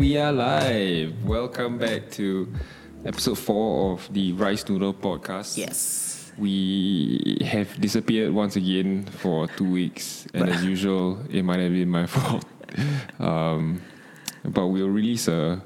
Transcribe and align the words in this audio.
We 0.00 0.16
are 0.16 0.32
live. 0.32 1.12
Welcome 1.26 1.76
back 1.76 2.10
to 2.12 2.48
episode 3.04 3.36
four 3.36 3.92
of 3.92 4.10
the 4.10 4.32
Rice 4.32 4.66
Noodle 4.66 4.94
podcast. 4.94 5.58
Yes. 5.58 6.32
We 6.38 7.36
have 7.44 7.78
disappeared 7.78 8.32
once 8.32 8.56
again 8.56 9.04
for 9.04 9.46
two 9.46 9.70
weeks, 9.70 10.26
and 10.32 10.48
as 10.48 10.64
usual, 10.74 11.18
it 11.28 11.42
might 11.42 11.60
have 11.60 11.72
been 11.72 11.90
my 11.90 12.06
fault. 12.06 12.46
Um, 13.18 13.82
but 14.42 14.68
we'll 14.68 14.88
release 14.88 15.28
a 15.28 15.62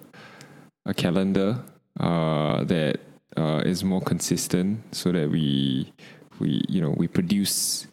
a 0.84 0.94
calendar 0.94 1.62
uh, 2.00 2.64
that 2.64 2.98
uh, 3.36 3.62
is 3.64 3.84
more 3.84 4.00
consistent, 4.00 4.82
so 4.92 5.12
that 5.12 5.30
we 5.30 5.92
we 6.40 6.60
you 6.68 6.82
know 6.82 6.90
we 6.90 7.06
produce. 7.06 7.86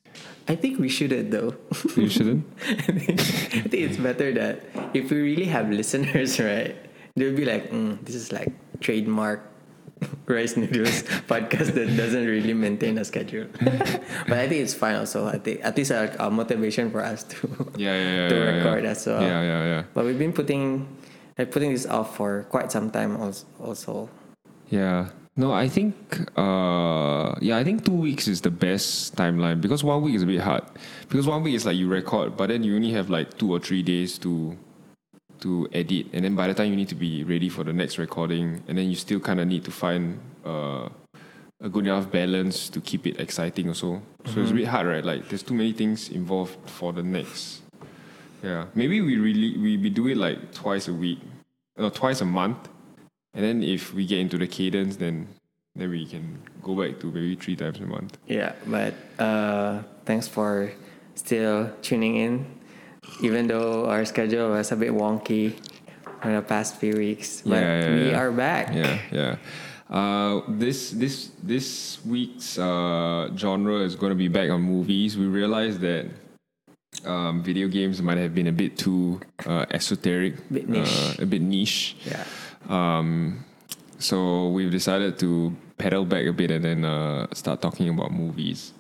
I 0.48 0.56
think 0.56 0.80
we 0.80 0.90
shouldn't 0.90 1.32
though. 1.32 1.56
You 1.96 2.10
shouldn't. 2.10 2.46
I, 2.68 2.76
think, 2.92 3.20
I 3.22 3.62
think 3.70 3.82
it's 3.88 3.98
better 3.98 4.34
that 4.34 4.64
if 4.94 5.12
we 5.12 5.22
really 5.22 5.46
have 5.46 5.70
listeners, 5.70 6.40
right, 6.44 6.76
they'll 7.16 7.36
be 7.36 7.46
like, 7.46 7.72
mm, 7.72 8.04
this 8.06 8.16
is 8.16 8.32
like 8.32 8.52
trademark 8.82 9.46
rice 10.26 10.58
noodles 10.58 11.04
podcast 11.30 11.74
that 11.78 11.96
doesn't 11.96 12.26
really 12.26 12.54
maintain 12.54 12.98
a 12.98 13.06
schedule. 13.06 13.46
but 13.62 14.34
I 14.38 14.50
think 14.50 14.66
it's 14.66 14.74
fine 14.74 14.96
also. 14.96 15.28
I 15.28 15.38
think 15.38 15.62
at 15.64 15.78
least 15.78 15.92
a, 15.92 16.10
a 16.18 16.30
motivation 16.32 16.90
for 16.90 17.02
us 17.06 17.24
to 17.24 17.38
Yeah, 17.78 17.94
yeah, 17.94 18.16
yeah. 18.16 18.30
to 18.30 18.36
yeah, 18.36 18.52
record 18.58 18.84
yeah. 18.84 18.90
as 18.90 19.06
well. 19.06 19.22
Yeah, 19.22 19.42
yeah, 19.42 19.64
yeah. 19.64 19.84
But 19.94 20.06
we've 20.06 20.18
been 20.20 20.34
putting 20.34 20.88
like 21.38 21.52
putting 21.52 21.72
this 21.72 21.86
off 21.86 22.18
for 22.18 22.44
quite 22.50 22.72
some 22.72 22.90
time 22.92 23.16
als- 23.22 23.46
also. 23.62 24.10
Yeah. 24.70 25.10
No, 25.38 25.54
I 25.54 25.70
think 25.70 25.96
uh 26.38 27.36
yeah, 27.40 27.58
I 27.58 27.64
think 27.64 27.86
two 27.86 27.96
weeks 27.96 28.28
is 28.28 28.42
the 28.42 28.52
best 28.52 29.16
timeline 29.16 29.62
because 29.62 29.84
one 29.84 30.02
week 30.02 30.16
is 30.16 30.24
a 30.24 30.26
bit 30.26 30.42
hard. 30.42 30.64
Because 31.08 31.26
one 31.26 31.42
week 31.44 31.56
is 31.56 31.66
like 31.66 31.78
you 31.78 31.88
record, 31.88 32.36
but 32.36 32.48
then 32.48 32.64
you 32.64 32.76
only 32.76 32.92
have 32.92 33.10
like 33.10 33.38
two 33.38 33.52
or 33.52 33.60
three 33.60 33.82
days 33.82 34.18
to 34.20 34.58
to 35.40 35.68
edit, 35.74 36.06
and 36.14 36.24
then 36.24 36.36
by 36.36 36.48
the 36.48 36.54
time 36.54 36.70
you 36.70 36.76
need 36.76 36.90
to 36.90 36.96
be 36.96 37.24
ready 37.24 37.50
for 37.50 37.64
the 37.64 37.74
next 37.74 37.98
recording, 37.98 38.62
and 38.68 38.78
then 38.78 38.90
you 38.90 38.96
still 38.96 39.20
kind 39.20 39.40
of 39.40 39.48
need 39.48 39.64
to 39.64 39.72
find 39.72 40.20
uh, 40.46 40.88
a 41.62 41.70
good 41.70 41.86
enough 41.88 42.12
balance 42.12 42.70
to 42.70 42.80
keep 42.82 43.08
it 43.08 43.20
exciting 43.20 43.68
also. 43.68 44.02
So 44.26 44.42
it's 44.42 44.52
a 44.52 44.54
bit 44.54 44.68
hard, 44.68 44.86
right? 44.86 45.04
Like 45.04 45.30
there's 45.30 45.44
too 45.44 45.56
many 45.56 45.72
things 45.72 46.10
involved 46.10 46.58
for 46.70 46.94
the 46.94 47.04
next. 47.04 47.62
Yeah, 48.44 48.66
maybe 48.76 49.02
we 49.02 49.18
really 49.18 49.58
we, 49.58 49.78
we 49.78 49.90
do 49.90 50.08
it 50.08 50.18
like 50.18 50.54
twice 50.54 50.88
a 50.88 50.94
week, 50.94 51.20
no, 51.78 51.90
twice 51.90 52.22
a 52.22 52.26
month, 52.26 52.70
and 53.34 53.44
then 53.44 53.64
if 53.64 53.94
we 53.94 54.06
get 54.06 54.20
into 54.20 54.38
the 54.38 54.48
cadence, 54.48 54.96
then 54.98 55.28
then 55.76 55.90
we 55.90 56.06
can 56.06 56.42
go 56.62 56.76
back 56.76 57.00
to 57.00 57.08
maybe 57.12 57.36
three 57.36 57.56
times 57.56 57.80
a 57.80 57.86
month. 57.88 58.18
Yeah, 58.28 58.54
but 58.68 58.94
uh, 59.20 59.84
thanks 60.06 60.28
for 60.28 60.72
still 61.16 61.72
tuning 61.82 62.18
in, 62.18 62.46
even 63.24 63.48
though 63.48 63.88
our 63.88 64.04
schedule 64.06 64.50
was 64.52 64.72
a 64.72 64.76
bit 64.76 64.92
wonky 64.92 65.56
in 66.24 66.36
the 66.36 66.42
past 66.42 66.76
few 66.76 66.94
weeks. 66.98 67.42
But 67.42 67.62
Yeah, 67.64 67.80
yeah, 67.80 67.96
we 67.96 68.10
yeah. 68.12 68.20
are 68.20 68.32
back. 68.32 68.76
Yeah, 68.76 69.00
yeah. 69.12 69.36
Uh, 69.90 70.42
this 70.48 70.92
this 70.92 71.32
this 71.44 72.00
week's 72.06 72.58
uh, 72.60 73.32
genre 73.36 73.80
is 73.84 73.96
going 73.96 74.12
to 74.12 74.20
be 74.20 74.28
back 74.28 74.50
on 74.50 74.62
movies. 74.62 75.18
We 75.18 75.26
realized 75.28 75.80
that 75.82 76.08
um, 77.06 77.44
video 77.44 77.68
games 77.68 78.02
might 78.02 78.18
have 78.18 78.36
been 78.36 78.48
a 78.48 78.52
bit 78.56 78.78
too 78.78 79.20
uh, 79.46 79.66
esoteric, 79.72 80.36
Bit 80.52 80.68
niche. 80.70 81.16
uh, 81.20 81.24
a 81.24 81.26
bit 81.26 81.42
niche. 81.42 81.96
Yeah. 82.06 82.24
Um, 82.70 83.46
so 84.00 84.50
we've 84.50 84.72
decided 84.72 85.20
to 85.20 85.56
pedal 85.78 86.06
back 86.06 86.26
a 86.26 86.34
bit 86.34 86.52
and 86.52 86.66
then 86.66 86.86
uh, 86.86 87.28
start 87.34 87.62
talking 87.62 87.90
about 87.90 88.12
movies. 88.12 88.74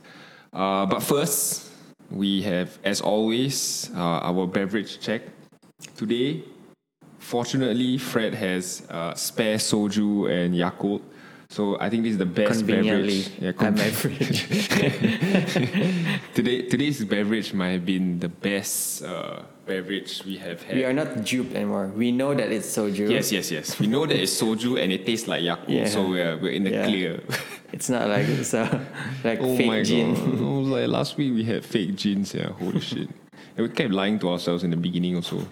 Uh, 0.54 0.86
but 0.86 1.02
first, 1.02 1.70
we 2.10 2.42
have, 2.42 2.78
as 2.84 3.02
always, 3.02 3.90
uh, 3.96 4.20
our 4.28 4.46
beverage 4.48 5.00
check. 5.00 5.22
Today, 5.96 6.44
fortunately, 7.20 7.98
Fred 7.98 8.34
has 8.34 8.84
uh, 8.90 9.14
spare 9.16 9.58
soju 9.58 10.30
and 10.30 10.54
Yakult. 10.54 11.02
So 11.52 11.78
I 11.82 11.90
think 11.90 12.04
this 12.04 12.14
is 12.14 12.18
the 12.18 12.26
best 12.26 12.66
beverage. 12.66 13.28
Yeah, 13.38 13.52
con- 13.52 13.76
fridge. 13.76 14.48
Today, 16.34 16.62
today's 16.62 17.04
beverage 17.04 17.54
might 17.54 17.72
have 17.72 17.86
been 17.86 18.20
the 18.20 18.30
best 18.30 19.04
uh, 19.04 19.42
beverage 19.66 20.24
we 20.26 20.38
have 20.38 20.64
had. 20.64 20.78
we 20.78 20.86
are 20.86 20.94
not 20.94 21.26
duped 21.26 21.54
anymore. 21.54 21.92
We 21.94 22.14
know 22.14 22.34
that 22.34 22.54
it's 22.54 22.68
soju. 22.74 23.10
Yes, 23.12 23.34
yes, 23.34 23.52
yes. 23.52 23.78
We 23.80 23.88
know 23.88 24.06
that 24.06 24.16
it's 24.16 24.32
soju 24.42 24.82
and 24.82 24.94
it 24.94 25.06
tastes 25.06 25.28
like 25.28 25.42
Yakult, 25.44 25.68
Yeah. 25.68 25.88
so 25.90 26.08
we're, 26.08 26.38
we're 26.38 26.54
in 26.54 26.64
the 26.64 26.72
Yeah. 26.72 26.86
clear. 26.86 27.20
It's 27.74 27.90
not 27.90 28.08
like 28.08 28.28
it's 28.28 28.54
a 28.54 28.64
like 29.24 29.40
oh 29.42 29.56
fake 29.58 29.68
my 29.68 29.84
gin. 29.84 30.14
god! 30.16 30.40
I 30.40 30.58
was 30.60 30.68
like 30.68 30.88
last 30.88 31.16
week 31.18 31.34
we 31.34 31.44
had 31.44 31.64
fake 31.66 31.96
gins. 31.96 32.34
Yeah, 32.34 32.50
holy 32.52 32.80
shit. 32.82 33.08
And 33.58 33.68
we 33.68 33.70
kept 33.70 33.92
lying 33.92 34.20
to 34.20 34.30
ourselves 34.30 34.64
in 34.64 34.72
the 34.72 34.78
beginning 34.78 35.16
also. 35.18 35.46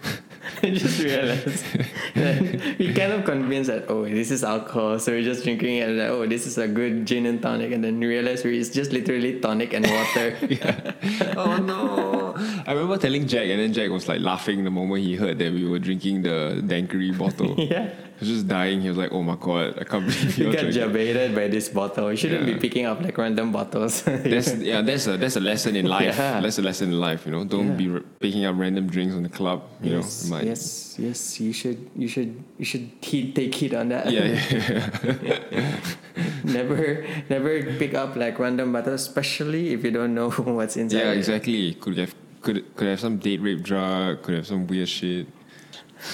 I 0.62 0.70
just 0.70 1.00
realized 1.02 1.64
that 2.14 2.76
we 2.78 2.92
kind 2.92 3.12
of 3.12 3.24
convinced 3.24 3.68
that 3.70 3.86
oh 3.88 4.04
this 4.04 4.30
is 4.30 4.44
alcohol, 4.44 4.98
so 4.98 5.12
we're 5.12 5.22
just 5.22 5.44
drinking 5.44 5.76
it 5.76 5.88
and 5.88 5.98
like, 5.98 6.08
oh 6.08 6.26
this 6.26 6.46
is 6.46 6.58
a 6.58 6.68
good 6.68 7.06
gin 7.06 7.26
and 7.26 7.40
tonic, 7.40 7.72
and 7.72 7.82
then 7.84 7.98
we 7.98 8.06
realized 8.06 8.44
we- 8.44 8.58
it's 8.58 8.70
just 8.70 8.92
literally 8.92 9.40
tonic 9.40 9.72
and 9.72 9.86
water. 9.86 10.36
oh 11.36 11.56
no! 11.56 12.29
I 12.66 12.72
remember 12.72 12.96
telling 12.98 13.26
Jack, 13.26 13.46
and 13.48 13.60
then 13.60 13.72
Jack 13.72 13.90
was 13.90 14.08
like 14.08 14.20
laughing 14.20 14.64
the 14.64 14.70
moment 14.70 15.02
he 15.04 15.16
heard 15.16 15.38
that 15.38 15.52
we 15.52 15.66
were 15.68 15.78
drinking 15.78 16.22
the 16.22 16.60
Dankery 16.64 17.16
bottle. 17.16 17.54
yeah. 17.58 17.88
He 18.20 18.26
was 18.26 18.34
just 18.36 18.48
dying. 18.48 18.82
He 18.82 18.88
was 18.88 18.98
like, 18.98 19.12
"Oh 19.12 19.22
my 19.22 19.36
god, 19.40 19.78
I 19.80 19.84
can't 19.84 20.04
believe 20.04 20.36
You 20.38 20.52
got 20.52 20.60
drinking." 20.60 20.82
jebaited 20.82 21.34
by 21.34 21.48
this 21.48 21.70
bottle. 21.70 22.10
You 22.10 22.16
shouldn't 22.18 22.46
Yeah. 22.46 22.52
be 22.54 22.60
picking 22.60 22.84
up 22.84 23.00
like 23.00 23.16
random 23.16 23.50
bottles. 23.50 24.02
That's 24.02 24.54
yeah, 24.56 24.82
that's 24.82 25.06
a 25.06 25.16
that's 25.16 25.36
a 25.36 25.40
lesson 25.40 25.74
in 25.74 25.86
life. 25.86 26.16
Yeah. 26.18 26.40
That's 26.40 26.58
a 26.58 26.62
lesson 26.62 26.90
in 26.92 27.00
life. 27.00 27.24
You 27.24 27.32
know, 27.32 27.44
don't 27.44 27.76
be 27.78 27.88
r- 27.88 28.00
picking 28.20 28.44
up 28.44 28.56
random 28.58 28.88
drinks 28.88 29.14
on 29.14 29.22
the 29.22 29.30
club. 29.30 29.62
You 29.82 29.96
yes, 29.96 30.24
know, 30.28 30.36
might- 30.36 30.44
yes, 30.44 30.96
yes. 30.98 31.40
You 31.40 31.52
should, 31.54 31.78
you 31.96 32.08
should, 32.08 32.44
you 32.58 32.64
should 32.66 32.90
heed, 33.00 33.34
take 33.34 33.54
heed 33.54 33.72
on 33.74 33.88
that. 33.88 34.10
yeah, 34.12 34.36
yeah. 34.36 35.80
never, 36.44 37.06
never 37.30 37.62
pick 37.78 37.94
up 37.94 38.16
like 38.16 38.38
random 38.38 38.72
bottles, 38.72 39.00
especially 39.00 39.72
if 39.72 39.82
you 39.84 39.90
don't 39.90 40.14
know 40.14 40.28
what's 40.30 40.76
inside. 40.76 40.98
Yeah, 40.98 41.12
exactly. 41.12 41.72
Could 41.74 41.96
have 41.98 42.14
could 42.40 42.76
could 42.76 42.88
have 42.88 43.00
some 43.00 43.18
date 43.18 43.40
rape 43.40 43.62
drug. 43.62 44.22
Could 44.22 44.34
have 44.34 44.46
some 44.46 44.66
weird 44.66 44.88
shit. 44.88 45.26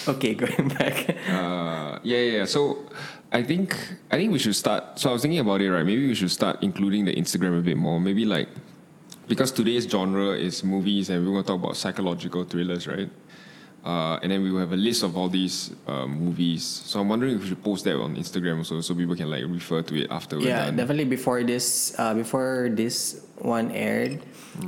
Okay, 0.08 0.34
going 0.42 0.68
back. 0.68 1.10
Uh, 1.28 1.98
yeah, 2.02 2.18
yeah. 2.18 2.38
yeah. 2.38 2.44
So 2.44 2.86
I 3.32 3.42
think 3.42 3.76
I 4.10 4.16
think 4.16 4.32
we 4.32 4.38
should 4.38 4.56
start. 4.56 4.98
So 4.98 5.10
I 5.10 5.12
was 5.12 5.22
thinking 5.22 5.40
about 5.40 5.60
it. 5.60 5.70
Right, 5.70 5.84
maybe 5.84 6.06
we 6.06 6.14
should 6.14 6.30
start 6.30 6.58
including 6.62 7.04
the 7.04 7.14
Instagram 7.14 7.58
a 7.58 7.62
bit 7.62 7.76
more. 7.76 8.00
Maybe 8.00 8.24
like 8.24 8.48
because 9.28 9.52
today's 9.52 9.84
genre 9.84 10.30
is 10.30 10.64
movies, 10.64 11.10
and 11.10 11.24
we're 11.24 11.32
gonna 11.32 11.46
talk 11.46 11.62
about 11.62 11.76
psychological 11.76 12.44
thrillers, 12.44 12.86
right? 12.86 13.10
Uh, 13.86 14.18
and 14.20 14.32
then 14.32 14.42
we 14.42 14.50
will 14.50 14.58
have 14.58 14.72
a 14.72 14.76
list 14.76 15.04
of 15.04 15.16
all 15.16 15.28
these 15.28 15.70
uh, 15.86 16.08
movies. 16.08 16.64
So 16.64 16.98
I'm 16.98 17.08
wondering 17.08 17.36
if 17.36 17.42
we 17.42 17.48
should 17.50 17.62
post 17.62 17.84
that 17.84 17.94
on 17.94 18.16
Instagram 18.16 18.58
also, 18.58 18.80
so 18.80 18.96
people 18.96 19.14
can 19.14 19.30
like 19.30 19.44
refer 19.46 19.80
to 19.82 19.94
it 20.02 20.10
after 20.10 20.38
we're 20.38 20.48
yeah, 20.48 20.72
definitely 20.72 21.04
before 21.04 21.44
this, 21.44 21.94
uh, 21.96 22.12
before 22.12 22.68
this 22.72 23.24
one 23.38 23.70
aired, 23.70 24.26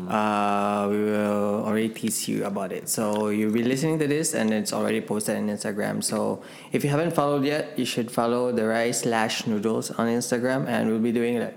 uh, 0.09 0.87
we 0.91 0.99
will 1.05 1.65
already 1.65 1.89
tease 1.89 2.29
you 2.29 2.45
about 2.45 2.73
it. 2.73 2.89
So 2.89 3.29
you'll 3.29 3.53
be 3.53 3.63
listening 3.63 3.99
to 4.01 4.07
this, 4.07 4.35
and 4.35 4.53
it's 4.53 4.73
already 4.73 5.01
posted 5.01 5.37
on 5.37 5.49
Instagram. 5.49 6.03
So 6.05 6.43
if 6.73 6.85
you 6.85 6.91
haven't 6.91 7.13
followed 7.13 7.45
yet, 7.45 7.79
you 7.79 7.85
should 7.85 8.11
follow 8.11 8.53
the 8.53 8.67
rice 8.67 9.01
slash 9.03 9.47
noodles 9.47 9.91
on 9.93 10.09
Instagram, 10.09 10.67
and 10.67 10.91
we'll 10.91 11.01
be 11.01 11.13
doing 11.13 11.41
like 11.41 11.57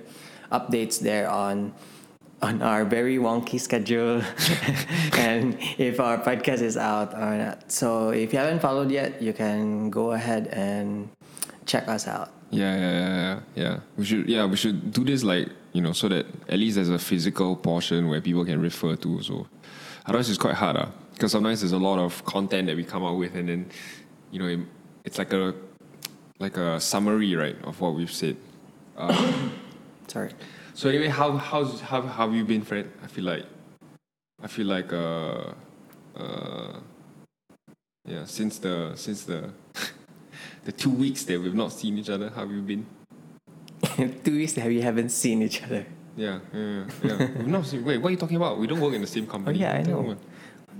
updates 0.51 0.99
there 0.99 1.29
on 1.29 1.73
on 2.41 2.61
our 2.61 2.83
very 2.83 3.17
wonky 3.17 3.61
schedule 3.61 4.17
and 5.13 5.55
if 5.77 5.99
our 5.99 6.17
podcast 6.17 6.61
is 6.61 6.75
out 6.75 7.13
or 7.13 7.37
not. 7.37 7.71
So 7.71 8.09
if 8.09 8.33
you 8.33 8.39
haven't 8.39 8.61
followed 8.61 8.89
yet, 8.89 9.21
you 9.21 9.31
can 9.31 9.91
go 9.91 10.13
ahead 10.13 10.47
and 10.47 11.09
check 11.65 11.87
us 11.87 12.07
out. 12.07 12.31
Yeah, 12.49 12.75
yeah, 12.75 12.91
yeah, 12.91 13.15
yeah, 13.15 13.39
yeah. 13.55 13.79
We 13.95 14.05
should, 14.05 14.27
yeah, 14.27 14.45
we 14.45 14.57
should 14.57 14.91
do 14.91 15.03
this 15.03 15.23
like 15.23 15.49
you 15.73 15.81
know, 15.81 15.93
so 15.93 16.09
that 16.09 16.25
at 16.49 16.59
least 16.59 16.75
there's 16.75 16.89
a 16.89 16.99
physical 16.99 17.55
portion 17.55 18.07
where 18.09 18.21
people 18.21 18.45
can 18.45 18.61
refer 18.61 18.95
to. 18.95 19.21
So 19.21 19.47
otherwise, 20.05 20.29
it's 20.29 20.37
quite 20.37 20.55
hard, 20.55 20.77
uh, 20.77 20.87
because 21.13 21.31
sometimes 21.31 21.61
there's 21.61 21.71
a 21.71 21.77
lot 21.77 21.99
of 21.99 22.23
content 22.25 22.67
that 22.67 22.75
we 22.75 22.83
come 22.83 23.03
up 23.03 23.15
with, 23.15 23.35
and 23.35 23.49
then 23.49 23.69
you 24.31 24.39
know, 24.39 24.47
it, 24.47 24.59
it's 25.03 25.17
like 25.17 25.33
a 25.33 25.53
like 26.39 26.57
a 26.57 26.79
summary, 26.79 27.35
right, 27.35 27.55
of 27.63 27.79
what 27.79 27.93
we've 27.93 28.11
said. 28.11 28.35
Sorry. 30.07 30.31
So 30.73 30.89
anyway, 30.89 31.07
how 31.07 31.37
how's 31.37 31.81
how, 31.81 32.01
how 32.01 32.27
have 32.27 32.35
you 32.35 32.43
been, 32.43 32.61
Fred? 32.63 32.89
I 33.03 33.07
feel 33.07 33.25
like 33.25 33.45
I 34.41 34.47
feel 34.47 34.67
like 34.67 34.91
uh 34.91 35.53
uh 36.15 36.79
yeah, 38.05 38.25
since 38.25 38.57
the 38.57 38.93
since 38.95 39.23
the 39.23 39.51
the 40.65 40.71
two 40.71 40.89
weeks 40.89 41.23
that 41.25 41.39
we've 41.39 41.53
not 41.53 41.71
seen 41.71 41.97
each 41.97 42.09
other, 42.09 42.29
how 42.29 42.41
have 42.41 42.51
you 42.51 42.61
been? 42.61 42.85
Two 44.23 44.35
weeks 44.37 44.53
that 44.53 44.67
we 44.67 44.81
haven't 44.81 45.09
seen 45.09 45.41
each 45.41 45.63
other. 45.63 45.85
Yeah, 46.15 46.39
yeah, 46.53 46.59
yeah. 46.59 46.85
yeah. 47.03 47.27
We've 47.37 47.47
not 47.47 47.65
seen, 47.65 47.83
wait, 47.85 47.97
what 47.97 48.09
are 48.09 48.11
you 48.11 48.17
talking 48.17 48.37
about? 48.37 48.59
We 48.59 48.67
don't 48.67 48.79
work 48.79 48.93
in 48.93 49.01
the 49.01 49.07
same 49.07 49.25
company. 49.25 49.57
Oh, 49.57 49.61
yeah, 49.61 49.73
I 49.73 49.77
What 49.79 49.87
are 49.87 50.03
you 50.03 50.15
know. 50.15 50.17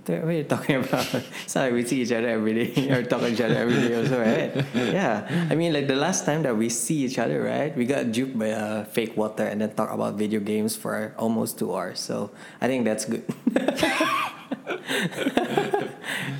What 0.03 0.09
are 0.12 0.31
you 0.31 0.44
talking 0.44 0.75
about? 0.77 1.07
It's 1.45 1.56
not 1.56 1.65
like 1.65 1.74
we 1.74 1.86
see 1.86 2.01
each 2.01 2.12
other 2.12 2.27
every 2.27 2.53
day 2.53 2.89
or 2.94 3.03
talk 3.03 3.21
to 3.21 3.27
each 3.31 3.42
other 3.42 3.56
every 3.56 3.75
day 3.88 3.95
also, 3.95 4.19
right? 4.19 4.65
Yeah. 4.74 5.48
I 5.50 5.56
mean, 5.56 5.74
like 5.74 5.88
the 5.88 5.95
last 5.95 6.25
time 6.25 6.42
that 6.44 6.57
we 6.57 6.69
see 6.69 7.06
each 7.06 7.18
other, 7.19 7.42
right? 7.42 7.75
We 7.77 7.86
got 7.86 8.12
duped 8.12 8.38
by 8.38 8.51
uh, 8.51 8.83
fake 8.86 9.15
water 9.15 9.44
and 9.45 9.62
then 9.62 9.74
talk 9.75 9.92
about 9.92 10.15
video 10.15 10.39
games 10.39 10.75
for 10.75 11.13
almost 11.18 11.59
two 11.59 11.74
hours. 11.74 12.00
So 12.00 12.31
I 12.59 12.68
think 12.68 12.86
that's 12.86 13.06
good. 13.06 13.24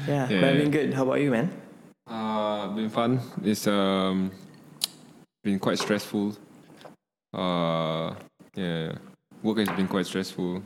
yeah, 0.08 0.28
Yeah, 0.28 0.28
but 0.28 0.44
I've 0.44 0.58
been 0.58 0.72
good. 0.72 0.94
How 0.94 1.04
about 1.04 1.22
you, 1.22 1.32
man? 1.32 1.52
Uh, 2.08 2.68
been 2.76 2.90
fun. 2.90 3.22
It's 3.44 3.68
um, 3.68 4.32
been 5.44 5.60
quite 5.60 5.80
stressful. 5.80 6.36
Uh, 7.34 8.14
yeah, 8.56 8.94
work 9.44 9.58
has 9.58 9.70
been 9.70 9.88
quite 9.88 10.06
stressful. 10.06 10.62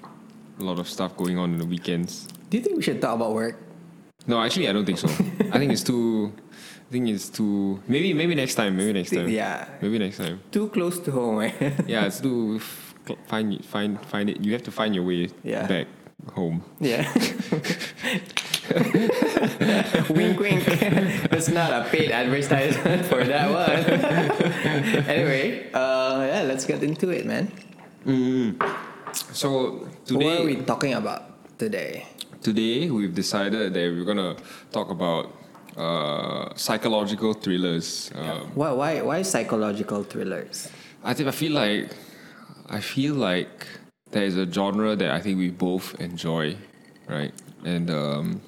A 0.60 0.64
lot 0.64 0.80
of 0.80 0.88
stuff 0.88 1.16
going 1.18 1.38
on 1.38 1.52
in 1.54 1.58
the 1.60 1.66
weekends. 1.66 2.28
Do 2.50 2.58
you 2.58 2.64
think 2.64 2.78
we 2.78 2.82
should 2.84 3.02
talk 3.02 3.16
about 3.16 3.34
work? 3.34 3.58
No, 4.28 4.42
actually, 4.42 4.68
I 4.70 4.74
don't 4.74 4.86
think 4.86 4.98
so. 4.98 5.08
I 5.52 5.60
think 5.60 5.72
it's 5.72 5.84
too. 5.84 6.34
I 6.88 6.92
think 6.92 7.10
it's 7.10 7.30
too. 7.30 7.82
Maybe 7.88 8.14
maybe 8.14 8.34
next 8.36 8.56
time. 8.56 8.78
Maybe 8.78 8.94
next 8.94 9.12
time. 9.12 9.30
Yeah. 9.30 9.68
Maybe 9.82 10.00
next 10.00 10.18
time. 10.18 10.40
Too 10.52 10.70
close 10.70 11.00
to 11.02 11.12
home, 11.12 11.42
eh? 11.42 11.52
Yeah, 11.88 12.06
it's 12.06 12.20
too. 12.22 12.60
Find 13.28 13.54
it. 13.54 13.66
Find 13.66 14.00
find 14.08 14.30
it. 14.30 14.42
You 14.42 14.54
have 14.54 14.64
to 14.64 14.72
find 14.72 14.96
your 14.96 15.04
way 15.04 15.30
Yeah. 15.44 15.68
back 15.68 15.88
home. 16.34 16.64
yeah. 16.80 17.12
wink, 20.10 20.40
wink. 20.40 20.64
It's 21.36 21.50
not 21.50 21.72
a 21.72 21.90
paid 21.90 22.12
advertisement 22.12 23.06
for 23.06 23.24
that 23.24 23.52
one. 23.52 23.84
anyway, 25.10 25.70
uh, 25.74 26.26
yeah, 26.28 26.44
let's 26.44 26.66
get 26.66 26.82
into 26.84 27.10
it, 27.10 27.26
man. 27.26 27.52
So 29.14 29.88
today, 30.06 30.26
what 30.26 30.42
are 30.42 30.46
we 30.46 30.56
talking 30.64 30.94
about 30.94 31.58
today? 31.58 32.06
today 32.46 32.92
we've 32.92 33.16
decided 33.16 33.74
that 33.74 33.86
we're 33.90 34.06
gonna 34.06 34.36
talk 34.72 34.92
about 34.92 35.34
uh, 35.78 36.54
psychological 36.56 37.34
thrillers. 37.34 38.12
Um, 38.14 38.52
Why, 38.54 38.72
why, 38.72 39.02
why 39.02 39.22
psychological 39.24 40.04
thrillers? 40.04 40.70
I 41.04 41.14
think 41.16 41.28
I 41.28 41.32
feel 41.32 41.54
like 41.54 41.90
I 42.70 42.80
feel 42.82 43.16
like 43.16 43.68
there 44.12 44.24
is 44.24 44.38
a 44.38 44.46
genre 44.50 44.96
that 44.96 45.12
I 45.12 45.20
think 45.20 45.38
we 45.40 45.50
both 45.50 46.00
enjoy, 46.00 46.56
right? 47.10 47.34
And 47.66 47.90
um, 47.90 48.42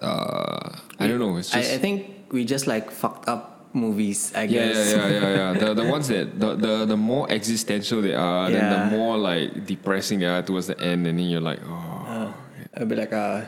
uh, 0.00 0.70
I 0.98 1.06
don't 1.06 1.18
know. 1.18 1.36
It's 1.36 1.54
I, 1.54 1.60
just 1.60 1.72
I 1.74 1.78
think 1.78 2.32
we 2.32 2.44
just 2.44 2.66
like 2.66 2.90
fucked 2.90 3.28
up 3.28 3.68
movies. 3.74 4.32
I 4.34 4.42
yeah, 4.44 4.68
guess. 4.68 4.92
yeah, 4.92 5.08
yeah, 5.08 5.20
yeah, 5.20 5.34
yeah. 5.52 5.58
The 5.58 5.74
the 5.74 5.84
ones 5.94 6.08
that 6.08 6.38
the, 6.38 6.54
the 6.56 6.86
the 6.86 6.96
more 6.96 7.30
existential 7.30 8.02
they 8.02 8.14
are, 8.14 8.50
then 8.50 8.90
the 8.90 8.96
more 8.96 9.18
like 9.18 9.66
depressing 9.66 10.20
they 10.20 10.26
are 10.26 10.42
towards 10.42 10.66
the 10.68 10.78
end, 10.80 11.06
and 11.06 11.18
then 11.18 11.26
you're 11.26 11.40
like, 11.40 11.60
oh, 11.66 12.06
uh, 12.08 12.32
It'll 12.76 12.88
be 12.88 12.96
like 12.96 13.12
uh, 13.12 13.16
uh, 13.16 13.46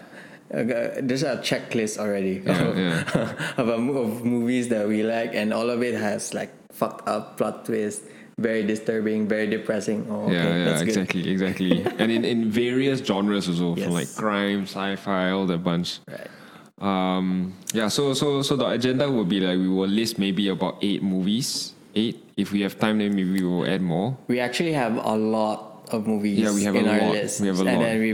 a, 0.55 0.61
a- 0.99 1.03
there's 1.03 1.23
a 1.23 1.37
checklist 1.39 1.99
already 1.99 2.43
Yeah, 2.45 2.63
of, 2.63 2.79
yeah. 2.79 3.55
of, 3.57 3.69
a, 3.69 3.75
of 3.75 4.25
movies 4.25 4.69
that 4.69 4.87
we 4.87 5.03
like, 5.03 5.35
and 5.35 5.53
all 5.53 5.71
of 5.71 5.83
it 5.83 5.95
has 5.95 6.35
like 6.35 6.51
fucked 6.73 7.09
up 7.09 7.37
plot 7.37 7.65
twist, 7.67 8.03
very 8.39 8.63
disturbing, 8.63 9.27
very 9.27 9.47
depressing. 9.47 10.07
Oh, 10.11 10.25
okay, 10.29 10.35
yeah, 10.35 10.77
yeah, 10.77 10.81
exactly, 10.81 11.29
exactly. 11.29 11.83
and 11.99 12.11
in, 12.13 12.25
in 12.25 12.51
various 12.51 13.01
genres 13.01 13.49
also, 13.49 13.75
Yes. 13.77 13.85
from 13.85 13.95
like 13.95 14.15
crime, 14.15 14.63
sci-fi, 14.65 15.31
all 15.31 15.47
that 15.47 15.65
bunch. 15.65 16.01
Right. 16.09 16.29
Um, 16.79 17.55
yeah, 17.73 17.89
so 17.89 18.13
so 18.13 18.43
so 18.43 18.55
the 18.57 18.67
agenda 18.69 19.11
will 19.11 19.25
be 19.25 19.41
like 19.41 19.57
we 19.57 19.69
will 19.69 19.89
list 19.89 20.19
maybe 20.19 20.49
about 20.49 20.77
eight 20.83 21.03
movies. 21.03 21.73
Eight. 21.95 22.21
If 22.37 22.53
we 22.53 22.61
have 22.61 22.79
time, 22.79 22.99
then 22.99 23.17
maybe 23.17 23.41
we 23.41 23.47
will 23.49 23.65
add 23.65 23.81
more. 23.81 24.19
We 24.29 24.41
actually 24.41 24.75
have 24.75 24.97
a 25.01 25.17
lot 25.17 25.89
of 25.91 26.07
movies 26.07 26.37
Yeah, 26.39 26.53
we 26.53 26.65
have 26.65 26.77
in 26.77 26.85
a 26.85 26.93
our 26.93 27.01
lot. 27.01 27.13
list, 27.17 27.41
We 27.41 27.47
have 27.49 27.57
a 27.61 27.65
and 27.65 27.79
lot. 27.81 27.83
then 27.89 28.01
we 28.01 28.13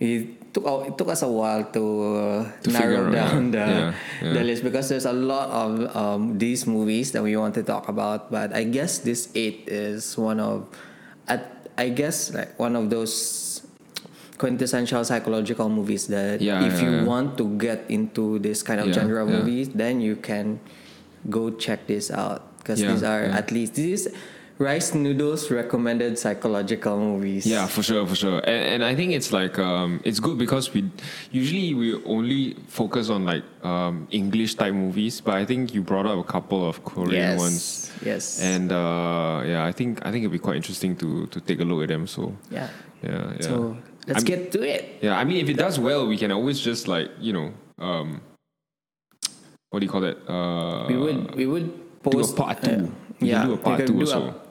we 0.00 0.35
took 0.56 0.64
it 0.88 0.96
took 0.96 1.12
us 1.12 1.20
a 1.20 1.28
while 1.28 1.68
to, 1.76 1.84
uh, 2.16 2.48
To 2.64 2.68
narrow 2.72 3.12
down 3.12 3.52
the 3.52 3.60
Yeah, 3.60 3.92
yeah. 4.24 4.32
the 4.32 4.42
list 4.42 4.64
because 4.64 4.88
there's 4.88 5.04
a 5.04 5.12
lot 5.12 5.52
of 5.52 5.92
um, 5.92 6.40
these 6.40 6.64
movies 6.64 7.12
that 7.12 7.20
we 7.20 7.36
want 7.36 7.52
to 7.60 7.62
talk 7.62 7.92
about. 7.92 8.32
But 8.32 8.56
I 8.56 8.64
guess 8.64 9.04
this 9.04 9.28
eight 9.36 9.68
is 9.68 10.16
one 10.16 10.40
of, 10.40 10.64
I, 11.28 11.44
I 11.76 11.92
guess 11.92 12.32
like 12.32 12.56
one 12.56 12.72
of 12.72 12.88
those 12.88 13.60
quintessential 14.40 15.04
psychological 15.04 15.68
movies 15.68 16.08
that 16.08 16.40
Yeah, 16.40 16.64
if 16.64 16.80
you 16.80 17.04
want 17.04 17.36
to 17.36 17.44
get 17.60 17.84
into 17.92 18.40
this 18.40 18.64
kind 18.64 18.80
of 18.80 18.88
genre 18.96 19.24
of 19.24 19.28
movies, 19.28 19.68
then 19.76 20.00
you 20.00 20.16
can 20.16 20.60
go 21.28 21.50
check 21.52 21.86
this 21.86 22.08
out 22.10 22.56
because 22.58 22.80
these 22.80 23.02
are 23.02 23.28
at 23.28 23.52
least 23.52 23.74
this 23.76 24.06
is 24.06 24.14
rice 24.58 24.94
noodles 24.94 25.50
recommended 25.50 26.18
psychological 26.18 26.98
movies. 26.98 27.46
Yeah, 27.46 27.66
for 27.66 27.82
sure, 27.82 28.06
for 28.06 28.14
sure. 28.14 28.38
And, 28.38 28.82
and 28.82 28.84
I 28.84 28.94
think 28.94 29.12
it's 29.12 29.32
like 29.32 29.58
um, 29.58 30.00
it's 30.04 30.20
good 30.20 30.38
because 30.38 30.72
we 30.72 30.90
usually 31.30 31.74
we 31.74 32.02
only 32.04 32.54
focus 32.68 33.10
on 33.10 33.24
like 33.24 33.44
um, 33.62 34.08
English 34.10 34.54
type 34.54 34.74
movies, 34.74 35.20
but 35.20 35.34
I 35.34 35.44
think 35.44 35.74
you 35.74 35.82
brought 35.82 36.06
up 36.06 36.18
a 36.18 36.24
couple 36.24 36.66
of 36.68 36.84
Korean 36.84 37.36
yes. 37.36 37.38
ones. 37.38 37.92
Yes. 38.04 38.40
And 38.40 38.72
uh, 38.72 39.42
yeah, 39.44 39.64
I 39.64 39.72
think 39.72 40.04
I 40.06 40.10
think 40.10 40.22
it'd 40.22 40.32
be 40.32 40.38
quite 40.38 40.56
interesting 40.56 40.96
to 40.96 41.26
to 41.26 41.40
take 41.40 41.60
a 41.60 41.64
look 41.64 41.82
at 41.82 41.88
them. 41.88 42.06
So 42.06 42.34
yeah. 42.50 42.68
yeah, 43.02 43.32
yeah. 43.36 43.40
So 43.40 43.76
let's 44.06 44.24
I'm- 44.24 44.24
get 44.24 44.52
to 44.52 44.62
it. 44.62 44.98
Yeah, 45.02 45.18
I 45.18 45.24
mean, 45.24 45.38
if 45.38 45.48
it 45.48 45.56
does 45.56 45.78
well, 45.78 46.06
we 46.06 46.16
can 46.16 46.32
always 46.32 46.60
just 46.60 46.88
like 46.88 47.10
you 47.20 47.32
know, 47.32 47.52
um, 47.78 48.20
what 49.70 49.80
do 49.80 49.86
you 49.86 49.92
call 49.92 50.04
it? 50.04 50.16
Uh, 50.28 50.86
We 50.88 50.96
would 50.96 51.34
we 51.34 51.46
would 51.46 51.68
do 52.08 52.20
a 52.20 52.32
part 52.32 52.62
two. 52.62 52.88
We 53.20 53.30
yeah, 53.30 53.44
do 53.44 53.54
a 53.54 53.56
part 53.56 53.86
two 53.86 53.92
do 53.92 54.00
also. 54.00 54.45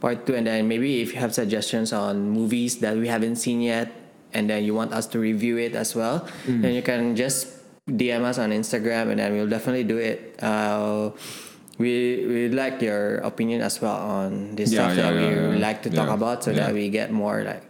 Part 0.00 0.26
two, 0.26 0.34
and 0.34 0.46
then 0.46 0.66
maybe 0.68 1.00
if 1.02 1.12
you 1.14 1.20
have 1.20 1.34
suggestions 1.34 1.92
on 1.92 2.30
movies 2.30 2.78
that 2.80 2.96
we 2.96 3.06
haven't 3.08 3.36
seen 3.36 3.60
yet, 3.60 3.92
and 4.32 4.48
then 4.48 4.64
you 4.64 4.74
want 4.74 4.92
us 4.92 5.06
to 5.12 5.18
review 5.18 5.56
it 5.58 5.74
as 5.74 5.94
well, 5.94 6.26
Mm. 6.48 6.62
then 6.62 6.72
you 6.74 6.82
can 6.82 7.14
just 7.16 7.48
DM 7.86 8.22
us 8.24 8.38
on 8.38 8.50
Instagram, 8.50 9.10
and 9.10 9.18
then 9.20 9.32
we'll 9.34 9.48
definitely 9.50 9.84
do 9.84 9.98
it. 9.98 10.36
Uh, 10.42 11.10
we 11.78 12.24
we 12.28 12.40
like 12.52 12.80
your 12.82 13.18
opinion 13.24 13.60
as 13.62 13.80
well 13.80 13.96
on 13.96 14.54
this 14.54 14.70
Yeah, 14.72 14.92
stuff 14.92 14.96
yeah, 14.96 15.02
that 15.02 15.12
we 15.14 15.26
yeah, 15.26 15.50
yeah. 15.56 15.58
like 15.64 15.82
to 15.84 15.90
talk 15.90 16.08
about, 16.12 16.44
so 16.44 16.52
that 16.52 16.72
we 16.74 16.88
get 16.88 17.10
more 17.12 17.42
like. 17.44 17.64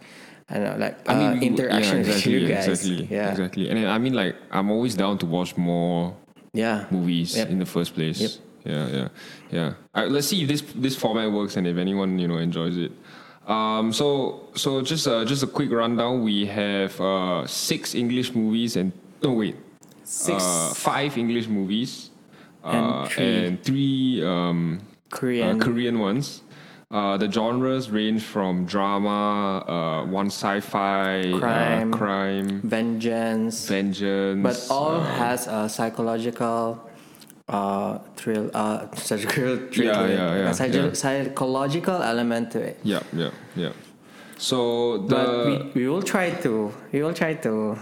I 0.51 0.59
don't 0.59 0.67
know, 0.67 0.83
like 0.83 0.99
I 1.07 1.15
mean, 1.15 1.31
uh, 1.39 1.47
interaction 1.47 2.03
exactly, 2.03 2.33
with 2.35 2.41
you 2.43 2.47
guys. 2.51 2.67
Exactly, 2.67 3.07
yeah, 3.07 3.31
exactly. 3.31 3.69
And 3.71 3.79
then, 3.79 3.87
I 3.87 3.95
mean, 3.97 4.11
like, 4.11 4.35
I'm 4.51 4.67
always 4.69 4.95
down 4.99 5.15
to 5.23 5.25
watch 5.25 5.55
more 5.55 6.11
yeah. 6.51 6.91
movies 6.91 7.37
Yep. 7.39 7.55
in 7.55 7.59
the 7.63 7.65
first 7.65 7.95
place. 7.95 8.19
Yep. 8.19 8.31
Yeah, 8.65 8.87
yeah, 8.89 9.07
yeah. 9.51 9.73
Right, 9.95 10.09
let's 10.09 10.27
see 10.27 10.43
if 10.43 10.47
this 10.47 10.61
this 10.75 10.95
format 10.95 11.31
works 11.31 11.57
and 11.57 11.65
if 11.67 11.77
anyone 11.77 12.19
you 12.19 12.27
know 12.27 12.37
enjoys 12.37 12.77
it. 12.77 12.91
Um, 13.47 13.91
so 13.91 14.49
so 14.55 14.81
just 14.81 15.07
uh, 15.07 15.25
just 15.25 15.43
a 15.43 15.47
quick 15.47 15.71
rundown. 15.71 16.23
We 16.23 16.45
have 16.45 16.99
uh, 17.01 17.47
six 17.47 17.95
English 17.95 18.33
movies 18.35 18.75
and 18.77 18.91
no 19.23 19.33
wait, 19.33 19.55
Six 20.03 20.43
uh, 20.43 20.73
five 20.75 21.17
English 21.17 21.47
movies 21.47 22.09
And 22.63 22.85
uh, 22.85 23.05
three 23.05 23.45
and 23.47 23.63
three 23.63 24.23
um, 24.23 24.81
Korean. 25.09 25.59
uh, 25.59 25.63
Korean 25.63 25.99
ones. 25.99 26.43
Uh, 26.91 27.15
the 27.15 27.31
genres 27.31 27.89
range 27.89 28.21
from 28.21 28.65
drama, 28.65 29.63
uh, 29.63 30.05
one 30.11 30.27
sci-fi, 30.27 31.23
Crime. 31.39 31.93
uh, 31.93 31.97
crime, 31.97 32.59
vengeance, 32.67 33.65
vengeance, 33.65 34.43
but 34.43 34.59
all 34.69 34.99
has 34.99 35.47
a 35.47 35.69
psychological 35.69 36.77
uh, 37.51 37.99
thrill, 38.15 38.49
uh, 38.53 38.87
psychological 38.95 39.57
thrill 39.71 39.87
Yeah, 39.87 40.07
yeah, 40.07 40.35
yeah, 40.35 40.49
a 40.49 40.53
psycho- 40.53 40.87
yeah. 40.87 40.93
psychological 40.93 42.01
element 42.01 42.51
to 42.51 42.59
it. 42.61 42.79
yeah, 42.83 43.03
yeah, 43.13 43.31
yeah. 43.55 43.71
So 44.37 44.97
the 45.05 45.15
But 45.15 45.45
we, 45.75 45.83
we 45.83 45.89
will 45.89 46.01
try 46.01 46.31
to 46.41 46.73
we 46.91 47.03
will 47.03 47.13
try 47.13 47.35
to 47.45 47.77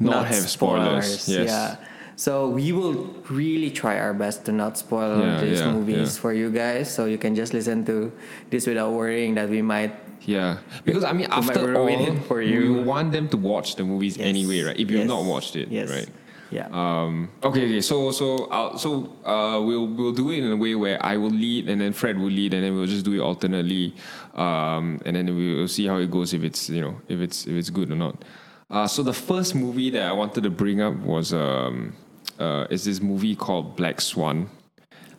Not 0.00 0.26
have 0.26 0.48
spoilers, 0.48 1.28
yes. 1.28 1.46
Yeah. 1.48 1.76
So 2.16 2.48
we 2.48 2.72
will 2.72 3.08
really 3.30 3.70
try 3.70 3.96
our 4.00 4.12
best 4.12 4.44
to 4.46 4.52
not 4.52 4.76
spoil 4.76 5.20
Yeah, 5.20 5.40
these 5.40 5.60
yeah, 5.60 5.72
movies 5.72 6.16
yeah. 6.16 6.20
for 6.20 6.32
you 6.32 6.50
guys, 6.50 6.92
so 6.92 7.04
you 7.04 7.16
can 7.16 7.34
just 7.34 7.52
listen 7.54 7.84
to 7.86 8.12
this 8.50 8.66
without 8.66 8.92
worrying 8.92 9.34
that 9.36 9.48
we 9.48 9.62
might. 9.62 9.92
Yeah, 10.28 10.58
because 10.84 11.04
I 11.04 11.12
mean, 11.16 11.28
after 11.32 11.76
all, 11.76 11.88
for 12.28 12.40
we 12.44 12.52
you. 12.52 12.82
want 12.84 13.12
them 13.12 13.28
to 13.32 13.38
watch 13.40 13.76
the 13.76 13.84
movies 13.84 14.16
Yes. 14.18 14.26
anyway, 14.28 14.60
right? 14.68 14.76
If 14.78 14.90
you've 14.90 15.08
not 15.08 15.24
watched 15.24 15.56
it, 15.56 15.68
Yes. 15.72 15.88
right? 15.88 16.08
Yeah. 16.50 16.68
Um, 16.72 17.30
okay, 17.44 17.64
okay. 17.64 17.80
So, 17.80 18.10
so, 18.10 18.46
uh, 18.46 18.76
so 18.76 19.16
uh, 19.24 19.60
we'll 19.60 19.86
we'll 19.86 20.12
do 20.12 20.30
it 20.30 20.38
in 20.38 20.50
a 20.50 20.56
way 20.56 20.74
where 20.74 20.98
I 21.04 21.16
will 21.16 21.30
lead, 21.30 21.68
and 21.68 21.80
then 21.80 21.92
Fred 21.92 22.18
will 22.18 22.30
lead, 22.30 22.54
and 22.54 22.64
then 22.64 22.74
we'll 22.74 22.86
just 22.86 23.04
do 23.04 23.12
it 23.14 23.20
alternately, 23.20 23.94
um, 24.34 25.00
and 25.06 25.14
then 25.16 25.34
we'll 25.36 25.68
see 25.68 25.86
how 25.86 25.98
it 25.98 26.10
goes 26.10 26.34
if 26.34 26.42
it's 26.42 26.68
you 26.68 26.80
know 26.80 27.00
if 27.08 27.20
it's 27.20 27.46
if 27.46 27.52
it's 27.52 27.70
good 27.70 27.90
or 27.92 27.96
not. 27.96 28.24
Uh, 28.70 28.86
so 28.86 29.02
the 29.02 29.12
first 29.12 29.54
movie 29.54 29.90
that 29.90 30.02
I 30.02 30.12
wanted 30.12 30.42
to 30.44 30.50
bring 30.50 30.80
up 30.80 30.94
was 30.96 31.32
um, 31.32 31.92
uh, 32.38 32.66
is 32.70 32.84
this 32.84 33.00
movie 33.00 33.36
called 33.36 33.76
Black 33.76 34.00
Swan. 34.00 34.48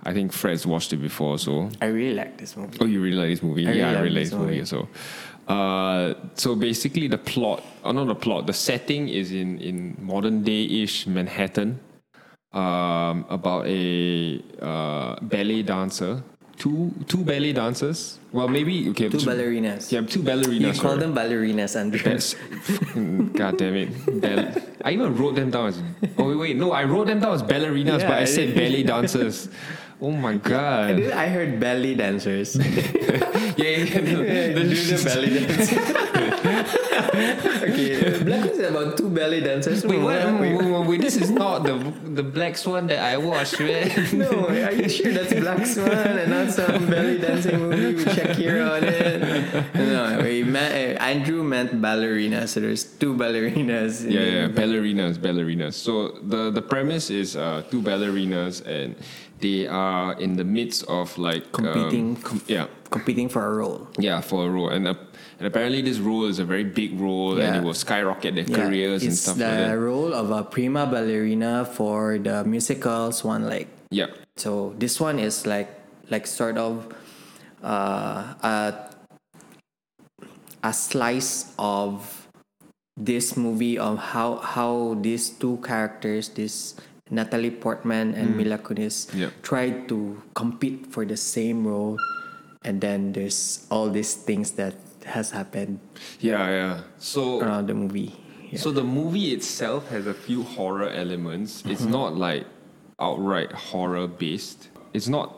I 0.03 0.13
think 0.13 0.33
Fred's 0.33 0.65
watched 0.65 0.93
it 0.93 0.97
before, 0.97 1.38
so 1.38 1.69
I 1.79 1.85
really 1.85 2.15
like 2.15 2.38
this 2.38 2.57
movie. 2.57 2.77
Oh, 2.81 2.85
you 2.85 3.01
really 3.01 3.17
like 3.17 3.29
this 3.29 3.43
movie? 3.43 3.67
I 3.67 3.71
yeah, 3.73 3.85
really 3.85 3.97
I 3.97 4.01
really 4.01 4.15
like 4.15 4.23
this 4.23 4.29
this 4.31 4.39
movie. 4.39 4.55
movie. 4.55 4.65
So, 4.65 4.88
uh, 5.51 6.13
so 6.36 6.55
basically, 6.55 7.08
the 7.08 7.17
plot, 7.31 7.60
or 7.84 7.93
not 7.93 8.08
the 8.08 8.15
plot, 8.25 8.48
the 8.48 8.53
setting 8.53 9.03
is 9.10 9.31
in 9.31 9.50
in 9.60 9.98
modern 10.00 10.38
day 10.43 10.63
ish 10.84 11.08
Manhattan, 11.08 11.70
um, 12.53 13.25
about 13.38 13.63
a 13.67 13.81
uh, 14.62 15.15
ballet 15.34 15.62
dancer, 15.63 16.13
two 16.58 16.91
two 17.08 17.24
ballet 17.31 17.53
dancers. 17.53 18.00
Well, 18.31 18.48
maybe 18.48 18.88
okay, 18.91 19.10
Two 19.10 19.20
two- 19.20 19.29
ballerinas. 19.29 19.91
Yeah, 19.91 20.01
two 20.13 20.24
ballerinas. 20.24 20.53
You 20.53 20.67
ballerinas. 20.72 20.79
call 20.81 20.91
right? 20.91 21.00
them 21.03 21.13
ballerinas, 21.20 21.75
and 21.75 21.88
That's, 21.93 22.36
God 23.39 23.58
damn 23.58 23.75
it. 23.75 23.89
Ball- 24.24 24.63
I 24.86 24.91
even 24.96 25.10
wrote 25.17 25.36
them 25.36 25.50
down 25.51 25.67
as. 25.67 25.77
Oh, 26.17 26.29
wait, 26.29 26.36
wait. 26.43 26.55
No, 26.58 26.72
I 26.72 26.84
wrote 26.86 27.08
them 27.08 27.20
down 27.20 27.34
as 27.34 27.43
ballerinas, 27.43 28.00
Yeah, 28.00 28.08
but 28.08 28.17
I 28.20 28.22
I 28.22 28.25
said 28.25 28.55
ballet 28.55 28.84
dancers. 28.84 29.50
Oh 30.01 30.10
my 30.10 30.36
god. 30.38 30.98
then 30.98 31.13
I 31.13 31.27
heard 31.27 31.60
belly 31.60 31.93
dancers. 31.93 32.55
yeah, 32.58 33.53
yeah, 33.55 34.00
yeah. 34.01 34.53
no, 34.58 34.63
do 34.65 34.74
the 34.74 34.98
belly 35.05 35.29
dance. 35.46 35.70
okay, 37.62 38.24
Black 38.24 38.41
Swan 38.50 38.58
is 38.58 38.70
about 38.70 38.98
two 38.98 39.10
belly 39.10 39.41
dancers. 39.41 39.86
Wait, 39.86 40.00
what? 40.01 40.25
wait, 40.41 40.55
Wait, 40.58 40.65
wait, 40.72 40.88
wait, 40.88 41.01
this 41.01 41.17
is 41.17 41.29
not 41.29 41.63
the 41.63 41.77
the 42.17 42.24
black 42.24 42.58
swan 42.58 42.88
that 42.88 42.98
I 42.98 43.17
watched, 43.17 43.60
man. 43.60 43.93
No, 44.17 44.50
are 44.50 44.72
you 44.74 44.89
sure 44.89 45.13
that's 45.13 45.34
Black 45.38 45.65
Swan 45.70 45.91
and 46.17 46.31
not 46.31 46.50
some 46.51 46.89
belly 46.89 47.20
dancing 47.20 47.60
movie 47.60 47.93
with 48.01 48.08
Shakira 48.10 48.77
on 48.77 48.84
it? 48.84 49.22
No, 49.75 50.20
we 50.24 50.43
meant, 50.43 50.74
uh, 50.74 51.03
Andrew 51.03 51.43
meant 51.43 51.79
ballerina, 51.81 52.48
so 52.48 52.60
there's 52.60 52.84
two 52.84 53.13
ballerinas. 53.13 54.03
in 54.05 54.12
Yeah, 54.12 54.22
yeah, 54.22 54.48
ballerinas, 54.50 55.17
ballerinas. 55.22 55.74
So 55.77 56.17
the 56.25 56.50
the 56.50 56.62
premise 56.62 57.10
is 57.13 57.36
uh, 57.36 57.63
two 57.70 57.81
ballerinas, 57.81 58.65
and 58.65 58.96
they 59.41 59.67
are 59.67 60.13
in 60.19 60.36
the 60.38 60.43
midst 60.43 60.86
of 60.88 61.17
like 61.17 61.43
um, 61.57 61.65
Competing. 61.65 62.15
com- 62.17 62.41
yeah, 62.48 62.67
Competing 62.89 63.27
for 63.29 63.45
a 63.45 63.53
role. 63.53 63.88
yeah, 63.98 64.21
for 64.21 64.45
a 64.45 64.50
role, 64.50 64.69
and 64.69 64.88
uh, 64.88 64.93
and 65.39 65.48
apparently 65.48 65.81
this 65.81 65.98
role 66.00 66.25
is 66.25 66.39
a 66.39 66.45
very 66.45 66.63
big 66.63 67.00
role, 67.00 67.39
and 67.39 67.55
it 67.57 67.63
will 67.63 67.74
skyrocket 67.74 68.36
their 68.36 68.45
Yeah, 68.45 68.55
careers 68.65 69.01
and 69.03 69.12
it's 69.12 69.21
stuff 69.21 69.38
the 69.38 69.45
like 69.48 69.57
that. 69.57 69.79
role 69.79 70.13
of 70.13 70.29
a 70.31 70.43
prima 70.43 70.86
ballerina 70.86 71.65
for 71.65 72.17
the 72.19 72.43
musical 72.45 73.12
Swan 73.12 73.50
Lake. 73.50 73.67
Yeah, 73.89 74.07
So 74.38 74.74
this 74.77 75.00
one 75.01 75.19
is 75.19 75.45
like 75.45 75.67
like 76.10 76.27
sort 76.27 76.57
of 76.57 76.93
uh, 77.63 78.33
a 78.43 78.74
a 80.63 80.74
slice 80.74 81.53
of 81.57 82.27
this 82.98 83.36
movie 83.36 83.77
of 83.79 83.98
how 83.98 84.38
how 84.38 84.95
these 85.01 85.29
two 85.31 85.57
characters, 85.65 86.29
this 86.29 86.75
Natalie 87.12 87.51
Portman 87.51 88.15
and 88.15 88.36
Mila 88.38 88.58
Kunis, 88.58 89.12
Yeah. 89.13 89.30
tried 89.44 89.89
to 89.89 90.22
compete 90.34 90.88
for 90.88 91.03
the 91.06 91.18
same 91.18 91.68
role, 91.68 91.98
and 92.63 92.80
then 92.80 93.12
there's 93.12 93.68
all 93.70 93.89
these 93.91 94.15
things 94.15 94.51
that 94.56 94.74
has 95.06 95.32
happened 95.32 95.80
yeah, 96.20 96.48
yeah. 96.50 96.82
So 97.00 97.41
around 97.41 97.68
the 97.68 97.74
movie. 97.74 98.15
Yeah. 98.51 98.60
So 98.60 98.72
the 98.72 98.84
movie 98.84 99.34
itself 99.34 99.89
has 99.89 100.06
a 100.08 100.13
few 100.13 100.44
horror 100.44 100.88
elements. 100.89 101.63
It's 101.65 101.82
Mm-hmm. 101.82 101.91
not 101.91 102.15
like 102.15 102.46
outright 103.00 103.51
horror 103.51 104.08
based. 104.08 104.70
It's 104.94 105.08
not 105.10 105.36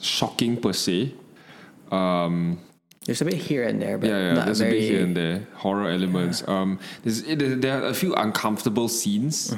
shocking 0.00 0.56
per 0.60 0.72
se. 0.72 1.14
Um, 1.92 2.58
There's 3.06 3.20
a 3.20 3.24
bit 3.24 3.34
here 3.34 3.62
and 3.64 3.80
there, 3.80 3.98
but 3.98 4.08
yeah, 4.10 4.34
yeah. 4.34 4.44
There's 4.44 4.60
very. 4.60 4.76
a 4.76 4.80
bit 4.80 4.88
here 4.90 5.02
and 5.04 5.14
there 5.16 5.46
horror 5.54 5.88
elements. 5.90 6.42
Um, 6.48 6.78
there's, 7.02 7.22
it, 7.22 7.38
there 7.60 7.82
are 7.82 7.86
a 7.88 7.94
few 7.94 8.14
uncomfortable 8.14 8.88
scenes. 8.88 9.54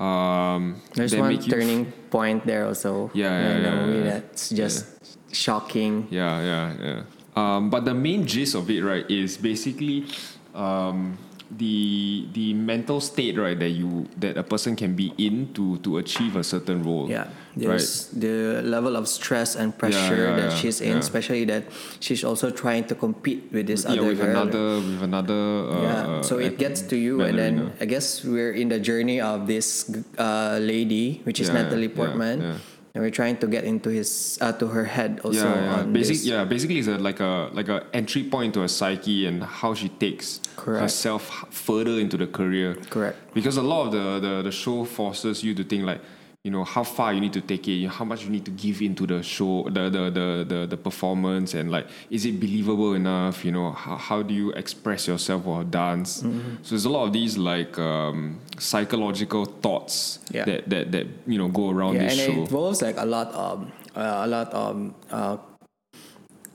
Um, 0.00 0.80
There's 0.94 1.14
one 1.14 1.38
turning 1.38 1.92
point 2.10 2.46
there 2.46 2.64
also. 2.64 3.10
Yeah, 3.12 3.28
yeah, 3.28 3.58
yeah, 3.60 3.86
movie 3.86 3.98
yeah. 3.98 4.04
that's 4.04 4.48
just 4.48 4.86
shocking. 5.30 6.08
Yeah, 6.10 6.40
yeah, 6.40 6.74
yeah. 6.80 7.02
Um, 7.36 7.68
but 7.68 7.84
the 7.84 7.94
main 7.94 8.26
gist 8.26 8.54
of 8.54 8.70
it, 8.70 8.82
right, 8.82 9.08
is 9.10 9.36
basically 9.36 10.06
um, 10.54 11.18
the 11.50 12.26
the 12.32 12.54
mental 12.54 13.00
state, 13.00 13.36
right, 13.36 13.58
that 13.58 13.70
you 13.70 14.06
that 14.18 14.36
a 14.36 14.42
person 14.42 14.76
can 14.76 14.94
be 14.94 15.12
in 15.18 15.52
to 15.54 15.78
to 15.78 15.98
achieve 15.98 16.36
a 16.36 16.44
certain 16.44 16.82
role. 16.82 17.10
Yeah, 17.10 17.26
right. 17.58 17.82
the 18.14 18.62
level 18.62 18.94
of 18.94 19.08
stress 19.08 19.56
and 19.56 19.76
pressure 19.76 20.30
yeah, 20.30 20.36
that 20.36 20.50
yeah, 20.50 20.56
she's 20.56 20.80
in, 20.80 20.92
yeah. 20.94 21.02
especially 21.02 21.44
that 21.46 21.64
she's 21.98 22.22
also 22.22 22.50
trying 22.50 22.84
to 22.86 22.94
compete 22.94 23.50
with 23.50 23.66
this 23.66 23.82
Yeah, 23.84 23.98
other 23.98 24.06
with 24.14 24.18
girl. 24.22 24.30
another 24.30 24.66
with 24.78 25.02
another. 25.02 25.42
Uh, 25.66 25.82
yeah, 25.82 26.06
uh, 26.06 26.22
so 26.22 26.38
it 26.38 26.58
gets 26.58 26.82
to 26.82 26.96
you, 26.96 27.22
and 27.22 27.38
then. 27.38 27.72
I 27.80 27.86
guess 27.86 28.24
we're 28.24 28.52
in 28.52 28.68
the 28.68 28.78
journey 28.78 29.20
of 29.20 29.46
this 29.46 29.90
uh, 30.18 30.58
lady, 30.60 31.20
which 31.24 31.40
is 31.40 31.48
Yeah, 31.48 31.62
Natalie 31.64 31.88
yeah, 31.88 31.96
Portman, 31.96 32.40
yeah. 32.40 32.56
And 32.94 33.04
we're 33.04 33.10
trying 33.10 33.36
to 33.38 33.46
get 33.46 33.64
into 33.64 33.88
his 33.88 34.38
uh, 34.40 34.52
to 34.52 34.66
her 34.68 34.84
head 34.84 35.20
also. 35.22 35.44
yeah, 35.44 35.76
yeah. 35.76 35.82
Basic, 35.84 36.24
yeah, 36.24 36.44
basically, 36.44 36.78
it's 36.78 36.88
a, 36.88 36.98
like 36.98 37.20
a 37.20 37.50
like 37.52 37.68
a 37.68 37.86
entry 37.92 38.24
point 38.24 38.54
to 38.54 38.60
her 38.60 38.68
psyche 38.68 39.26
and 39.26 39.44
how 39.44 39.74
she 39.74 39.88
takes 39.88 40.40
Correct. 40.56 40.82
herself 40.82 41.46
further 41.50 41.98
into 42.00 42.16
the 42.16 42.26
career. 42.26 42.74
Correct. 42.90 43.16
Because 43.32 43.56
a 43.56 43.62
lot 43.62 43.86
of 43.86 43.92
the, 43.92 44.20
the 44.20 44.42
the 44.42 44.52
show 44.52 44.84
forces 44.84 45.44
you 45.44 45.54
to 45.54 45.64
think 45.64 45.84
like, 45.84 46.00
you 46.42 46.50
know, 46.50 46.64
how 46.64 46.82
far 46.82 47.12
you 47.12 47.20
need 47.20 47.34
to 47.34 47.42
take 47.42 47.68
it, 47.68 47.86
how 47.88 48.04
much 48.04 48.24
you 48.24 48.30
need 48.30 48.46
to 48.46 48.50
give 48.50 48.80
into 48.80 49.06
the 49.06 49.22
show, 49.22 49.64
the 49.68 49.90
the 49.90 50.10
the 50.10 50.44
the, 50.48 50.66
the 50.66 50.76
performance, 50.76 51.52
and 51.52 51.70
like, 51.70 51.86
is 52.08 52.24
it 52.24 52.40
believable 52.40 52.94
enough? 52.94 53.44
You 53.44 53.52
know, 53.52 53.72
how, 53.72 53.96
how 53.96 54.22
do 54.22 54.32
you 54.32 54.50
express 54.52 55.06
yourself 55.06 55.44
while 55.44 55.64
dance? 55.64 56.22
Mm-hmm. 56.22 56.62
So 56.62 56.70
there's 56.70 56.86
a 56.86 56.90
lot 56.90 57.04
of 57.04 57.12
these 57.12 57.36
like 57.36 57.78
um, 57.78 58.40
psychological 58.58 59.44
thoughts 59.44 60.18
Yeah. 60.30 60.44
that, 60.46 60.70
that 60.70 60.92
that 60.92 61.06
you 61.26 61.36
know 61.36 61.48
go 61.48 61.68
around 61.68 61.94
yeah, 61.96 62.08
this 62.08 62.12
and 62.18 62.20
show. 62.26 62.32
it 62.32 62.48
involves 62.48 62.80
like 62.80 62.96
a 62.96 63.04
lot 63.06 63.28
of 63.34 63.70
uh, 63.94 64.24
a 64.24 64.26
lot 64.26 64.48
of 64.54 64.94
uh, 65.10 65.36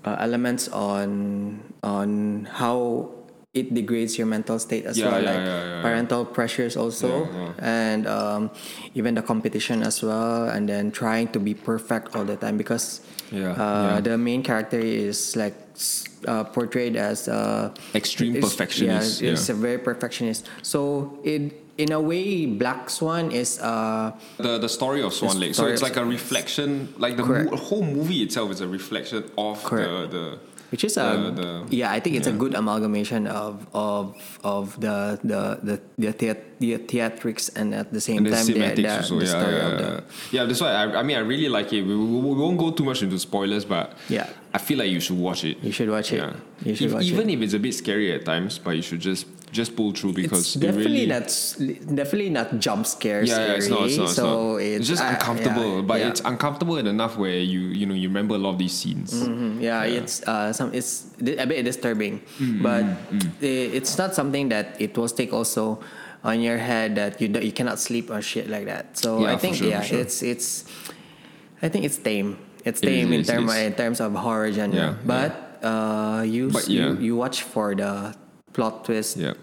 uh, 0.04 0.16
elements 0.20 0.68
on 0.70 1.62
on 1.84 2.46
how 2.52 3.12
it 3.56 3.74
degrades 3.74 4.18
your 4.18 4.28
mental 4.28 4.60
state 4.60 4.86
as 4.86 4.98
Yeah, 5.00 5.10
well, 5.10 5.24
yeah, 5.24 5.32
like 5.32 5.40
yeah, 5.48 5.82
parental 5.82 6.26
pressures 6.26 6.76
also, 6.76 7.26
and 7.58 8.06
um, 8.06 8.52
even 8.94 9.16
the 9.16 9.22
competition 9.24 9.82
as 9.82 10.04
well, 10.04 10.50
and 10.50 10.68
then 10.68 10.92
trying 10.92 11.30
to 11.30 11.40
be 11.40 11.54
perfect 11.56 12.16
all 12.16 12.26
the 12.26 12.36
time 12.36 12.58
because 12.58 13.02
Yeah, 13.32 13.58
uh, 13.58 14.02
the 14.06 14.18
main 14.20 14.44
character 14.44 14.78
is 14.78 15.36
like 15.36 15.56
uh, 16.28 16.44
portrayed 16.54 16.96
as 16.96 17.28
uh, 17.28 17.74
Extreme 17.96 18.36
is- 18.38 18.44
perfectionist, 18.46 19.22
Yeah, 19.22 19.32
it's 19.32 19.50
a 19.50 19.56
very 19.56 19.80
perfectionist. 19.80 20.46
So 20.62 21.18
it 21.24 21.64
in 21.78 21.92
a 21.92 22.00
way, 22.00 22.46
Black 22.46 22.88
Swan 22.90 23.32
is. 23.32 23.60
Uh, 23.60 24.12
The 24.38 24.60
the 24.60 24.70
story 24.70 25.02
of 25.02 25.12
Swan 25.14 25.40
Lake. 25.40 25.56
So 25.56 25.66
it's 25.68 25.82
like 25.82 25.98
a 25.98 26.06
reflection. 26.06 26.94
Like 27.00 27.16
the 27.18 27.26
mo- 27.26 27.56
whole 27.58 27.84
movie 27.84 28.22
itself 28.24 28.52
is 28.52 28.60
a 28.62 28.68
reflection 28.68 29.24
of 29.40 29.60
the 29.64 30.08
the. 30.12 30.26
Which 30.72 30.84
is 30.84 30.98
a 30.98 31.02
the- 31.02 31.10
um, 31.30 31.36
the- 31.36 31.76
yeah 31.76 31.92
i 31.92 32.00
think 32.00 32.16
it's 32.16 32.28
a 32.28 32.32
good 32.44 32.54
amalgamation 32.56 33.28
of 33.28 33.66
of 33.74 34.16
of 34.44 34.80
the 34.82 35.20
the 35.24 35.42
the 35.68 35.76
the, 35.98 36.12
theat- 36.14 36.44
the 36.60 36.78
theatrics 36.90 37.50
and 37.56 37.74
at 37.76 37.92
the 37.94 38.02
same 38.02 38.18
And 38.26 38.28
time 38.34 38.46
the, 38.48 38.88
also, 38.98 39.20
the 39.20 39.26
yeah, 39.26 39.30
story 39.38 39.56
yeah, 39.56 39.68
of 39.70 39.78
the 39.78 39.90
yeah. 40.32 40.42
Yeah, 40.42 40.44
that's 40.48 40.62
why 40.62 40.72
I, 40.72 40.84
I 41.00 41.04
mean 41.04 41.18
I 41.18 41.24
really 41.34 41.50
like 41.50 41.70
it. 41.74 41.82
We, 41.84 41.96
we, 41.96 42.06
we 42.06 42.34
won't 42.44 42.58
go 42.58 42.72
too 42.72 42.84
much 42.84 43.04
into 43.04 43.18
spoilers, 43.20 43.66
but 43.66 43.94
Yeah. 44.10 44.28
I 44.56 44.60
feel 44.68 44.78
like 44.82 44.90
you 44.96 45.02
should 45.06 45.20
watch 45.28 45.42
it. 45.44 45.56
You 45.68 45.74
should 45.78 45.90
watch 45.96 46.10
it. 46.16 46.20
Yeah. 46.24 46.34
You 46.68 46.74
should 46.76 46.88
If- 46.88 46.94
watch 46.96 47.06
even 47.12 47.30
it. 47.30 47.34
if 47.36 47.40
it's 47.46 47.54
a 47.54 47.60
bit 47.68 47.74
scary 47.84 48.08
at 48.18 48.24
times, 48.32 48.52
but 48.64 48.72
you 48.78 48.82
should 48.88 49.02
just 49.12 49.26
just 49.60 49.72
pull 49.78 49.92
through 49.98 50.12
because 50.22 50.40
it's 50.46 50.56
it 50.56 50.60
definitely 50.68 51.06
really, 51.08 51.16
not 51.16 51.28
definitely 52.02 52.30
not 52.40 52.48
jump 52.66 52.84
scare 52.96 53.22
Yeah, 53.24 53.40
yeah, 53.48 53.54
it's 53.60 53.70
not. 53.70 53.82
It's 53.88 53.98
not. 53.98 54.04
It's, 54.12 54.16
so 54.16 54.28
not. 54.28 54.56
it's, 54.68 54.80
It's 54.80 54.88
just 54.94 55.04
uh, 55.04 55.12
uncomfortable, 55.16 55.72
yeah, 55.80 55.82
but 55.92 55.98
yeah. 56.00 56.10
it's 56.10 56.22
uncomfortable 56.32 56.76
enough 56.78 57.14
where 57.22 57.40
you 57.54 57.62
you 57.80 57.86
know 57.90 57.96
you 57.96 58.08
remember 58.12 58.36
a 58.36 58.42
lot 58.46 58.52
of 58.56 58.60
these 58.64 58.76
scenes. 58.80 59.12
Mhm, 59.14 59.62
yeah, 59.68 59.84
it's 60.00 60.16
uh, 60.28 60.52
some 60.58 60.70
it's 60.80 60.92
a 61.20 61.46
bit 61.52 61.64
disturbing, 61.72 62.20
Mm-hmm, 62.40 62.64
but 62.68 62.84
i- 63.52 63.70
it's 63.80 63.94
not 64.02 64.10
something 64.20 64.50
that 64.56 64.76
it 64.80 64.92
will 64.98 65.08
take 65.22 65.32
also 65.40 65.80
on 66.24 66.42
your 66.48 66.58
head 66.70 66.96
that 67.00 67.20
you 67.22 67.28
you 67.48 67.54
cannot 67.60 67.78
sleep 67.80 68.06
or 68.12 68.20
shit 68.32 68.48
like 68.56 68.66
that. 68.72 68.86
So 69.04 69.24
I 69.34 69.36
think 69.40 69.56
sure, 69.60 69.68
yeah, 69.72 69.84
sure. 69.88 70.00
it's 70.04 70.20
it's 70.24 70.48
I 71.64 71.68
think 71.72 71.86
it's 71.88 71.98
tame. 72.10 72.36
It's 72.66 72.82
It 72.82 72.90
is, 72.90 72.90
tame 72.90 73.14
it 73.14 73.16
in 73.16 73.22
is, 73.22 73.30
is. 73.30 73.56
in 73.56 73.74
terms 73.74 74.00
of 74.02 74.14
horror 74.14 74.52
genre. 74.52 74.76
Yeah, 74.76 74.96
but 75.06 75.62
uh, 75.64 76.24
you, 76.26 76.50
But, 76.50 76.68
you 76.68 76.82
yeah. 76.82 77.00
you 77.00 77.16
watch 77.16 77.44
for 77.44 77.76
the 77.76 78.16
plot 78.54 78.86
twist, 78.86 79.18
Yeah. 79.18 79.34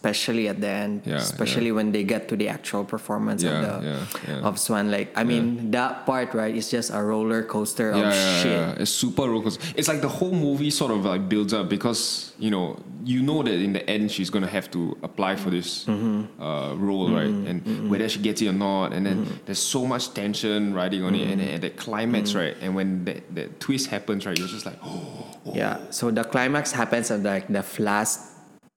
Especially 0.00 0.48
at 0.48 0.60
the 0.60 0.66
end, 0.68 1.02
Yeah, 1.04 1.16
especially 1.16 1.72
when 1.72 1.92
they 1.92 2.04
get 2.04 2.26
to 2.28 2.36
the 2.36 2.48
actual 2.48 2.84
performance 2.84 3.42
Yeah, 3.42 3.60
of 3.60 3.82
the 3.82 3.88
yeah, 3.88 4.06
yeah. 4.28 4.48
of 4.48 4.58
Swan 4.58 4.90
Lake. 4.90 5.08
I 5.14 5.24
mean 5.24 5.70
that 5.72 6.06
part 6.06 6.32
right 6.32 6.54
is 6.56 6.70
just 6.70 6.90
a 6.90 7.02
roller 7.02 7.42
coaster 7.42 7.90
of 7.90 7.98
yeah, 7.98 8.12
yeah, 8.12 8.42
shit. 8.42 8.52
yeah. 8.52 8.80
It's 8.82 8.90
super 8.90 9.28
roller 9.28 9.44
coaster. 9.44 9.62
It's 9.76 9.88
like 9.88 10.00
the 10.00 10.08
whole 10.08 10.32
movie 10.32 10.70
sort 10.70 10.90
of 10.90 11.04
like 11.04 11.28
builds 11.28 11.52
up 11.52 11.68
because 11.68 12.32
you 12.38 12.50
know 12.50 12.78
you 13.04 13.20
know 13.22 13.42
that 13.42 13.52
in 13.52 13.72
the 13.74 13.84
end 13.88 14.10
she's 14.10 14.30
gonna 14.30 14.46
have 14.48 14.70
to 14.70 14.96
apply 15.02 15.36
for 15.36 15.50
this 15.50 15.84
Mm-hmm. 15.84 16.40
uh, 16.42 16.74
role, 16.76 17.10
right? 17.10 17.28
And 17.28 17.90
whether 17.90 18.08
she 18.08 18.20
gets 18.20 18.40
it 18.42 18.48
or 18.48 18.52
not, 18.56 18.92
and 18.92 19.04
then 19.04 19.16
Mm-hmm. 19.24 19.44
there's 19.44 19.58
so 19.60 19.84
much 19.86 20.14
tension 20.14 20.72
riding 20.72 21.04
on 21.04 21.14
it, 21.14 21.28
and 21.28 21.40
then 21.40 21.48
at 21.56 21.60
the 21.60 21.70
climax, 21.70 22.34
right? 22.34 22.56
And 22.62 22.74
when 22.74 23.04
that, 23.04 23.20
that 23.34 23.60
twist 23.60 23.88
happens, 23.88 24.24
right, 24.24 24.38
you're 24.38 24.48
just 24.48 24.64
like, 24.64 24.78
oh, 24.84 25.28
Yeah. 25.54 25.76
So 25.90 26.10
the 26.10 26.24
climax 26.24 26.72
happens 26.72 27.10
at 27.10 27.22
like 27.22 27.48
the 27.48 27.64
last 27.82 28.29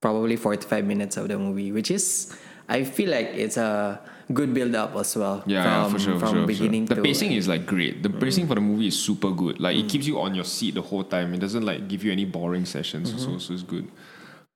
probably 0.03 0.36
45 0.36 0.83
minutes 0.83 1.15
of 1.15 1.29
the 1.31 1.39
movie, 1.39 1.72
which 1.72 1.89
is 1.89 2.36
I 2.67 2.83
feel 2.83 3.10
like 3.10 3.27
it's 3.36 3.55
a 3.55 4.00
good 4.33 4.53
build 4.53 4.75
up 4.75 4.95
as 4.95 5.15
well. 5.15 5.43
yeah, 5.48 5.63
from, 5.83 5.93
for 5.93 6.00
sure, 6.00 6.13
for 6.19 6.19
from 6.27 6.29
sure, 6.36 6.41
for 6.43 6.48
beginning 6.48 6.83
sure. 6.88 6.95
The 6.95 7.01
to 7.01 7.07
pacing 7.07 7.31
is 7.31 7.48
like 7.48 7.65
great. 7.65 8.03
The 8.03 8.10
pacing 8.10 8.48
for 8.48 8.55
the 8.55 8.62
movie 8.62 8.88
is 8.88 9.00
super 9.00 9.31
good. 9.31 9.60
Like 9.60 9.75
Mm. 9.75 9.81
it 9.83 9.88
keeps 9.91 10.05
you 10.07 10.19
on 10.19 10.36
your 10.36 10.43
seat 10.45 10.75
the 10.75 10.81
whole 10.83 11.03
time. 11.15 11.33
It 11.33 11.39
doesn't 11.39 11.63
like 11.63 11.88
give 11.88 12.03
you 12.03 12.12
any 12.12 12.25
boring 12.25 12.65
sessions. 12.65 13.12
Mm-hmm. 13.12 13.24
So, 13.24 13.38
so 13.39 13.53
it's 13.55 13.63
good. 13.63 13.88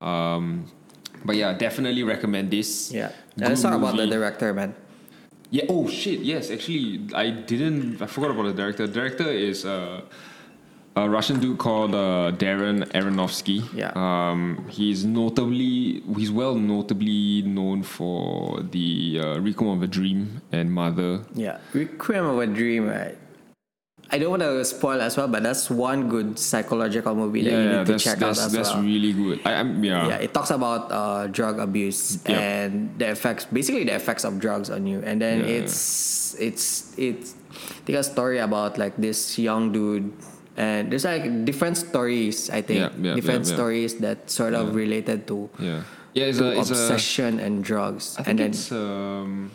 Um, 0.01 0.65
but 1.25 1.35
yeah, 1.35 1.53
definitely 1.53 2.03
recommend 2.03 2.51
this. 2.51 2.91
yeah. 2.91 3.11
Good 3.39 3.49
Let's 3.49 3.61
talk 3.63 3.75
about 3.75 3.95
the 3.97 4.07
director, 4.07 4.53
man. 4.53 4.75
Yeah. 5.49 5.65
Oh 5.69 5.87
shit. 5.87 6.19
Yes. 6.27 6.51
Actually, 6.51 7.07
I 7.15 7.29
didn't. 7.31 8.01
I 8.03 8.07
forgot 8.07 8.31
about 8.31 8.45
the 8.51 8.57
director. 8.61 8.85
director 8.87 9.29
is 9.31 9.63
uh, 9.65 10.01
a 10.97 11.09
Russian 11.09 11.39
dude 11.39 11.57
called 11.59 11.93
uh, 11.93 12.31
Darren 12.41 12.77
Aronofsky. 12.97 13.59
Yeah. 13.73 13.91
Um, 13.95 14.65
he's 14.69 15.05
notably. 15.05 16.01
He's 16.17 16.31
well 16.31 16.55
notably 16.55 17.43
known 17.43 17.83
for 17.83 18.61
the 18.75 19.19
uh, 19.21 19.39
Requiem 19.39 19.69
of 19.77 19.81
a 19.83 19.87
Dream 19.87 20.41
and 20.51 20.71
Mother. 20.71 21.21
Yeah. 21.35 21.57
Requiem 21.73 22.25
of 22.25 22.39
a 22.39 22.47
Dream, 22.47 22.87
right? 22.87 23.17
I 24.09 24.17
don't 24.19 24.31
want 24.31 24.41
to 24.41 24.63
spoil 24.63 25.01
as 25.01 25.17
well, 25.17 25.27
but 25.27 25.43
that's 25.43 25.69
one 25.69 26.07
good 26.07 26.39
psychological 26.39 27.13
movie 27.13 27.43
that 27.43 27.51
you 27.51 27.57
Yeah, 27.57 27.77
need 27.79 27.85
to 27.87 27.91
that's 27.91 28.03
check 28.07 28.21
out 28.23 28.39
that's 28.39 28.45
as 28.47 28.51
that's 28.55 28.71
well. 28.73 28.81
really 28.83 29.11
good. 29.11 29.41
I, 29.43 29.59
I'm 29.59 29.83
yeah. 29.83 30.07
yeah, 30.07 30.23
it 30.23 30.33
talks 30.33 30.49
about 30.49 30.87
uh, 30.91 31.27
drug 31.27 31.59
abuse 31.59 32.23
Yep. 32.23 32.39
and 32.39 32.71
the 32.97 33.11
effects, 33.11 33.43
basically 33.51 33.83
the 33.83 33.95
effects 33.99 34.23
of 34.23 34.39
drugs 34.39 34.69
on 34.71 34.87
you, 34.87 35.03
and 35.03 35.19
then 35.21 35.41
Yeah, 35.43 35.59
it's 35.59 36.39
it's 36.39 36.95
it's 36.97 37.35
they 37.83 37.91
got 37.91 38.07
a 38.07 38.07
story 38.07 38.39
about 38.39 38.77
like 38.79 38.95
this 38.95 39.35
young 39.37 39.73
dude, 39.75 40.07
and 40.57 40.91
there's 40.91 41.05
like 41.05 41.45
different 41.45 41.77
stories. 41.77 42.49
I 42.49 42.61
think 42.61 42.79
Yeah, 42.79 42.89
yeah, 42.99 43.15
different 43.15 43.47
yeah, 43.47 43.55
stories 43.55 43.95
that 44.01 44.29
sort 44.29 44.53
of 44.53 44.75
related 44.75 45.27
to, 45.27 45.49
yeah, 45.59 45.83
yeah. 46.13 46.25
It's 46.25 46.39
a 46.39 46.57
it's 46.59 46.69
a. 46.69 46.73
obsession 46.73 47.39
and 47.39 47.63
drugs, 47.63 48.17
and 48.25 48.39
then 48.39 48.49
it's 48.49 48.71
um, 48.71 49.51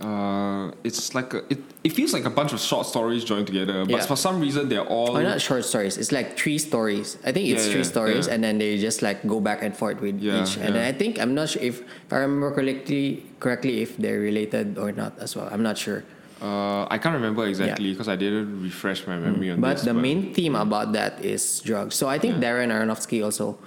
uh, 0.00 0.72
it's 0.82 1.14
like 1.14 1.34
a, 1.34 1.44
it, 1.52 1.58
it 1.84 1.92
feels 1.92 2.12
like 2.12 2.24
a 2.24 2.30
bunch 2.30 2.52
of 2.52 2.60
short 2.60 2.86
stories 2.86 3.22
joined 3.22 3.46
together, 3.46 3.84
but 3.84 4.02
for 4.06 4.16
some 4.16 4.40
reason 4.40 4.68
they're 4.68 4.86
all 4.86 5.16
Oh, 5.16 5.22
not 5.22 5.40
short 5.40 5.64
stories. 5.64 5.98
It's 5.98 6.10
like 6.10 6.36
three 6.36 6.58
stories. 6.58 7.18
I 7.24 7.32
think 7.32 7.48
it's 7.48 7.68
three 7.68 7.84
stories, 7.84 8.26
and 8.26 8.42
then 8.42 8.58
they 8.58 8.78
just 8.78 9.02
like 9.02 9.22
go 9.26 9.40
back 9.40 9.62
and 9.62 9.76
forth 9.76 10.00
with 10.00 10.16
each. 10.18 10.56
And 10.56 10.74
then. 10.74 10.82
I 10.82 10.92
think 10.92 11.20
I'm 11.20 11.34
not 11.34 11.50
sure 11.50 11.62
if, 11.62 11.80
if 11.82 12.10
I 12.12 12.18
remember 12.24 12.50
correctly, 12.50 13.22
correctly 13.38 13.82
if 13.82 13.96
they're 13.98 14.18
related 14.20 14.78
or 14.78 14.90
not 14.90 15.18
as 15.20 15.36
well. 15.36 15.48
I'm 15.52 15.62
not 15.62 15.76
sure. 15.78 16.02
Uh, 16.40 16.86
I 16.90 16.96
can't 16.98 17.14
remember 17.14 17.44
exactly 17.46 17.92
because 17.92 18.08
I 18.08 18.16
didn't 18.16 18.62
refresh 18.62 19.06
my 19.06 19.16
memory 19.18 19.50
on 19.52 19.58
Mm. 19.58 19.60
But 19.60 19.76
this. 19.76 19.84
the 19.84 19.94
main 19.94 20.32
theme 20.32 20.56
about 20.56 20.92
that 20.96 21.20
is 21.24 21.60
drugs. 21.60 21.94
So 21.94 22.08
I 22.08 22.18
think 22.18 22.36
Darren 22.40 22.72
Aronofsky 22.72 23.22
also 23.22 23.58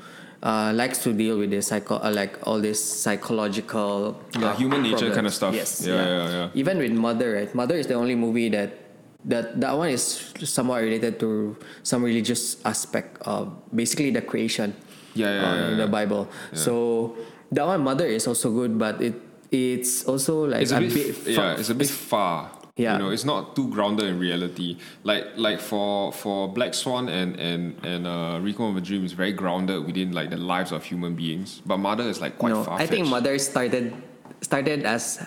uh, 0.42 0.74
likes 0.75 0.98
to 1.06 1.13
deal 1.13 1.38
with 1.38 1.51
this 1.51 1.68
psycho, 1.68 2.01
uh, 2.03 2.12
like 2.12 2.36
all 2.48 2.60
this 2.60 2.82
psychological, 2.82 4.20
Yeah, 4.38 4.48
uh, 4.51 4.56
human 4.56 4.82
nature 4.84 5.10
problems. 5.10 5.15
kind 5.15 5.27
of 5.27 5.34
stuff. 5.34 5.53
Yes, 5.56 5.86
Yeah, 5.86 5.96
yeah, 5.96 6.27
yeah. 6.30 6.50
Even 6.53 6.77
with 6.77 6.92
Mother, 6.92 7.34
right? 7.36 7.53
Mother 7.56 7.75
is 7.75 7.88
the 7.88 7.96
only 7.96 8.15
movie 8.15 8.50
that 8.50 8.80
that 9.25 9.56
that 9.62 9.72
one 9.77 9.88
is 9.88 10.34
somewhat 10.44 10.84
related 10.84 11.15
to 11.24 11.56
some 11.84 12.03
religious 12.03 12.58
aspect 12.68 13.22
of 13.24 13.48
basically 13.74 14.12
the 14.12 14.20
creation. 14.22 14.75
Yeah, 15.15 15.30
yeah, 15.30 15.32
uh, 15.32 15.56
yeah, 15.56 15.70
in 15.72 15.77
the 15.77 15.86
yeah. 15.88 15.96
Bible. 15.96 16.27
So 16.51 17.15
that 17.53 17.63
one, 17.65 17.82
Mother, 17.86 18.06
is 18.10 18.27
also 18.27 18.50
good, 18.51 18.75
but 18.77 19.00
it 19.00 19.15
it's 19.53 20.03
also 20.10 20.44
like 20.50 20.63
it's 20.65 20.74
a, 20.74 20.80
bit, 20.82 20.92
fa- 21.15 21.32
yeah, 21.32 21.56
it's 21.56 21.70
a 21.70 21.75
bit 21.77 21.88
far. 21.88 22.50
Yeah. 22.75 22.94
you 22.94 23.00
know, 23.06 23.10
it's 23.12 23.24
not 23.24 23.56
too 23.56 23.70
grounded 23.70 24.06
in 24.08 24.18
reality. 24.18 24.77
Like 25.03 25.25
like 25.38 25.60
for 25.60 26.12
for 26.12 26.50
Black 26.50 26.74
Swan 26.74 27.08
and 27.08 27.38
and 27.39 27.77
and 27.86 28.08
uh, 28.08 28.39
Requiem 28.42 28.72
of 28.72 28.77
a 28.77 28.82
Dream 28.82 29.06
is 29.06 29.13
very 29.13 29.32
grounded 29.32 29.86
within 29.86 30.12
like 30.12 30.32
the 30.32 30.38
lives 30.38 30.72
of 30.72 30.84
human 30.84 31.13
beings. 31.13 31.62
But 31.65 31.77
Mother 31.77 32.03
is 32.10 32.20
like 32.20 32.39
quite 32.39 32.50
no, 32.50 32.63
far. 32.63 32.80
I 32.82 32.88
think 32.88 33.08
Mother 33.08 33.38
started 33.38 33.94
started 34.42 34.86
as 34.86 35.22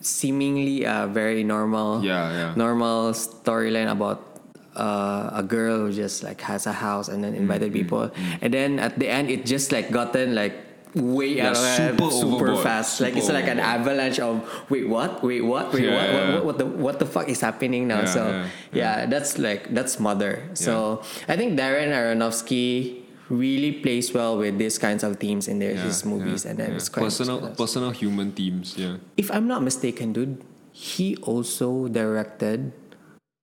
seemingly 0.00 0.84
a 0.84 1.06
very 1.06 1.44
normal 1.44 2.02
Yeah, 2.02 2.32
yeah. 2.32 2.54
normal 2.56 3.12
storyline 3.12 3.90
about 3.92 4.40
uh, 4.74 5.30
a 5.36 5.42
girl 5.42 5.80
who 5.84 5.92
just 5.92 6.22
like 6.22 6.40
has 6.40 6.66
a 6.66 6.72
house 6.72 7.08
and 7.08 7.22
then 7.22 7.34
Mm, 7.34 7.44
invited 7.44 7.72
people, 7.74 8.10
and 8.40 8.54
then 8.54 8.78
at 8.78 8.98
the 8.98 9.08
end 9.08 9.28
it 9.28 9.44
just 9.44 9.70
like 9.70 9.90
gotten 9.90 10.34
like 10.34 10.52
way 10.96 11.36
Yeah, 11.36 11.52
out 11.52 11.56
of 11.56 11.76
super 11.76 12.10
super 12.10 12.56
fast. 12.64 13.00
like 13.00 13.16
it's 13.16 13.26
super 13.28 13.38
like 13.38 13.48
an 13.48 13.60
avalanche 13.60 14.18
of 14.18 14.40
wait 14.70 14.88
what, 14.88 15.22
wait 15.22 15.42
what, 15.44 15.72
wait 15.72 15.84
Yeah, 15.84 15.94
what, 15.94 16.08
yeah, 16.08 16.34
what, 16.34 16.44
what, 16.44 16.56
the 16.58 16.66
what 16.66 16.98
the 16.98 17.06
fuck 17.06 17.28
is 17.28 17.40
happening 17.40 17.86
now? 17.86 18.04
So 18.08 18.46
yeah, 18.72 19.06
that's 19.06 19.38
like 19.38 19.72
that's 19.74 20.00
Mother. 20.00 20.42
So 20.54 21.02
I 21.28 21.36
think 21.36 21.58
Darren 21.58 21.92
Aronofsky 21.92 23.02
really 23.28 23.72
plays 23.82 24.14
well 24.14 24.38
with 24.38 24.56
these 24.56 24.78
kinds 24.78 25.02
of 25.02 25.18
themes 25.18 25.48
in 25.48 25.58
their, 25.58 25.74
his 25.74 26.04
movies, 26.04 26.46
and 26.46 26.58
then 26.58 26.72
it's 26.78 26.88
quite 26.88 27.04
personal 27.04 27.50
personal 27.58 27.90
human 27.90 28.32
themes. 28.32 28.74
Yeah. 28.78 28.96
if 29.16 29.30
I'm 29.30 29.46
not 29.46 29.62
mistaken, 29.62 30.12
dude, 30.12 30.40
he 30.72 31.16
also 31.26 31.88
directed 31.88 32.72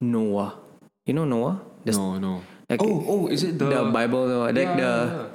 Noah. 0.02 0.56
You 1.06 1.13
know 1.13 1.26
Noah? 1.26 1.62
No, 1.86 2.18
no. 2.18 2.42
Like, 2.70 2.82
oh, 2.82 3.04
oh, 3.08 3.28
is 3.28 3.44
it 3.44 3.60
the 3.60 3.68
the 3.70 3.92
Bible 3.92 4.26
Noah? 4.26 4.56
Like 4.56 4.56
Yeah, 4.56 4.76
the 4.80 5.30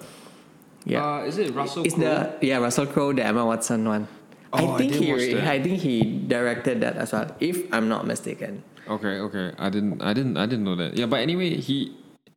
yeah. 0.88 1.04
Uh, 1.04 1.20
is 1.28 1.38
it 1.38 1.54
Russell 1.54 1.84
it's 1.84 1.94
Crowe? 1.94 2.32
the 2.40 2.46
yeah 2.46 2.58
Russell 2.58 2.86
Crowe, 2.86 3.12
the 3.12 3.24
Emma 3.24 3.44
Watson 3.44 3.86
one. 3.86 4.08
Oh, 4.52 4.56
I 4.56 4.74
I 4.74 4.78
think 4.78 4.92
didn't 4.92 5.04
he 5.04 5.12
watch 5.12 5.20
re- 5.20 5.34
that. 5.34 5.46
I 5.46 5.62
think 5.62 5.80
he 5.80 5.94
directed 6.26 6.80
that 6.80 6.96
as 6.96 7.12
well. 7.12 7.28
If 7.40 7.68
I'm 7.72 7.88
not 7.88 8.06
mistaken. 8.06 8.64
Okay, 8.88 9.20
okay. 9.28 9.52
I 9.58 9.68
didn't, 9.68 10.00
I 10.00 10.14
didn't, 10.14 10.38
I 10.38 10.46
didn't 10.46 10.64
know 10.64 10.74
that. 10.76 10.96
Yeah, 10.96 11.04
but 11.06 11.20
anyway, 11.20 11.56
he. 11.60 11.94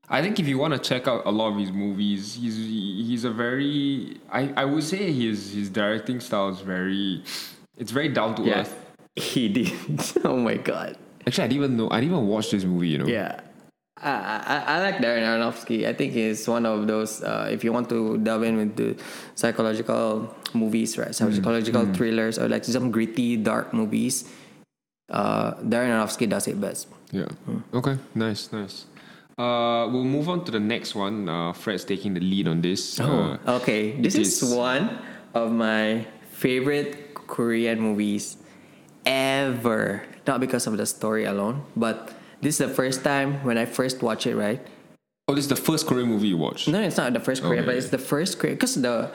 I 0.09 0.21
think 0.21 0.37
if 0.37 0.45
you 0.47 0.57
want 0.57 0.73
to 0.75 0.79
check 0.79 1.07
out 1.07 1.23
a 1.25 1.31
lot 1.31 1.53
of 1.53 1.57
his 1.57 1.71
movies, 1.71 2.35
he's 2.35 2.57
he's 2.57 3.23
a 3.23 3.31
very. 3.31 4.19
I, 4.29 4.51
I 4.57 4.65
would 4.65 4.83
say 4.83 5.11
his 5.13 5.53
his 5.53 5.69
directing 5.69 6.19
style 6.19 6.49
is 6.49 6.59
very. 6.59 7.23
It's 7.77 7.91
very 7.91 8.09
down 8.09 8.35
to 8.35 8.43
Yeah, 8.43 8.59
earth. 8.61 8.75
he 9.15 9.47
did. 9.47 9.71
oh 10.25 10.35
my 10.35 10.57
god. 10.57 10.97
Actually, 11.25 11.45
I 11.45 11.47
didn't 11.47 11.63
even 11.63 11.77
know. 11.77 11.87
I 11.89 12.01
didn't 12.01 12.15
even 12.15 12.27
watch 12.27 12.51
this 12.51 12.65
movie. 12.65 12.89
You 12.89 12.97
know. 12.97 13.07
Yeah. 13.07 13.39
I, 14.01 14.11
I, 14.45 14.57
I 14.77 14.81
like 14.81 14.97
Darren 14.97 15.21
Aronofsky. 15.23 15.87
I 15.87 15.93
think 15.93 16.13
he's 16.13 16.47
one 16.47 16.65
of 16.65 16.87
those. 16.87 17.21
Uh, 17.21 17.49
if 17.51 17.63
you 17.63 17.71
want 17.71 17.87
to 17.89 18.17
delve 18.17 18.43
in 18.43 18.59
into 18.59 18.95
psychological 19.35 20.33
movies, 20.53 20.97
right? 20.97 21.13
Psychological 21.13 21.85
thrillers 21.93 22.39
or 22.39 22.49
like 22.49 22.65
some 22.65 22.89
gritty, 22.91 23.37
dark 23.37 23.73
movies, 23.73 24.29
uh, 25.09 25.53
Darren 25.61 25.89
Aronofsky 25.93 26.27
does 26.27 26.47
it 26.47 26.59
best. 26.59 26.87
Yeah. 27.11 27.27
Okay. 27.73 27.97
Nice. 28.15 28.51
Nice. 28.51 28.85
Uh, 29.37 29.87
we'll 29.91 30.03
move 30.03 30.29
on 30.29 30.43
to 30.45 30.51
the 30.51 30.59
next 30.59 30.95
one. 30.95 31.27
Uh, 31.29 31.53
Fred's 31.53 31.83
taking 31.83 32.13
the 32.13 32.19
lead 32.21 32.47
on 32.47 32.61
this. 32.61 32.99
Uh, 32.99 33.37
okay. 33.61 33.91
This 34.01 34.15
it 34.15 34.21
is, 34.21 34.43
is- 34.43 34.53
one 34.53 34.99
of 35.33 35.51
my 35.51 36.05
favorite 36.31 37.13
Korean 37.13 37.79
movies 37.79 38.37
ever. 39.05 40.03
Not 40.27 40.39
because 40.39 40.67
of 40.67 40.77
the 40.77 40.85
story 40.85 41.25
alone, 41.25 41.63
but 41.75 42.13
this 42.41 42.59
is 42.59 42.67
the 42.67 42.73
first 42.73 43.03
time 43.03 43.43
when 43.43 43.57
I 43.57 43.65
first 43.65 44.01
watch 44.01 44.25
it. 44.27 44.35
Right? 44.35 44.61
oh, 45.27 45.35
this 45.35 45.45
is 45.45 45.49
the 45.49 45.55
first 45.55 45.87
Korean 45.87 46.09
movie 46.09 46.27
you 46.27 46.37
watched. 46.37 46.67
No, 46.67 46.81
it's 46.81 46.97
not 46.97 47.13
the 47.13 47.19
first 47.19 47.41
Korean, 47.41 47.65
but 47.65 47.75
it's 47.75 47.89
the 47.89 47.97
first 47.97 48.39
Korean. 48.39 48.55
Because 48.55 48.75
the 48.75 49.09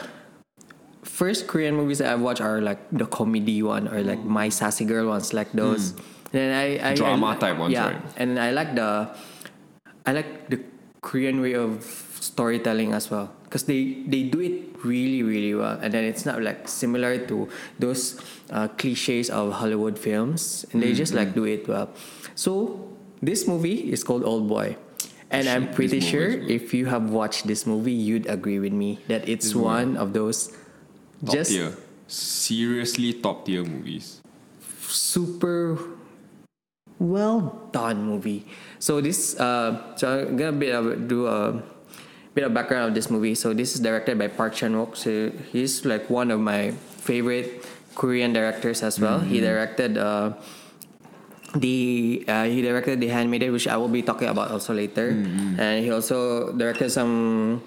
first 1.02 1.46
Korean 1.46 1.76
movies 1.76 1.98
that 1.98 2.12
I've 2.12 2.20
watched 2.20 2.40
are 2.40 2.60
like 2.60 2.78
the 2.90 3.06
comedy 3.06 3.62
one 3.62 3.88
or 3.88 4.00
like 4.02 4.24
My 4.24 4.48
Sassy 4.48 4.84
Girl 4.84 5.08
ones, 5.08 5.32
like 5.34 5.52
those. 5.52 5.94
And 6.32 6.54
I, 6.54 6.90
I. 6.90 6.94
Drama 6.94 7.26
I, 7.28 7.36
type 7.36 7.58
ones, 7.58 7.72
yeah. 7.72 7.86
right? 7.92 8.02
And 8.16 8.38
I 8.38 8.50
like 8.50 8.74
the, 8.74 9.08
I 10.04 10.12
like 10.12 10.48
the 10.48 10.60
Korean 11.02 11.40
way 11.40 11.54
of 11.54 11.84
storytelling 12.20 12.92
as 12.92 13.10
well 13.10 13.30
because 13.44 13.64
they 13.64 14.02
they 14.08 14.24
do 14.24 14.40
it 14.40 14.74
really 14.82 15.22
really 15.22 15.54
well 15.54 15.78
and 15.78 15.94
then 15.94 16.02
it's 16.02 16.26
not 16.26 16.42
like 16.42 16.66
similar 16.66 17.18
to 17.18 17.48
those 17.78 18.18
uh, 18.50 18.66
cliches 18.74 19.30
of 19.30 19.52
Hollywood 19.52 19.98
films 19.98 20.66
and 20.72 20.82
they 20.82 20.92
just 20.92 21.12
Mm-hmm. 21.14 21.30
like 21.30 21.34
do 21.34 21.44
it 21.44 21.68
well. 21.68 21.90
So 22.34 22.82
this 23.22 23.46
movie 23.46 23.92
is 23.92 24.05
called 24.05 24.24
Old 24.24 24.48
Boy. 24.48 24.76
And 25.31 25.48
I'm 25.48 25.74
pretty 25.74 25.98
this 25.98 26.09
sure 26.09 26.31
if 26.31 26.72
you 26.72 26.87
have 26.87 27.11
watched 27.11 27.46
this 27.46 27.66
movie, 27.66 27.92
you'd 27.92 28.26
agree 28.26 28.61
with 28.61 28.72
me 28.72 29.00
that 29.09 29.29
it's 29.29 29.55
movie. 29.55 29.64
one 29.64 29.96
of 29.96 30.12
those 30.12 30.55
Top 31.24 31.35
just 31.35 31.50
tier. 31.50 31.74
Seriously, 32.07 33.12
top 33.18 33.44
tier 33.44 33.64
movies. 33.64 34.22
super 34.87 35.79
well 36.98 37.68
done 37.72 38.07
movie. 38.07 38.46
So 38.79 39.00
this, 39.00 39.35
uh, 39.40 39.96
so 39.96 40.29
I'm 40.29 40.37
gonna 40.37 40.52
bit 40.52 40.74
of, 40.74 41.09
do 41.09 41.26
a 41.26 41.61
bit 42.35 42.44
of 42.44 42.55
background 42.55 42.88
of 42.88 42.94
this 42.94 43.11
movie. 43.11 43.35
So 43.35 43.52
this 43.52 43.74
is 43.74 43.81
directed 43.81 44.18
by 44.18 44.29
Park 44.29 44.55
Chan 44.55 44.72
Wook. 44.72 44.96
So 44.96 45.33
he's 45.50 45.85
like 45.85 46.09
one 46.09 46.31
of 46.31 46.38
my 46.38 46.70
favorite 47.02 47.66
Korean 47.96 48.33
directors 48.33 48.85
as 48.85 49.00
well. 49.00 49.18
He 49.18 49.40
directed. 49.40 49.98
Uh, 49.98 50.35
the 51.61 52.25
uh, 52.29 52.45
he 52.45 52.62
directed 52.62 53.01
The 53.01 53.09
Handmaiden, 53.09 53.53
which 53.53 53.66
I 53.69 53.77
will 53.77 53.88
be 53.92 54.03
talking 54.03 54.29
about 54.29 54.51
also 54.51 54.75
later, 54.75 55.09
and 55.59 55.85
he 55.85 55.90
also 55.90 56.53
directed 56.53 56.90
some 56.90 57.62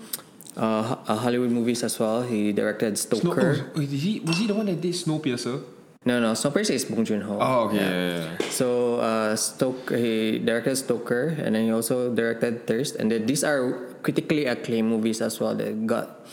uh, 0.58 0.96
uh, 1.08 1.16
Hollywood 1.16 1.52
movies 1.52 1.84
as 1.84 2.00
well. 2.00 2.22
He 2.24 2.52
directed 2.52 2.98
Snow, 2.98 3.20
Stoker. 3.20 3.72
oh, 3.76 3.80
he, 3.80 4.20
was 4.22 4.38
he 4.38 4.48
the 4.48 4.54
one 4.54 4.66
that 4.68 4.82
did 4.82 4.94
Snowpiercer? 4.94 5.64
No, 6.06 6.20
no, 6.20 6.32
Snowpiercer 6.32 6.72
is 6.80 6.86
Bong 6.86 7.04
Joon 7.04 7.22
Ho. 7.22 7.38
Oh, 7.40 7.68
okay. 7.68 7.76
Yeah. 7.76 7.92
Yeah, 7.92 8.38
yeah. 8.40 8.50
So 8.50 9.00
uh, 9.04 9.36
Stoker, 9.36 9.98
he 9.98 10.40
directed 10.40 10.78
Stoker, 10.78 11.36
and 11.40 11.56
then 11.56 11.66
he 11.66 11.72
also 11.72 12.14
directed 12.16 12.66
Thirst, 12.68 12.96
and 12.96 13.12
then 13.12 13.26
these 13.28 13.44
are 13.44 13.92
critically 14.02 14.46
acclaimed 14.46 14.88
movies 14.90 15.20
as 15.22 15.40
well 15.40 15.54
that 15.56 15.86
got 15.86 16.24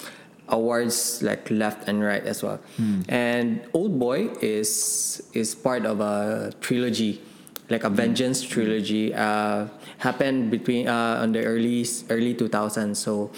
awards 0.49 1.23
like 1.27 1.51
left 1.51 1.89
and 1.89 1.99
right 2.03 2.23
as 2.23 2.43
well. 2.43 2.61
And 3.09 3.67
Old 3.75 3.99
Boy 3.99 4.31
is 4.41 5.19
is 5.35 5.55
part 5.59 5.83
of 5.85 5.99
a 5.99 6.53
trilogy, 6.63 7.19
like 7.69 7.85
a 7.85 7.91
Vengeance 7.91 8.43
trilogy. 8.43 9.15
Uh, 9.15 9.69
happened 9.99 10.51
between 10.51 10.89
uh, 10.89 11.23
on 11.23 11.33
the 11.33 11.45
early 11.45 11.85
early 12.11 12.35
2000s. 12.35 12.97
So. 12.97 13.31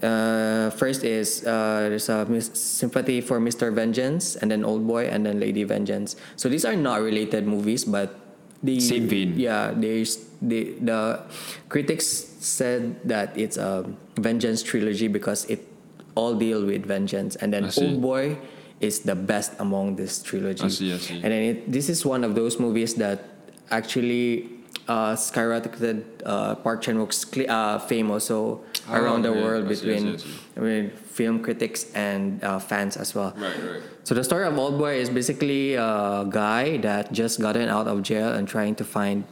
Uh, 0.00 0.70
first 0.78 1.02
is 1.02 1.44
uh, 1.44 1.90
there's 1.90 2.08
a 2.08 2.24
mis- 2.26 2.54
sympathy 2.54 3.20
for 3.20 3.40
Mr. 3.40 3.74
Vengeance, 3.74 4.36
and 4.36 4.50
then 4.50 4.64
Old 4.64 4.86
Boy, 4.86 5.10
and 5.10 5.26
then 5.26 5.38
Lady 5.40 5.64
Vengeance. 5.64 6.14
So 6.36 6.48
these 6.48 6.64
are 6.64 6.76
not 6.76 7.02
related 7.02 7.46
movies, 7.46 7.84
but 7.84 8.14
the 8.62 8.78
Same 8.78 9.08
vein. 9.10 9.34
Yeah, 9.36 9.74
there's 9.74 10.22
the 10.40 10.78
the 10.80 11.20
critics 11.68 12.06
said 12.06 13.02
that 13.04 13.36
it's 13.36 13.58
a 13.58 13.84
vengeance 14.16 14.62
trilogy 14.62 15.10
because 15.10 15.44
it 15.50 15.66
all 16.14 16.34
deal 16.38 16.64
with 16.64 16.86
vengeance, 16.86 17.34
and 17.36 17.52
then 17.52 17.66
Old 17.76 18.00
Boy 18.00 18.38
is 18.82 19.00
the 19.00 19.14
best 19.14 19.54
among 19.58 19.96
this 19.96 20.22
trilogy. 20.22 20.64
I 20.64 20.68
see, 20.68 20.92
I 20.92 20.98
see. 20.98 21.14
And 21.14 21.30
then 21.30 21.42
it, 21.42 21.70
this 21.70 21.88
is 21.88 22.04
one 22.04 22.24
of 22.24 22.34
those 22.34 22.58
movies 22.58 22.94
that 22.96 23.31
actually 23.72 24.48
uh, 24.88 25.14
skyrocketed 25.16 26.04
uh, 26.24 26.54
Park 26.56 26.82
Chan 26.82 26.96
Wook's 26.98 27.24
cl- 27.28 27.50
uh, 27.50 27.78
fame 27.78 28.10
also 28.10 28.60
Oh, 28.88 28.94
around 28.98 29.22
the 29.22 29.32
yeah, 29.32 29.42
world 29.42 29.68
yes, 29.70 29.70
yes, 29.70 29.80
between 29.80 30.12
yes, 30.12 30.24
yes. 30.26 30.38
I 30.56 30.60
mean, 30.60 30.90
film 30.90 31.38
critics 31.42 31.86
and 31.94 32.42
uh, 32.42 32.58
fans 32.58 32.96
as 32.96 33.14
well. 33.14 33.32
Right, 33.38 33.54
right. 33.62 33.82
So 34.02 34.14
the 34.14 34.24
story 34.24 34.44
of 34.44 34.58
Old 34.58 34.76
Boy 34.78 34.96
is 34.98 35.08
basically 35.08 35.74
a 35.74 36.26
guy 36.28 36.78
that 36.78 37.12
just 37.12 37.40
gotten 37.40 37.68
out 37.68 37.86
of 37.86 38.02
jail 38.02 38.34
and 38.34 38.48
trying 38.48 38.74
to 38.76 38.84
find 38.84 39.22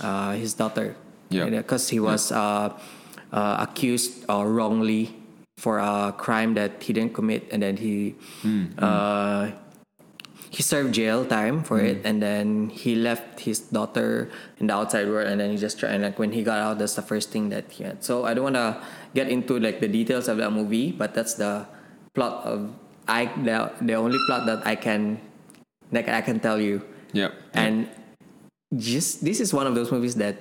uh, 0.00 0.32
his 0.32 0.54
daughter. 0.54 0.96
Yeah. 1.30 1.46
Because 1.48 1.88
he 1.90 2.00
was 2.00 2.32
uh, 2.32 2.74
uh, 3.32 3.66
accused 3.68 4.24
uh, 4.28 4.42
wrongly 4.44 5.14
for 5.58 5.78
a 5.78 6.12
crime 6.16 6.54
that 6.54 6.82
he 6.82 6.92
didn't 6.92 7.14
commit, 7.14 7.46
and 7.52 7.62
then 7.62 7.76
he 7.76 8.14
uh, 8.78 9.50
he 10.50 10.62
served 10.62 10.94
jail 10.94 11.24
time 11.24 11.62
for 11.62 11.80
it, 11.80 12.02
mm. 12.02 12.08
and 12.08 12.22
then 12.22 12.68
he 12.70 12.94
left 12.94 13.40
his 13.40 13.60
daughter 13.60 14.30
in 14.58 14.68
the 14.68 14.74
outside 14.74 15.06
world, 15.08 15.28
and 15.28 15.40
then 15.40 15.50
he 15.50 15.56
just 15.56 15.78
tried. 15.78 15.92
And 15.92 16.02
like 16.02 16.18
when 16.18 16.32
he 16.32 16.42
got 16.42 16.58
out, 16.58 16.78
that's 16.78 16.94
the 16.94 17.02
first 17.02 17.30
thing 17.30 17.50
that 17.50 17.70
he 17.70 17.84
had. 17.84 18.02
So 18.02 18.24
I 18.24 18.32
don't 18.34 18.44
want 18.44 18.56
to 18.56 18.80
get 19.14 19.28
into 19.28 19.58
like 19.60 19.80
the 19.80 19.88
details 19.88 20.28
of 20.28 20.38
that 20.38 20.50
movie, 20.50 20.92
but 20.92 21.12
that's 21.14 21.34
the 21.34 21.66
plot 22.14 22.44
of 22.44 22.72
I 23.06 23.26
the, 23.44 23.72
the 23.80 23.94
only 23.94 24.18
plot 24.26 24.46
that 24.46 24.66
I 24.66 24.74
can 24.76 25.20
like 25.92 26.08
I 26.08 26.20
can 26.20 26.40
tell 26.40 26.60
you, 26.60 26.82
Yeah. 27.12 27.30
and 27.52 27.88
just 28.76 29.24
this 29.24 29.40
is 29.40 29.52
one 29.52 29.66
of 29.66 29.74
those 29.74 29.90
movies 29.90 30.14
that 30.16 30.36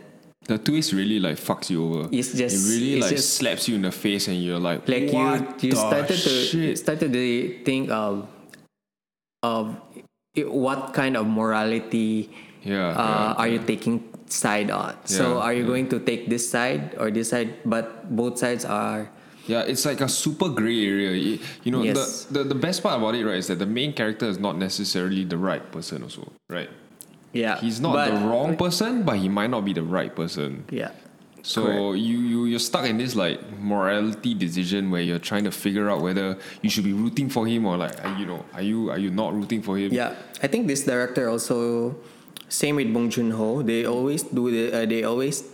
the 0.48 0.58
twist 0.58 0.94
really 0.94 1.20
like 1.20 1.36
fucks 1.38 1.70
you 1.70 1.84
over. 1.84 2.10
It's 2.12 2.32
just- 2.32 2.56
it 2.56 2.80
really 2.80 3.02
like 3.02 3.12
just- 3.12 3.36
slaps 3.36 3.68
you 3.68 3.76
in 3.76 3.82
the 3.82 3.92
face, 3.92 4.28
and 4.28 4.42
you're 4.42 4.60
like, 4.60 4.88
like 4.88 5.12
what 5.12 5.64
you 5.64 5.70
you 5.70 5.76
started 5.76 6.18
to 6.18 6.76
started 6.76 7.12
to 7.12 7.64
think 7.64 7.90
of 7.92 8.28
of 9.48 9.74
what 10.60 10.92
kind 10.94 11.16
of 11.16 11.26
morality 11.26 12.30
Yeah, 12.68 12.92
uh, 12.92 13.00
yeah, 13.00 13.40
are 13.40 13.48
you 13.48 13.60
taking 13.64 14.04
side 14.28 14.68
on 14.70 14.92
so 15.08 15.40
are 15.40 15.56
you 15.56 15.64
going 15.64 15.88
to 15.88 16.04
take 16.04 16.28
this 16.28 16.44
side 16.44 16.92
or 17.00 17.08
this 17.08 17.32
side 17.32 17.56
but 17.64 18.12
both 18.12 18.36
sides 18.44 18.68
are 18.68 19.08
Yeah, 19.48 19.64
it's 19.64 19.88
like 19.88 20.04
a 20.04 20.12
super 20.12 20.52
gray 20.52 20.76
area. 20.84 21.40
You 21.64 21.72
know, 21.72 21.80
Yes. 21.88 22.28
the, 22.28 22.44
the 22.44 22.52
the 22.52 22.60
best 22.60 22.84
part 22.84 23.00
about 23.00 23.16
it, 23.16 23.24
right, 23.24 23.40
is 23.40 23.48
that 23.48 23.64
the 23.64 23.70
main 23.80 23.96
character 23.96 24.28
is 24.28 24.36
not 24.36 24.60
necessarily 24.60 25.24
the 25.24 25.40
right 25.40 25.64
person, 25.72 26.04
also, 26.04 26.28
right? 26.52 26.68
yeah 27.32 27.56
He's 27.64 27.80
not 27.80 27.96
the 28.12 28.16
wrong 28.28 28.60
person, 28.60 29.08
but 29.08 29.24
he 29.24 29.32
might 29.32 29.48
not 29.48 29.64
be 29.64 29.72
the 29.72 29.88
right 29.88 30.12
person. 30.12 30.68
yeah 30.68 30.92
So 31.48 31.64
Correct. 31.64 32.04
you, 32.04 32.18
you 32.20 32.40
you're 32.52 32.60
stuck 32.60 32.84
in 32.86 32.98
this 33.00 33.16
like 33.16 33.40
morality 33.56 34.34
decision 34.36 34.92
where 34.92 35.00
you're 35.00 35.24
trying 35.32 35.46
to 35.48 35.52
figure 35.52 35.88
out 35.90 36.02
whether 36.04 36.36
you 36.62 36.70
should 36.70 36.84
be 36.84 36.92
rooting 36.92 37.30
for 37.32 37.48
him 37.48 37.64
or 37.66 37.78
like 37.80 37.96
are 38.04 38.12
you 38.20 38.26
know 38.28 38.44
are 38.54 38.62
you 38.62 38.92
are 38.92 39.00
you 39.00 39.12
not 39.12 39.32
rooting 39.34 39.62
for 39.64 39.78
him? 39.80 39.94
Yeah, 39.96 40.12
I 40.44 40.48
think 40.52 40.68
this 40.68 40.84
director 40.84 41.30
also, 41.32 41.96
same 42.52 42.76
with 42.76 42.92
Bong 42.94 43.08
Joon 43.10 43.32
Ho. 43.32 43.62
They 43.64 43.86
always 43.88 44.24
do 44.28 44.52
the. 44.52 44.76
Uh, 44.76 44.86
they 44.86 45.06
always 45.08 45.48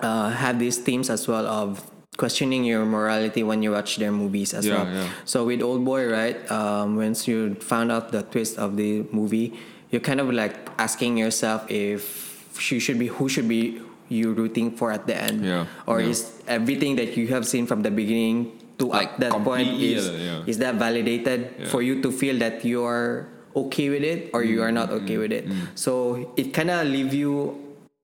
uh, 0.00 0.28
have 0.28 0.58
these 0.58 0.76
themes 0.76 1.08
as 1.08 1.26
well 1.26 1.46
of 1.46 1.80
questioning 2.20 2.64
your 2.64 2.84
morality 2.84 3.42
when 3.42 3.62
you 3.62 3.72
watch 3.72 3.96
their 3.96 4.12
movies 4.12 4.52
as 4.52 4.66
Yeah, 4.66 4.84
well. 4.84 4.92
yeah. 4.92 5.08
So 5.24 5.46
with 5.46 5.62
Old 5.62 5.84
Boy, 5.88 6.06
right? 6.12 6.36
Um, 6.52 6.96
once 6.96 7.26
you 7.26 7.54
found 7.64 7.90
out 7.90 8.12
the 8.12 8.22
twist 8.22 8.58
of 8.58 8.76
the 8.76 9.04
movie, 9.10 9.54
you're 9.90 10.04
kind 10.04 10.20
of 10.20 10.28
like 10.30 10.54
asking 10.78 11.16
yourself 11.16 11.64
if 11.70 12.52
you 12.70 12.78
should 12.78 12.98
be 12.98 13.08
who 13.08 13.28
should 13.28 13.48
be 13.48 13.80
you 14.08 14.32
rooting 14.32 14.70
for 14.76 14.92
at 14.92 15.06
the 15.06 15.16
end, 15.16 15.44
Yeah, 15.44 15.66
or 15.86 16.00
yeah. 16.00 16.08
is 16.12 16.32
everything 16.46 16.96
that 16.96 17.16
you 17.16 17.28
have 17.28 17.46
seen 17.46 17.66
from 17.66 17.82
the 17.82 17.90
beginning 17.90 18.58
to 18.78 18.86
Like 18.90 19.14
at 19.14 19.20
that 19.20 19.32
point 19.46 19.68
is 19.80 20.08
yeah. 20.10 20.42
is 20.50 20.58
that 20.58 20.74
validated 20.76 21.68
for 21.70 21.80
you 21.80 22.02
to 22.02 22.10
feel 22.10 22.36
that 22.42 22.64
you 22.64 22.82
are 22.84 23.28
okay 23.54 23.86
with 23.88 24.02
it 24.02 24.30
or 24.34 24.42
you 24.42 24.62
are 24.66 24.72
not 24.74 24.90
Mm-hmm. 24.90 25.04
okay 25.06 25.16
with 25.18 25.30
it 25.32 25.46
so 25.78 26.32
it 26.36 26.50
kind 26.52 26.70
of 26.74 26.82
leave 26.86 27.14
you 27.14 27.54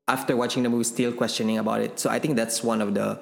after 0.06 0.36
watching 0.38 0.62
the 0.62 0.70
movie 0.70 0.86
still 0.86 1.10
questioning 1.12 1.58
about 1.58 1.80
it 1.82 1.98
so 1.98 2.06
i 2.08 2.18
think 2.22 2.38
that's 2.38 2.62
one 2.62 2.78
of 2.80 2.94
the 2.94 3.18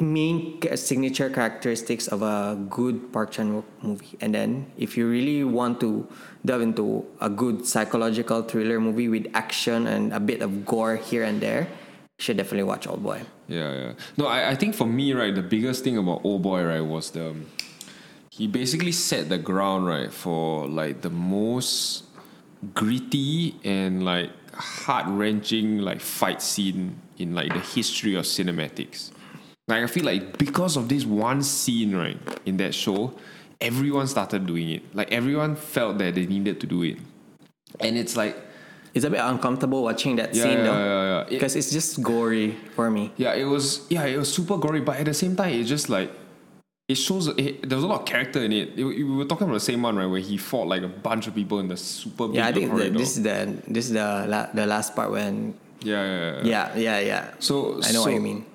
main 0.00 0.60
signature 0.76 1.30
characteristics 1.30 2.06
of 2.06 2.22
a 2.22 2.58
good 2.68 3.12
Park 3.12 3.30
Chan 3.30 3.50
Wook 3.52 3.64
movie. 3.82 4.18
And 4.20 4.34
then, 4.34 4.70
if 4.76 4.96
you 4.96 5.08
really 5.08 5.44
want 5.44 5.80
to 5.80 6.06
delve 6.44 6.62
into 6.62 7.06
a 7.20 7.30
good 7.30 7.66
psychological 7.66 8.42
thriller 8.42 8.78
movie 8.80 9.08
with 9.08 9.26
action 9.34 9.86
and 9.86 10.12
a 10.12 10.20
bit 10.20 10.42
of 10.42 10.66
gore 10.66 10.96
here 10.96 11.24
and 11.24 11.40
there, 11.40 11.62
you 11.62 12.22
should 12.22 12.36
definitely 12.36 12.64
watch 12.64 12.86
Old 12.86 13.02
Boy. 13.02 13.22
Yeah, 13.48 13.72
yeah. 13.72 13.92
No, 14.16 14.26
I, 14.26 14.50
I 14.50 14.54
think 14.54 14.74
for 14.74 14.86
me, 14.86 15.12
right, 15.14 15.34
the 15.34 15.42
biggest 15.42 15.82
thing 15.82 15.96
about 15.96 16.20
Old 16.24 16.42
Boy, 16.42 16.62
right, 16.64 16.80
was 16.80 17.10
the 17.10 17.34
he 18.30 18.46
basically 18.46 18.92
set 18.92 19.30
the 19.30 19.38
ground, 19.38 19.86
right, 19.86 20.12
for 20.12 20.68
like 20.68 21.00
the 21.00 21.08
most 21.08 22.04
gritty 22.74 23.56
and 23.64 24.04
like 24.04 24.30
heart 24.52 25.06
wrenching 25.08 25.78
like 25.78 26.00
fight 26.00 26.42
scene 26.42 27.00
in 27.16 27.34
like 27.34 27.52
the 27.52 27.60
history 27.60 28.14
of 28.14 28.24
cinematics. 28.26 29.10
Like 29.68 29.82
I 29.82 29.86
feel 29.88 30.04
like 30.04 30.38
because 30.38 30.76
of 30.76 30.88
this 30.88 31.04
one 31.04 31.42
scene, 31.42 31.94
right, 31.94 32.18
in 32.46 32.56
that 32.58 32.74
show, 32.74 33.12
everyone 33.60 34.06
started 34.06 34.46
doing 34.46 34.70
it. 34.70 34.82
Like 34.94 35.10
everyone 35.10 35.56
felt 35.56 35.98
that 35.98 36.14
they 36.14 36.26
needed 36.26 36.60
to 36.60 36.66
do 36.66 36.82
it. 36.82 36.98
And 37.80 37.98
it's 37.98 38.16
like 38.16 38.36
It's 38.94 39.04
a 39.04 39.10
bit 39.10 39.20
uncomfortable 39.20 39.82
watching 39.82 40.16
that 40.16 40.34
yeah, 40.34 40.42
scene 40.42 40.58
yeah, 40.58 40.64
though. 40.64 40.78
yeah, 40.78 41.02
yeah. 41.04 41.20
It- 41.20 41.30
Because 41.30 41.54
it's 41.54 41.70
just 41.70 42.00
gory 42.02 42.56
for 42.74 42.90
me. 42.90 43.12
Yeah, 43.18 43.34
it 43.34 43.44
was. 43.44 43.84
Yeah, 43.90 44.04
it 44.06 44.16
was 44.16 44.32
super 44.32 44.56
gory, 44.56 44.80
but 44.80 44.96
at 44.96 45.04
the 45.04 45.12
same 45.12 45.36
time, 45.36 45.52
it 45.52 45.64
just 45.64 45.90
like 45.90 46.08
it 46.88 46.94
shows. 46.94 47.26
It, 47.36 47.68
there 47.68 47.76
was 47.76 47.84
a 47.84 47.88
lot 47.88 48.00
of 48.00 48.06
character 48.06 48.40
in 48.40 48.52
it. 48.52 48.72
It- 48.78 48.84
We 48.86 49.04
were 49.04 49.26
talking 49.26 49.48
about 49.48 49.60
the 49.60 49.68
same 49.68 49.82
one, 49.82 49.96
right? 50.00 50.06
Where 50.08 50.20
he 50.22 50.38
fought 50.38 50.68
like 50.68 50.80
a 50.82 50.88
bunch 50.88 51.26
of 51.28 51.34
people 51.34 51.58
in 51.60 51.68
the 51.68 51.76
super 51.76 52.28
big 52.28 52.36
Yeah, 52.36 52.46
I 52.48 52.52
think 52.56 52.72
the, 52.72 52.88
this 52.88 53.18
is 53.18 53.22
the 53.22 53.52
this 53.68 53.84
is 53.90 53.92
the 53.92 54.24
la- 54.32 54.48
the 54.54 54.64
last 54.64 54.96
part 54.96 55.10
when 55.12 55.52
yeah, 55.84 56.00
yeah, 56.00 56.20
yeah. 56.22 56.40
yeah 56.46 56.66
yeah 56.78 56.98
yeah. 57.10 57.22
So 57.38 57.82
I 57.84 57.92
know 57.92 58.00
so, 58.00 58.04
what 58.08 58.14
you 58.14 58.20
mean. 58.24 58.46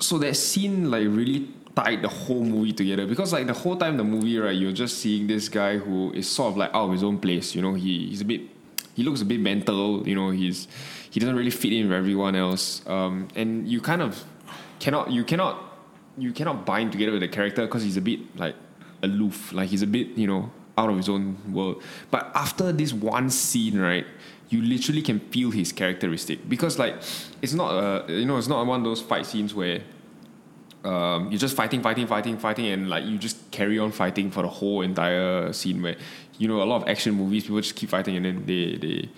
So 0.00 0.18
that 0.18 0.34
scene 0.34 0.90
like 0.90 1.06
really 1.06 1.48
tied 1.74 2.02
the 2.02 2.08
whole 2.08 2.42
movie 2.42 2.72
together 2.72 3.06
because 3.06 3.32
like 3.32 3.46
the 3.46 3.52
whole 3.52 3.76
time 3.76 3.96
the 3.96 4.04
movie, 4.04 4.38
right, 4.38 4.56
you're 4.56 4.72
just 4.72 4.98
seeing 4.98 5.26
this 5.26 5.48
guy 5.48 5.78
who 5.78 6.12
is 6.12 6.28
sort 6.28 6.52
of 6.52 6.56
like 6.56 6.70
out 6.70 6.86
of 6.86 6.92
his 6.92 7.04
own 7.04 7.18
place. 7.18 7.54
You 7.54 7.62
know, 7.62 7.74
he 7.74 8.08
he's 8.08 8.20
a 8.20 8.24
bit. 8.24 8.42
He 8.94 9.02
looks 9.02 9.20
a 9.22 9.24
bit 9.24 9.40
mental. 9.40 10.06
You 10.06 10.14
know, 10.14 10.30
he's 10.30 10.68
he 11.10 11.20
doesn't 11.20 11.36
really 11.36 11.50
fit 11.50 11.72
in 11.72 11.88
with 11.88 11.96
everyone 11.96 12.34
else. 12.34 12.86
Um, 12.86 13.28
and 13.34 13.68
you 13.68 13.80
kind 13.80 14.02
of 14.02 14.24
cannot 14.78 15.10
you 15.10 15.24
cannot 15.24 15.62
you 16.18 16.32
cannot 16.32 16.66
bind 16.66 16.92
together 16.92 17.12
with 17.12 17.20
the 17.20 17.28
character 17.28 17.66
because 17.66 17.82
he's 17.82 17.96
a 17.96 18.02
bit 18.02 18.20
like 18.36 18.56
aloof. 19.02 19.52
Like 19.52 19.68
he's 19.68 19.82
a 19.82 19.86
bit 19.86 20.08
you 20.16 20.26
know 20.26 20.50
out 20.76 20.90
of 20.90 20.96
his 20.96 21.08
own 21.08 21.36
world. 21.52 21.82
But 22.10 22.30
after 22.34 22.72
this 22.72 22.92
one 22.92 23.30
scene, 23.30 23.78
right, 23.78 24.06
you 24.50 24.60
literally 24.62 25.00
can 25.00 25.20
feel 25.20 25.50
his 25.50 25.72
characteristic 25.72 26.48
because 26.48 26.78
like 26.78 26.96
it's 27.40 27.54
not 27.54 27.70
a 27.72 28.12
you 28.12 28.26
know 28.26 28.36
it's 28.36 28.48
not 28.48 28.66
one 28.66 28.80
of 28.80 28.84
those 28.84 29.00
fight 29.00 29.24
scenes 29.24 29.54
where 29.54 29.80
um, 30.84 31.30
you're 31.30 31.38
just 31.38 31.56
fighting, 31.56 31.82
fighting, 31.82 32.06
fighting, 32.06 32.38
fighting, 32.38 32.66
and 32.66 32.88
like 32.88 33.04
you 33.04 33.18
just 33.18 33.50
carry 33.50 33.78
on 33.78 33.92
fighting 33.92 34.30
for 34.30 34.42
the 34.42 34.48
whole 34.48 34.82
entire 34.82 35.52
scene. 35.52 35.82
Where 35.82 35.96
you 36.38 36.48
know 36.48 36.62
a 36.62 36.64
lot 36.64 36.82
of 36.82 36.88
action 36.88 37.14
movies, 37.14 37.44
people 37.44 37.60
just 37.60 37.76
keep 37.76 37.90
fighting 37.90 38.16
and 38.16 38.24
then 38.24 38.46
they 38.46 38.76
they 38.76 39.08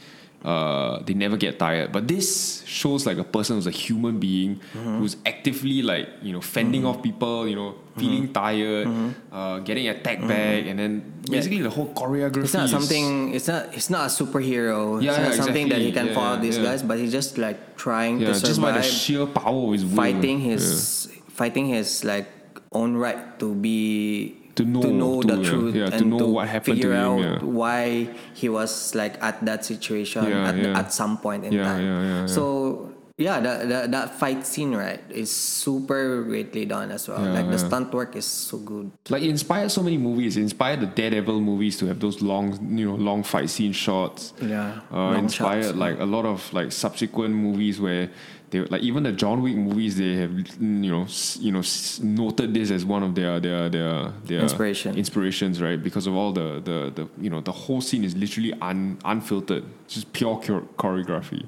uh, 0.44 0.98
they 1.02 1.14
never 1.14 1.36
get 1.36 1.58
tired. 1.58 1.92
But 1.92 2.08
this 2.08 2.62
shows 2.66 3.06
like 3.06 3.18
a 3.18 3.24
person 3.24 3.56
who's 3.56 3.66
a 3.66 3.70
human 3.70 4.18
being 4.18 4.56
mm-hmm. 4.74 4.98
who's 4.98 5.16
actively 5.24 5.82
like 5.82 6.08
you 6.22 6.32
know 6.32 6.40
fending 6.40 6.82
mm-hmm. 6.82 6.98
off 6.98 7.02
people, 7.02 7.48
you 7.48 7.54
know, 7.54 7.74
feeling 7.96 8.28
mm-hmm. 8.28 8.32
tired, 8.32 8.86
uh, 9.30 9.58
getting 9.60 9.88
attacked 9.88 10.26
back, 10.26 10.66
and 10.66 10.78
then 10.78 11.22
basically 11.30 11.62
the 11.62 11.70
whole 11.70 11.92
choreography. 11.94 12.44
It's 12.44 12.54
not 12.54 12.68
something. 12.68 13.34
It's 13.34 13.48
not. 13.48 13.74
It's 13.74 13.90
not 13.90 14.06
a 14.06 14.10
superhero. 14.10 15.02
Yeah, 15.02 15.10
it's 15.10 15.18
not 15.18 15.36
yeah, 15.36 15.42
something 15.44 15.68
that 15.68 15.80
he 15.80 15.92
can 15.92 16.06
Yeah, 16.08 16.14
follow 16.14 16.40
these 16.40 16.58
yeah. 16.58 16.64
guys, 16.64 16.82
but 16.82 16.98
he's 16.98 17.12
just 17.12 17.38
like 17.38 17.76
trying 17.76 18.20
yeah, 18.20 18.32
to 18.32 18.40
just 18.40 18.60
by 18.60 18.72
the 18.72 18.82
sheer 18.82 19.26
power 19.26 19.66
of 19.66 19.72
his 19.72 19.86
will. 19.86 19.96
fighting 19.96 20.40
Yeah. 20.40 20.58
his 20.58 21.10
fighting 21.30 21.66
his 21.66 22.04
like 22.04 22.28
own 22.72 22.96
right 22.96 23.38
to 23.38 23.54
be 23.54 24.41
To 24.64 24.92
know, 24.92 25.22
the 25.22 25.36
to, 25.36 25.42
yeah, 25.42 25.50
truth 25.50 25.74
yeah, 25.74 25.86
to 25.90 25.96
and 25.96 26.10
know 26.10 26.28
what 26.28 26.48
happened 26.48 26.76
to 26.76 26.82
figure 26.82 26.92
him, 26.92 27.04
out 27.04 27.20
yeah. 27.20 27.38
why 27.44 28.08
he 28.34 28.48
was 28.48 28.94
like 28.94 29.22
at 29.22 29.44
that 29.44 29.64
situation 29.64 30.24
at, 30.32 30.56
at 30.58 30.92
some 30.92 31.18
point 31.18 31.44
in 31.44 31.52
time. 31.58 32.28
So 32.28 32.88
yeah, 33.18 33.38
that, 33.40 33.68
that 33.68 33.90
that 33.92 34.18
fight 34.18 34.44
scene 34.46 34.74
right 34.74 34.98
is 35.10 35.30
super 35.30 36.24
greatly 36.24 36.64
done 36.64 36.90
as 36.90 37.06
well. 37.08 37.20
Like 37.20 37.50
the 37.50 37.58
stunt 37.58 37.92
work 37.92 38.16
is 38.16 38.24
so 38.24 38.58
good. 38.58 38.90
like 39.10 39.22
it 39.22 39.28
inspired 39.30 39.70
so 39.70 39.82
many 39.82 39.98
movies. 39.98 40.36
It 40.36 40.42
inspired 40.42 40.80
the 40.80 40.86
Daredevil 40.86 41.40
movies 41.40 41.76
to 41.78 41.86
have 41.86 42.00
those 42.00 42.22
long, 42.22 42.58
you 42.76 42.88
know, 42.90 42.96
long 42.96 43.22
fight 43.22 43.50
scene 43.50 43.72
shots. 43.72 44.32
Yeah, 44.40 44.80
Uh, 44.90 45.14
inspired 45.18 45.64
shots. 45.64 45.76
like 45.76 46.00
a 46.00 46.06
lot 46.06 46.24
of 46.24 46.52
like 46.52 46.72
subsequent 46.72 47.34
movies 47.34 47.80
where 47.80 48.10
they 48.52 48.60
like 48.60 48.82
even 48.82 49.02
the 49.02 49.12
John 49.12 49.42
Wick 49.42 49.56
movies 49.56 49.96
they 49.96 50.14
have 50.14 50.32
you 50.38 50.90
know 50.92 51.06
you 51.40 51.50
know 51.50 51.62
noted 52.02 52.54
this 52.54 52.70
as 52.70 52.84
one 52.84 53.02
of 53.02 53.14
their 53.16 53.40
their 53.40 53.68
their, 53.68 54.12
their 54.24 54.40
Inspiration. 54.40 54.96
inspirations 54.96 55.60
right 55.60 55.82
because 55.82 56.06
of 56.06 56.14
all 56.14 56.32
the 56.32 56.60
the, 56.68 56.92
the 56.94 57.08
you 57.20 57.30
know 57.30 57.40
the 57.40 57.52
whole 57.52 57.80
scene 57.80 58.04
is 58.04 58.14
literally 58.14 58.52
un, 58.60 58.98
unfiltered 59.04 59.64
just 59.88 60.12
pure 60.12 60.36
choreography 60.78 61.44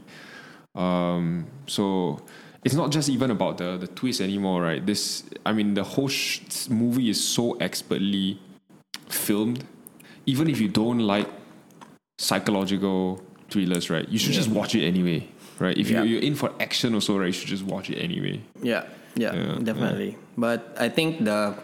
um, 0.74 1.46
so 1.66 2.20
it's 2.64 2.74
not 2.74 2.90
just 2.90 3.08
even 3.08 3.30
about 3.30 3.58
the 3.58 3.76
the 3.76 3.86
twist 3.86 4.20
anymore, 4.20 4.62
right? 4.62 4.84
This, 4.84 5.24
I 5.44 5.52
mean, 5.52 5.74
the 5.74 5.84
whole 5.84 6.08
sh- 6.08 6.40
movie 6.68 7.10
is 7.10 7.22
so 7.22 7.54
expertly 7.58 8.40
filmed. 9.08 9.64
Even 10.26 10.48
if 10.48 10.60
you 10.60 10.68
don't 10.68 11.00
like 11.00 11.28
psychological 12.18 13.22
thrillers, 13.50 13.90
right? 13.90 14.08
You 14.08 14.18
should 14.18 14.32
just 14.32 14.48
watch 14.48 14.74
it 14.74 14.86
anyway, 14.86 15.28
right? 15.58 15.76
If 15.76 15.90
Yeah. 15.90 16.02
you, 16.02 16.14
you're 16.16 16.22
in 16.22 16.34
for 16.34 16.50
action 16.60 16.94
also, 16.94 17.16
right? 17.18 17.26
You 17.26 17.32
should 17.32 17.48
just 17.48 17.64
watch 17.64 17.90
it 17.90 17.98
anyway. 17.98 18.40
Yeah, 18.62 18.84
yeah, 19.14 19.34
Yeah, 19.34 19.58
definitely. 19.62 20.16
But 20.36 20.74
I 20.78 20.88
think 20.88 21.24
the 21.24 21.54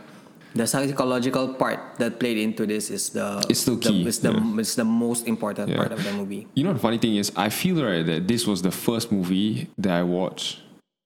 the 0.52 0.66
psychological 0.66 1.54
part 1.54 1.78
that 1.98 2.18
played 2.18 2.36
into 2.36 2.66
this 2.66 2.90
is 2.90 3.10
the 3.10 3.38
It's 3.48 3.60
still 3.60 3.76
the- 3.76 3.88
key, 3.88 4.02
it's 4.06 4.18
the 4.18 4.32
yeah. 4.32 4.58
it's 4.60 4.74
the 4.74 4.84
most 4.84 5.28
important 5.28 5.68
Yeah. 5.70 5.76
part 5.76 5.92
of 5.92 6.02
the 6.02 6.12
movie. 6.12 6.48
You 6.54 6.64
know 6.64 6.72
the 6.72 6.80
funny 6.82 6.98
thing 6.98 7.14
is, 7.16 7.30
I 7.36 7.50
feel 7.50 7.78
right 7.84 8.04
that 8.04 8.26
this 8.26 8.46
was 8.46 8.62
the 8.62 8.72
first 8.72 9.12
movie 9.12 9.68
that 9.78 9.92
I 9.92 10.02
watched 10.02 10.58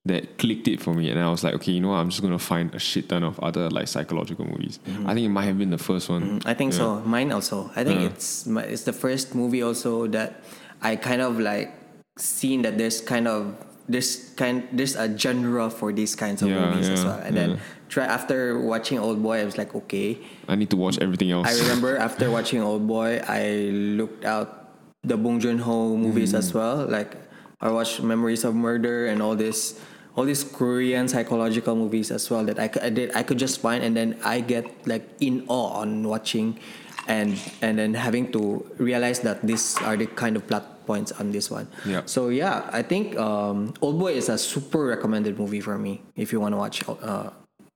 that 0.07 0.37
clicked 0.39 0.69
it 0.69 0.81
for 0.81 0.93
me, 0.95 1.09
and 1.11 1.19
I 1.21 1.31
was 1.31 1.45
like, 1.45 1.55
okay, 1.61 1.73
you 1.73 1.81
know 1.81 1.89
what? 1.89 1.97
I'm 2.01 2.09
just 2.11 2.21
gonna 2.23 2.39
find 2.39 2.75
a 2.75 2.79
shit 2.79 3.09
ton 3.09 3.23
of 3.23 3.39
other 3.41 3.69
like 3.71 3.89
psychological 3.89 4.45
movies. 4.47 4.79
Mm-hmm. 4.89 5.09
I 5.09 5.15
think 5.15 5.27
it 5.27 5.31
might 5.37 5.45
have 5.45 5.59
been 5.59 5.71
the 5.71 5.79
first 5.91 6.09
one. 6.09 6.23
Mm-hmm. 6.41 6.49
I 6.49 6.55
think 6.55 6.73
so. 6.73 7.01
Mine 7.05 7.31
also. 7.33 7.71
I 7.77 7.85
think 7.85 8.01
Yeah. 8.01 8.07
it's 8.17 8.47
my, 8.47 8.63
it's 8.65 8.85
the 8.85 8.93
first 8.93 9.35
movie 9.35 9.63
also 9.63 10.07
that 10.09 10.41
I 10.81 10.97
kind 10.97 11.21
of 11.21 11.39
like 11.39 11.73
seen 12.19 12.63
that 12.63 12.79
there's 12.79 13.01
kind 13.01 13.27
of 13.27 13.57
there's 13.89 14.31
kind 14.37 14.65
there's 14.73 14.97
a 14.97 15.11
genre 15.19 15.69
for 15.69 15.93
these 15.93 16.15
kinds 16.15 16.41
of 16.43 16.49
Yeah, 16.49 16.71
movies 16.71 16.89
as 16.89 17.05
well. 17.05 17.19
And 17.21 17.37
then 17.37 17.61
try 17.89 18.05
after 18.07 18.59
watching 18.59 18.99
Old 18.99 19.23
Boy, 19.23 19.41
I 19.43 19.45
was 19.45 19.59
like, 19.59 19.75
okay. 19.75 20.19
I 20.49 20.55
need 20.55 20.71
to 20.71 20.77
watch 20.77 20.99
everything 20.99 21.31
else. 21.33 21.47
I 21.47 21.61
remember 21.63 21.97
after 21.99 22.31
watching 22.31 22.63
Old 22.63 22.87
Boy, 22.87 23.21
I 23.29 23.69
looked 23.99 24.25
out 24.25 24.71
the 25.03 25.17
Bong 25.19 25.39
Joon 25.41 25.59
Ho 25.59 25.97
movies 25.97 26.33
Mm. 26.33 26.39
as 26.39 26.55
well. 26.55 26.87
Like 26.89 27.17
I 27.61 27.71
watched 27.71 28.01
Memories 28.03 28.45
of 28.45 28.55
Murder 28.55 29.05
and 29.07 29.21
all 29.21 29.37
this, 29.37 29.79
all 30.17 30.25
these 30.25 30.45
Korean 30.45 31.09
psychological 31.09 31.77
movies 31.77 32.11
as 32.11 32.31
well 32.31 32.45
that 32.47 32.59
I, 32.59 32.71
I 32.81 32.89
did 32.89 33.13
I 33.15 33.23
could 33.23 33.37
just 33.39 33.61
find 33.61 33.85
and 33.85 33.95
then 33.95 34.17
I 34.25 34.41
get 34.41 34.65
like 34.89 35.05
in 35.21 35.45
awe 35.49 35.83
on 35.85 36.09
watching, 36.09 36.57
and 37.07 37.39
and 37.63 37.79
then 37.79 37.95
having 37.95 38.33
to 38.33 38.65
realize 38.79 39.21
that 39.21 39.43
these 39.43 39.77
are 39.83 39.97
the 39.97 40.07
kind 40.07 40.37
of 40.37 40.47
plot 40.47 40.87
points 40.87 41.13
on 41.13 41.33
this 41.33 41.51
one. 41.51 41.69
Yeah. 41.85 42.03
So 42.07 42.29
yeah, 42.29 42.69
I 42.73 42.83
think 42.83 43.17
um, 43.17 43.75
Old 43.81 43.99
Boy 43.99 44.13
is 44.13 44.29
a 44.29 44.39
super 44.39 44.85
recommended 44.87 45.39
movie 45.39 45.61
for 45.61 45.79
me 45.79 46.03
if 46.17 46.33
you 46.33 46.41
want 46.41 46.53
to 46.53 46.59
watch 46.59 46.83
uh, 46.89 47.31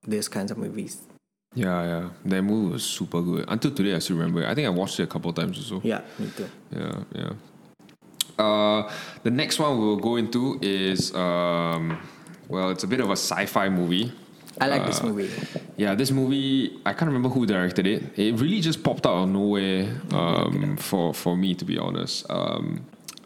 these 0.06 0.28
kinds 0.28 0.50
of 0.50 0.58
movies. 0.58 1.02
Yeah, 1.54 1.82
yeah. 1.82 2.08
That 2.26 2.42
movie 2.42 2.72
was 2.72 2.84
super 2.84 3.22
good. 3.22 3.44
Until 3.48 3.72
today, 3.72 3.94
I 3.94 3.98
still 4.00 4.16
remember. 4.16 4.46
I 4.46 4.54
think 4.54 4.66
I 4.66 4.70
watched 4.70 5.00
it 5.00 5.04
a 5.04 5.06
couple 5.06 5.30
of 5.30 5.36
times 5.36 5.58
or 5.58 5.62
so. 5.62 5.80
Yeah, 5.82 6.02
me 6.18 6.30
too. 6.36 6.48
Yeah, 6.70 7.02
yeah. 7.14 7.32
Uh, 8.38 8.92
the 9.24 9.30
next 9.30 9.58
one 9.58 9.78
we'll 9.78 9.96
go 9.96 10.16
into 10.16 10.58
is 10.62 11.12
um, 11.14 11.98
well, 12.48 12.70
it's 12.70 12.84
a 12.84 12.86
bit 12.86 13.00
of 13.00 13.08
a 13.08 13.16
sci-fi 13.16 13.68
movie. 13.68 14.12
I 14.60 14.66
like 14.66 14.86
this 14.86 15.00
Uh, 15.00 15.06
movie. 15.06 15.30
Yeah, 15.76 15.94
this 15.94 16.10
movie 16.10 16.78
I 16.84 16.92
can't 16.92 17.08
remember 17.08 17.28
who 17.28 17.46
directed 17.46 17.86
it. 17.86 18.18
It 18.18 18.34
really 18.40 18.60
just 18.60 18.82
popped 18.82 19.06
out 19.06 19.22
of 19.22 19.28
nowhere 19.28 19.88
um, 20.12 20.76
for 20.76 21.14
for 21.14 21.36
me 21.36 21.54
to 21.54 21.64
be 21.64 21.78
honest. 21.78 22.26
Um, 22.30 22.80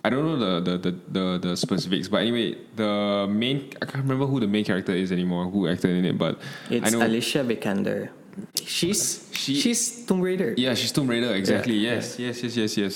I 0.04 0.10
don't 0.10 0.24
know 0.26 0.36
the 0.36 0.60
the, 0.60 0.78
the, 0.78 0.92
the 1.12 1.38
the 1.48 1.56
specifics, 1.56 2.08
but 2.08 2.18
anyway, 2.18 2.56
the 2.76 3.26
main 3.30 3.70
I 3.80 3.86
can't 3.86 4.04
remember 4.04 4.26
who 4.26 4.40
the 4.40 4.48
main 4.48 4.64
character 4.64 4.92
is 4.92 5.12
anymore, 5.12 5.46
who 5.50 5.68
acted 5.68 5.90
in 5.96 6.04
it, 6.04 6.18
but 6.18 6.38
It's 6.70 6.86
I 6.86 6.90
know 6.90 7.06
Alicia 7.06 7.44
Vikander. 7.44 8.08
She's 8.64 9.28
She- 9.32 9.60
she's 9.60 10.04
Tomb 10.06 10.20
Raider. 10.20 10.54
Yeah, 10.56 10.74
she's 10.74 10.92
Tomb 10.92 11.06
Raider. 11.08 11.34
Exactly. 11.34 11.74
Yeah, 11.76 11.94
yes, 11.94 12.18
yes, 12.18 12.42
yes, 12.42 12.56
yes, 12.56 12.76
yes. 12.76 12.94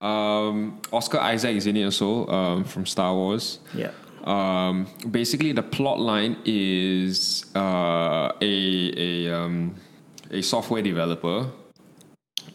Um, 0.00 0.80
Oscar 0.92 1.18
Isaac 1.20 1.56
is 1.56 1.66
in 1.66 1.76
it 1.76 1.84
also 1.84 2.26
um, 2.28 2.64
from 2.64 2.84
Star 2.84 3.14
Wars. 3.14 3.58
Yeah. 3.74 3.90
Um, 4.24 4.86
basically, 5.10 5.52
the 5.52 5.62
plot 5.62 6.00
line 6.00 6.36
is 6.44 7.44
uh, 7.54 8.32
a 8.40 8.54
a 8.96 9.34
um, 9.34 9.74
a 10.30 10.42
software 10.42 10.82
developer. 10.82 11.50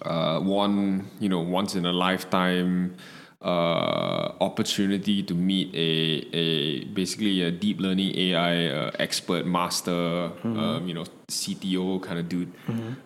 Uh, 0.01 0.39
one 0.39 1.09
you 1.19 1.29
know 1.29 1.39
once 1.39 1.75
in 1.75 1.85
a 1.85 1.91
lifetime 1.91 2.95
uh, 3.41 4.31
opportunity 4.41 5.21
to 5.21 5.35
meet 5.35 5.73
a 5.75 6.25
a 6.33 6.85
basically 6.85 7.41
a 7.43 7.51
deep 7.51 7.79
learning 7.79 8.17
AI 8.17 8.67
uh, 8.67 8.91
expert 8.97 9.45
master 9.45 10.31
um, 10.43 10.87
you 10.87 10.93
know 10.93 11.03
CTO 11.27 12.01
kind 12.01 12.17
of 12.17 12.29
dude 12.29 12.51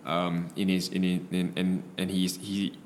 um, 0.05 0.47
in 0.55 0.69
his 0.69 0.89
in, 0.89 1.03
in, 1.03 1.27
in 1.31 1.53
and 1.57 1.83
and 1.97 2.11
he's 2.11 2.37
he 2.37 2.77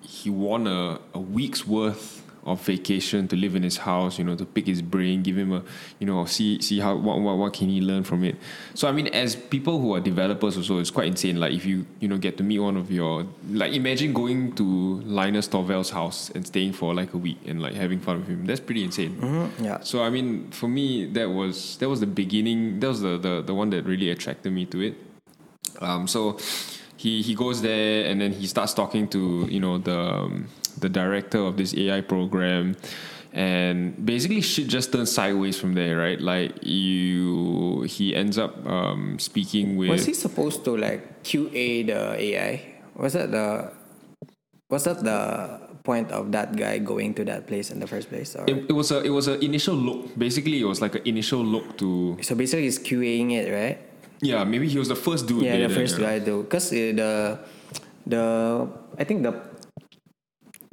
he 0.00 0.28
won 0.28 0.66
a, 0.66 1.00
a 1.14 1.18
week's 1.18 1.66
worth 1.66 2.25
of 2.46 2.60
vacation 2.62 3.26
to 3.28 3.36
live 3.36 3.56
in 3.56 3.62
his 3.64 3.76
house, 3.78 4.18
you 4.18 4.24
know, 4.24 4.36
to 4.36 4.44
pick 4.46 4.66
his 4.68 4.80
brain, 4.80 5.22
give 5.22 5.36
him 5.36 5.52
a, 5.52 5.62
you 5.98 6.06
know, 6.06 6.24
see 6.24 6.60
see 6.62 6.78
how 6.78 6.94
what 6.94 7.18
what, 7.20 7.36
what 7.36 7.52
can 7.52 7.68
he 7.68 7.80
learn 7.80 8.04
from 8.04 8.22
it. 8.24 8.36
So 8.74 8.88
I 8.88 8.92
mean, 8.92 9.08
as 9.08 9.34
people 9.34 9.80
who 9.80 9.94
are 9.94 10.00
developers 10.00 10.56
also, 10.56 10.78
it's 10.78 10.90
quite 10.92 11.08
insane. 11.08 11.40
Like 11.40 11.52
if 11.52 11.66
you 11.66 11.84
you 12.00 12.08
know 12.08 12.16
get 12.18 12.36
to 12.38 12.44
meet 12.44 12.60
one 12.60 12.76
of 12.76 12.90
your 12.90 13.26
like 13.50 13.72
imagine 13.72 14.12
going 14.12 14.54
to 14.54 14.64
Linus 15.04 15.48
Torvalds 15.48 15.90
house 15.90 16.30
and 16.30 16.46
staying 16.46 16.72
for 16.72 16.94
like 16.94 17.12
a 17.14 17.18
week 17.18 17.38
and 17.46 17.60
like 17.60 17.74
having 17.74 17.98
fun 18.00 18.18
with 18.20 18.28
him. 18.28 18.46
That's 18.46 18.60
pretty 18.60 18.84
insane. 18.84 19.16
Mhm, 19.20 19.50
Yeah. 19.62 19.80
So 19.82 20.02
I 20.04 20.10
mean, 20.10 20.50
for 20.52 20.68
me, 20.68 21.06
that 21.12 21.28
was 21.28 21.76
that 21.78 21.88
was 21.88 22.00
the 22.00 22.06
beginning. 22.22 22.78
That 22.80 22.88
was 22.88 23.00
the 23.00 23.18
the, 23.18 23.42
the 23.42 23.54
one 23.54 23.70
that 23.70 23.84
really 23.84 24.10
attracted 24.10 24.52
me 24.52 24.66
to 24.66 24.80
it. 24.80 24.94
Um, 25.80 26.06
so 26.06 26.38
he 26.96 27.20
he 27.22 27.34
goes 27.34 27.60
there 27.60 28.06
and 28.08 28.20
then 28.20 28.32
he 28.32 28.46
starts 28.46 28.72
talking 28.72 29.08
to 29.08 29.46
you 29.50 29.60
know 29.60 29.76
the 29.78 29.98
um, 29.98 30.48
the 30.78 30.88
director 30.88 31.38
of 31.38 31.56
this 31.56 31.74
AI 31.74 32.00
program. 32.00 32.76
And 33.32 33.92
basically, 34.00 34.40
shit 34.40 34.66
just 34.68 34.92
turns 34.92 35.12
sideways 35.12 35.60
from 35.60 35.74
there, 35.74 35.98
right? 35.98 36.18
Like 36.18 36.56
you, 36.64 37.82
he 37.82 38.16
ends 38.16 38.38
up 38.38 38.56
um, 38.66 39.18
speaking 39.18 39.76
with. 39.76 39.90
Was 39.90 40.06
he 40.06 40.14
supposed 40.14 40.64
to 40.64 40.76
like 40.76 41.22
QA 41.22 41.86
the 41.86 42.16
AI? 42.16 42.80
Was 42.96 43.12
that 43.12 43.30
the 43.30 43.72
was 44.70 44.84
that 44.84 45.04
the 45.04 45.60
point 45.84 46.10
of 46.10 46.32
that 46.32 46.56
guy 46.56 46.78
going 46.78 47.14
to 47.14 47.24
that 47.24 47.46
place 47.46 47.70
in 47.70 47.78
the 47.78 47.86
first 47.86 48.08
place? 48.08 48.34
Or 48.34 48.44
it, 48.48 48.66
it 48.68 48.72
was 48.72 48.90
a 48.90 49.02
it 49.02 49.10
was 49.10 49.28
an 49.28 49.42
initial 49.42 49.74
look. 49.74 50.16
Basically, 50.18 50.58
it 50.60 50.66
was 50.66 50.80
like 50.80 50.94
an 50.96 51.02
initial 51.04 51.44
look 51.44 51.78
to 51.78 52.16
so 52.22 52.34
basically 52.34 52.64
he's 52.64 52.78
QAing 52.78 53.32
it, 53.32 53.52
right? 53.52 53.78
yeah. 54.20 54.44
Maybe 54.44 54.68
he 54.68 54.78
was 54.78 54.88
the 54.88 54.96
first 54.96 55.26
dude. 55.28 55.42
Yeah, 55.42 55.60
the 55.66 55.74
first 55.74 55.98
guy 55.98 56.18
though, 56.18 56.42
because 56.42 56.70
the 56.70 57.38
the 58.06 58.22
I 58.98 59.04
think 59.04 59.22
the 59.22 59.32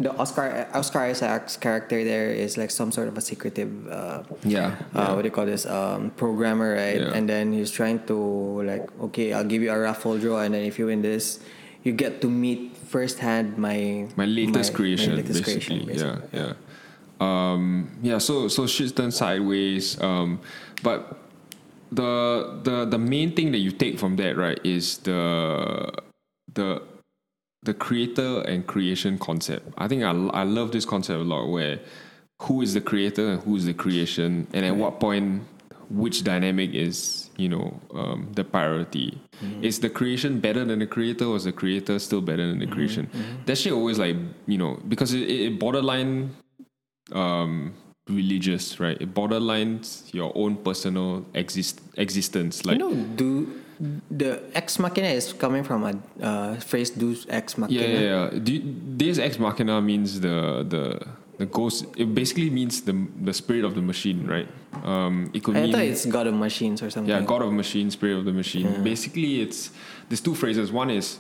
the 0.04 0.12
Oscar 0.18 0.68
Oscar 0.74 1.00
Isaac's 1.10 1.56
character 1.58 2.04
there 2.04 2.30
is 2.30 2.58
like 2.58 2.72
some 2.72 2.92
sort 2.92 3.08
of 3.08 3.18
a 3.18 3.22
secretive 3.22 3.72
uh, 3.88 4.24
Yeah, 4.44 4.76
uh, 4.94 5.14
what 5.16 5.24
do 5.24 5.28
you 5.28 5.36
call 5.36 5.46
this 5.48 5.66
um, 5.66 6.12
programmer 6.20 6.76
right 6.76 7.00
Yeah. 7.00 7.16
and 7.16 7.28
then 7.28 7.54
he's 7.54 7.72
trying 7.72 8.04
to 8.12 8.18
like 8.64 8.86
okay 9.10 9.34
I'll 9.34 9.48
give 9.48 9.62
you 9.64 9.72
a 9.72 9.80
raffle 9.80 10.18
draw 10.20 10.40
and 10.44 10.54
then 10.54 10.64
if 10.64 10.78
you 10.78 10.88
win 10.88 11.02
this 11.02 11.40
you 11.84 11.92
get 11.92 12.22
to 12.22 12.30
meet 12.30 12.76
firsthand 12.92 13.58
my 13.58 14.08
my 14.16 14.26
latest 14.26 14.72
my- 14.72 14.78
creation, 14.78 15.12
my 15.16 15.24
latest 15.24 15.44
basically. 15.44 15.86
creation, 15.86 16.22
Yeah, 16.32 16.54
yeah. 16.54 16.54
Um, 17.20 17.90
yeah. 18.02 18.18
So 18.20 18.48
so 18.48 18.68
shit 18.68 18.96
turned 18.96 19.14
sideways. 19.14 19.96
Um, 20.02 20.40
but 20.84 21.18
the 21.92 22.60
the 22.64 22.86
the 22.86 22.98
main 22.98 23.32
thing 23.36 23.52
that 23.54 23.60
you 23.60 23.72
take 23.72 24.00
from 24.00 24.16
that, 24.18 24.36
right, 24.36 24.60
is 24.64 24.98
the 25.08 25.92
the 26.54 26.82
the 27.64 27.74
creator 27.74 28.42
and 28.42 28.66
creation 28.68 29.18
concept. 29.18 29.74
I 29.78 29.88
think 29.88 30.04
I 30.04 30.10
I 30.10 30.44
love 30.44 30.72
this 30.72 30.86
concept 30.86 31.20
a 31.20 31.24
lot. 31.24 31.48
Where 31.48 31.80
who 32.44 32.62
is 32.62 32.74
the 32.74 32.82
creator 32.82 33.30
and 33.32 33.42
who 33.42 33.56
is 33.56 33.66
the 33.66 33.74
creation, 33.74 34.48
and 34.54 34.66
at 34.66 34.76
what 34.76 35.00
point 35.00 35.44
which 35.90 36.24
dynamic 36.24 36.74
is 36.74 37.30
you 37.38 37.50
know 37.50 37.80
um, 37.94 38.30
the 38.34 38.44
priority. 38.44 39.20
Is 39.62 39.80
the 39.80 39.90
creation 39.90 40.40
better 40.40 40.64
than 40.64 40.80
the 40.80 40.88
creator 40.88 41.26
or 41.26 41.36
is 41.36 41.44
the 41.44 41.52
creator 41.52 42.00
still 42.00 42.22
better 42.22 42.48
than 42.48 42.60
the 42.60 42.68
creation? 42.68 43.10
That 43.46 43.58
shit 43.58 43.74
always 43.74 44.00
like 44.00 44.16
you 44.48 44.58
know 44.58 44.80
because 44.88 45.14
it, 45.14 45.30
it 45.30 45.60
borderline 45.60 46.36
um 47.12 47.74
religious 48.10 48.80
right? 48.80 48.98
It 49.00 49.14
borderlines 49.14 50.14
your 50.14 50.32
own 50.36 50.58
personal 50.58 51.26
exist 51.34 51.82
existence 51.96 52.66
like 52.66 52.80
you 52.80 52.90
know 52.90 52.96
do 53.16 53.63
the 54.12 54.42
ex 54.54 54.80
machina 54.80 55.08
is 55.08 55.34
coming 55.34 55.64
from 55.64 55.84
a 55.84 56.26
uh, 56.26 56.56
phrase 56.60 56.90
deus 56.90 57.26
ex 57.30 57.58
machina 57.58 57.82
yeah 57.82 57.88
yeah, 57.88 58.30
yeah. 58.32 58.40
Do 58.40 58.54
you, 58.54 58.60
Deus 58.60 59.20
ex 59.20 59.40
machina 59.40 59.82
means 59.82 60.20
the 60.20 60.66
the 60.68 61.06
the 61.38 61.46
ghost 61.46 61.86
it 61.98 62.14
basically 62.14 62.50
means 62.50 62.82
the 62.82 62.96
the 63.22 63.34
spirit 63.34 63.66
of 63.66 63.74
the 63.76 63.82
machine 63.82 64.28
right 64.28 64.48
um 64.84 65.32
it 65.34 65.44
could 65.44 65.58
I 65.58 65.62
mean 65.64 65.72
thought 65.72 65.84
it's 65.84 66.06
God 66.06 66.28
of 66.28 66.34
machines 66.34 66.82
or 66.82 66.90
something 66.90 67.10
Yeah, 67.10 67.22
God 67.22 67.42
of 67.42 67.52
machine, 67.52 67.90
spirit 67.92 68.18
of 68.18 68.26
the 68.26 68.34
machine. 68.34 68.84
Basically, 68.84 69.42
it's 69.42 69.72
there's 70.10 70.22
two 70.22 70.36
phrases. 70.36 70.72
One 70.72 70.90
is 70.90 71.20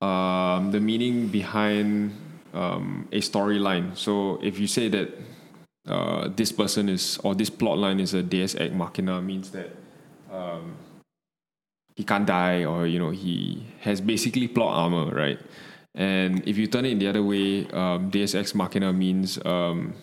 um, 0.00 0.70
the 0.72 0.80
meaning 0.80 1.28
behind 1.28 2.12
um, 2.52 3.08
a 3.12 3.20
storyline. 3.20 3.96
So 3.96 4.38
if 4.42 4.58
you 4.58 4.66
say 4.66 4.88
that 4.88 5.08
uh, 5.86 6.28
this 6.34 6.52
person 6.52 6.88
is 6.88 7.18
or 7.24 7.34
this 7.34 7.50
plot 7.50 7.78
line 7.78 8.00
is 8.00 8.14
a 8.14 8.22
Deus 8.22 8.54
ex 8.54 8.74
machina, 8.74 9.20
means 9.20 9.50
that 9.50 9.70
um, 10.32 10.76
he 11.96 12.04
can't 12.04 12.26
die 12.26 12.64
or 12.64 12.86
you 12.86 12.98
know 12.98 13.10
he 13.10 13.66
has 13.80 14.00
basically 14.00 14.48
plot 14.48 14.74
armor, 14.74 15.14
right? 15.14 15.38
And 15.94 16.46
if 16.46 16.58
you 16.58 16.66
turn 16.66 16.84
it 16.84 16.98
the 16.98 17.06
other 17.08 17.22
way, 17.22 17.68
um, 17.68 18.10
Deus 18.10 18.34
ex 18.34 18.54
machina 18.54 18.92
means 18.92 19.38
um, 19.44 19.94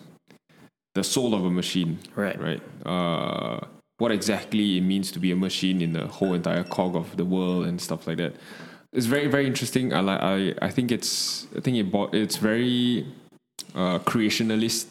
the 0.94 1.04
soul 1.04 1.34
of 1.34 1.44
a 1.44 1.50
machine 1.50 1.98
right 2.16 2.40
right? 2.40 2.62
Uh, 2.86 3.60
what 3.98 4.10
exactly 4.10 4.78
it 4.78 4.80
means 4.80 5.12
to 5.12 5.18
be 5.18 5.30
a 5.30 5.36
machine 5.36 5.80
in 5.80 5.92
the 5.92 6.06
whole 6.06 6.34
entire 6.34 6.64
cog 6.64 6.96
of 6.96 7.16
the 7.16 7.24
world 7.24 7.66
and 7.66 7.80
stuff 7.80 8.06
like 8.06 8.16
that. 8.16 8.34
It's 8.92 9.06
very 9.06 9.28
very 9.28 9.46
interesting. 9.46 9.92
I 9.94 10.00
like 10.00 10.20
I 10.20 10.54
I 10.62 10.70
think 10.70 10.90
it's 10.90 11.46
I 11.56 11.60
think 11.60 11.76
it 11.76 11.92
bought 11.92 12.14
it's 12.14 12.36
very 12.36 13.06
uh, 13.74 13.98
creationalist. 14.00 14.86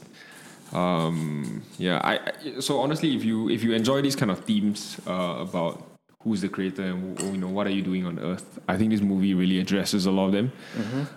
Um, 0.74 1.64
yeah, 1.78 2.00
I, 2.04 2.20
I 2.20 2.60
so 2.60 2.80
honestly, 2.80 3.16
if 3.16 3.24
you 3.26 3.50
if 3.50 3.64
you 3.64 3.74
enjoy 3.74 4.02
these 4.02 4.16
kind 4.16 4.32
of 4.32 4.46
themes 4.46 4.98
uh, 5.06 5.36
about 5.40 5.91
who's 6.24 6.42
the 6.42 6.50
creator 6.50 6.84
and 6.84 7.20
you 7.20 7.38
know 7.38 7.48
what 7.48 7.66
are 7.66 7.72
you 7.72 7.82
doing 7.82 8.06
on 8.06 8.20
Earth, 8.20 8.60
I 8.68 8.78
think 8.78 8.92
this 8.92 9.02
movie 9.02 9.34
really 9.34 9.60
addresses 9.60 10.06
a 10.06 10.12
lot 10.12 10.28
of 10.28 10.34
them. 10.34 10.52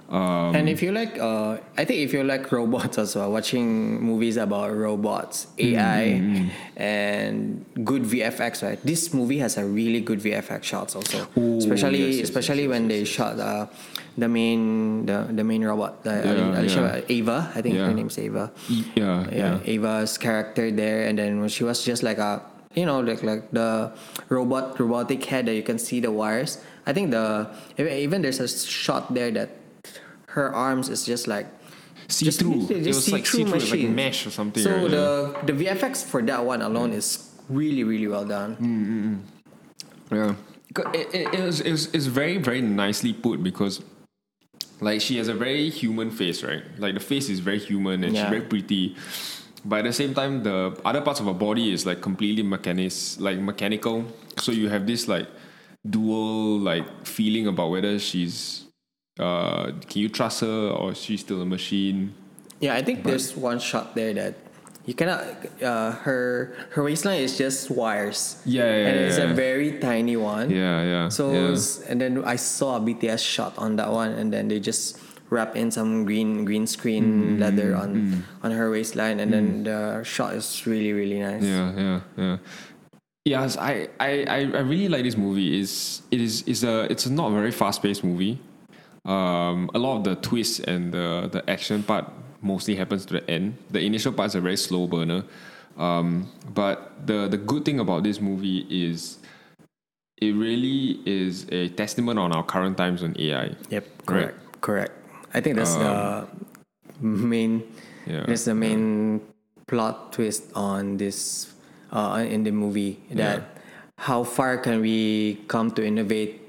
Um, 0.09 0.55
and 0.57 0.67
if 0.69 0.83
you 0.83 0.93
like, 0.93 1.19
uh, 1.19 1.59
I 1.77 1.85
think 1.85 2.01
if 2.01 2.13
you 2.15 2.25
like 2.25 2.51
robots 2.51 2.97
as 2.97 3.15
well, 3.15 3.31
watching 3.31 4.01
movies 4.01 4.37
about 4.39 4.75
robots, 4.75 5.47
AI, 5.59 6.21
Mm-hmm. 6.25 6.49
and 6.81 7.65
good 7.85 8.03
VFX, 8.05 8.63
right? 8.63 8.81
This 8.83 9.13
movie 9.13 9.39
has 9.39 9.57
a 9.59 9.65
really 9.65 10.01
good 10.01 10.21
VFX 10.21 10.63
shots 10.65 10.97
also, 10.97 11.27
Ooh, 11.37 11.59
especially 11.59 12.01
yes, 12.07 12.17
yes, 12.17 12.25
especially 12.31 12.63
yes, 12.63 12.71
when 12.71 12.89
they 12.89 13.05
shot 13.05 13.39
uh, 13.39 13.67
the 14.17 14.29
main 14.29 15.05
the, 15.07 15.27
the 15.33 15.45
main 15.45 15.65
robot, 15.65 16.03
the 16.05 16.15
Yeah, 16.25 16.61
Alicia, 16.61 17.05
Ava, 17.13 17.53
I 17.55 17.61
think 17.63 17.75
Yeah. 17.77 17.87
her 17.87 17.95
name's 17.95 18.19
Ava. 18.19 18.53
yeah, 18.69 18.85
yeah, 18.97 19.29
yeah, 19.31 19.59
Ava's 19.75 20.17
character 20.19 20.71
there, 20.71 21.07
and 21.09 21.19
then 21.19 21.41
when 21.41 21.49
she 21.51 21.65
was 21.65 21.85
just 21.85 22.03
like 22.03 22.19
a 22.19 22.41
you 22.75 22.87
know 22.87 23.01
like 23.01 23.23
like 23.23 23.51
the 23.51 23.93
robot 24.29 24.79
robotic 24.79 25.25
head 25.25 25.47
that 25.47 25.55
you 25.55 25.63
can 25.63 25.79
see 25.79 26.01
the 26.01 26.11
wires. 26.11 26.59
I 26.87 26.93
think 26.93 27.11
the 27.11 27.51
even 27.79 28.23
there's 28.23 28.41
a 28.41 28.49
shot 28.49 29.15
there 29.15 29.31
that 29.33 29.51
her 30.29 30.53
arms 30.53 30.89
is 30.89 31.07
just 31.07 31.27
like 31.27 31.47
See 32.09 32.31
through. 32.31 32.69
It 32.69 32.87
was 32.87 33.11
like 33.11 33.27
see 33.27 33.45
see-through 33.45 33.81
like 33.81 33.89
mesh 33.91 34.27
or 34.27 34.31
something. 34.31 34.63
So 34.63 34.71
right? 34.71 34.91
the 34.91 35.37
the 35.47 35.53
VFX 35.65 36.05
for 36.05 36.21
that 36.23 36.45
one 36.45 36.61
alone 36.61 36.93
is 36.93 37.31
really 37.49 37.85
really 37.85 38.07
well 38.07 38.25
done. 38.25 38.57
Mm. 38.61 40.15
Yeah, 40.15 40.35
it, 40.93 41.15
it, 41.15 41.35
it, 41.35 41.41
was, 41.41 41.61
it 41.61 41.71
was 41.71 41.95
it's 41.95 42.07
very 42.07 42.37
very 42.37 42.61
nicely 42.61 43.13
put 43.15 43.43
because 43.43 43.81
like 44.81 45.01
she 45.01 45.17
has 45.17 45.29
a 45.29 45.35
very 45.35 45.71
human 45.71 46.11
face, 46.11 46.43
right? 46.43 46.63
Like 46.79 46.95
the 46.95 47.01
face 47.01 47.31
is 47.31 47.41
very 47.41 47.59
human 47.59 48.05
and 48.05 48.15
Yeah. 48.15 48.25
she's 48.25 48.31
very 48.31 48.43
pretty. 48.43 48.97
But 49.65 49.81
at 49.81 49.85
the 49.85 49.93
same 49.93 50.15
time, 50.15 50.43
the 50.43 50.79
other 50.85 51.01
parts 51.01 51.21
of 51.21 51.27
her 51.27 51.33
body 51.35 51.73
is 51.73 51.87
like 51.87 52.03
completely 52.03 52.43
mechanic, 52.43 52.93
like 53.19 53.39
mechanical. 53.39 54.05
So 54.39 54.53
you 54.53 54.69
have 54.69 54.87
this 54.87 55.09
like 55.09 55.27
dual 55.89 56.59
like 56.59 57.07
feeling 57.07 57.47
about 57.47 57.71
whether 57.71 57.99
she's 57.99 58.65
uh 59.21 59.71
can 59.89 60.01
you 60.01 60.09
trust 60.09 60.41
her 60.41 60.71
or 60.71 60.95
she's 60.95 61.21
still 61.21 61.41
a 61.41 61.47
machine. 61.47 62.15
Yeah, 62.61 62.75
I 62.75 62.83
think 62.83 63.05
there's 63.05 63.37
one 63.37 63.59
shot 63.59 63.95
there 63.95 64.13
that 64.15 64.35
you 64.87 64.93
cannot. 64.95 65.25
Uh, 65.63 65.93
her 66.05 66.55
her 66.71 66.83
waistline 66.83 67.21
is 67.21 67.39
just 67.39 67.71
wires. 67.71 68.41
Yeah, 68.45 68.65
yeah, 68.65 68.89
and 68.89 69.01
it's 69.01 69.19
yeah. 69.19 69.31
a 69.31 69.35
very 69.35 69.79
tiny 69.81 70.17
one. 70.17 70.51
Yeah, 70.51 70.83
yeah. 70.83 71.09
So 71.09 71.33
yeah. 71.33 71.57
and 71.89 72.01
then 72.01 72.25
I 72.25 72.37
saw 72.37 72.77
a 72.77 72.81
BTS 72.81 73.25
shot 73.25 73.57
on 73.57 73.77
that 73.77 73.91
one, 73.91 74.13
and 74.13 74.33
then 74.33 74.49
they 74.49 74.61
just 74.61 75.01
wrap 75.31 75.57
in 75.57 75.71
some 75.71 76.05
green 76.05 76.45
green 76.45 76.67
screen 76.67 77.05
Mm-hmm. 77.05 77.41
leather 77.41 77.75
on 77.75 78.25
on 78.43 78.51
her 78.51 78.71
waistline, 78.71 79.21
and 79.21 79.33
then 79.33 79.65
the 79.65 80.03
shot 80.05 80.35
is 80.35 80.67
really 80.67 80.93
really 80.93 81.21
nice. 81.21 81.43
Yeah, 81.43 81.73
yeah, 81.77 82.01
yeah. 82.17 82.37
Yes, 83.25 83.57
I, 83.57 83.89
I, 84.01 84.27
I 84.29 84.61
really 84.61 84.89
like 84.89 85.03
this 85.03 85.17
movie. 85.17 85.59
Is 85.59 86.03
it 86.11 86.21
is 86.21 86.43
is 86.43 86.63
a 86.63 86.85
it's 86.93 87.07
a 87.07 87.13
not 87.13 87.31
very 87.33 87.51
fast 87.51 87.83
paced 87.83 88.05
movie. 88.05 88.39
Um, 89.07 89.71
a 89.75 89.79
lot 89.79 89.97
of 89.99 90.05
the 90.05 90.15
twists 90.17 90.61
and 90.61 90.93
the 90.93 91.29
the 91.33 91.41
action 91.51 91.83
part 91.83 92.05
mostly 92.43 92.77
happens 92.77 93.07
to 93.07 93.15
the 93.21 93.31
end. 93.31 93.57
The 93.71 93.81
initial 93.81 94.13
part 94.13 94.29
is 94.29 94.35
a 94.35 94.41
very 94.43 94.57
slow 94.59 94.87
burner. 94.87 95.25
Um, 95.79 96.29
but 96.53 97.07
the 97.07 97.27
the 97.29 97.39
good 97.39 97.65
thing 97.65 97.81
about 97.81 98.03
this 98.05 98.21
movie 98.21 98.67
is 98.69 99.19
it 100.21 100.33
really 100.35 101.01
is 101.07 101.47
a 101.51 101.69
testament 101.71 102.19
on 102.19 102.31
our 102.33 102.45
current 102.45 102.77
times 102.77 103.03
on 103.03 103.17
AI. 103.19 103.57
Yep. 103.71 103.85
Correct. 104.07 104.39
Correct. 104.61 104.93
I 105.35 105.41
think 105.43 105.57
that's 105.59 105.75
the 105.75 106.27
main. 107.03 107.67
Um, 107.67 107.73
Yeah, 108.05 108.29
That's 108.29 108.45
the 108.45 108.53
main 108.53 109.25
plot 109.65 110.13
twist 110.13 110.53
on 110.53 111.01
this 111.01 111.49
uh, 111.89 112.21
in 112.21 112.45
the 112.45 112.53
movie. 112.53 113.01
That 113.17 113.57
how 113.97 114.29
far 114.29 114.61
can 114.61 114.85
we 114.85 115.41
come 115.49 115.73
to 115.73 115.81
innovate 115.81 116.45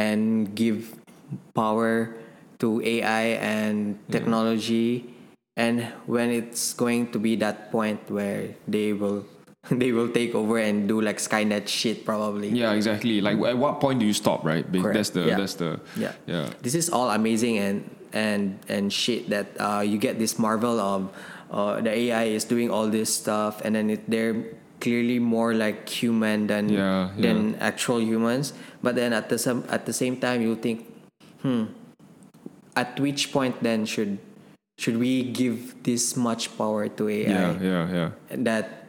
and 0.00 0.48
give 0.56 0.96
power 1.52 2.16
to 2.64 2.80
AI 2.80 3.36
and 3.36 4.00
technology, 4.08 5.12
and 5.60 5.92
when 6.08 6.32
it's 6.32 6.72
going 6.72 7.12
to 7.12 7.20
be 7.20 7.36
that 7.36 7.68
point 7.68 8.00
where 8.08 8.56
they 8.64 8.96
will 8.96 9.28
they 9.68 9.92
will 9.92 10.08
take 10.08 10.32
over 10.32 10.56
and 10.56 10.88
do 10.88 11.04
like 11.04 11.20
Skynet 11.20 11.68
shit 11.68 12.08
probably. 12.08 12.48
Yeah, 12.48 12.72
exactly. 12.72 13.20
Like 13.20 13.36
at 13.44 13.60
what 13.60 13.76
point 13.76 14.00
do 14.00 14.06
you 14.08 14.16
stop? 14.16 14.40
Right. 14.40 14.64
Correct. 14.64 14.96
That's 14.96 15.12
the 15.12 15.28
Yeah. 15.28 15.36
that's 15.36 15.54
the 15.60 15.80
Yeah. 16.00 16.16
yeah. 16.24 16.48
This 16.64 16.72
is 16.72 16.88
all 16.88 17.12
amazing 17.12 17.60
and 17.60 17.84
and 18.12 18.58
and 18.68 18.92
shit 18.92 19.28
that 19.30 19.46
uh, 19.60 19.80
you 19.84 19.98
get 19.98 20.18
this 20.18 20.38
marvel 20.38 20.80
of 20.80 21.10
uh, 21.50 21.80
the 21.80 21.90
AI 21.90 22.24
is 22.36 22.44
doing 22.44 22.70
all 22.70 22.88
this 22.88 23.12
stuff 23.12 23.60
and 23.64 23.74
then 23.74 23.90
it, 23.90 24.08
they're 24.08 24.36
clearly 24.80 25.18
more 25.18 25.54
like 25.54 25.88
human 25.88 26.46
than 26.46 26.68
Yeah, 26.68 27.10
than 27.18 27.56
actual 27.58 28.00
humans. 28.00 28.52
But 28.82 28.94
then 28.94 29.12
at 29.12 29.28
the 29.28 29.38
same 29.38 29.64
at 29.68 29.86
the 29.86 29.92
same 29.92 30.16
time 30.20 30.40
you 30.42 30.54
think, 30.54 30.86
hmm, 31.42 31.72
at 32.76 32.98
which 33.00 33.32
point 33.32 33.58
then 33.62 33.84
should 33.86 34.18
should 34.78 34.96
we 34.96 35.26
give 35.34 35.82
this 35.82 36.14
much 36.16 36.54
power 36.56 36.86
to 36.86 37.02
AI? 37.08 37.26
Yeah, 37.26 37.52
yeah, 37.58 37.84
yeah. 37.90 38.10
that 38.46 38.86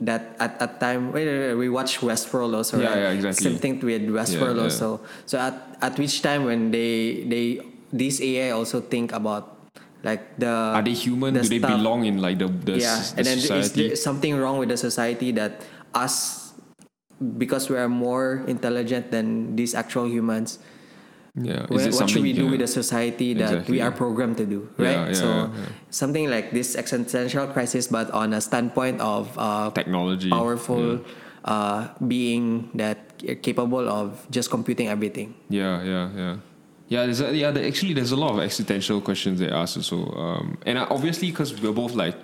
that 0.00 0.36
at 0.40 0.60
at 0.60 0.80
time 0.80 1.12
wait, 1.12 1.24
wait, 1.24 1.40
wait, 1.52 1.54
we 1.56 1.68
watch 1.68 2.00
Westworld 2.00 2.54
also 2.54 2.80
Yeah, 2.80 2.88
right? 2.92 2.98
yeah, 2.98 3.10
exactly. 3.16 3.44
same 3.50 3.58
thing 3.58 3.80
with 3.80 4.04
Westworld 4.08 4.56
Yeah, 4.60 4.68
yeah. 4.68 4.68
also 4.68 5.00
so 5.24 5.38
at 5.40 5.56
at 5.80 5.98
which 5.98 6.20
time 6.20 6.44
when 6.44 6.70
they 6.70 7.24
they 7.28 7.60
these 7.96 8.20
AI 8.20 8.50
also 8.52 8.80
think 8.80 9.12
about 9.12 9.56
like 10.04 10.38
the 10.38 10.52
Are 10.76 10.82
they 10.84 10.92
human? 10.94 11.34
the 11.34 11.42
Do 11.42 11.48
they 11.48 11.58
stuff. 11.58 11.72
belong 11.72 12.04
in 12.04 12.20
like 12.22 12.38
the 12.38 12.46
the, 12.48 12.78
yeah 12.78 13.00
s- 13.00 13.12
the 13.12 13.18
and 13.18 13.26
then 13.26 13.38
is 13.40 13.72
there 13.72 13.96
something 13.96 14.36
wrong 14.36 14.58
with 14.60 14.68
the 14.68 14.76
society 14.78 15.32
that 15.34 15.64
us 15.96 16.52
because 17.40 17.68
we 17.72 17.76
are 17.80 17.88
more 17.88 18.44
intelligent 18.46 19.10
than 19.10 19.56
these 19.56 19.74
actual 19.74 20.06
humans 20.06 20.58
yeah. 21.36 21.68
Is 21.68 22.00
what, 22.00 22.08
should 22.08 22.22
we 22.24 22.32
do 22.32 22.44
yeah. 22.48 22.50
with 22.56 22.60
the 22.64 22.66
society 22.70 23.34
that 23.36 23.68
Exactly. 23.68 23.72
we 23.76 23.80
are 23.84 23.92
programmed 23.92 24.36
to 24.40 24.46
do 24.48 24.68
right 24.80 25.12
yeah, 25.12 25.12
so 25.12 25.26
yeah, 25.28 25.48
yeah. 25.52 25.68
something 25.92 26.30
like 26.32 26.48
this 26.52 26.72
existential 26.76 27.44
crisis 27.52 27.88
but 27.92 28.08
on 28.12 28.32
a 28.32 28.40
standpoint 28.40 29.00
of 29.04 29.28
uh, 29.36 29.68
technology? 29.76 30.30
powerful 30.32 31.00
uh, 31.44 31.88
being 32.08 32.70
that 32.72 33.20
capable 33.44 33.84
of 33.88 34.24
just 34.32 34.48
computing 34.50 34.88
everything 34.88 35.34
Yeah, 35.48 35.82
yeah, 35.84 36.08
yeah. 36.16 36.34
Yeah, 36.88 37.04
there's 37.06 37.20
a, 37.20 37.34
yeah. 37.34 37.50
There, 37.50 37.66
actually, 37.66 37.94
there's 37.94 38.12
a 38.12 38.16
lot 38.16 38.32
of 38.32 38.38
existential 38.40 39.00
questions 39.00 39.40
they 39.40 39.50
ask 39.50 39.76
also, 39.76 39.96
um, 40.12 40.58
and 40.66 40.78
uh, 40.78 40.86
obviously 40.90 41.30
because 41.30 41.60
we're 41.60 41.72
both 41.72 41.94
like, 41.94 42.14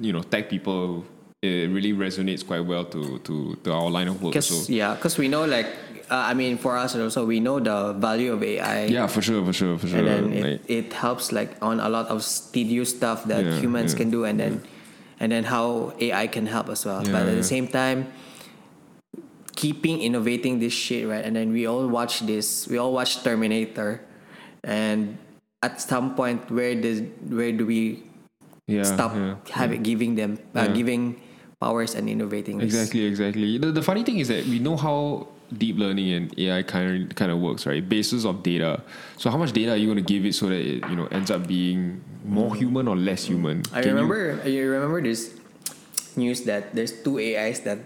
you 0.00 0.12
know, 0.12 0.22
tech 0.22 0.48
people, 0.48 1.04
it 1.42 1.68
really 1.70 1.92
resonates 1.92 2.46
quite 2.46 2.60
well 2.64 2.84
to 2.84 3.18
to, 3.20 3.56
to 3.62 3.72
our 3.72 3.90
line 3.90 4.08
of 4.08 4.22
work. 4.22 4.32
because 4.32 4.66
So 4.66 4.72
yeah 4.72 4.94
because 4.94 5.18
we 5.18 5.28
know 5.28 5.44
like 5.44 5.66
uh, 6.10 6.30
i 6.30 6.34
mean 6.34 6.56
for 6.56 6.76
us 6.76 6.96
also 6.96 7.26
we 7.26 7.40
know 7.40 7.60
the 7.60 7.92
value 7.92 8.32
of 8.32 8.42
ai 8.42 8.86
yeah, 8.86 9.06
for 9.06 9.20
sure, 9.20 9.44
for 9.44 9.52
sure, 9.52 9.76
for 9.78 9.86
sure. 9.86 9.98
and 9.98 10.08
then 10.08 10.42
Like, 10.42 10.60
it, 10.70 10.86
it 10.86 10.92
helps 10.94 11.30
like 11.32 11.56
on 11.60 11.78
a 11.80 11.88
lot 11.88 12.06
of 12.08 12.24
tedious 12.52 12.90
stuff 12.90 13.24
that 13.24 13.44
Yeah, 13.44 13.60
humans 13.60 13.92
yeah, 13.92 13.98
can 13.98 14.10
do 14.10 14.24
and 14.24 14.40
then 14.40 14.62
and 15.20 15.30
then 15.30 15.44
how 15.44 15.92
ai 16.00 16.26
can 16.26 16.46
help 16.46 16.68
as 16.70 16.84
well 16.86 17.00
but 17.04 17.12
Yeah, 17.26 17.30
at 17.32 17.36
the 17.36 17.42
same 17.44 17.68
time 17.68 18.06
keeping 19.56 20.00
innovating 20.00 20.60
this 20.60 20.72
shit 20.72 21.08
right 21.08 21.24
and 21.24 21.34
then 21.34 21.50
we 21.50 21.66
all 21.66 21.88
watch 21.88 22.20
this 22.28 22.68
we 22.68 22.76
all 22.76 22.92
watch 22.92 23.24
terminator 23.24 24.04
and 24.62 25.16
at 25.62 25.80
some 25.80 26.14
point 26.14 26.44
where 26.52 26.74
does 26.76 27.00
where 27.26 27.50
do 27.50 27.64
we 27.66 28.04
yeah, 28.66 28.82
stop 28.82 29.14
yeah. 29.14 29.36
having 29.50 29.82
giving 29.82 30.14
them 30.14 30.38
uh, 30.54 30.68
Yeah. 30.68 30.74
giving 30.74 31.02
powers 31.60 31.94
and 31.94 32.08
innovating 32.08 32.58
this? 32.58 32.74
Exactly, 32.74 33.04
exactly. 33.06 33.58
The, 33.58 33.72
the 33.72 33.82
funny 33.82 34.02
thing 34.02 34.18
is 34.18 34.28
that 34.28 34.44
we 34.44 34.58
know 34.58 34.76
how 34.76 35.28
deep 35.56 35.78
learning 35.78 36.12
and 36.12 36.38
AI 36.38 36.62
kind 36.62 37.10
of 37.10 37.16
kind 37.16 37.30
of 37.30 37.38
works, 37.38 37.64
right? 37.64 37.80
Basis 37.80 38.26
of 38.26 38.42
data. 38.42 38.82
So 39.16 39.30
how 39.30 39.38
much 39.38 39.52
data 39.52 39.72
are 39.72 39.76
you 39.78 39.86
going 39.86 40.02
to 40.02 40.04
give 40.04 40.26
it 40.26 40.34
so 40.34 40.48
that 40.50 40.60
it 40.60 40.82
you 40.90 40.96
know 40.96 41.06
ends 41.14 41.30
up 41.30 41.46
being 41.46 42.02
more 42.26 42.54
human 42.54 42.88
or 42.88 42.96
less 42.96 43.24
human? 43.24 43.62
I 43.72 43.82
Can 43.82 43.94
remember. 43.94 44.42
You, 44.44 44.68
remember 44.70 45.00
this 45.00 45.32
news 46.16 46.42
that 46.50 46.74
there's 46.74 46.90
two 46.90 47.18
AIs 47.22 47.60
that 47.60 47.78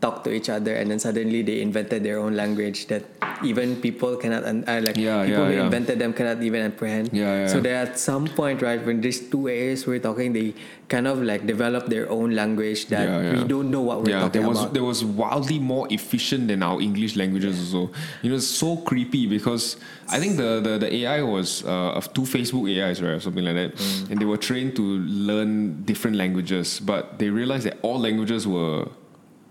talk 0.00 0.22
to 0.22 0.30
each 0.30 0.48
other, 0.48 0.74
and 0.78 0.90
then 0.90 0.98
suddenly 0.98 1.42
they 1.42 1.60
invented 1.60 2.04
their 2.04 2.18
own 2.20 2.36
language 2.36 2.86
that 2.86 3.02
even 3.42 3.74
people 3.82 4.14
cannot, 4.16 4.44
un- 4.44 4.62
uh, 4.66 4.80
like 4.84 4.96
Yeah, 4.96 5.26
people 5.26 5.42
yeah, 5.42 5.48
who 5.50 5.54
yeah. 5.58 5.64
invented 5.66 5.98
them 5.98 6.12
cannot 6.12 6.40
even 6.42 6.62
apprehend. 6.70 7.10
Yeah, 7.12 7.42
yeah, 7.42 7.46
So 7.48 7.58
there 7.60 7.74
at 7.76 7.98
some 7.98 8.26
point, 8.28 8.62
right, 8.62 8.78
when 8.84 9.00
these 9.00 9.18
two 9.28 9.48
AIs 9.48 9.86
were 9.86 9.98
talking, 9.98 10.32
they 10.32 10.54
kind 10.88 11.06
of 11.06 11.20
like 11.22 11.46
develop 11.46 11.86
their 11.86 12.08
own 12.10 12.30
language 12.34 12.86
that 12.94 13.06
we 13.34 13.42
don't 13.44 13.70
know 13.70 13.80
what 13.82 14.02
we're 14.02 14.10
yeah, 14.14 14.20
talking 14.20 14.40
there 14.40 14.48
was 14.48 14.60
about. 14.62 14.74
there 14.74 14.84
was 14.86 15.04
wildly 15.04 15.58
more 15.58 15.86
efficient 15.90 16.46
than 16.46 16.62
our 16.62 16.80
English 16.80 17.16
languages 17.16 17.58
also. 17.74 17.90
You 18.22 18.30
know, 18.30 18.36
it's 18.36 18.46
so 18.46 18.76
creepy 18.78 19.26
because 19.26 19.76
I 20.08 20.18
think 20.22 20.36
the 20.38 20.60
the, 20.62 20.78
the 20.78 20.90
AI 21.02 21.22
was 21.22 21.64
uh, 21.66 21.98
of 21.98 22.14
two 22.14 22.22
Facebook 22.22 22.70
AIs 22.70 23.02
right 23.02 23.18
or 23.18 23.20
something 23.20 23.44
like 23.44 23.54
that, 23.58 23.74
Mm. 23.76 24.10
and 24.10 24.20
they 24.22 24.24
were 24.30 24.38
trained 24.38 24.76
to 24.78 24.84
learn 25.28 25.82
different 25.84 26.16
languages, 26.16 26.78
but 26.80 27.18
they 27.18 27.30
realized 27.30 27.66
that 27.66 27.78
all 27.82 27.98
languages 27.98 28.46
were 28.46 28.86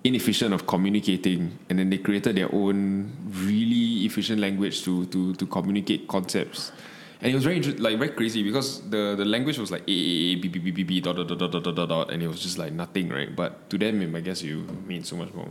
inefficient 0.03 0.53
of 0.53 0.67
communicating 0.67 1.57
and 1.69 1.79
then 1.79 1.89
they 1.89 1.97
created 1.97 2.35
their 2.35 2.53
own 2.53 3.11
really 3.43 4.05
efficient 4.05 4.39
language 4.39 4.83
to 4.83 5.05
to 5.07 5.33
to 5.35 5.45
communicate 5.45 6.07
concepts. 6.07 6.71
And 7.19 7.31
it 7.31 7.35
was 7.35 7.45
very 7.45 7.61
like 7.61 7.97
very 7.97 8.11
crazy 8.11 8.43
because 8.43 8.81
the 8.89 9.15
the 9.17 9.25
language 9.25 9.57
was 9.57 9.71
like 9.71 9.81
a 9.87 9.91
a 9.91 10.33
a 10.33 10.35
b 10.35 10.47
b 10.47 10.59
b 10.59 10.71
b 10.71 10.83
b 10.83 11.01
dot 11.01 11.15
dot 11.15 11.27
dot 11.27 11.39
dot 11.39 11.51
dot 11.51 11.75
dot 11.75 11.89
dot 11.89 12.11
and 12.11 12.21
it 12.21 12.27
was 12.27 12.39
just 12.39 12.57
like 12.57 12.73
nothing 12.73 13.09
right? 13.09 13.35
But 13.35 13.69
to 13.71 13.77
them 13.77 14.15
I 14.15 14.21
guess 14.21 14.41
you 14.43 14.67
mean 14.85 15.03
so 15.03 15.15
much 15.15 15.33
more. 15.33 15.49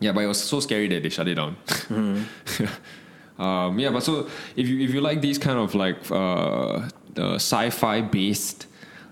Yeah 0.00 0.12
but 0.12 0.24
it 0.24 0.26
was 0.26 0.42
so 0.42 0.60
scary 0.60 0.88
that 0.88 1.02
they 1.02 1.08
shut 1.08 1.28
it 1.28 1.36
down. 1.36 1.56
Mm-hmm. 1.66 3.42
um, 3.42 3.78
yeah 3.78 3.90
but 3.90 4.02
so 4.02 4.28
if 4.56 4.66
you 4.68 4.80
if 4.80 4.92
you 4.92 5.00
like 5.00 5.20
these 5.20 5.38
kind 5.38 5.58
of 5.58 5.74
like 5.74 6.10
uh, 6.10 6.88
the 7.14 7.34
sci-fi 7.34 8.00
based 8.00 8.66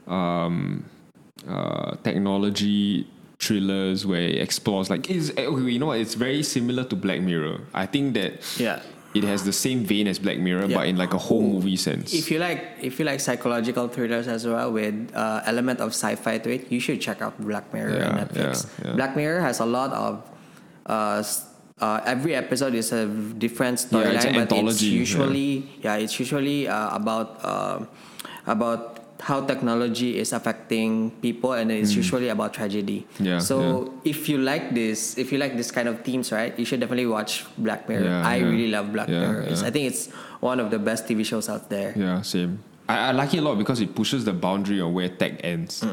um, 0.09 0.85
uh, 1.49 1.95
technology 2.03 3.07
thrillers 3.39 4.05
where 4.05 4.23
it 4.23 4.39
explores 4.39 4.91
like 4.91 5.09
is 5.11 5.31
okay 5.39 5.71
you 5.71 5.79
know 5.79 5.87
what 5.87 5.99
it's 6.01 6.15
very 6.15 6.43
similar 6.43 6.85
to 6.85 6.97
Black 6.97 7.21
Mirror 7.21 7.61
I 7.73 7.87
think 7.87 8.15
that 8.15 8.33
Yeah. 8.59 8.83
it 9.15 9.25
has 9.25 9.45
the 9.45 9.53
same 9.53 9.85
vein 9.85 10.07
as 10.07 10.19
Black 10.19 10.39
Mirror, 10.39 10.67
Yeah. 10.69 10.77
but 10.79 10.87
in 10.87 10.97
like 10.99 11.15
a 11.15 11.19
whole 11.19 11.41
movie 11.43 11.77
sense. 11.77 12.13
If 12.13 12.31
you 12.31 12.39
like, 12.39 12.61
if 12.83 12.99
you 12.99 13.05
like 13.07 13.21
psychological 13.21 13.89
thrillers 13.89 14.29
as 14.29 14.47
well 14.47 14.71
with 14.71 14.95
uh, 15.15 15.41
element 15.47 15.81
of 15.81 15.91
sci-fi 15.97 16.39
to 16.39 16.49
it, 16.53 16.71
you 16.71 16.79
should 16.79 17.01
check 17.01 17.23
out 17.23 17.33
Black 17.41 17.73
Mirror 17.73 18.05
on 18.05 18.19
Netflix. 18.21 18.67
yeah, 18.69 18.89
yeah. 18.91 18.95
Black 18.95 19.17
Mirror 19.17 19.41
has 19.41 19.61
a 19.61 19.67
lot 19.67 19.93
of. 19.97 20.23
Uh, 20.85 21.23
uh, 21.81 22.01
every 22.05 22.35
episode 22.35 22.75
is 22.75 22.93
a 22.93 23.07
different 23.39 23.79
Yeah, 23.81 23.87
storyline, 23.89 24.27
an 24.29 24.35
but 24.35 24.43
it's 24.43 24.53
anthology, 24.53 24.87
yeah. 24.87 24.99
usually 25.01 25.51
yeah, 25.83 25.95
it's 25.97 26.19
usually 26.21 26.69
uh, 26.69 26.95
about 26.95 27.39
uh, 27.43 27.79
about 28.47 28.98
how 29.21 29.45
technology 29.45 30.19
is 30.19 30.33
affecting 30.33 31.11
people, 31.21 31.53
and 31.53 31.71
it's 31.73 31.95
usually 31.95 32.29
about 32.29 32.55
tragedy. 32.55 33.07
Mm. 33.19 33.27
Yeah, 33.27 33.39
So 33.39 33.93
if 34.05 34.29
you 34.29 34.39
like 34.39 34.75
this, 34.75 35.19
if 35.19 35.33
you 35.33 35.39
like 35.39 35.57
this 35.57 35.71
kind 35.71 35.89
of 35.89 36.03
themes, 36.05 36.31
right, 36.31 36.57
you 36.59 36.65
should 36.65 36.81
definitely 36.81 37.07
watch 37.07 37.45
Black 37.59 37.89
Mirror. 37.89 38.05
Yeah, 38.05 38.27
I 38.27 38.37
yeah. 38.37 38.47
really 38.47 38.69
love 38.71 38.93
Black 38.93 39.09
Yeah, 39.09 39.21
Mirror. 39.21 39.43
Yeah. 39.51 39.67
I 39.67 39.71
think 39.71 39.87
it's 39.91 40.07
one 40.41 40.61
of 40.61 40.71
the 40.71 40.79
best 40.79 41.07
TV 41.07 41.25
shows 41.27 41.49
out 41.49 41.69
there. 41.69 41.93
yeah, 41.97 42.23
same. 42.23 42.63
I, 42.89 43.09
I 43.09 43.13
like 43.13 43.35
it 43.35 43.39
a 43.39 43.43
lot 43.43 43.59
because 43.59 43.81
it 43.81 43.95
pushes 43.95 44.25
the 44.25 44.33
boundary 44.33 44.81
of 44.81 44.93
where 44.93 45.09
tech 45.09 45.41
ends. 45.45 45.85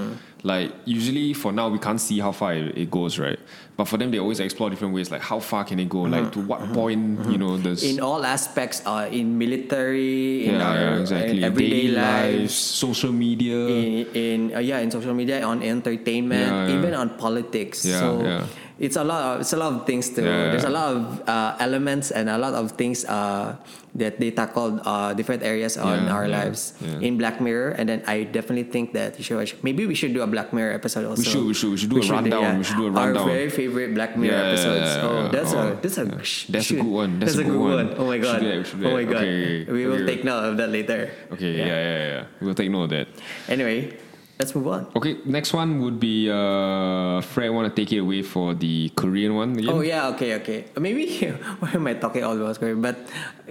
Like 0.46 0.70
usually 0.86 1.34
for 1.34 1.50
now 1.52 1.70
we 1.74 1.80
can't 1.82 1.98
see 2.00 2.20
how 2.22 2.30
far 2.32 2.54
it, 2.54 2.78
it 2.78 2.92
goes, 2.94 3.18
right? 3.18 3.40
But 3.76 3.86
for 3.90 3.98
them 3.98 4.12
they 4.14 4.20
always 4.22 4.40
explore 4.40 4.70
different 4.70 4.94
ways. 4.94 5.10
Like 5.10 5.26
how 5.26 5.40
far 5.42 5.66
can 5.66 5.80
it 5.82 5.90
go? 5.90 6.06
Like 6.06 6.32
to 6.38 6.40
what 6.46 6.62
point, 6.72 7.26
you 7.34 7.40
know, 7.42 7.58
there's 7.58 7.82
In 7.82 7.98
all 8.00 8.22
aspects, 8.24 8.86
uh, 8.86 9.10
in 9.12 9.42
military, 9.42 10.46
in 10.46 10.62
yeah, 10.62 10.70
our 10.70 10.78
yeah, 10.78 11.00
exactly. 11.02 11.38
in 11.42 11.44
everyday 11.44 11.88
Daily 11.90 11.98
lives, 11.98 12.54
social 12.54 13.12
media. 13.12 13.58
in, 13.58 14.06
in 14.14 14.40
uh, 14.56 14.60
yeah, 14.62 14.86
in 14.86 14.92
social 14.92 15.16
media, 15.18 15.42
on 15.42 15.64
entertainment, 15.64 16.46
Yeah, 16.46 16.68
yeah. 16.70 16.78
even 16.78 16.94
on 16.94 17.18
politics. 17.18 17.84
Yeah, 17.84 18.00
so 18.00 18.22
yeah. 18.22 18.46
It's 18.80 18.96
a 18.98 19.04
lot. 19.04 19.36
Of, 19.36 19.42
it's 19.42 19.54
a 19.54 19.58
lot 19.58 19.74
of 19.74 19.86
things 19.86 20.10
to. 20.16 20.22
Yeah, 20.22 20.52
There's 20.52 20.64
a 20.68 20.70
lot 20.70 20.96
of 20.96 21.30
uh, 21.30 21.56
elements 21.60 22.12
and 22.12 22.30
a 22.30 22.38
lot 22.38 22.54
of 22.54 22.72
things 22.74 23.06
uh, 23.06 23.56
that 23.96 24.20
they 24.20 24.32
tackled 24.32 24.82
uh, 24.84 25.14
different 25.14 25.42
areas 25.44 25.78
on 25.78 26.06
Yeah, 26.06 26.12
our 26.14 26.28
yeah, 26.28 26.38
lives 26.44 26.74
yeah. 26.84 27.00
in 27.00 27.18
Black 27.18 27.40
Mirror. 27.40 27.80
And 27.80 27.88
then 27.88 28.04
I 28.08 28.24
definitely 28.28 28.68
think 28.68 28.92
that 28.92 29.16
you 29.18 29.24
should 29.24 29.38
watch. 29.38 29.56
Maybe 29.64 29.86
we 29.88 29.96
should 29.96 30.12
do 30.14 30.22
a 30.22 30.28
Black 30.28 30.52
Mirror 30.52 30.74
episode 30.76 31.06
also. 31.08 31.24
should, 31.24 31.46
we 31.48 31.54
should, 31.56 31.72
we 31.72 31.78
should 31.78 31.90
do 31.90 32.04
a 32.04 32.08
rundown, 32.12 32.58
we 32.60 32.64
should 32.68 32.76
do 32.76 32.88
a 32.88 32.92
rundown. 32.92 33.24
Our 33.24 33.32
very 33.32 33.50
favorite 33.50 33.96
Black 33.96 34.18
Mirror 34.20 34.36
Yeah, 34.36 34.44
yeah, 34.44 34.52
episodes. 34.52 34.92
yeah, 34.92 35.08
oh, 35.08 35.30
that's 35.32 35.54
Oh, 35.56 35.72
a 35.72 35.76
that's 35.80 35.98
a 35.98 36.06
yeah. 36.06 36.22
sh- 36.22 36.48
That's 36.52 36.72
a 36.72 36.76
good 36.76 36.86
one. 36.92 37.20
That's 37.24 37.36
a 37.36 37.40
a 37.40 37.44
good 37.48 37.56
one. 37.56 37.88
one. 37.88 37.96
Oh 37.96 38.06
my 38.12 38.18
god. 38.20 38.42
that, 38.44 38.58
we 38.60 38.64
should 38.68 38.84
oh 38.86 38.92
my 38.92 39.04
god. 39.08 39.24
Okay, 39.24 39.64
We 39.72 39.88
will 39.88 40.04
okay. 40.04 40.06
take 40.20 40.24
note 40.28 40.44
of 40.52 40.58
that 40.60 40.68
later. 40.70 41.12
Okay, 41.32 41.56
yeah. 41.56 41.66
yeah, 41.66 42.08
yeah, 42.12 42.24
We'll 42.44 42.56
take 42.60 42.70
note 42.70 42.84
of 42.84 42.90
that. 42.92 43.08
Anyway, 43.48 43.96
let's 44.40 44.54
move 44.56 44.68
on. 44.68 44.88
Okay, 44.96 45.18
next 45.26 45.54
one 45.54 45.82
would 45.82 46.00
be 46.00 46.30
uh 46.30 47.22
Fred 47.22 47.50
wanna 47.50 47.70
take 47.70 47.92
it 47.94 48.00
away 48.00 48.22
for 48.22 48.54
the 48.54 48.90
Korean 48.96 49.36
one 49.36 49.58
again? 49.58 49.70
Oh 49.70 49.82
yeah, 49.82 50.08
okay, 50.10 50.36
okay. 50.36 50.66
Maybe 50.80 51.30
why 51.60 51.72
am 51.74 51.88
I 51.88 51.94
talking 51.96 52.24
all 52.24 52.36
about 52.36 52.60
Korean? 52.60 52.82
But 52.82 52.98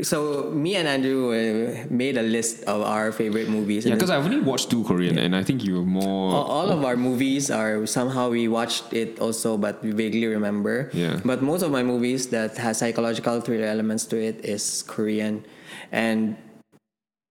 so 0.02 0.50
me 0.50 0.76
and 0.76 0.88
Andrew 0.88 1.32
uh, 1.32 1.86
made 1.88 2.16
a 2.16 2.22
list 2.22 2.64
of 2.64 2.82
our 2.82 3.12
favorite 3.12 3.48
movies. 3.48 3.86
Yeah, 3.86 3.94
because 3.94 4.10
I've 4.10 4.24
only 4.24 4.40
watched 4.40 4.70
two 4.70 4.84
Korean 4.84 5.18
and 5.18 5.34
I 5.34 5.42
think 5.42 5.64
you 5.64 5.76
were 5.76 5.88
more 5.88 6.34
all, 6.34 6.44
all 6.44 6.68
of 6.70 6.84
our 6.84 6.96
movies 6.96 7.50
are 7.50 7.86
somehow 7.86 8.30
we 8.30 8.48
watched 8.48 8.92
it 8.92 9.18
also, 9.20 9.56
but 9.56 9.82
we 9.82 9.92
vaguely 9.92 10.26
remember. 10.26 10.90
Yeah. 10.92 11.20
But 11.24 11.42
most 11.42 11.62
of 11.62 11.70
my 11.70 11.82
movies 11.82 12.28
that 12.28 12.56
has 12.58 12.78
psychological 12.78 13.40
thriller 13.40 13.66
elements 13.66 14.04
to 14.06 14.20
it 14.20 14.44
is 14.44 14.82
Korean, 14.86 15.44
and 15.92 16.36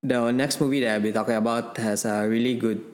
the 0.04 0.32
next 0.32 0.60
movie 0.60 0.82
that 0.82 0.96
I'll 0.96 1.02
be 1.02 1.12
talking 1.12 1.36
about 1.36 1.78
has 1.78 2.06
a 2.06 2.28
really 2.28 2.56
good 2.56 2.93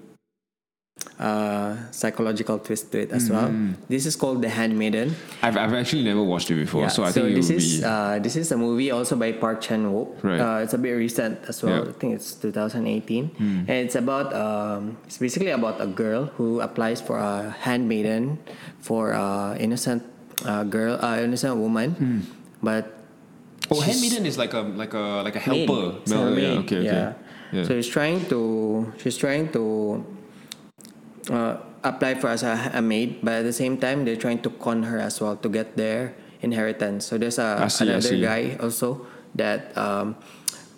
uh, 1.19 1.75
psychological 1.91 2.59
twist 2.59 2.91
to 2.91 2.99
it 3.01 3.11
as 3.11 3.29
well. 3.29 3.51
This 3.89 4.05
is 4.05 4.15
called 4.15 4.41
The 4.41 4.49
Handmaiden. 4.49 5.15
I've, 5.41 5.57
I've 5.57 5.73
actually 5.73 6.03
never 6.03 6.23
watched 6.23 6.49
it 6.51 6.55
before, 6.55 6.83
Yeah, 6.83 6.87
so 6.89 7.03
I 7.03 7.11
think 7.11 7.27
it 7.31 7.35
this 7.35 7.49
would 7.49 7.57
is 7.57 7.79
be 7.79 7.83
uh, 7.83 8.19
this 8.19 8.35
is 8.35 8.51
a 8.51 8.57
movie 8.57 8.91
also 8.91 9.15
by 9.15 9.31
Park 9.33 9.59
Chan 9.61 9.83
Wook. 9.83 10.23
Right. 10.23 10.39
Uh, 10.39 10.63
it's 10.63 10.73
a 10.73 10.77
bit 10.77 10.91
recent 10.93 11.39
as 11.47 11.61
well. 11.63 11.83
Yeah. 11.83 11.89
I 11.89 11.93
think 11.93 12.15
it's 12.15 12.33
2018, 12.35 13.35
and 13.67 13.69
it's 13.69 13.95
about 13.95 14.31
um, 14.33 14.97
it's 15.05 15.17
basically 15.17 15.51
about 15.51 15.81
a 15.81 15.87
girl 15.87 16.25
who 16.37 16.61
applies 16.61 17.01
for 17.01 17.17
a 17.19 17.51
handmaiden 17.61 18.39
for 18.79 19.11
a 19.11 19.57
innocent 19.59 20.03
uh, 20.45 20.63
girl, 20.63 20.97
uh, 21.03 21.19
innocent 21.19 21.57
woman, 21.57 21.91
Hmm. 21.91 22.19
but 22.63 22.95
Oh, 23.71 23.81
handmaiden 23.81 24.25
is 24.25 24.37
like 24.37 24.53
a 24.53 24.61
like 24.65 24.93
a 24.95 25.21
like 25.21 25.35
a 25.35 25.39
helper. 25.43 25.99
It's 26.01 26.09
No, 26.11 26.29
yeah, 26.29 26.35
maid, 26.35 26.57
okay, 26.65 26.77
okay. 26.81 26.85
yeah. 26.85 27.13
Yeah. 27.51 27.63
So 27.65 27.75
she's 27.77 27.89
trying 27.91 28.25
to 28.33 28.93
she's 28.97 29.17
trying 29.17 29.51
to 29.53 30.01
uh, 31.29 31.57
apply 31.83 32.15
for 32.15 32.27
as 32.29 32.43
a, 32.43 32.71
a 32.73 32.81
maid, 32.81 33.19
but 33.23 33.41
at 33.41 33.45
the 33.45 33.53
same 33.53 33.77
time 33.77 34.05
they're 34.05 34.19
trying 34.19 34.41
to 34.41 34.49
con 34.49 34.83
her 34.83 34.99
as 34.99 35.21
well 35.21 35.35
to 35.37 35.49
get 35.49 35.77
their 35.77 36.13
inheritance. 36.41 37.05
So 37.05 37.17
there's 37.17 37.39
a 37.39 37.69
see, 37.69 37.87
another 37.87 38.17
guy 38.17 38.57
also 38.59 39.05
that 39.35 39.75
um, 39.77 40.15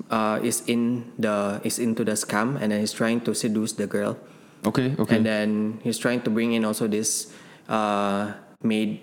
uh, 0.10 0.39
is 0.43 0.64
in 0.68 1.12
the 1.18 1.62
is 1.64 1.80
into 1.80 2.04
the 2.04 2.14
scam 2.14 2.60
and 2.62 2.72
then 2.72 2.80
he's 2.80 2.93
trying 2.93 3.22
to 3.22 3.34
seduce 3.34 3.74
the 3.74 3.88
girl. 3.88 4.18
okay, 4.66 4.93
okay. 4.99 5.16
And 5.18 5.26
then 5.26 5.80
he's 5.84 5.97
trying 5.97 6.22
to 6.22 6.30
bring 6.30 6.54
in 6.54 6.66
also 6.66 6.86
this 6.88 7.34
uh, 7.70 8.34
maid 8.62 9.02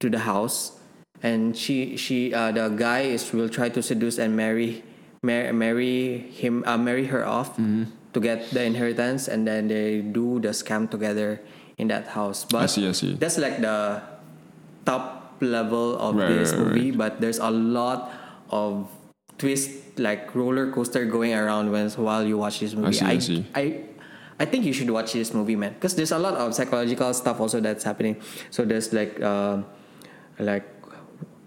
to 0.00 0.10
the 0.10 0.20
house, 0.20 0.76
and 1.22 1.56
she 1.56 1.96
she 1.96 2.34
uh, 2.34 2.52
the 2.52 2.68
guy 2.68 3.08
is 3.08 3.24
will 3.32 3.48
try 3.48 3.68
to 3.72 3.80
seduce 3.80 4.18
and 4.18 4.36
marry 4.36 4.84
mar- 5.22 5.52
marry 5.52 6.28
him 6.32 6.62
uh, 6.66 6.76
marry 6.76 7.06
her 7.08 7.24
off 7.24 7.56
Mm-hmm. 7.56 7.97
To 8.12 8.20
get 8.20 8.50
the 8.50 8.62
inheritance, 8.64 9.28
and 9.28 9.46
then 9.46 9.68
they 9.68 10.00
do 10.00 10.40
the 10.40 10.48
scam 10.56 10.90
together 10.90 11.40
in 11.76 11.88
that 11.88 12.08
house. 12.08 12.44
But 12.44 12.62
I 12.62 12.66
see, 12.66 12.88
I 12.88 12.92
see. 12.92 13.14
that's 13.14 13.38
like 13.38 13.60
the 13.60 14.02
top 14.84 15.36
level 15.40 15.98
of 15.98 16.16
Right, 16.16 16.28
this 16.28 16.52
right, 16.52 16.58
right. 16.58 16.66
movie, 16.74 16.90
but 16.90 17.20
there's 17.20 17.38
a 17.38 17.50
lot 17.50 18.10
of 18.50 18.88
twist 19.36 19.70
like 19.98 20.34
roller 20.34 20.70
coaster 20.72 21.04
going 21.06 21.34
around 21.34 21.70
when 21.70 21.90
while 21.90 22.24
you 22.24 22.38
watch 22.38 22.60
this 22.60 22.74
movie. 22.74 22.88
I 22.88 22.90
see, 22.92 23.04
I 23.06 23.18
see. 23.18 23.46
I 23.54 23.64
I 24.40 24.44
think 24.46 24.64
you 24.64 24.72
should 24.72 24.90
watch 24.90 25.12
this 25.12 25.34
movie, 25.34 25.56
man, 25.56 25.74
because 25.74 25.94
there's 25.94 26.12
a 26.12 26.18
lot 26.18 26.34
of 26.34 26.54
psychological 26.54 27.12
stuff 27.14 27.40
also 27.40 27.60
that's 27.60 27.82
happening. 27.82 28.22
So 28.50 28.64
there's 28.64 28.92
like, 28.92 29.20
um, 29.20 29.66
like, 30.38 30.62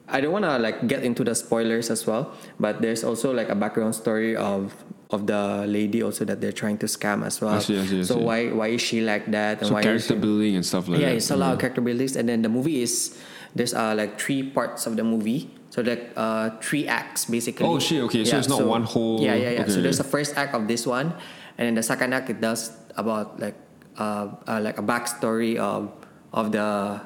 I 0.09 0.19
don't 0.19 0.33
wanna 0.33 0.59
like 0.59 0.87
get 0.87 1.03
into 1.03 1.23
the 1.23 1.33
spoilers 1.33 1.89
as 1.89 2.05
well, 2.05 2.35
but 2.59 2.81
there's 2.81 3.03
also 3.03 3.31
like 3.33 3.47
a 3.47 3.55
background 3.55 3.95
story 3.95 4.35
of 4.35 4.75
of 5.11 5.27
the 5.27 5.65
lady 5.67 6.01
also 6.01 6.23
that 6.25 6.39
they're 6.39 6.55
trying 6.55 6.77
to 6.79 6.85
scam 6.87 7.25
as 7.25 7.41
well. 7.41 7.55
I 7.55 7.59
see, 7.59 7.77
I 7.77 7.85
see, 7.85 7.99
I 7.99 8.03
so 8.03 8.15
see. 8.15 8.23
why 8.23 8.47
why 8.51 8.67
is 8.67 8.81
she 8.81 9.01
like 9.01 9.29
that? 9.31 9.59
And 9.59 9.67
so 9.67 9.73
why 9.75 9.83
character 9.83 10.15
she, 10.15 10.19
building 10.19 10.55
and 10.55 10.65
stuff 10.65 10.87
like 10.87 10.99
yeah, 11.01 11.09
that. 11.11 11.19
it's 11.19 11.29
a 11.31 11.35
lot 11.35 11.53
of 11.53 11.59
character 11.59 11.81
buildings, 11.81 12.15
and 12.15 12.27
then 12.29 12.41
the 12.41 12.49
movie 12.49 12.81
is 12.81 13.19
there's 13.53 13.73
uh 13.75 13.93
like 13.95 14.19
three 14.19 14.41
parts 14.43 14.87
of 14.87 14.95
the 14.95 15.03
movie. 15.03 15.51
So 15.71 15.81
like 15.83 16.11
uh 16.15 16.51
three 16.63 16.87
acts 16.87 17.25
basically. 17.25 17.67
Oh, 17.67 17.79
shit, 17.79 18.03
okay, 18.07 18.23
so 18.23 18.37
it's 18.39 18.47
not 18.47 18.63
one 18.63 18.83
whole- 18.83 19.19
Yeah, 19.23 19.35
yeah, 19.35 19.51
yeah. 19.55 19.61
okay, 19.63 19.71
so 19.71 19.81
there's 19.81 19.99
the 19.99 20.07
first 20.07 20.35
act 20.35 20.55
of 20.55 20.67
this 20.67 20.87
one, 20.87 21.15
and 21.57 21.63
then 21.67 21.75
the 21.75 21.83
second 21.83 22.11
act 22.13 22.29
it 22.29 22.39
does 22.39 22.71
about 22.95 23.39
like 23.39 23.55
uh, 23.99 24.35
uh 24.47 24.59
like 24.63 24.79
a 24.79 24.83
backstory 24.83 25.55
of 25.55 25.91
of 26.31 26.51
the 26.51 26.99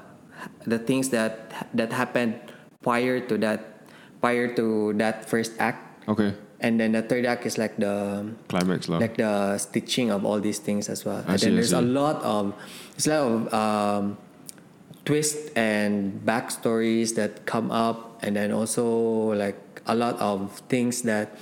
the 0.66 0.78
things 0.78 1.10
that 1.10 1.54
that 1.74 1.94
happened 1.94 2.38
prior 2.82 3.20
to 3.22 3.38
that 3.42 3.90
prior 4.22 4.50
to 4.54 4.94
that 4.98 5.30
first 5.30 5.54
act, 5.62 5.82
Okay. 6.10 6.34
And 6.66 6.82
then 6.82 6.98
the 6.98 7.06
third 7.06 7.30
act 7.30 7.46
is 7.46 7.62
like 7.62 7.78
the 7.78 8.26
Climax 8.50 8.90
lah. 8.90 8.98
like 8.98 9.22
the 9.22 9.62
stitching 9.62 10.10
of 10.10 10.26
all 10.26 10.42
these 10.42 10.58
things 10.58 10.90
as 10.90 11.06
well. 11.06 11.22
I 11.30 11.38
and 11.38 11.40
see, 11.40 11.54
then 11.54 11.62
there's 11.62 11.78
a 11.78 11.86
lot 11.86 12.18
of 12.26 12.58
there's 12.98 13.06
a 13.06 13.14
lot 13.14 13.26
of 13.30 13.54
um, 13.54 14.04
twists 15.06 15.54
and 15.54 16.18
backstories 16.26 17.14
that 17.22 17.46
come 17.46 17.70
up, 17.70 18.18
and 18.26 18.34
then 18.36 18.50
also 18.50 18.84
like 19.38 19.62
a 19.86 19.94
lot 19.94 20.18
of 20.18 20.58
things 20.66 21.06
that 21.06 21.38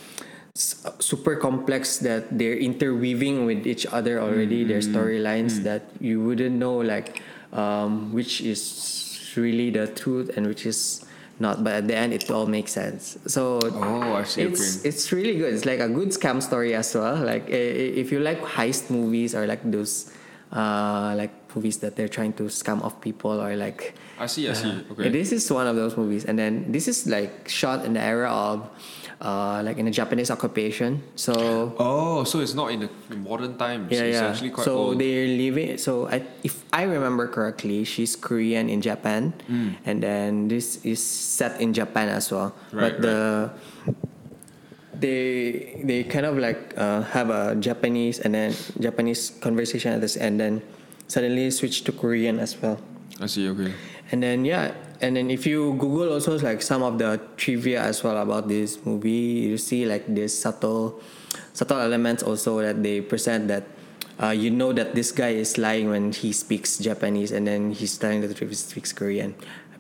super 1.00 1.36
complex 1.40 1.98
that 2.04 2.28
they're 2.38 2.60
interweaving 2.60 3.48
with 3.48 3.66
each 3.66 3.88
other 3.88 4.20
already. 4.20 4.68
Their 4.68 4.84
Mm-hmm. 4.84 4.92
storylines 4.92 5.64
that 5.64 5.88
you 6.04 6.20
wouldn't 6.20 6.60
know 6.60 6.78
like 6.84 7.24
um, 7.56 8.12
which 8.12 8.42
is 8.44 8.60
really 9.40 9.72
the 9.72 9.88
truth 9.88 10.30
and 10.36 10.46
which 10.46 10.66
is 10.68 11.02
not. 11.40 11.64
But 11.64 11.74
at 11.74 11.88
the 11.88 11.96
end, 11.96 12.14
it 12.14 12.30
all 12.32 12.46
makes 12.46 12.72
sense. 12.72 13.18
So 13.28 13.60
Oh, 13.64 14.14
I 14.14 14.24
see, 14.24 14.42
It's 14.44 14.84
it's 14.86 15.12
really 15.12 15.38
good. 15.38 15.54
It's 15.54 15.66
like 15.66 15.80
a 15.80 15.90
good 15.90 16.10
scam 16.10 16.42
story 16.42 16.76
as 16.76 16.94
well. 16.96 17.16
Like 17.18 17.50
if 17.50 18.12
you 18.12 18.20
like 18.20 18.42
heist 18.42 18.90
movies 18.90 19.36
or 19.36 19.48
like 19.48 19.64
those 19.70 20.12
uh, 20.52 21.14
like 21.18 21.32
movies 21.56 21.78
that 21.80 21.96
they're 21.96 22.08
trying 22.10 22.34
to 22.34 22.44
scam 22.44 22.84
off 22.84 23.02
people 23.02 23.42
or 23.42 23.56
like 23.56 23.96
I 24.20 24.28
see. 24.28 24.48
I 24.50 24.54
see. 24.54 24.86
Okay. 24.92 25.10
this 25.10 25.32
is 25.32 25.50
one 25.52 25.66
of 25.68 25.76
those 25.76 25.98
movies, 25.98 26.26
and 26.26 26.38
then 26.38 26.72
this 26.72 26.88
is 26.88 27.08
like 27.08 27.50
shot 27.50 27.84
in 27.86 27.94
the 27.94 28.00
era 28.02 28.30
of, 28.30 28.70
uh, 29.24 29.64
like 29.64 29.80
in 29.80 29.88
a 29.88 29.92
Japanese 29.96 30.30
occupation. 30.30 31.00
So 31.16 31.32
Oh, 31.80 32.24
so 32.28 32.44
it's 32.44 32.54
not 32.54 32.72
in 32.76 32.84
the 32.84 32.90
modern 33.16 33.56
times. 33.58 33.88
yeah, 33.90 34.04
it's 34.04 34.20
yeah. 34.20 34.28
actually 34.28 34.52
quite 34.52 34.68
so 34.68 34.92
old. 34.92 35.00
they're 35.00 35.26
living. 35.32 35.78
So 35.80 36.08
I, 36.12 36.22
if 36.44 36.62
I 36.76 36.84
remember 36.84 37.28
correctly, 37.32 37.88
she's 37.88 38.16
Korean 38.20 38.68
in 38.70 38.82
Japan, 38.84 39.32
Hmm. 39.48 39.80
and 39.88 40.04
then 40.04 40.48
this 40.52 40.84
is 40.84 41.00
set 41.00 41.58
in 41.64 41.72
Japan 41.74 42.10
as 42.12 42.28
well. 42.30 42.52
Right, 42.76 42.94
but 42.94 43.02
the 43.02 43.50
they 44.94 45.82
they 45.84 46.04
kind 46.04 46.26
of 46.26 46.38
like 46.38 46.74
uh, 46.78 47.02
have 47.16 47.30
a 47.30 47.56
Japanese 47.56 48.20
and 48.20 48.34
then 48.36 48.54
Japanese 48.80 49.32
conversation 49.42 49.94
at 49.94 50.02
this, 50.02 50.16
and 50.16 50.40
then 50.40 50.62
suddenly 51.08 51.50
switch 51.52 51.84
to 51.88 51.92
Korean 51.92 52.40
as 52.40 52.60
well. 52.62 52.80
I 53.20 53.28
see. 53.28 53.48
Okay. 53.50 53.74
And 54.14 54.22
then 54.22 54.46
yeah, 54.46 54.78
and 55.02 55.18
then 55.18 55.34
if 55.34 55.50
you 55.50 55.74
Google 55.74 56.14
also 56.14 56.38
like 56.38 56.62
some 56.62 56.86
of 56.86 57.02
the 57.02 57.18
trivia 57.36 57.82
as 57.82 58.06
well 58.06 58.22
about 58.22 58.48
this 58.48 58.78
movie, 58.86 59.50
you 59.50 59.58
see 59.58 59.90
like 59.90 60.06
this 60.06 60.38
subtle, 60.38 61.02
subtle 61.54 61.82
elements 61.82 62.22
also 62.22 62.62
that 62.62 62.84
they 62.86 63.02
present 63.02 63.48
that. 63.50 63.66
Uh, 64.22 64.30
you 64.30 64.52
know 64.52 64.72
that 64.72 64.94
this 64.94 65.12
guy 65.12 65.30
is 65.30 65.58
lying 65.58 65.90
when 65.90 66.14
he 66.14 66.32
speaks 66.32 66.78
Japanese, 66.78 67.32
and 67.32 67.48
then 67.48 67.74
he's 67.74 67.98
telling 67.98 68.22
the 68.22 68.32
truth 68.32 68.52
he 68.52 68.56
speaks 68.56 68.94
Korean. 68.94 69.34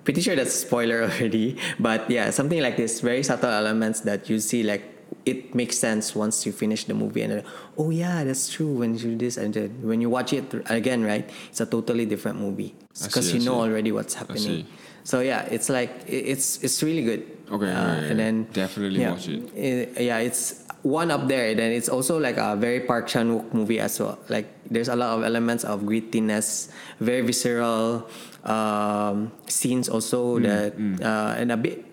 Pretty 0.03 0.21
sure 0.21 0.35
that's 0.35 0.55
a 0.55 0.65
spoiler 0.65 1.03
already, 1.07 1.55
but 1.79 2.09
yeah, 2.09 2.31
something 2.31 2.59
like 2.59 2.75
this, 2.75 2.99
very 2.99 3.21
subtle 3.21 3.53
elements 3.53 4.01
that 4.01 4.31
you 4.31 4.39
see 4.39 4.63
like 4.63 4.92
it 5.25 5.55
makes 5.55 5.77
sense 5.77 6.15
once 6.15 6.45
you 6.45 6.51
finish 6.51 6.83
the 6.85 6.93
movie 6.93 7.21
and 7.21 7.31
then, 7.33 7.43
oh 7.77 7.89
yeah, 7.89 8.23
that's 8.23 8.51
true 8.51 8.67
when 8.73 8.93
you 8.93 8.99
do 8.99 9.15
this 9.15 9.37
and 9.37 9.53
then 9.53 9.69
when 9.81 10.01
you 10.01 10.09
watch 10.09 10.33
it 10.33 10.45
again, 10.69 11.03
right? 11.03 11.29
It's 11.49 11.61
a 11.61 11.65
totally 11.65 12.05
different 12.05 12.39
movie 12.39 12.75
because 13.03 13.33
you 13.33 13.39
know 13.39 13.61
already 13.61 13.91
what's 13.91 14.13
happening. 14.13 14.67
So 15.03 15.19
yeah, 15.19 15.43
it's 15.51 15.67
like 15.69 15.91
it's 16.07 16.63
it's 16.63 16.81
really 16.83 17.03
good. 17.03 17.23
Okay, 17.51 17.67
Uh, 17.71 17.75
right, 17.75 18.03
and 18.11 18.19
then 18.19 18.47
Definitely 18.53 19.01
yeah, 19.01 19.11
watch 19.11 19.27
it. 19.27 19.99
Yeah, 19.99 20.19
it's 20.23 20.63
one 20.81 21.11
up 21.11 21.27
there. 21.27 21.53
Then 21.55 21.71
it's 21.75 21.87
also 21.91 22.19
like 22.19 22.37
a 22.39 22.55
very 22.55 22.79
Park 22.87 23.07
Chan 23.07 23.27
Wook 23.27 23.53
movie 23.53 23.79
as 23.79 23.99
well. 23.99 24.17
Like 24.31 24.47
there's 24.71 24.87
a 24.87 24.95
lot 24.95 25.17
of 25.19 25.23
elements 25.23 25.63
of 25.67 25.81
grittiness, 25.83 26.71
very 26.99 27.19
visceral 27.21 28.07
um, 28.47 29.31
scenes 29.47 29.87
also 29.89 30.39
Mm, 30.39 30.43
that 30.47 30.71
Uh, 31.03 31.35
and 31.39 31.51
a 31.51 31.57
bit. 31.57 31.83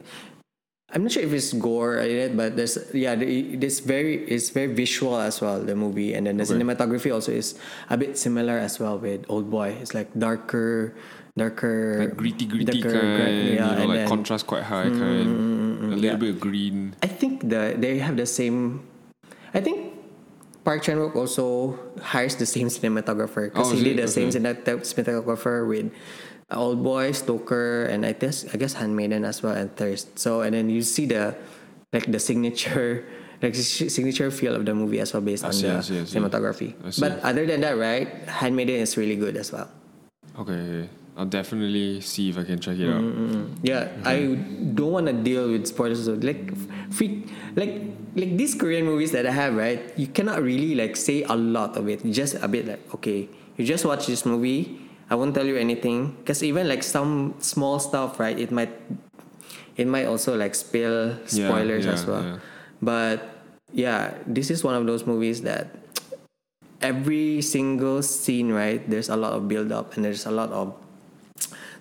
I'm 0.93 1.03
not 1.07 1.13
sure 1.13 1.23
if 1.23 1.33
it's 1.33 1.53
gore 1.55 2.03
but 2.35 2.57
there's 2.59 2.75
yeah, 2.93 3.15
it's 3.15 3.79
very 3.79 4.27
it's 4.27 4.51
very 4.51 4.67
visual 4.75 5.15
as 5.23 5.41
well 5.41 5.63
the 5.63 5.77
movie, 5.79 6.15
and 6.15 6.27
then 6.27 6.37
the 6.37 6.43
Okay. 6.43 6.59
cinematography 6.59 7.15
also 7.15 7.31
is 7.31 7.55
a 7.89 7.97
bit 7.97 8.19
similar 8.19 8.59
as 8.59 8.81
well 8.83 8.99
with 8.99 9.23
Old 9.31 9.51
Boy. 9.51 9.79
It's 9.79 9.95
like 9.95 10.11
darker, 10.19 10.95
darker, 11.39 12.11
Like 12.11 12.17
gritty, 12.19 12.47
gritty 12.47 12.83
darker, 12.83 12.99
kind. 12.99 13.17
gra- 13.17 13.31
you 13.55 13.59
know, 13.63 13.71
and 13.71 13.87
like 13.87 13.99
then- 14.03 14.09
contrast 14.11 14.47
quite 14.51 14.67
high 14.67 14.91
kind. 14.91 15.31
Mm, 15.31 15.39
mm, 15.39 15.79
mm, 15.79 15.93
a 15.95 15.95
little 15.95 16.05
yeah. 16.05 16.17
bit 16.19 16.31
of 16.35 16.41
green. 16.43 16.99
I 17.03 17.07
think 17.07 17.47
the 17.47 17.79
they 17.79 18.03
have 18.03 18.19
the 18.19 18.27
same. 18.27 18.83
I 19.55 19.63
think 19.63 19.95
Park 20.67 20.83
Chan 20.83 20.99
Wook 20.99 21.15
also 21.15 21.79
hires 22.03 22.35
the 22.35 22.47
same 22.51 22.67
cinematographer 22.67 23.47
because 23.47 23.71
Oh, 23.71 23.77
he 23.79 23.83
did 23.87 23.99
it? 23.99 24.03
the 24.05 24.11
same 24.11 24.29
Okay. 24.29 24.43
cinemat- 24.43 24.67
cinematographer 24.83 25.63
with 25.71 25.95
Old 26.53 26.83
Boy, 26.83 27.13
Stoker, 27.13 27.87
and 27.87 28.05
I 28.05 28.13
guess 28.13 28.47
I 28.53 28.57
guess 28.57 28.75
Handmaiden 28.75 29.25
as 29.25 29.43
well 29.43 29.55
and 29.55 29.71
Thirst. 29.77 30.19
So 30.19 30.43
and 30.43 30.55
then 30.55 30.71
you 30.71 30.83
see 30.83 31.07
the 31.07 31.37
like 31.93 32.11
the 32.11 32.19
signature. 32.19 33.07
Like 33.41 33.55
signature 33.57 34.31
feel 34.31 34.53
of 34.55 34.67
the 34.69 34.75
movie 34.77 35.01
as 35.01 35.15
well 35.17 35.25
based 35.25 35.49
on 35.49 35.55
see, 35.55 35.65
the 35.65 35.81
see, 35.81 35.95
cinematography. 36.05 36.77
But 37.01 37.25
other 37.25 37.47
than 37.47 37.63
that, 37.65 37.73
right, 37.79 38.29
Handmaiden 38.29 38.77
is 38.77 38.99
really 38.99 39.17
good 39.17 39.35
as 39.35 39.51
well. 39.51 39.65
Okay, 40.37 40.91
I'll 41.17 41.25
definitely 41.25 42.01
see 42.01 42.31
if 42.31 42.39
I 42.39 42.45
can 42.45 42.61
check 42.61 42.79
it 42.79 42.89
out. 42.89 43.01
Mm, 43.01 43.13
mm, 43.13 43.31
mm. 43.33 43.47
Yeah, 43.63 43.93
I 44.05 44.25
mm-hmm. 44.25 44.75
don't 44.75 44.93
want 44.93 45.07
to 45.07 45.13
deal 45.13 45.53
with 45.53 45.67
spoilers. 45.67 46.05
So 46.05 46.15
like, 46.15 46.53
freak, 46.93 47.29
like, 47.57 47.81
like 48.17 48.37
these 48.37 48.55
Korean 48.55 48.85
movies 48.85 49.13
that 49.13 49.27
I 49.27 49.33
have, 49.33 49.57
right? 49.57 49.81
You 49.97 50.07
cannot 50.07 50.43
really 50.43 50.75
like 50.75 50.97
say 50.97 51.23
a 51.25 51.35
lot 51.35 51.77
of 51.77 51.89
it. 51.89 52.05
Just 52.13 52.37
a 52.41 52.49
bit 52.49 52.69
like, 52.69 52.95
okay, 52.95 53.29
you 53.57 53.65
just 53.65 53.85
watch 53.85 54.07
this 54.07 54.25
movie. 54.25 54.81
I 55.11 55.15
won't 55.19 55.35
tell 55.35 55.45
you 55.47 55.57
anything 55.57 56.15
because 56.23 56.43
even 56.43 56.69
like 56.69 56.83
some 56.83 57.35
small 57.41 57.79
stuff, 57.83 58.21
right? 58.21 58.39
It 58.39 58.51
might, 58.51 58.71
it 59.77 59.87
might 59.87 60.07
also 60.07 60.37
like 60.37 60.55
spill 60.55 61.19
Yeah, 61.35 61.51
spoilers 61.51 61.85
yeah, 61.85 61.93
as 61.93 62.07
well. 62.07 62.23
yeah. 62.23 62.39
But 62.81 63.29
yeah, 63.75 64.15
this 64.27 64.51
is 64.51 64.63
one 64.63 64.75
of 64.75 64.87
those 64.87 65.05
movies 65.07 65.43
that 65.43 65.75
every 66.81 67.43
single 67.43 68.03
scene, 68.03 68.53
right? 68.53 68.81
There's 68.89 69.09
a 69.09 69.17
lot 69.17 69.33
of 69.35 69.49
build 69.49 69.73
up 69.73 69.97
and 69.97 70.05
there's 70.05 70.27
a 70.27 70.31
lot 70.31 70.51
of 70.55 70.75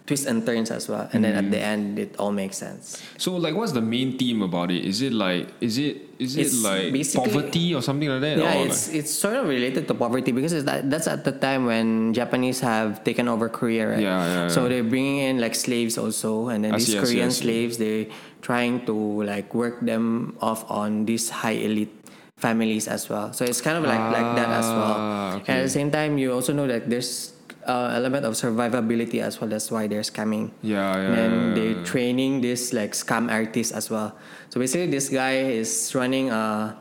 twists 0.09 0.25
and 0.25 0.41
turns 0.41 0.73
as 0.73 0.89
well. 0.89 1.05
And 1.13 1.21
then 1.21 1.37
at 1.37 1.53
the 1.53 1.61
end, 1.61 2.01
it 2.01 2.17
all 2.17 2.33
makes 2.33 2.57
sense. 2.57 2.97
So, 3.21 3.37
like, 3.37 3.53
what's 3.53 3.77
the 3.77 3.85
main 3.85 4.17
theme 4.17 4.41
about 4.41 4.73
it? 4.73 4.81
Is 4.81 5.05
it 5.05 5.13
like, 5.13 5.53
is 5.61 5.77
it, 5.77 6.01
is 6.17 6.33
it 6.33 6.49
like 6.65 6.89
poverty 7.13 7.77
or 7.77 7.85
something 7.85 8.09
like 8.09 8.25
that? 8.25 8.41
Yeah, 8.41 8.65
it's 8.65 8.89
it's 8.89 9.13
sort 9.13 9.37
of 9.37 9.45
related 9.45 9.85
to 9.87 9.93
poverty 9.93 10.33
because 10.33 10.49
it's 10.51 10.65
that, 10.65 10.89
that's 10.89 11.05
at 11.05 11.21
the 11.29 11.31
time 11.31 11.69
when 11.69 12.11
Japanese 12.17 12.57
have 12.65 13.05
taken 13.05 13.29
over 13.29 13.47
Korea, 13.53 13.85
right? 13.93 14.01
Yeah, 14.01 14.25
yeah, 14.25 14.47
So 14.49 14.65
they're 14.67 14.81
bringing 14.83 15.21
in 15.29 15.37
like 15.37 15.53
slaves 15.53 15.95
also, 16.01 16.49
and 16.49 16.65
then 16.65 16.73
I 16.73 16.81
these 16.81 16.89
see, 16.89 16.97
I 16.97 17.05
see, 17.05 17.05
I 17.05 17.05
Korean 17.05 17.29
see. 17.31 17.41
slaves 17.45 17.77
they're 17.77 18.07
trying 18.41 18.81
to 18.89 18.95
like 19.23 19.53
work 19.53 19.77
them 19.85 20.33
off 20.41 20.65
on 20.73 21.05
these 21.05 21.29
high 21.29 21.61
elite 21.61 21.93
families 22.35 22.87
as 22.89 23.05
well. 23.13 23.29
So 23.31 23.45
it's 23.45 23.61
kind 23.61 23.77
of 23.77 23.85
like 23.85 24.01
like 24.11 24.29
that 24.41 24.49
as 24.49 24.65
well. 24.65 24.95
Ah, 24.97 25.43
And 25.45 25.61
at 25.61 25.63
the 25.69 25.75
same 25.77 25.93
time, 25.93 26.17
you 26.17 26.33
also 26.33 26.51
know 26.51 26.65
that 26.67 26.89
there's 26.89 27.37
uh, 27.69 27.93
element 27.93 28.25
of 28.25 28.33
survivability 28.33 29.21
as 29.21 29.37
well. 29.37 29.45
That's 29.47 29.69
why 29.69 29.85
they're 29.85 30.01
scamming. 30.01 30.49
Yeah, 30.65 30.81
yeah, 30.97 31.05
And 31.05 31.13
then 31.13 31.33
yeah, 31.37 31.53
they're 31.53 31.77
yeah. 31.77 31.85
training 31.85 32.41
this 32.41 32.73
like 32.73 32.97
scam 32.97 33.29
artist 33.29 33.77
as 33.77 33.93
well. 33.93 34.17
So 34.49 34.57
basically, 34.59 34.89
this 34.89 35.07
guy 35.13 35.53
is 35.53 35.69
running 35.93 36.33
a 36.33 36.73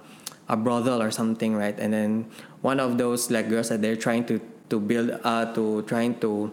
a 0.49 0.57
brothel 0.57 1.05
or 1.05 1.13
something, 1.13 1.53
right? 1.53 1.77
And 1.77 1.93
then 1.93 2.13
one 2.65 2.81
of 2.81 2.97
those 2.97 3.29
like 3.29 3.53
girls 3.53 3.69
that 3.69 3.85
they're 3.85 4.01
trying 4.01 4.25
to 4.33 4.41
to 4.73 4.81
build 4.81 5.13
uh 5.25 5.53
to 5.53 5.85
trying 5.85 6.17
to 6.25 6.49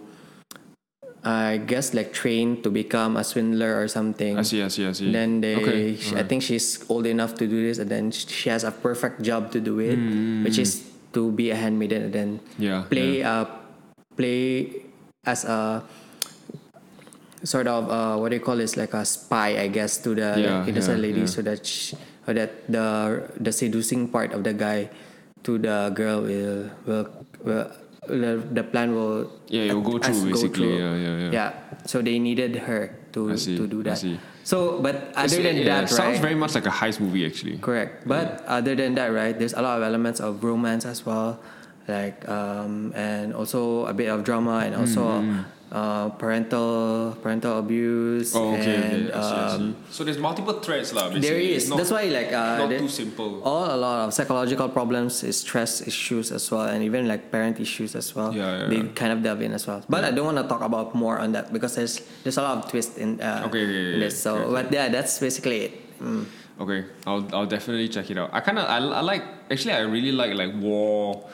I 1.26 1.58
guess 1.58 1.96
like 1.98 2.14
train 2.14 2.62
to 2.62 2.70
become 2.70 3.18
a 3.18 3.24
swindler 3.26 3.74
or 3.82 3.88
something. 3.90 4.38
I 4.38 4.44
see, 4.46 4.62
I 4.62 4.68
see, 4.70 4.86
I 4.86 4.92
see. 4.94 5.10
Then 5.10 5.42
they, 5.42 5.56
Okay, 5.58 5.96
sh 5.98 6.14
I 6.14 6.22
think 6.22 6.46
she's 6.46 6.86
old 6.86 7.10
enough 7.10 7.34
to 7.42 7.48
do 7.50 7.66
this, 7.66 7.82
and 7.82 7.90
then 7.90 8.12
she 8.14 8.54
has 8.54 8.62
a 8.62 8.70
perfect 8.70 9.26
job 9.26 9.50
to 9.58 9.60
do 9.60 9.80
it, 9.82 9.98
Mm, 9.98 10.44
which 10.46 10.62
is 10.62 10.86
to 11.18 11.32
be 11.34 11.50
a 11.50 11.58
handmaiden 11.58 12.12
and 12.12 12.14
then 12.14 12.30
Yeah, 12.62 12.86
play 12.92 13.24
uh 13.26 13.50
play 14.18 14.72
as 15.26 15.44
a 15.46 15.84
sort 17.44 17.68
of 17.68 17.90
uh 17.90 18.18
what 18.18 18.30
do 18.30 18.36
you 18.38 18.44
call 18.44 18.58
this 18.58 18.76
like 18.78 18.94
a 18.94 19.06
spy 19.06 19.60
I 19.62 19.68
guess 19.68 19.98
to 20.02 20.16
the 20.16 20.34
Yeah, 20.38 20.66
innocent 20.66 20.98
yeah, 21.00 21.06
lady 21.08 21.20
yeah. 21.22 21.30
so 21.30 21.42
that 21.46 21.66
she, 21.66 21.96
that 22.26 22.66
the 22.72 23.22
the 23.38 23.52
seducing 23.52 24.10
part 24.10 24.34
of 24.34 24.44
the 24.44 24.54
guy 24.54 24.90
to 25.46 25.58
the 25.62 25.92
girl 25.94 26.22
will 26.26 26.72
will, 26.90 27.06
will 27.46 27.70
the, 28.08 28.42
the 28.54 28.64
plan 28.64 28.94
will 28.96 29.30
Yeah, 29.48 29.70
it 29.70 29.74
will 29.74 29.82
go 29.86 29.98
through, 29.98 30.30
basically. 30.30 30.78
Yeah, 30.78 30.94
yeah, 30.96 31.30
yeah. 31.32 31.50
so 31.86 32.02
they 32.02 32.18
needed 32.18 32.56
her 32.66 32.94
to 33.14 33.34
see, 33.38 33.58
to 33.58 33.66
do 33.66 33.82
that 33.82 33.98
so 34.46 34.78
but 34.82 35.10
other 35.18 35.26
It's- 35.26 35.42
than 35.42 35.58
yeah, 35.58 35.82
that 35.86 35.90
sounds 35.90 36.18
right 36.18 36.22
very 36.22 36.36
much 36.38 36.54
like 36.54 36.66
a 36.66 36.74
heist 36.74 37.00
movie, 37.02 37.26
actually. 37.26 37.58
Correct. 37.58 38.06
But 38.06 38.46
other 38.46 38.76
than 38.78 38.94
that, 38.94 39.10
right, 39.10 39.34
there's 39.38 39.54
a 39.58 39.62
lot 39.62 39.78
of 39.78 39.84
elements 39.86 40.20
of 40.22 40.44
romance 40.46 40.86
as 40.86 41.02
well, 41.06 41.42
like 41.88 42.28
um, 42.28 42.92
and 42.96 43.34
also 43.34 43.86
a 43.86 43.94
bit 43.94 44.08
of 44.10 44.24
drama 44.24 44.66
and 44.66 44.74
also 44.76 45.22
uh, 45.72 46.10
parental 46.18 47.18
parental 47.22 47.60
abuse. 47.60 48.34
Mm-hmm. 48.34 48.46
Oh, 48.46 48.54
okay, 48.58 48.76
and, 48.76 49.10
okay. 49.10 49.18
I 49.18 49.22
see, 49.22 49.36
I 49.36 49.48
see. 49.50 49.56
um, 49.56 49.76
So 49.90 50.04
there's 50.04 50.18
multiple 50.18 50.54
threads, 50.62 50.94
lah. 50.94 51.10
basically. 51.10 51.28
there 51.30 51.58
It's 51.58 51.68
not- 51.68 51.78
That's 51.78 51.92
why 51.92 52.06
like 52.06 52.32
uh, 52.32 52.58
not 52.66 52.70
too 52.70 52.88
simple. 52.90 53.42
All 53.44 53.66
a 53.70 53.76
lot 53.78 54.08
of 54.08 54.14
psychological 54.14 54.70
problems, 54.70 55.24
is 55.24 55.38
stress 55.42 55.86
issues 55.86 56.32
as 56.32 56.50
well, 56.50 56.66
and 56.70 56.82
even 56.84 57.08
like 57.08 57.30
parent 57.32 57.60
issues 57.60 57.96
as 57.96 58.16
well. 58.16 58.34
Yeah, 58.34 58.66
yeah, 58.66 58.68
they 58.70 58.78
yeah. 58.82 58.94
kind 58.96 59.12
of 59.12 59.22
delve 59.22 59.42
in 59.42 59.54
as 59.54 59.68
well. 59.68 59.84
But 59.90 60.06
I 60.06 60.12
don't 60.12 60.26
want 60.26 60.38
to 60.38 60.48
talk 60.48 60.62
about 60.62 60.96
more 60.96 61.20
on 61.20 61.34
that 61.34 61.52
because 61.52 61.76
there's 61.76 62.02
there's 62.24 62.38
a 62.38 62.42
lot 62.46 62.58
of 62.64 62.72
twist 62.72 62.98
in 62.98 63.20
uh, 63.22 63.46
Okay, 63.50 63.62
okay, 63.66 63.94
in 63.94 64.00
yeah, 64.00 64.06
this. 64.10 64.22
So, 64.22 64.36
okay, 64.36 64.42
okay. 64.44 64.54
but 64.58 64.66
yeah, 64.74 64.88
that's 64.90 65.20
basically 65.20 65.60
it. 65.70 65.74
Mm. 66.00 66.26
Okay, 66.56 66.88
I'll 67.04 67.28
I'll 67.36 67.50
definitely 67.52 67.90
check 67.92 68.08
it 68.08 68.16
out. 68.18 68.32
I 68.32 68.40
kind 68.40 68.56
of 68.58 68.64
I, 68.70 68.80
I 68.80 69.02
like 69.04 69.24
actually 69.52 69.76
I 69.76 69.84
really 69.84 70.16
like 70.16 70.32
like 70.40 70.56
war, 70.56 71.28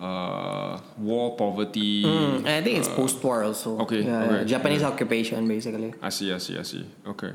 uh, 0.00 0.80
war 0.98 1.36
poverty. 1.36 2.04
Mm, 2.04 2.38
and 2.38 2.48
I 2.48 2.62
think 2.62 2.78
it's 2.78 2.88
post-war 2.88 3.44
also. 3.44 3.78
okay, 3.80 4.02
Yeah, 4.02 4.22
okay, 4.24 4.34
yeah. 4.38 4.44
Japanese 4.44 4.82
occupation 4.82 5.46
basically. 5.48 5.94
I 6.02 6.08
see, 6.10 6.32
I 6.32 6.38
see, 6.38 6.58
I 6.58 6.62
see. 6.62 6.86
Okay. 7.06 7.32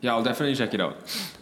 Yeah, 0.00 0.12
I'll 0.14 0.22
definitely 0.22 0.54
check 0.54 0.72
it 0.74 0.80
out. 0.80 0.96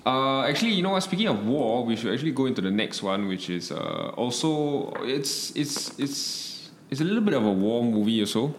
Uh, 0.06 0.40
actually, 0.42 0.72
you 0.72 0.82
know 0.82 0.90
what? 0.90 1.02
Speaking 1.02 1.28
of 1.28 1.46
war, 1.46 1.84
we 1.84 1.94
should 1.94 2.12
actually 2.12 2.32
go 2.32 2.46
into 2.46 2.62
the 2.62 2.70
next 2.70 3.02
one, 3.02 3.28
which 3.28 3.50
is 3.50 3.70
uh, 3.70 4.12
also 4.16 4.92
it's 5.04 5.50
it's 5.54 5.98
it's 5.98 6.70
it's 6.90 7.00
a 7.00 7.04
little 7.04 7.20
bit 7.20 7.34
of 7.34 7.44
a 7.44 7.52
war 7.52 7.84
movie 7.84 8.20
also. 8.20 8.54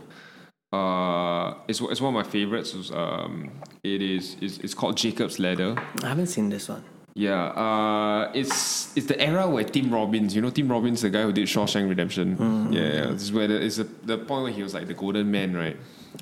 Uh, 0.72 1.54
it's 1.68 1.82
it's 1.82 2.00
one 2.02 2.14
of 2.16 2.26
my 2.26 2.30
favorites. 2.30 2.76
Um, 2.94 3.50
it 3.84 4.02
is 4.04 4.36
it's, 4.40 4.60
it's 4.60 4.74
called 4.76 4.98
Jacob's 4.98 5.40
Ladder. 5.40 5.76
I 6.04 6.10
haven't 6.10 6.28
seen 6.28 6.50
this 6.50 6.70
one. 6.70 6.84
Yeah, 7.18 7.46
uh, 7.46 8.32
it's 8.36 8.96
it's 8.96 9.08
the 9.08 9.20
era 9.20 9.50
where 9.50 9.64
Tim 9.64 9.92
Robbins, 9.92 10.36
you 10.36 10.42
know, 10.42 10.52
Tim 10.52 10.70
Robbins, 10.70 11.02
the 11.02 11.10
guy 11.10 11.24
who 11.24 11.34
did 11.34 11.48
Shawshank 11.48 11.90
Redemption. 11.90 12.38
Yeah, 12.72 12.82
yeah, 12.82 13.06
this 13.08 13.24
is 13.24 13.32
where 13.32 13.48
the, 13.48 13.60
it's 13.60 13.78
the, 13.78 13.90
the 14.04 14.20
point 14.20 14.44
where 14.44 14.52
he 14.52 14.62
was 14.62 14.76
like 14.76 14.86
the 14.86 14.94
golden 14.94 15.32
man, 15.32 15.58
right? 15.58 15.78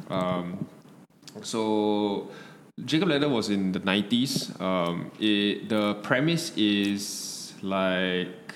Um, 0.09 0.65
so 1.41 2.31
Jacob 2.85 3.09
Ladder 3.09 3.27
was 3.27 3.49
in 3.49 3.73
the 3.73 3.79
nineties. 3.79 4.57
Um, 4.61 5.11
it, 5.19 5.67
the 5.67 5.95
premise 5.95 6.53
is 6.55 7.51
like 7.61 8.53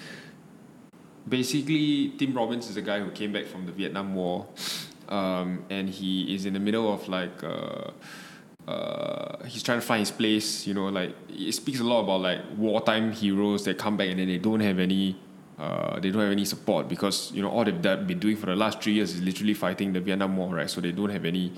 basically 1.28 2.14
Tim 2.18 2.34
Robbins 2.34 2.70
is 2.70 2.78
a 2.78 2.82
guy 2.82 3.02
who 3.02 3.12
came 3.12 3.34
back 3.34 3.48
from 3.48 3.66
the 3.66 3.74
Vietnam 3.74 4.16
War, 4.16 4.48
um, 5.10 5.66
and 5.70 5.90
he 5.90 6.34
is 6.34 6.46
in 6.46 6.54
the 6.54 6.62
middle 6.62 6.88
of 6.94 7.06
like. 7.10 7.44
Uh, 7.44 7.92
uh, 8.70 9.44
he's 9.48 9.64
trying 9.64 9.80
to 9.80 9.86
find 9.86 10.02
his 10.02 10.12
place. 10.12 10.68
You 10.68 10.76
know, 10.76 10.90
like 10.90 11.16
it 11.28 11.52
speaks 11.54 11.80
a 11.80 11.84
lot 11.84 12.02
about 12.02 12.22
like 12.22 12.42
wartime 12.56 13.12
heroes 13.12 13.66
that 13.66 13.80
come 13.80 13.98
back 13.98 14.10
and 14.10 14.20
then 14.20 14.28
they 14.28 14.38
don't 14.38 14.60
have 14.60 14.78
any, 14.78 15.18
uh, 15.58 16.00
they 16.00 16.12
don't 16.12 16.22
have 16.22 16.32
any 16.32 16.46
support 16.46 16.88
because 16.88 17.32
you 17.32 17.42
know 17.42 17.50
all 17.50 17.66
they've 17.66 17.82
been 17.82 18.20
doing 18.20 18.38
for 18.38 18.46
the 18.46 18.56
last 18.56 18.82
three 18.82 18.94
years 18.94 19.16
is 19.16 19.22
literally 19.22 19.56
fighting 19.56 19.92
the 19.92 20.00
Vietnam 20.00 20.38
War, 20.38 20.54
right? 20.54 20.70
So 20.70 20.82
they 20.82 20.92
don't 20.92 21.10
have 21.10 21.26
any 21.26 21.52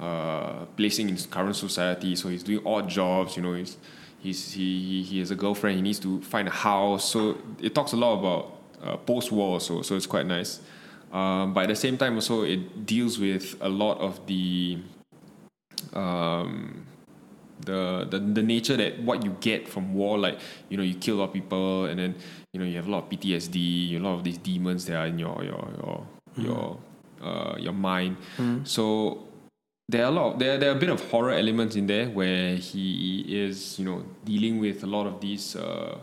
uh, 0.00 0.64
placing 0.76 1.10
in 1.10 1.18
current 1.18 1.56
society. 1.56 2.16
So 2.16 2.30
he's 2.30 2.42
doing 2.42 2.66
odd 2.66 2.88
jobs. 2.88 3.36
You 3.36 3.42
know, 3.42 3.52
he's, 3.52 3.76
he's 4.20 4.52
he 4.52 5.02
he 5.02 5.18
has 5.18 5.30
a 5.30 5.36
girlfriend. 5.36 5.76
He 5.76 5.82
needs 5.82 5.98
to 6.00 6.22
find 6.22 6.48
a 6.48 6.56
house. 6.68 7.10
So 7.10 7.36
it 7.60 7.74
talks 7.74 7.92
a 7.92 7.96
lot 7.96 8.14
about 8.20 8.58
uh, 8.82 8.96
post-war. 8.96 9.60
So 9.60 9.82
so 9.82 9.96
it's 9.96 10.06
quite 10.06 10.24
nice. 10.24 10.60
Um, 11.12 11.52
but 11.52 11.64
at 11.64 11.68
the 11.68 11.76
same 11.76 11.98
time, 11.98 12.14
also 12.14 12.42
it 12.42 12.86
deals 12.86 13.18
with 13.18 13.54
a 13.60 13.68
lot 13.68 13.98
of 13.98 14.26
the 14.26 14.78
um, 15.92 16.86
the, 17.60 18.06
the 18.10 18.18
the 18.18 18.42
nature 18.42 18.76
that 18.76 19.00
what 19.02 19.24
you 19.24 19.36
get 19.40 19.68
from 19.68 19.94
war, 19.94 20.18
like 20.18 20.38
you 20.68 20.76
know, 20.76 20.82
you 20.82 20.94
kill 20.94 21.16
a 21.16 21.18
lot 21.18 21.24
of 21.28 21.32
people, 21.32 21.86
and 21.86 21.98
then 21.98 22.14
you 22.52 22.60
know 22.60 22.66
you 22.66 22.76
have 22.76 22.88
a 22.88 22.90
lot 22.90 23.04
of 23.04 23.10
PTSD, 23.10 23.96
a 23.96 23.98
lot 23.98 24.14
of 24.14 24.24
these 24.24 24.38
demons 24.38 24.86
that 24.86 24.96
are 24.96 25.06
in 25.06 25.18
your 25.18 25.42
your 25.44 25.68
your 25.78 26.06
mm. 26.36 26.44
your 26.44 26.78
uh, 27.22 27.56
your 27.58 27.72
mind. 27.72 28.16
Mm. 28.36 28.66
So 28.66 29.28
there 29.88 30.04
are 30.04 30.08
a 30.08 30.10
lot 30.10 30.32
of, 30.34 30.38
there 30.38 30.58
there 30.58 30.70
are 30.70 30.76
a 30.76 30.78
bit 30.78 30.90
of 30.90 31.00
horror 31.10 31.32
elements 31.32 31.76
in 31.76 31.86
there 31.86 32.08
where 32.08 32.56
he 32.56 33.24
is 33.28 33.78
you 33.78 33.84
know 33.84 34.04
dealing 34.24 34.58
with 34.58 34.82
a 34.82 34.86
lot 34.86 35.06
of 35.06 35.20
these 35.20 35.56
uh, 35.56 35.98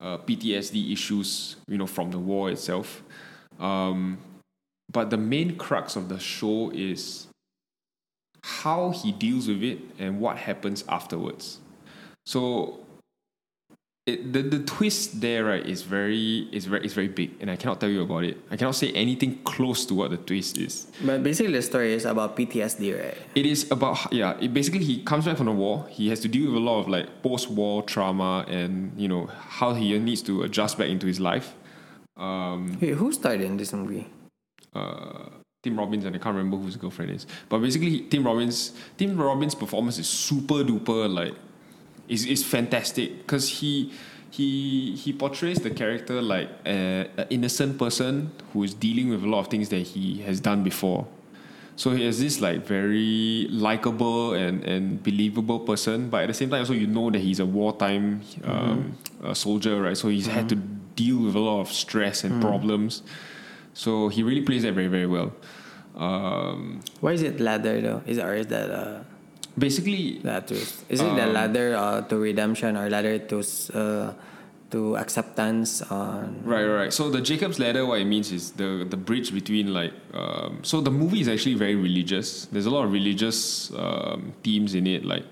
uh, 0.00 0.18
PTSD 0.18 0.92
issues 0.92 1.56
you 1.68 1.78
know 1.78 1.86
from 1.86 2.10
the 2.10 2.18
war 2.18 2.50
itself. 2.50 3.02
Um, 3.58 4.18
but 4.92 5.10
the 5.10 5.16
main 5.16 5.56
crux 5.56 5.96
of 5.96 6.08
the 6.08 6.18
show 6.18 6.70
is 6.70 7.28
how 8.44 8.90
he 8.90 9.10
deals 9.10 9.48
with 9.48 9.62
it 9.62 9.78
and 9.98 10.20
what 10.20 10.36
happens 10.36 10.84
afterwards. 10.86 11.60
So 12.26 12.80
it, 14.06 14.34
the 14.34 14.42
the 14.42 14.58
twist 14.58 15.22
there 15.22 15.46
right 15.46 15.64
is 15.64 15.80
very 15.80 16.46
is 16.52 16.66
very 16.66 16.84
is 16.84 16.92
very 16.92 17.08
big 17.08 17.30
and 17.40 17.50
I 17.50 17.56
cannot 17.56 17.80
tell 17.80 17.88
you 17.88 18.02
about 18.02 18.24
it. 18.24 18.36
I 18.50 18.56
cannot 18.56 18.74
say 18.74 18.92
anything 18.92 19.40
close 19.44 19.86
to 19.86 19.94
what 19.94 20.10
the 20.10 20.18
twist 20.18 20.58
is. 20.58 20.88
But 21.02 21.22
basically 21.22 21.54
the 21.54 21.62
story 21.62 21.94
is 21.94 22.04
about 22.04 22.36
PTSD, 22.36 23.02
right? 23.02 23.16
It 23.34 23.46
is 23.46 23.70
about 23.70 24.12
yeah. 24.12 24.36
It 24.38 24.52
basically 24.52 24.84
he 24.84 25.02
comes 25.02 25.24
back 25.24 25.38
from 25.38 25.46
the 25.46 25.52
war. 25.52 25.86
He 25.88 26.10
has 26.10 26.20
to 26.20 26.28
deal 26.28 26.50
with 26.50 26.56
a 26.60 26.64
lot 26.64 26.80
of 26.80 26.88
like 26.88 27.22
post 27.22 27.48
war 27.48 27.82
trauma 27.82 28.44
and 28.46 28.92
you 29.00 29.08
know 29.08 29.24
how 29.24 29.72
he 29.72 29.98
needs 29.98 30.20
to 30.22 30.42
adjust 30.42 30.76
back 30.76 30.90
into 30.90 31.06
his 31.06 31.18
life. 31.18 31.54
Um, 32.18 32.76
hey, 32.78 32.90
who 32.90 33.10
starred 33.10 33.40
in 33.40 33.56
this 33.56 33.72
movie? 33.72 34.06
Uh, 34.74 35.30
Tim 35.64 35.78
Robbins 35.78 36.04
and 36.04 36.14
I 36.14 36.18
can't 36.18 36.36
remember 36.36 36.58
who 36.58 36.66
his 36.66 36.76
girlfriend 36.76 37.10
is. 37.10 37.26
But 37.48 37.58
basically, 37.58 38.00
Tim 38.00 38.24
Robbins, 38.24 38.72
Tim 38.98 39.16
Robbins' 39.16 39.54
performance 39.54 39.98
is 39.98 40.08
super 40.08 40.62
duper 40.62 41.12
like, 41.12 41.34
is 42.06 42.26
is 42.26 42.44
fantastic 42.44 43.18
because 43.18 43.48
he 43.48 43.92
he 44.30 44.94
he 44.94 45.12
portrays 45.12 45.58
the 45.60 45.70
character 45.70 46.20
like 46.20 46.50
an 46.66 47.08
innocent 47.30 47.78
person 47.78 48.30
who 48.52 48.62
is 48.62 48.74
dealing 48.74 49.08
with 49.08 49.24
a 49.24 49.26
lot 49.26 49.40
of 49.40 49.48
things 49.48 49.70
that 49.70 49.80
he 49.80 50.20
has 50.22 50.38
done 50.38 50.62
before. 50.62 51.06
So 51.76 51.90
he 51.90 52.04
has 52.04 52.20
this 52.20 52.40
like 52.40 52.64
very 52.64 53.48
likable 53.50 54.34
and, 54.34 54.62
and 54.62 55.02
believable 55.02 55.58
person, 55.60 56.08
but 56.08 56.22
at 56.22 56.26
the 56.28 56.34
same 56.34 56.50
time 56.50 56.60
also 56.60 56.72
you 56.72 56.86
know 56.86 57.10
that 57.10 57.18
he's 57.18 57.40
a 57.40 57.46
wartime 57.46 58.20
um, 58.44 58.94
mm-hmm. 59.20 59.32
soldier, 59.32 59.82
right? 59.82 59.96
So 59.96 60.08
he's 60.08 60.28
mm-hmm. 60.28 60.36
had 60.36 60.48
to 60.50 60.56
deal 60.56 61.18
with 61.24 61.34
a 61.34 61.40
lot 61.40 61.60
of 61.60 61.72
stress 61.72 62.22
and 62.22 62.34
mm-hmm. 62.34 62.42
problems. 62.42 63.02
So 63.74 64.08
he 64.08 64.22
really 64.22 64.42
plays 64.42 64.62
that 64.62 64.72
very 64.74 64.88
very 64.88 65.06
well. 65.06 65.32
Um, 65.94 66.80
Why 67.00 67.12
is 67.12 67.22
it 67.22 67.38
ladder 67.38 67.80
though? 67.80 68.02
Is 68.06 68.18
or 68.18 68.34
is 68.34 68.46
that 68.48 68.70
uh, 68.70 69.02
basically 69.58 70.20
twist? 70.46 70.84
Is 70.88 71.00
it 71.00 71.06
um, 71.06 71.16
the 71.16 71.26
ladder 71.26 71.76
uh, 71.76 72.00
to 72.02 72.16
redemption 72.16 72.76
or 72.76 72.88
ladder 72.88 73.18
to 73.18 73.38
uh, 73.74 74.14
to 74.74 74.96
acceptance 74.96 75.82
on 75.82 76.42
right 76.42 76.64
right 76.64 76.92
so 76.92 77.08
the 77.08 77.20
jacob's 77.20 77.60
ladder 77.60 77.86
what 77.86 78.00
it 78.00 78.06
means 78.06 78.32
is 78.32 78.50
the 78.52 78.84
the 78.90 78.96
bridge 78.96 79.32
between 79.32 79.72
like 79.72 79.92
um, 80.14 80.58
so 80.62 80.80
the 80.80 80.90
movie 80.90 81.20
is 81.20 81.28
actually 81.28 81.54
very 81.54 81.76
religious 81.76 82.46
there's 82.46 82.66
a 82.66 82.70
lot 82.70 82.84
of 82.84 82.90
religious 82.90 83.70
um, 83.76 84.32
themes 84.42 84.74
in 84.74 84.88
it 84.88 85.04
like 85.04 85.22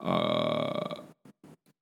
uh, 0.00 0.94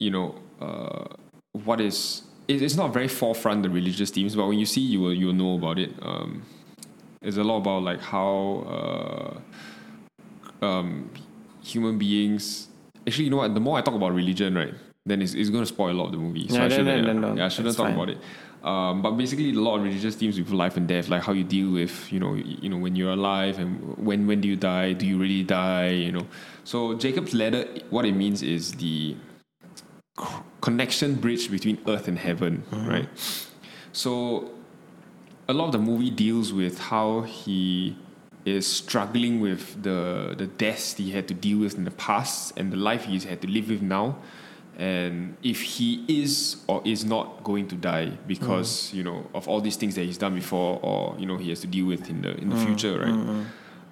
you 0.01 0.11
know 0.11 0.35
uh, 0.61 1.07
what 1.53 1.81
is 1.81 2.23
it's 2.49 2.77
not 2.77 2.93
very 2.93 3.09
forefront 3.09 3.63
the 3.63 3.71
religious 3.71 4.11
themes, 4.11 4.35
but 4.35 4.47
when 4.47 4.59
you 4.59 4.67
see, 4.67 4.81
you 4.81 5.01
will 5.01 5.15
you'll 5.15 5.35
know 5.35 5.55
about 5.55 5.79
it. 5.79 5.93
Um, 6.03 6.43
it's 7.21 7.37
a 7.37 7.45
lot 7.45 7.59
about 7.59 7.83
like 7.83 8.01
how 8.01 9.41
uh, 10.63 10.65
um, 10.65 11.11
human 11.63 11.99
beings. 11.99 12.69
Actually, 13.07 13.25
you 13.25 13.31
know 13.31 13.39
what? 13.39 13.55
The 13.55 13.61
more 13.61 13.79
I 13.79 13.83
talk 13.83 13.95
about 13.95 14.13
religion, 14.13 14.55
right, 14.55 14.75
then 15.05 15.23
it's, 15.23 15.35
it's 15.35 15.51
going 15.51 15.63
to 15.63 15.67
spoil 15.67 15.93
a 15.93 15.97
lot 15.97 16.07
of 16.07 16.13
the 16.13 16.19
movie. 16.19 16.49
So 16.49 16.55
yeah, 16.55 16.65
I 16.65 16.69
shouldn't, 16.69 17.07
no, 17.07 17.13
no, 17.13 17.29
no, 17.29 17.37
yeah, 17.37 17.47
I 17.47 17.49
shouldn't 17.49 17.77
talk 17.77 17.87
fine. 17.87 17.95
about 17.95 18.09
it. 18.11 18.19
Um, 18.63 19.03
but 19.03 19.13
basically, 19.13 19.51
a 19.51 19.55
lot 19.55 19.77
of 19.77 19.85
religious 19.85 20.17
themes 20.17 20.39
with 20.39 20.51
life 20.51 20.77
and 20.77 20.89
death, 20.89 21.09
like 21.09 21.23
how 21.23 21.33
you 21.33 21.45
deal 21.45 21.71
with, 21.71 22.13
you 22.13 22.19
know, 22.19 22.35
you 22.35 22.69
know, 22.69 22.77
when 22.77 22.97
you're 22.97 23.13
alive 23.13 23.59
and 23.59 23.97
when 23.99 24.27
when 24.27 24.41
do 24.41 24.49
you 24.49 24.57
die? 24.57 24.95
Do 24.95 25.07
you 25.07 25.19
really 25.19 25.43
die? 25.43 25.91
You 25.91 26.13
know. 26.13 26.27
So 26.65 26.95
Jacob's 26.95 27.35
ladder, 27.35 27.67
what 27.91 28.05
it 28.05 28.13
means 28.13 28.43
is 28.43 28.73
the 28.73 29.17
connection 30.61 31.15
bridge 31.15 31.51
between 31.51 31.79
earth 31.87 32.09
and 32.09 32.19
heaven, 32.19 32.65
mm-hmm. 32.71 32.89
right? 32.89 33.09
So 33.93 34.51
a 35.49 35.53
lot 35.53 35.67
of 35.67 35.73
the 35.73 35.79
movie 35.79 36.11
deals 36.11 36.53
with 36.53 36.79
how 36.79 37.23
he 37.23 37.97
is 38.45 38.67
struggling 38.67 39.41
with 39.41 39.83
the 39.83 40.35
the 40.37 40.47
deaths 40.47 40.95
he 40.95 41.11
had 41.11 41.27
to 41.29 41.35
deal 41.35 41.59
with 41.59 41.77
in 41.77 41.85
the 41.85 41.91
past 41.93 42.57
and 42.57 42.73
the 42.73 42.77
life 42.77 43.05
he's 43.05 43.25
had 43.25 43.41
to 43.43 43.49
live 43.49 43.69
with 43.69 43.83
now 43.83 44.17
and 44.79 45.37
if 45.43 45.61
he 45.61 46.05
is 46.09 46.63
or 46.69 46.81
is 46.85 47.05
not 47.05 47.43
going 47.43 47.67
to 47.67 47.75
die 47.75 48.11
because 48.27 48.71
mm. 48.91 48.95
you 48.95 49.03
know 49.03 49.27
of 49.35 49.49
all 49.49 49.61
these 49.61 49.77
things 49.77 49.95
that 49.97 50.05
he's 50.05 50.19
done 50.19 50.35
before 50.35 50.79
or 50.83 51.17
you 51.19 51.27
know 51.27 51.37
he 51.37 51.51
has 51.51 51.61
to 51.61 51.67
deal 51.67 51.87
with 51.87 52.09
in 52.09 52.23
the 52.23 52.35
in 52.37 52.49
the 52.49 52.57
mm. 52.57 52.65
future 52.65 52.99
right 52.99 53.09
mm-hmm. 53.09 53.43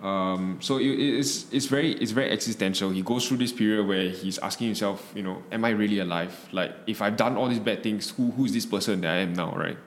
Um, 0.07 0.59
so 0.61 0.79
it, 0.79 0.87
it's 0.87 1.53
it's 1.53 1.67
very 1.67 1.91
it's 1.95 2.13
very 2.13 2.31
existential. 2.31 2.91
He 2.91 3.03
goes 3.03 3.27
through 3.27 3.39
this 3.39 3.53
period 3.53 3.89
where 3.89 4.09
he's 4.11 4.39
asking 4.39 4.69
himself, 4.69 5.13
you 5.17 5.25
know, 5.25 5.43
am 5.51 5.65
I 5.65 5.71
really 5.71 5.99
alive? 5.99 6.33
Like, 6.53 6.73
if 6.87 7.03
I've 7.03 7.17
done 7.17 7.37
all 7.37 7.49
these 7.49 7.59
bad 7.59 7.83
things, 7.83 8.11
who 8.11 8.31
who 8.31 8.45
is 8.45 8.53
this 8.53 8.67
person 8.67 9.01
that 9.01 9.11
I 9.11 9.17
am 9.27 9.33
now, 9.33 9.53
right? 9.57 9.79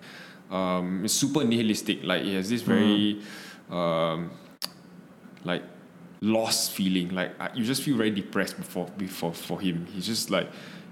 Um, 0.51 1.05
it's 1.05 1.13
super 1.13 1.45
nihilistic. 1.45 2.03
Like, 2.03 2.24
he 2.24 2.36
has 2.36 2.49
this 2.49 2.63
very, 2.63 3.22
mm. 3.72 3.74
um, 3.74 4.32
like, 5.45 5.63
lost 6.20 6.74
feeling. 6.74 7.15
Like, 7.15 7.32
you 7.55 7.63
just 7.63 7.82
feel 7.84 7.95
very 7.95 8.11
depressed 8.11 8.57
before 8.57 8.88
before 8.97 9.34
for 9.34 9.61
him. 9.61 9.86
He's 9.86 10.05
just 10.05 10.30
like 10.30 10.49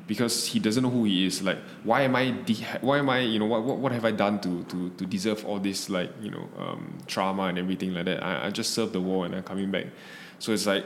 because 0.08 0.48
he 0.48 0.60
doesn't 0.60 0.82
know 0.82 0.90
who 0.90 1.04
he 1.04 1.26
is. 1.26 1.44
Like, 1.44 1.60
why 1.84 2.02
am 2.02 2.16
I? 2.16 2.32
De- 2.32 2.66
why 2.82 2.98
am 3.00 3.10
I? 3.10 3.20
You 3.20 3.40
know, 3.40 3.46
what, 3.46 3.64
what 3.64 3.78
what 3.78 3.92
have 3.92 4.06
I 4.06 4.12
done 4.12 4.40
to 4.42 4.64
to 4.64 4.90
to 4.90 5.06
deserve 5.06 5.46
all 5.46 5.60
this 5.60 5.90
like 5.90 6.10
you 6.22 6.32
know 6.32 6.48
um, 6.58 6.98
trauma 7.08 7.44
and 7.44 7.58
everything 7.60 7.94
like 7.94 8.06
that? 8.06 8.24
I, 8.24 8.48
I 8.48 8.50
just 8.50 8.74
served 8.74 8.94
the 8.94 9.02
war 9.02 9.26
and 9.26 9.36
I'm 9.36 9.44
coming 9.44 9.70
back. 9.70 9.88
So 10.40 10.54
it's 10.54 10.66
like 10.66 10.86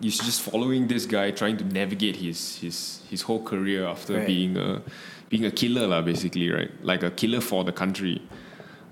he's 0.00 0.18
just 0.18 0.42
following 0.42 0.88
this 0.88 1.06
guy, 1.06 1.30
trying 1.30 1.56
to 1.58 1.64
navigate 1.64 2.16
his 2.16 2.58
his 2.58 3.02
his 3.08 3.22
whole 3.22 3.42
career 3.42 3.86
after 3.86 4.18
right. 4.18 4.26
being 4.26 4.56
a 4.56 4.82
being 5.28 5.44
a 5.44 5.50
killer, 5.50 5.86
lah, 5.86 6.02
basically, 6.02 6.50
right? 6.50 6.70
Like 6.82 7.02
a 7.02 7.10
killer 7.10 7.40
for 7.40 7.64
the 7.64 7.72
country. 7.72 8.20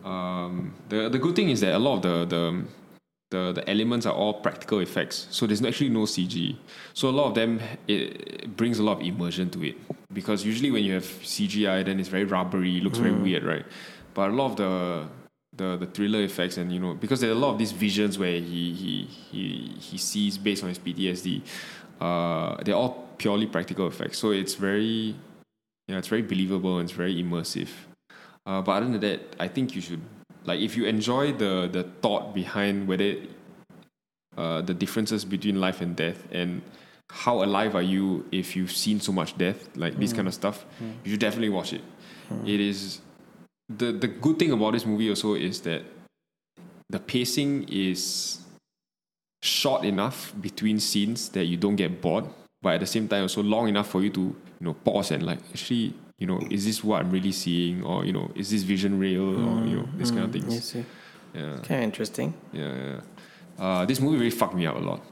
Um, 0.04 0.74
the 0.88 1.08
the 1.08 1.18
good 1.18 1.34
thing 1.34 1.50
is 1.50 1.60
that 1.60 1.74
a 1.74 1.78
lot 1.78 1.96
of 1.96 2.02
the 2.02 2.36
the 2.36 2.64
the, 3.30 3.52
the 3.52 3.68
elements 3.68 4.06
are 4.06 4.14
all 4.14 4.34
practical 4.34 4.78
effects. 4.78 5.26
So 5.30 5.46
there's 5.46 5.64
actually 5.64 5.90
no 5.90 6.02
CG. 6.02 6.56
So 6.94 7.08
a 7.08 7.10
lot 7.10 7.28
of 7.28 7.34
them 7.34 7.60
it, 7.88 7.92
it, 8.44 8.56
brings 8.56 8.78
a 8.78 8.82
lot 8.82 9.00
of 9.00 9.06
immersion 9.06 9.50
to 9.50 9.64
it 9.64 9.76
because 10.12 10.44
usually 10.44 10.70
when 10.70 10.84
you 10.84 10.94
have 10.94 11.04
CGI, 11.04 11.84
then 11.84 11.98
it's 11.98 12.08
very 12.08 12.24
rubbery, 12.24 12.80
looks 12.80 12.98
mm. 12.98 13.02
very 13.02 13.14
weird, 13.14 13.44
right? 13.44 13.64
But 14.14 14.30
a 14.30 14.32
lot 14.32 14.52
of 14.52 14.56
the 14.56 15.08
the 15.56 15.76
the 15.78 15.86
thriller 15.86 16.20
effects 16.20 16.58
and 16.58 16.70
you 16.70 16.78
know 16.78 16.92
because 16.94 17.20
there 17.20 17.30
are 17.30 17.32
a 17.32 17.38
lot 17.38 17.52
of 17.52 17.58
these 17.58 17.72
visions 17.72 18.18
where 18.18 18.40
he 18.40 18.74
he 18.74 19.08
he 19.30 19.74
he 19.80 19.98
sees 19.98 20.38
based 20.38 20.62
on 20.62 20.68
his 20.68 20.78
PTSD, 20.78 21.42
uh, 22.00 22.62
they're 22.62 22.74
all 22.74 23.08
purely 23.18 23.46
practical 23.46 23.86
effects. 23.86 24.18
So 24.18 24.30
it's 24.30 24.54
very 24.54 25.16
yeah, 25.88 25.98
it's 25.98 26.08
very 26.08 26.22
believable 26.22 26.78
and 26.78 26.88
it's 26.88 26.96
very 26.96 27.22
immersive. 27.22 27.68
Uh, 28.44 28.62
but 28.62 28.72
other 28.72 28.86
than 28.86 29.00
that, 29.00 29.36
I 29.40 29.48
think 29.48 29.74
you 29.74 29.80
should 29.80 30.02
like 30.46 30.60
if 30.60 30.76
you 30.76 30.86
enjoy 30.86 31.32
the 31.32 31.68
the 31.70 31.82
thought 32.02 32.34
behind 32.34 32.88
whether 32.88 33.16
uh, 34.36 34.60
the 34.62 34.74
differences 34.74 35.24
between 35.24 35.60
life 35.60 35.80
and 35.80 35.96
death 35.96 36.26
and 36.30 36.62
how 37.10 37.42
alive 37.42 37.74
are 37.74 37.82
you 37.82 38.24
if 38.32 38.56
you've 38.56 38.72
seen 38.72 39.00
so 39.00 39.12
much 39.12 39.36
death, 39.38 39.68
like 39.76 39.96
this 39.98 40.12
kind 40.12 40.28
of 40.28 40.34
stuff, 40.34 40.66
you 41.04 41.12
should 41.12 41.20
definitely 41.20 41.48
watch 41.48 41.72
it. 41.72 41.82
It 42.44 42.60
is 42.60 43.00
the 43.68 43.92
the 43.92 44.08
good 44.08 44.38
thing 44.38 44.52
about 44.52 44.72
this 44.72 44.86
movie 44.86 45.08
also 45.08 45.34
is 45.34 45.60
that 45.62 45.82
the 46.88 46.98
pacing 46.98 47.68
is 47.68 48.38
short 49.42 49.84
enough 49.84 50.32
between 50.40 50.80
scenes 50.80 51.28
that 51.30 51.44
you 51.44 51.56
don't 51.56 51.76
get 51.76 52.00
bored, 52.00 52.24
but 52.62 52.74
at 52.74 52.80
the 52.80 52.86
same 52.86 53.08
time 53.08 53.22
also 53.22 53.42
long 53.42 53.68
enough 53.68 53.88
for 53.88 54.02
you 54.02 54.10
to 54.10 54.20
you 54.20 54.60
know 54.60 54.74
pause 54.74 55.10
and 55.12 55.22
like 55.24 55.38
actually 55.50 55.94
you 56.18 56.26
know 56.26 56.40
is 56.50 56.64
this 56.64 56.82
what 56.82 57.02
I'm 57.02 57.10
really 57.10 57.32
seeing 57.32 57.82
or 57.84 58.04
you 58.04 58.12
know 58.12 58.30
is 58.34 58.50
this 58.50 58.62
vision 58.62 58.98
real 58.98 59.36
or 59.36 59.66
you 59.66 59.76
know 59.76 59.88
this 59.96 60.10
kind 60.10 60.24
of 60.24 60.32
things. 60.32 60.76
Yeah. 61.34 61.58
Kind 61.62 61.80
of 61.80 61.82
interesting. 61.82 62.34
Yeah, 62.52 62.74
yeah. 62.74 63.00
Uh, 63.58 63.84
this 63.84 64.00
movie 64.00 64.16
really 64.16 64.30
fucked 64.30 64.54
me 64.54 64.66
up 64.66 64.76
a 64.76 64.78
lot. 64.78 65.02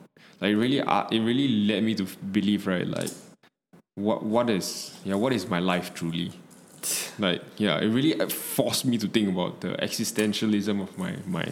Like 0.40 0.52
it 0.52 0.56
really, 0.56 0.80
uh, 0.80 1.06
it 1.10 1.20
really 1.20 1.48
led 1.66 1.82
me 1.82 1.94
to 1.96 2.04
believe, 2.32 2.66
right? 2.66 2.86
Like, 2.86 3.10
what, 3.94 4.22
what 4.22 4.50
is, 4.50 4.98
yeah, 5.04 5.14
what 5.14 5.32
is 5.32 5.48
my 5.48 5.58
life 5.58 5.94
truly? 5.94 6.32
Like, 7.18 7.42
yeah, 7.58 7.78
it 7.78 7.86
really 7.86 8.20
uh, 8.20 8.28
forced 8.28 8.84
me 8.84 8.98
to 8.98 9.06
think 9.06 9.28
about 9.28 9.60
the 9.60 9.68
existentialism 9.68 10.82
of 10.82 10.98
my, 10.98 11.14
my, 11.26 11.46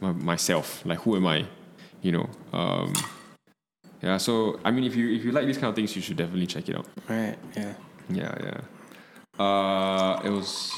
my 0.00 0.12
myself. 0.12 0.84
Like, 0.84 0.98
who 1.00 1.16
am 1.16 1.26
I? 1.26 1.46
You 2.02 2.12
know. 2.12 2.30
Um, 2.52 2.92
yeah. 4.02 4.18
So, 4.18 4.60
I 4.66 4.70
mean, 4.70 4.84
if 4.84 4.94
you 4.94 5.10
if 5.14 5.24
you 5.24 5.32
like 5.32 5.46
these 5.46 5.56
kind 5.56 5.70
of 5.70 5.74
things, 5.74 5.96
you 5.96 6.02
should 6.02 6.18
definitely 6.18 6.46
check 6.46 6.68
it 6.68 6.76
out. 6.76 6.86
Right. 7.08 7.38
Yeah. 7.56 7.72
Yeah, 8.10 8.34
yeah. 8.44 8.60
Uh, 9.38 10.20
it 10.24 10.30
was. 10.30 10.72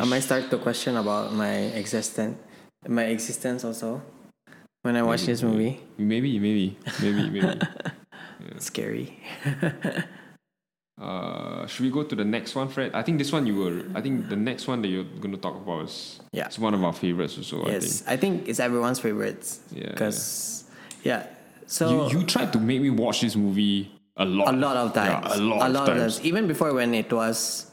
I 0.00 0.04
might 0.04 0.20
start 0.20 0.50
to 0.50 0.58
question 0.58 0.96
about 0.96 1.32
my 1.32 1.52
existence, 1.74 2.38
my 2.86 3.04
existence 3.04 3.64
also. 3.64 4.02
When 4.82 4.94
I 4.96 5.02
watch 5.02 5.22
this 5.26 5.42
movie, 5.42 5.80
maybe, 5.98 6.38
maybe, 6.38 6.76
maybe, 7.02 7.30
maybe. 7.30 7.60
it's 8.54 8.66
scary. 8.66 9.18
Uh, 10.98 11.66
should 11.66 11.82
we 11.84 11.90
go 11.90 12.02
to 12.04 12.14
the 12.16 12.24
next 12.24 12.54
one, 12.54 12.68
Fred? 12.68 12.92
I 12.94 13.02
think 13.02 13.18
this 13.18 13.30
one 13.32 13.46
you 13.46 13.56
were. 13.56 13.82
I 13.94 14.00
think 14.00 14.28
the 14.30 14.36
next 14.36 14.66
one 14.66 14.80
that 14.82 14.88
you're 14.88 15.04
going 15.04 15.32
to 15.32 15.36
talk 15.40 15.56
about 15.56 15.84
is 15.84 16.20
Yeah. 16.32 16.46
it's 16.46 16.58
one 16.58 16.72
of 16.72 16.82
our 16.82 16.92
favorites 16.92 17.36
also. 17.36 17.66
yes, 17.66 18.02
I 18.06 18.16
think 18.16 18.48
it's 18.48 18.60
everyone's 18.60 18.98
favorites. 18.98 19.60
Yeah, 19.72 19.90
Because, 19.90 20.64
yeah. 21.04 21.26
I 21.26 21.28
So 21.66 22.08
you 22.08 22.20
you 22.20 22.26
tried 22.26 22.52
to 22.52 22.60
make 22.60 22.80
me 22.80 22.88
watch 22.90 23.20
this 23.20 23.36
movie 23.36 23.90
a 24.16 24.24
lot. 24.24 24.54
a 24.54 24.56
lot 24.56 24.76
of 24.76 24.92
times. 24.92 25.26
Yeah, 25.28 25.36
a 25.36 25.68
lot, 25.68 25.88
of 25.88 25.96
times. 25.96 26.20
Even 26.22 26.46
before 26.46 26.72
when 26.72 26.94
it 26.94 27.12
was 27.12 27.70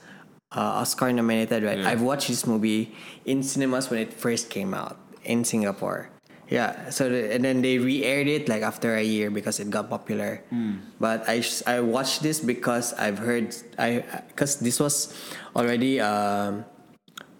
uh, 0.51 0.83
Oscar 0.83 1.11
nominated, 1.11 1.63
right? 1.63 1.79
Yeah. 1.79 1.89
I've 1.89 2.01
watched 2.01 2.27
this 2.27 2.45
movie 2.45 2.95
in 3.25 3.43
cinemas 3.43 3.89
when 3.89 3.99
it 3.99 4.13
first 4.13 4.49
came 4.49 4.73
out 4.73 4.99
in 5.23 5.43
Singapore. 5.43 6.09
Yeah. 6.49 6.89
So 6.89 7.09
the, 7.09 7.33
and 7.33 7.43
then 7.43 7.61
they 7.61 7.79
re-aired 7.79 8.27
it 8.27 8.49
like 8.49 8.61
after 8.61 8.95
a 8.95 9.03
year 9.03 9.31
because 9.31 9.59
it 9.59 9.69
got 9.69 9.89
popular. 9.89 10.43
Hmm. 10.49 10.83
But 10.99 11.27
I 11.27 11.79
watched 11.79 12.21
this 12.21 12.39
because 12.39 12.93
I've 12.93 13.17
heard 13.17 13.55
I 13.79 14.03
because 14.27 14.59
this 14.59 14.79
was 14.79 15.15
already. 15.55 15.99
Um, 15.99 16.65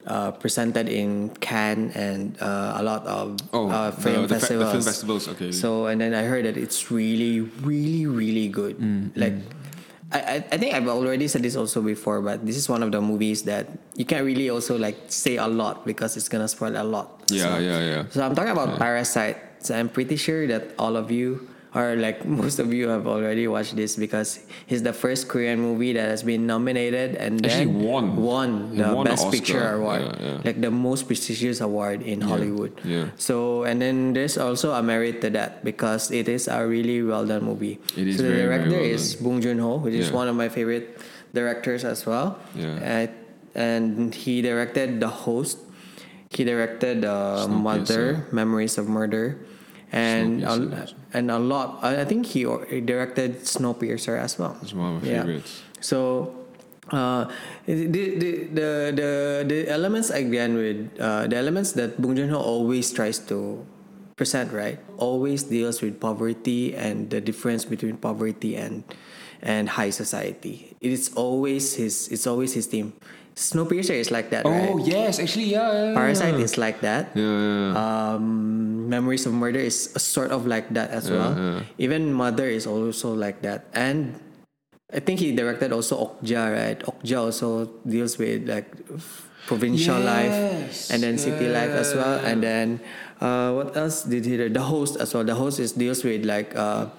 uh, 0.06 0.32
presented 0.32 0.90
in 0.90 1.30
Cannes 1.40 1.92
and 1.96 2.36
uh, 2.42 2.76
a 2.78 2.84
lot 2.84 3.06
of 3.08 3.38
Oh, 3.54 3.70
uh, 3.70 3.92
film 3.92 4.28
the, 4.28 4.36
fe- 4.36 4.40
festivals. 4.40 4.66
the 4.66 4.72
film 4.72 4.84
festivals. 4.84 5.28
Okay. 5.30 5.52
So 5.52 5.86
and 5.88 6.02
then 6.02 6.14
I 6.14 6.24
heard 6.24 6.46
that 6.46 6.58
it's 6.58 6.92
really, 6.92 7.42
really, 7.64 8.06
really 8.06 8.48
good. 8.50 8.78
Mm, 8.80 9.12
Like, 9.16 9.34
I, 10.12 10.20
I 10.20 10.36
I 10.52 10.58
think 10.62 10.76
I've 10.76 10.88
already 10.88 11.28
said 11.28 11.42
this 11.42 11.56
also 11.56 11.82
before, 11.82 12.22
but 12.22 12.46
this 12.46 12.56
is 12.58 12.70
one 12.70 12.84
of 12.84 12.92
the 12.92 13.02
movies 13.02 13.44
that 13.50 13.66
you 13.96 14.06
can't 14.06 14.26
really 14.26 14.50
also 14.50 14.78
like 14.78 14.98
say 15.10 15.38
a 15.38 15.48
lot 15.48 15.86
because 15.86 16.18
it's 16.18 16.30
gonna 16.30 16.48
spoil 16.48 16.76
a 16.78 16.84
lot. 16.86 17.24
yeah, 17.34 17.44
so, 17.44 17.58
yeah, 17.58 17.80
yeah. 17.82 18.02
So 18.14 18.22
I'm 18.22 18.36
talking 18.36 18.52
about 18.54 18.78
Parasite. 18.78 19.38
So 19.64 19.74
I'm 19.74 19.88
pretty 19.90 20.18
sure 20.20 20.46
that 20.52 20.76
all 20.78 20.98
of 21.00 21.10
you 21.10 21.48
or 21.76 21.96
like 21.98 22.24
most 22.42 22.60
of 22.60 22.74
you 22.74 22.88
have 22.90 23.08
already 23.08 23.48
watched 23.48 23.76
this 23.76 23.96
because 23.96 24.40
it's 24.70 24.82
the 24.82 24.94
first 24.94 25.28
Korean 25.28 25.60
movie 25.60 25.94
that 25.94 26.06
has 26.10 26.22
been 26.24 26.46
nominated 26.46 27.16
and 27.16 27.42
Actually 27.46 27.66
then 27.74 27.82
won. 27.84 28.16
won 28.16 28.78
the 28.78 28.94
won 28.94 29.06
Best 29.06 29.30
Picture 29.32 29.74
award, 29.82 30.02
Yeah, 30.02 30.38
yeah. 30.38 30.42
like 30.46 30.62
the 30.62 30.72
most 30.72 31.08
prestigious 31.08 31.62
award 31.62 32.02
in 32.04 32.22
Hollywood. 32.22 32.78
yeah. 32.86 33.10
So 33.18 33.64
and 33.64 33.82
then 33.82 34.14
there's 34.14 34.38
also 34.38 34.74
a 34.74 34.84
merit 34.84 35.22
to 35.22 35.30
that 35.32 35.64
because 35.66 36.12
it 36.12 36.30
is 36.30 36.48
a 36.48 36.62
really 36.66 37.02
well 37.02 37.26
done 37.26 37.44
movie. 37.44 37.80
It 37.98 38.08
is 38.08 38.18
so 38.18 38.24
the 38.24 38.30
very, 38.30 38.46
very 38.46 38.58
director 38.70 38.78
well 38.82 38.94
is 38.94 39.16
Bong 39.18 39.42
Joon 39.42 39.60
Ho, 39.60 39.78
which 39.82 39.96
is 39.96 40.12
one 40.12 40.28
of 40.28 40.36
my 40.36 40.50
favorite 40.50 41.02
directors 41.34 41.84
as 41.84 42.06
well. 42.06 42.38
Yeah. 42.56 43.10
Uh, 43.10 43.14
and 43.58 44.14
he 44.14 44.42
directed 44.42 45.00
The 45.00 45.10
Host. 45.10 45.58
He 46.30 46.44
directed 46.44 47.06
uh. 47.06 47.46
Mother, 47.48 48.26
Memories 48.32 48.78
of 48.78 48.90
Murder, 48.90 49.38
and 49.94 50.42
a, 50.44 50.90
and 51.14 51.30
a 51.30 51.38
lot. 51.40 51.78
I 51.86 52.04
think 52.04 52.26
he 52.26 52.44
directed 52.82 53.46
Snowpiercer 53.46 54.18
as 54.18 54.38
well. 54.40 54.58
It's 54.62 54.74
one 54.74 54.98
of 54.98 55.04
my 55.04 55.10
Yeah. 55.10 55.22
favorites. 55.22 55.62
So 55.80 56.34
uh, 56.90 57.30
the, 57.70 57.86
the 57.88 58.04
the 58.52 58.70
the 58.92 59.10
the 59.48 59.60
elements 59.70 60.10
again 60.10 60.58
with 60.58 60.90
uh, 61.00 61.28
the 61.30 61.38
elements 61.38 61.74
that 61.78 62.02
Bong 62.02 62.16
Joon 62.18 62.30
Ho 62.34 62.42
always 62.42 62.90
tries 62.92 63.20
to 63.30 63.62
present 64.16 64.54
right 64.54 64.78
always 64.98 65.44
deals 65.50 65.82
with 65.82 65.98
poverty 66.00 66.74
and 66.76 67.10
the 67.10 67.22
difference 67.22 67.66
between 67.66 67.98
poverty 67.98 68.56
and 68.58 68.84
and 69.42 69.70
high 69.78 69.90
society. 69.92 70.74
It 70.82 70.92
is 70.92 71.14
always 71.14 71.76
his. 71.76 72.10
It's 72.10 72.26
always 72.26 72.54
his 72.58 72.66
theme. 72.66 72.94
Snowpiercer 73.36 73.98
is 73.98 74.12
like 74.14 74.30
that, 74.30 74.46
right? 74.46 74.70
Oh 74.70 74.78
yes, 74.78 75.18
actually 75.20 75.50
yeah. 75.50 75.66
yeah, 75.74 75.84
yeah. 75.90 75.96
Parasite 75.98 76.38
is 76.38 76.58
like 76.58 76.82
that. 76.82 77.10
Yeah, 77.18 77.26
yeah, 77.26 77.74
yeah. 77.74 78.14
Um, 78.14 78.90
Memories 78.90 79.26
of 79.26 79.34
Murder 79.34 79.58
is 79.60 79.90
a 79.96 80.00
sort 80.00 80.30
of 80.30 80.46
like 80.46 80.70
that 80.78 80.92
as 80.94 81.10
well. 81.10 81.34
yeah. 81.34 81.62
Even 81.82 82.14
Mother 82.14 82.46
is 82.46 82.68
also 82.70 83.14
like 83.14 83.42
that. 83.42 83.66
And 83.74 84.22
I 84.94 85.00
think 85.02 85.18
he 85.20 85.34
directed 85.34 85.74
also 85.74 85.98
Okja, 86.22 86.54
right? 86.54 86.78
Okja 86.78 87.18
also 87.26 87.66
deals 87.90 88.22
with 88.22 88.46
like 88.46 88.70
provincial 89.50 89.98
life 89.98 90.38
and 90.94 91.02
then 91.02 91.18
city 91.18 91.50
life 91.50 91.74
as 91.74 91.96
well. 91.98 92.22
And 92.22 92.44
then 92.44 92.80
uh, 93.18 93.50
what 93.58 93.76
else 93.76 94.04
did 94.06 94.26
he 94.30 94.38
do? 94.38 94.50
The 94.50 94.62
host 94.62 94.98
as 95.02 95.14
well. 95.14 95.24
The 95.26 95.34
host 95.34 95.58
is 95.58 95.74
deals 95.74 96.04
with 96.06 96.22
like 96.24 96.54
uh, 96.56 96.94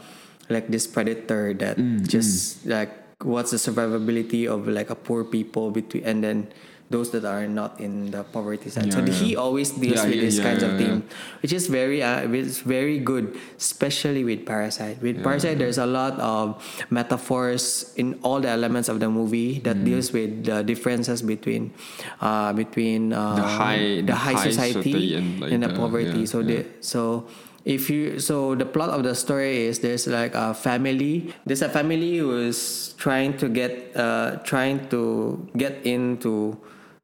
like 0.50 0.66
this 0.66 0.90
predator 0.90 1.54
that 1.62 1.78
Mm, 1.78 2.02
just 2.10 2.66
like 2.66 2.90
what's 3.22 3.50
the 3.52 3.56
survivability 3.58 4.46
of 4.48 4.66
like 4.68 4.90
a 4.90 4.94
poor 4.98 5.24
people 5.24 5.70
between 5.70 6.02
and 6.04 6.24
then 6.24 6.48
those 6.90 7.10
that 7.12 7.24
are 7.24 7.48
not 7.48 7.80
in 7.80 8.10
the 8.12 8.22
poverty 8.28 8.68
side. 8.68 8.92
so 8.92 9.00
Yeah, 9.00 9.10
he 9.12 9.34
always 9.36 9.70
deals 9.72 10.04
Yeah, 10.04 10.04
with 10.04 10.14
yeah, 10.14 10.20
these 10.20 10.38
yeah, 10.38 10.44
kinds 10.44 10.62
of 10.62 10.72
yeah, 10.72 10.78
theme, 10.78 10.98
which 11.42 11.52
is 11.52 11.66
very 11.66 12.02
uh, 12.04 12.28
it's 12.28 12.60
very 12.60 12.98
good, 13.00 13.34
especially 13.56 14.22
with 14.22 14.44
Parasite. 14.44 15.00
With 15.00 15.24
Parasite, 15.24 15.58
there's 15.58 15.78
a 15.80 15.86
lot 15.88 16.20
of 16.20 16.60
metaphors 16.92 17.92
in 17.96 18.20
all 18.22 18.38
the 18.38 18.48
elements 18.52 18.88
of 18.92 19.00
the 19.00 19.08
movie 19.08 19.60
that 19.64 19.76
Mm. 19.80 19.84
deals 19.88 20.12
with 20.12 20.44
the 20.44 20.62
differences 20.62 21.22
between 21.24 21.72
uh, 22.20 22.52
between 22.52 23.12
uh, 23.16 23.36
The 23.36 23.48
high- 23.48 24.00
the 24.04 24.14
high 24.14 24.36
high 24.36 24.50
society 24.52 25.16
and, 25.16 25.40
like, 25.40 25.50
the 25.56 25.58
the- 25.68 25.74
poverty. 25.74 26.28
yeah, 26.28 26.30
so 26.30 26.42
the 26.44 26.66
so 26.84 27.24
if 27.64 27.88
you 27.88 28.20
so 28.20 28.54
the 28.54 28.66
plot 28.66 28.90
of 28.90 29.02
the 29.02 29.14
story 29.14 29.66
is 29.66 29.80
there's 29.80 30.06
like 30.06 30.34
a 30.34 30.54
family. 30.54 31.32
There's 31.46 31.62
a 31.62 31.68
family 31.68 32.18
who 32.18 32.38
is 32.38 32.94
trying 32.98 33.36
to 33.38 33.48
get 33.48 33.96
uh 33.96 34.36
trying 34.44 34.88
to 34.90 35.48
get 35.56 35.84
into 35.84 36.56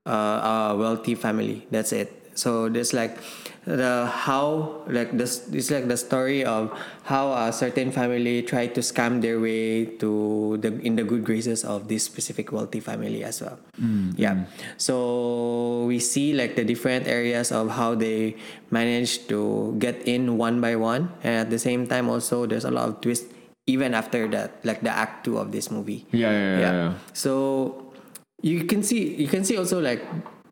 uh, 0.06 0.72
a 0.72 0.76
wealthy 0.76 1.14
family. 1.14 1.66
That's 1.70 1.92
it. 1.92 2.12
So 2.34 2.68
there's 2.68 2.92
like 2.92 3.18
the 3.64 4.06
how 4.08 4.80
like 4.88 5.12
this 5.12 5.44
it's 5.52 5.70
like 5.70 5.86
the 5.86 5.96
story 5.96 6.44
of 6.44 6.72
how 7.04 7.32
a 7.32 7.52
certain 7.52 7.92
family 7.92 8.40
try 8.42 8.66
to 8.66 8.80
scam 8.80 9.20
their 9.20 9.38
way 9.38 9.84
to 9.84 10.56
the 10.64 10.72
in 10.80 10.96
the 10.96 11.04
good 11.04 11.24
graces 11.24 11.64
of 11.64 11.88
this 11.88 12.02
specific 12.04 12.52
wealthy 12.52 12.80
family 12.80 13.22
as 13.22 13.42
well. 13.42 13.58
Mm-hmm. 13.76 14.16
Yeah. 14.16 14.44
So 14.78 15.84
we 15.84 16.00
see 16.00 16.32
like 16.32 16.56
the 16.56 16.64
different 16.64 17.06
areas 17.06 17.52
of 17.52 17.70
how 17.70 17.94
they 17.94 18.36
manage 18.70 19.28
to 19.28 19.76
get 19.78 20.08
in 20.08 20.38
one 20.38 20.61
by 20.61 20.76
one. 20.76 21.12
And 21.22 21.46
at 21.46 21.50
the 21.50 21.58
same 21.58 21.86
time 21.86 22.08
also 22.08 22.46
there's 22.46 22.64
a 22.64 22.70
lot 22.70 22.88
of 22.88 23.00
twist 23.00 23.26
even 23.66 23.94
after 23.94 24.26
that 24.28 24.64
like 24.64 24.80
the 24.80 24.90
act 24.90 25.24
two 25.24 25.36
of 25.36 25.52
this 25.52 25.70
movie. 25.70 26.06
Yeah, 26.12 26.32
yeah, 26.32 26.58
yeah, 26.58 26.72
yeah. 26.72 26.92
so 27.12 27.92
you 28.40 28.64
can 28.64 28.82
see 28.82 29.14
you 29.20 29.28
can 29.28 29.44
see 29.44 29.56
also 29.56 29.80
like 29.80 30.00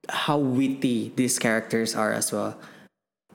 how 0.09 0.37
witty 0.37 1.13
these 1.17 1.39
characters 1.39 1.97
are 1.97 2.13
as 2.13 2.33
well. 2.33 2.57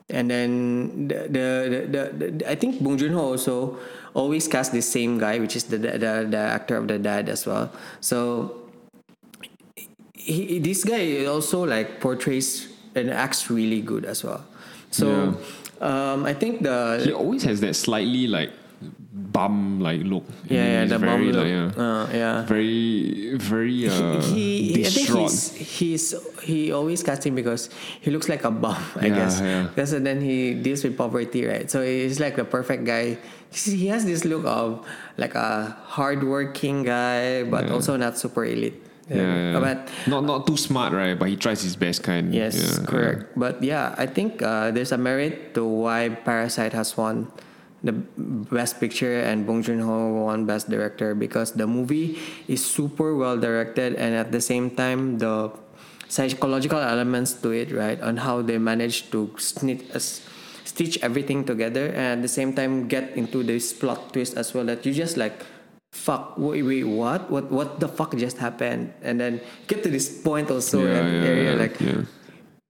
And 0.09 0.29
then 0.29 1.07
the 1.07 1.27
the, 1.29 1.47
the, 1.87 2.03
the, 2.11 2.49
I 2.49 2.55
think 2.55 2.81
Bong 2.81 2.97
Joon 2.97 3.13
Ho 3.13 3.31
also 3.31 3.79
always 4.13 4.47
cast 4.47 4.71
the 4.71 4.81
same 4.81 5.17
guy, 5.17 5.39
which 5.39 5.55
is 5.55 5.65
the 5.65 5.77
the, 5.77 6.27
the, 6.29 6.37
actor 6.37 6.75
of 6.75 6.87
the 6.87 6.99
dad 6.99 7.29
as 7.29 7.45
well. 7.45 7.71
So 8.01 8.63
he, 10.13 10.59
this 10.59 10.83
guy 10.83 11.25
also 11.25 11.65
like 11.65 11.99
portrays 11.99 12.67
and 12.95 13.09
acts 13.09 13.49
really 13.49 13.81
good 13.81 14.05
as 14.05 14.23
well. 14.23 14.45
So 14.91 15.37
um, 15.81 16.25
I 16.25 16.33
think 16.33 16.63
the 16.63 17.01
He 17.03 17.11
always 17.11 17.43
has 17.43 17.61
that 17.61 17.75
slightly 17.75 18.27
like 18.27 18.51
bum 19.13 19.79
like 19.79 20.01
look. 20.03 20.25
Yeah, 20.49 20.81
yeah, 20.81 20.85
the 20.85 20.97
very, 20.97 21.31
bum 21.31 21.37
look. 21.37 21.43
like, 21.45 21.53
yeah, 21.77 21.83
Uh, 21.83 22.07
yeah. 22.11 22.41
very 22.49 23.37
very 23.37 23.87
uh, 23.87 24.21
he, 24.33 24.81
I 24.85 24.89
think 24.89 25.07
he's, 25.09 25.53
he's 25.53 26.15
he 26.41 26.71
always 26.71 27.03
cast 27.03 27.25
him 27.25 27.35
because 27.35 27.69
he 28.01 28.09
looks 28.09 28.27
like 28.27 28.43
a 28.43 28.49
bum, 28.51 28.75
I 28.99 29.07
Yeah, 29.07 29.15
guess. 29.15 29.39
yeah. 29.39 29.63
Because 29.69 29.91
then 29.91 30.19
he 30.21 30.55
deals 30.55 30.83
with 30.83 30.97
poverty, 30.97 31.45
right? 31.45 31.69
So 31.69 31.81
he's 31.85 32.19
like 32.19 32.35
the 32.35 32.45
perfect 32.45 32.85
guy. 32.85 33.17
He 33.53 33.85
has 33.93 34.03
this 34.03 34.25
look 34.25 34.45
of 34.45 34.81
like 35.17 35.35
a 35.35 35.77
hardworking 35.85 36.81
guy, 36.83 37.43
but 37.43 37.69
also 37.69 37.95
not 37.97 38.17
super 38.17 38.45
elite. 38.45 38.81
yeah, 39.13 39.53
yeah. 39.53 39.59
But 39.61 39.89
not 40.09 40.23
not 40.25 40.47
too 40.47 40.57
smart, 40.57 40.89
right? 40.91 41.13
But 41.13 41.29
he 41.29 41.35
tries 41.37 41.61
his 41.61 41.75
best, 41.77 42.01
kind. 42.01 42.33
Yes, 42.33 42.57
Yeah, 42.57 42.81
correct. 42.89 43.37
But 43.37 43.61
yeah, 43.61 43.93
I 43.93 44.07
think 44.09 44.41
uh, 44.41 44.71
there's 44.73 44.91
a 44.91 44.97
merit 44.97 45.53
to 45.53 45.61
why 45.67 46.09
Parasite 46.09 46.73
has 46.73 46.97
won 46.97 47.29
the 47.83 47.91
best 48.47 48.79
picture 48.79 49.19
and 49.19 49.45
Bong 49.45 49.61
Joon 49.61 49.79
Ho 49.83 50.23
won 50.23 50.45
best 50.47 50.69
director 50.69 51.13
because 51.13 51.51
the 51.51 51.67
movie 51.67 52.17
is 52.47 52.63
super 52.63 53.15
well 53.15 53.37
directed 53.37 53.95
and 53.95 54.15
at 54.15 54.31
the 54.31 54.39
same 54.39 54.71
time 54.71 55.19
the 55.19 55.51
psychological 56.07 56.79
elements 56.79 57.33
to 57.41 57.51
it, 57.51 57.71
right, 57.71 57.99
on 58.01 58.17
how 58.17 58.41
they 58.41 58.57
manage 58.57 59.11
to 59.11 59.27
snit, 59.35 59.83
uh, 59.95 59.99
stitch 60.63 60.97
everything 61.01 61.43
together 61.43 61.87
and 61.91 62.19
at 62.19 62.21
the 62.21 62.31
same 62.31 62.53
time 62.53 62.87
get 62.87 63.11
into 63.17 63.43
this 63.43 63.73
plot 63.73 64.13
twist 64.13 64.37
as 64.37 64.53
well 64.53 64.63
that 64.63 64.85
you 64.85 64.93
just 64.93 65.17
like 65.17 65.43
fuck 65.91 66.33
wait, 66.37 66.63
wait 66.63 66.83
what 66.83 67.29
what 67.29 67.51
what 67.51 67.79
the 67.79 67.87
fuck 67.87 68.15
just 68.17 68.37
happened 68.37 68.91
and 69.03 69.19
then 69.19 69.39
get 69.67 69.83
to 69.83 69.89
this 69.89 70.09
point 70.23 70.49
also 70.49 70.81
Yeah, 70.81 71.05
yeah, 71.05 71.29
area 71.29 71.51
yeah, 71.51 71.61
like 71.61 71.79
yeah. 71.79 72.01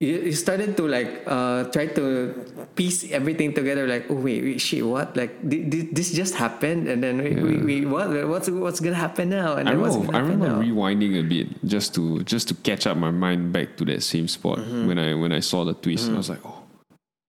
You, 0.04 0.16
you 0.28 0.32
started 0.36 0.76
to 0.76 0.84
like 0.86 1.24
uh, 1.26 1.64
try 1.72 1.86
to 1.86 2.34
piece 2.76 3.10
everything 3.10 3.54
together 3.54 3.86
like 3.86 4.04
oh 4.10 4.14
wait, 4.14 4.42
wait 4.42 4.60
shit 4.60 4.84
what 4.84 5.16
like 5.16 5.32
did, 5.48 5.70
did 5.70 5.94
this 5.94 6.12
just 6.12 6.34
happened 6.34 6.88
and 6.88 7.02
then 7.02 7.18
wait, 7.18 7.40
wait, 7.40 7.64
wait 7.64 7.84
what 7.86 8.10
what's 8.28 8.50
what's 8.50 8.80
gonna 8.80 8.94
happen 8.98 9.30
now 9.30 9.54
and 9.56 9.68
I 9.68 9.72
remember, 9.72 10.14
I 10.14 10.20
remember 10.20 10.48
now 10.48 10.60
rewinding 10.60 11.18
a 11.18 11.22
bit 11.22 11.48
just 11.64 11.94
to 11.96 12.22
just 12.24 12.48
to 12.48 12.54
catch 12.54 12.86
up 12.86 12.96
my 12.96 13.10
mind 13.10 13.52
back 13.52 13.76
to 13.78 13.84
that 13.86 14.02
same 14.02 14.28
spot 14.28 14.58
Mm-hmm. 14.64 14.86
when 14.86 14.98
I 14.98 15.14
when 15.14 15.32
I 15.32 15.40
saw 15.40 15.64
the 15.64 15.74
twist. 15.74 16.10
I 16.10 16.14
was 16.14 16.28
like, 16.30 16.40
oh, 16.44 16.62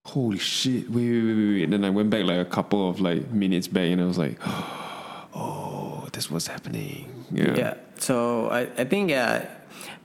holy 0.05 0.37
shit! 0.37 0.89
Wait, 0.89 1.09
wait, 1.09 1.23
wait, 1.23 1.35
wait. 1.35 1.63
And 1.63 1.73
then 1.73 1.83
I 1.85 1.89
went 1.89 2.09
back 2.09 2.23
like 2.23 2.37
a 2.37 2.45
couple 2.45 2.89
of 2.89 2.99
like 2.99 3.31
minutes 3.31 3.67
back, 3.67 3.89
and 3.89 4.01
I 4.01 4.05
was 4.05 4.17
like, 4.17 4.37
oh, 5.35 6.07
this 6.11 6.29
what's 6.29 6.47
happening. 6.47 7.09
Yeah, 7.31 7.55
yeah 7.55 7.73
so 7.97 8.49
I, 8.49 8.61
I 8.77 8.83
think 8.85 9.09
yeah 9.09 9.45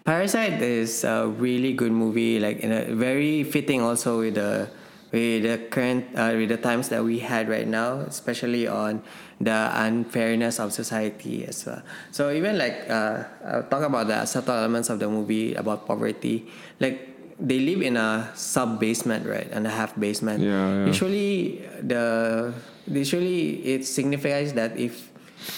parasite 0.05 0.63
is 0.63 1.05
a 1.05 1.27
really 1.27 1.73
good 1.73 1.93
movie 1.93 2.41
like 2.41 2.61
in 2.61 2.73
a 2.73 2.95
very 2.95 3.43
fitting 3.45 3.81
also 3.81 4.21
with 4.21 4.35
the 4.35 4.69
with 5.13 5.43
the 5.43 5.59
current 5.71 6.07
uh, 6.15 6.33
with 6.35 6.49
the 6.49 6.57
times 6.57 6.89
that 6.89 7.03
we 7.03 7.19
had 7.19 7.49
right 7.49 7.67
now 7.67 7.99
especially 8.07 8.67
on 8.67 9.03
the 9.41 9.73
unfairness 9.73 10.61
of 10.61 10.73
society 10.73 11.49
as 11.49 11.65
well. 11.65 11.83
So 12.13 12.31
even 12.31 12.59
like 12.61 12.85
uh, 12.89 13.25
I'll 13.45 13.65
talk 13.65 13.83
about 13.83 14.07
the 14.07 14.25
subtle 14.27 14.55
elements 14.55 14.91
of 14.91 15.01
the 15.01 15.09
movie 15.09 15.55
about 15.55 15.89
poverty. 15.89 16.47
Like 16.79 17.09
they 17.41 17.59
live 17.59 17.81
in 17.81 17.97
a 17.97 18.31
sub 18.37 18.79
basement 18.79 19.27
right? 19.27 19.49
And 19.51 19.67
a 19.67 19.71
half 19.73 19.99
basement. 19.99 20.45
Yeah, 20.45 20.85
yeah. 20.85 20.87
usually 20.87 21.65
the 21.81 22.53
usually 22.87 23.65
it 23.65 23.87
signifies 23.89 24.53
that 24.55 24.77
if 24.77 25.09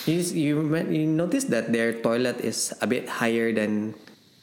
you 0.06 0.22
you, 0.22 0.54
you 0.86 1.06
notice 1.06 1.50
that 1.50 1.74
their 1.74 1.92
toilet 1.92 2.38
is 2.38 2.72
a 2.80 2.86
bit 2.86 3.08
higher 3.18 3.50
than 3.52 3.98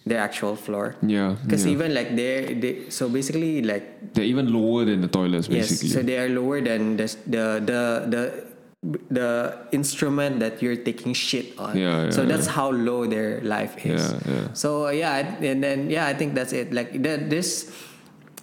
their 0.10 0.20
actual 0.20 0.56
floor 0.56 0.96
yeah. 1.06 1.36
because 1.46 1.66
yeah. 1.66 1.72
even 1.78 1.94
like 1.94 2.16
they're 2.18 2.54
they 2.58 2.90
so 2.90 3.08
basically 3.08 3.62
like 3.62 4.14
they're 4.14 4.26
even 4.26 4.52
lower 4.52 4.84
than 4.86 5.02
the 5.02 5.08
toilets, 5.08 5.48
basically. 5.48 5.88
yes 5.88 5.94
so 5.94 6.02
they 6.02 6.18
are 6.18 6.30
lower 6.30 6.60
than 6.62 6.98
the 6.98 7.06
the 7.30 7.46
the 7.70 7.82
the 8.10 8.24
the 9.12 9.30
instrument 9.76 10.40
that 10.40 10.62
you're 10.64 10.80
taking 10.80 11.12
shit 11.14 11.52
on 11.60 11.76
Yeah, 11.76 12.08
yeah, 12.08 12.10
so 12.16 12.24
that's 12.26 12.48
yeah. 12.48 12.56
how 12.60 12.72
low 12.72 13.04
their 13.06 13.42
life 13.44 13.76
is 13.86 14.00
Yeah, 14.00 14.20
yeah. 14.34 14.48
so 14.56 14.88
yeah 14.88 15.20
and 15.44 15.60
then 15.62 15.90
yeah 15.92 16.08
i 16.08 16.14
think 16.16 16.32
that's 16.34 16.54
it 16.56 16.72
like 16.72 16.96
the, 16.96 17.20
this 17.20 17.68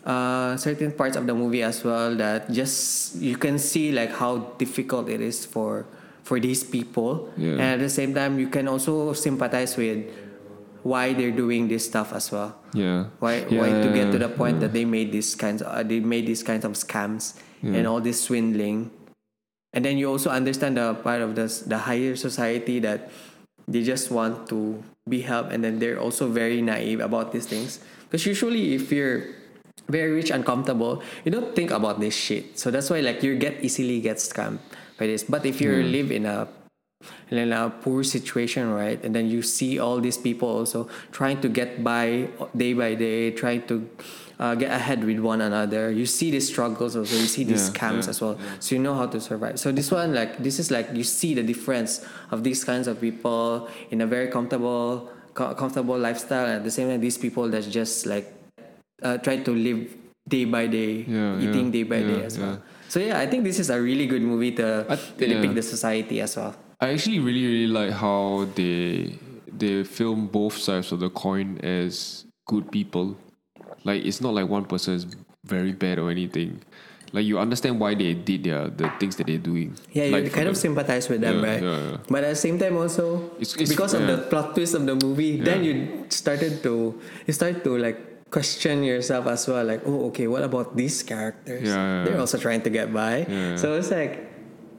uh, 0.04 0.56
certain 0.56 0.92
parts 0.92 1.16
of 1.16 1.26
the 1.26 1.34
movie 1.34 1.62
as 1.64 1.82
well 1.82 2.14
that 2.16 2.52
just 2.52 3.16
you 3.16 3.36
can 3.36 3.58
see 3.58 3.90
like 3.92 4.12
how 4.12 4.52
difficult 4.60 5.08
it 5.08 5.20
is 5.24 5.44
for 5.48 5.86
for 6.22 6.38
these 6.38 6.62
people 6.62 7.32
Yeah. 7.40 7.56
and 7.56 7.68
at 7.76 7.80
the 7.80 7.88
same 7.90 8.12
time 8.14 8.38
you 8.38 8.48
can 8.52 8.68
also 8.68 9.14
sympathize 9.16 9.76
with 9.80 10.04
why 10.86 11.12
they're 11.12 11.34
doing 11.34 11.66
this 11.66 11.84
stuff 11.84 12.14
as 12.14 12.30
well. 12.30 12.54
Yeah. 12.72 13.10
why 13.18 13.42
yeah, 13.50 13.58
why 13.58 13.68
to 13.82 13.90
get 13.90 14.14
to 14.14 14.18
the 14.22 14.30
point 14.30 14.62
that 14.62 14.72
they 14.72 14.86
made 14.86 15.10
these 15.10 15.34
kinds 15.34 15.60
of, 15.60 15.68
uh, 15.68 15.82
they 15.82 15.98
made 15.98 16.26
these 16.26 16.46
kinds 16.46 16.64
of 16.64 16.78
scams 16.78 17.34
and 17.66 17.82
all 17.82 17.98
this 17.98 18.22
swindling. 18.22 18.94
And 19.74 19.82
then 19.84 19.98
you 19.98 20.06
also 20.06 20.30
understand 20.30 20.78
the 20.78 20.94
part 20.94 21.20
of 21.20 21.34
this 21.34 21.66
the 21.66 21.82
higher 21.90 22.14
society 22.14 22.78
that 22.86 23.10
they 23.66 23.82
just 23.82 24.14
want 24.14 24.46
to 24.54 24.78
be 25.10 25.26
helped 25.26 25.50
and 25.50 25.66
then 25.66 25.82
they're 25.82 25.98
also 25.98 26.30
very 26.30 26.62
naive 26.62 27.02
about 27.02 27.34
these 27.34 27.50
things. 27.50 27.82
Because 28.06 28.22
usually 28.24 28.78
if 28.78 28.94
you're 28.94 29.26
very 29.90 30.14
rich 30.14 30.30
and 30.30 30.46
comfortable 30.46 31.02
you 31.26 31.34
don't 31.34 31.58
think 31.58 31.74
about 31.74 31.98
this 31.98 32.14
shit. 32.14 32.54
So 32.54 32.70
that's 32.70 32.88
why 32.88 33.02
like 33.02 33.26
you 33.26 33.34
get 33.34 33.58
easily 33.64 33.98
get 33.98 34.22
scammed 34.22 34.62
by 34.94 35.10
this. 35.10 35.26
But 35.26 35.42
if 35.42 35.58
you 35.58 35.82
live 35.82 36.14
in 36.14 36.30
a 36.30 36.46
in 37.30 37.52
a 37.52 37.70
poor 37.70 38.02
situation, 38.04 38.70
right? 38.72 39.02
And 39.04 39.14
then 39.14 39.28
you 39.28 39.42
see 39.42 39.78
all 39.78 40.00
these 40.00 40.16
people 40.18 40.48
also 40.48 40.88
trying 41.12 41.40
to 41.40 41.48
get 41.48 41.82
by 41.82 42.28
day 42.56 42.72
by 42.74 42.94
day, 42.94 43.30
trying 43.32 43.62
to 43.66 43.88
uh, 44.38 44.54
get 44.54 44.70
ahead 44.70 45.02
with 45.04 45.18
one 45.18 45.40
another. 45.40 45.90
You 45.90 46.06
see 46.06 46.30
these 46.30 46.48
struggles 46.48 46.94
also. 46.96 47.14
You 47.16 47.26
see 47.26 47.44
these 47.44 47.66
Yeah, 47.66 47.72
scams 47.74 48.04
yeah, 48.04 48.10
as 48.10 48.20
well. 48.20 48.38
So 48.60 48.74
you 48.74 48.80
know 48.82 48.94
how 48.94 49.06
to 49.06 49.20
survive. 49.20 49.58
So 49.58 49.72
this 49.72 49.90
one, 49.90 50.14
like 50.14 50.38
this 50.42 50.58
is 50.58 50.70
like 50.70 50.88
you 50.92 51.04
see 51.04 51.34
the 51.34 51.42
difference 51.42 52.04
of 52.30 52.44
these 52.44 52.62
kinds 52.64 52.86
of 52.86 53.00
people 53.00 53.68
in 53.90 54.00
a 54.02 54.06
very 54.06 54.28
comfortable, 54.28 55.10
co- 55.34 55.54
comfortable 55.54 55.98
lifestyle, 55.98 56.44
and 56.46 56.54
at 56.60 56.64
the 56.64 56.70
same 56.70 56.88
time, 56.88 57.00
these 57.00 57.18
people 57.18 57.48
that 57.48 57.64
just 57.70 58.06
like 58.06 58.32
uh, 59.02 59.18
try 59.18 59.36
to 59.38 59.52
live 59.52 59.94
day 60.28 60.44
by 60.44 60.66
day, 60.66 61.04
Yeah, 61.08 61.38
eating 61.40 61.66
yeah, 61.66 61.72
day 61.72 61.82
by 61.84 62.02
day 62.02 62.18
yeah, 62.20 62.26
as 62.26 62.38
well. 62.38 62.60
So 62.88 63.00
yeah, 63.00 63.18
I 63.18 63.26
think 63.26 63.44
this 63.44 63.58
is 63.58 63.70
a 63.70 63.80
really 63.80 64.06
good 64.06 64.22
movie 64.22 64.52
to, 64.52 64.84
I- 64.88 64.96
to 64.96 65.26
depict 65.26 65.54
the 65.54 65.62
society 65.62 66.20
as 66.20 66.36
well. 66.36 66.54
I 66.80 66.92
actually 66.92 67.20
really 67.20 67.46
really 67.46 67.66
like 67.72 67.92
how 67.92 68.46
they 68.54 69.16
they 69.48 69.84
film 69.84 70.26
both 70.28 70.56
sides 70.58 70.92
of 70.92 71.00
the 71.00 71.08
coin 71.10 71.58
as 71.64 72.24
good 72.46 72.70
people. 72.70 73.16
Like 73.84 74.04
it's 74.04 74.20
not 74.20 74.34
like 74.34 74.48
one 74.48 74.64
person 74.66 74.94
is 74.94 75.06
very 75.44 75.72
bad 75.72 75.98
or 75.98 76.10
anything. 76.10 76.60
Like 77.12 77.24
you 77.24 77.38
understand 77.38 77.80
why 77.80 77.94
they 77.94 78.12
did 78.12 78.44
their 78.44 78.68
the 78.68 78.90
things 79.00 79.16
that 79.16 79.26
they're 79.26 79.38
doing. 79.40 79.72
Yeah, 79.92 80.04
you 80.04 80.12
like 80.12 80.28
for 80.28 80.36
kind 80.42 80.48
of 80.48 80.54
the- 80.54 80.60
sympathize 80.60 81.08
with 81.08 81.22
them, 81.22 81.40
Yeah, 81.40 81.48
right? 81.48 81.62
yeah, 81.62 81.78
yeah. 81.78 81.96
But 82.10 82.24
at 82.24 82.30
the 82.36 82.42
same 82.42 82.58
time, 82.58 82.76
also 82.76 83.32
It's- 83.40 83.54
it's- 83.56 83.70
because 83.70 83.94
of 83.94 84.04
the 84.04 84.26
plot 84.28 84.52
twist 84.54 84.74
of 84.74 84.84
the 84.84 84.98
movie, 84.98 85.40
then 85.40 85.64
you 85.64 86.04
started 86.10 86.60
to 86.66 86.98
you 87.24 87.32
start 87.32 87.62
to 87.64 87.78
like 87.78 87.96
question 88.28 88.82
yourself 88.82 89.30
as 89.30 89.46
well. 89.48 89.64
Like, 89.64 89.86
oh, 89.86 90.10
okay, 90.10 90.26
what 90.26 90.42
about 90.42 90.76
these 90.76 91.00
characters? 91.06 91.70
They're 91.70 92.18
also 92.18 92.36
trying 92.42 92.60
to 92.66 92.70
get 92.74 92.92
by. 92.92 93.22
Yeah. 93.24 93.54
So 93.56 93.78
it's 93.78 93.88
like, 93.94 94.25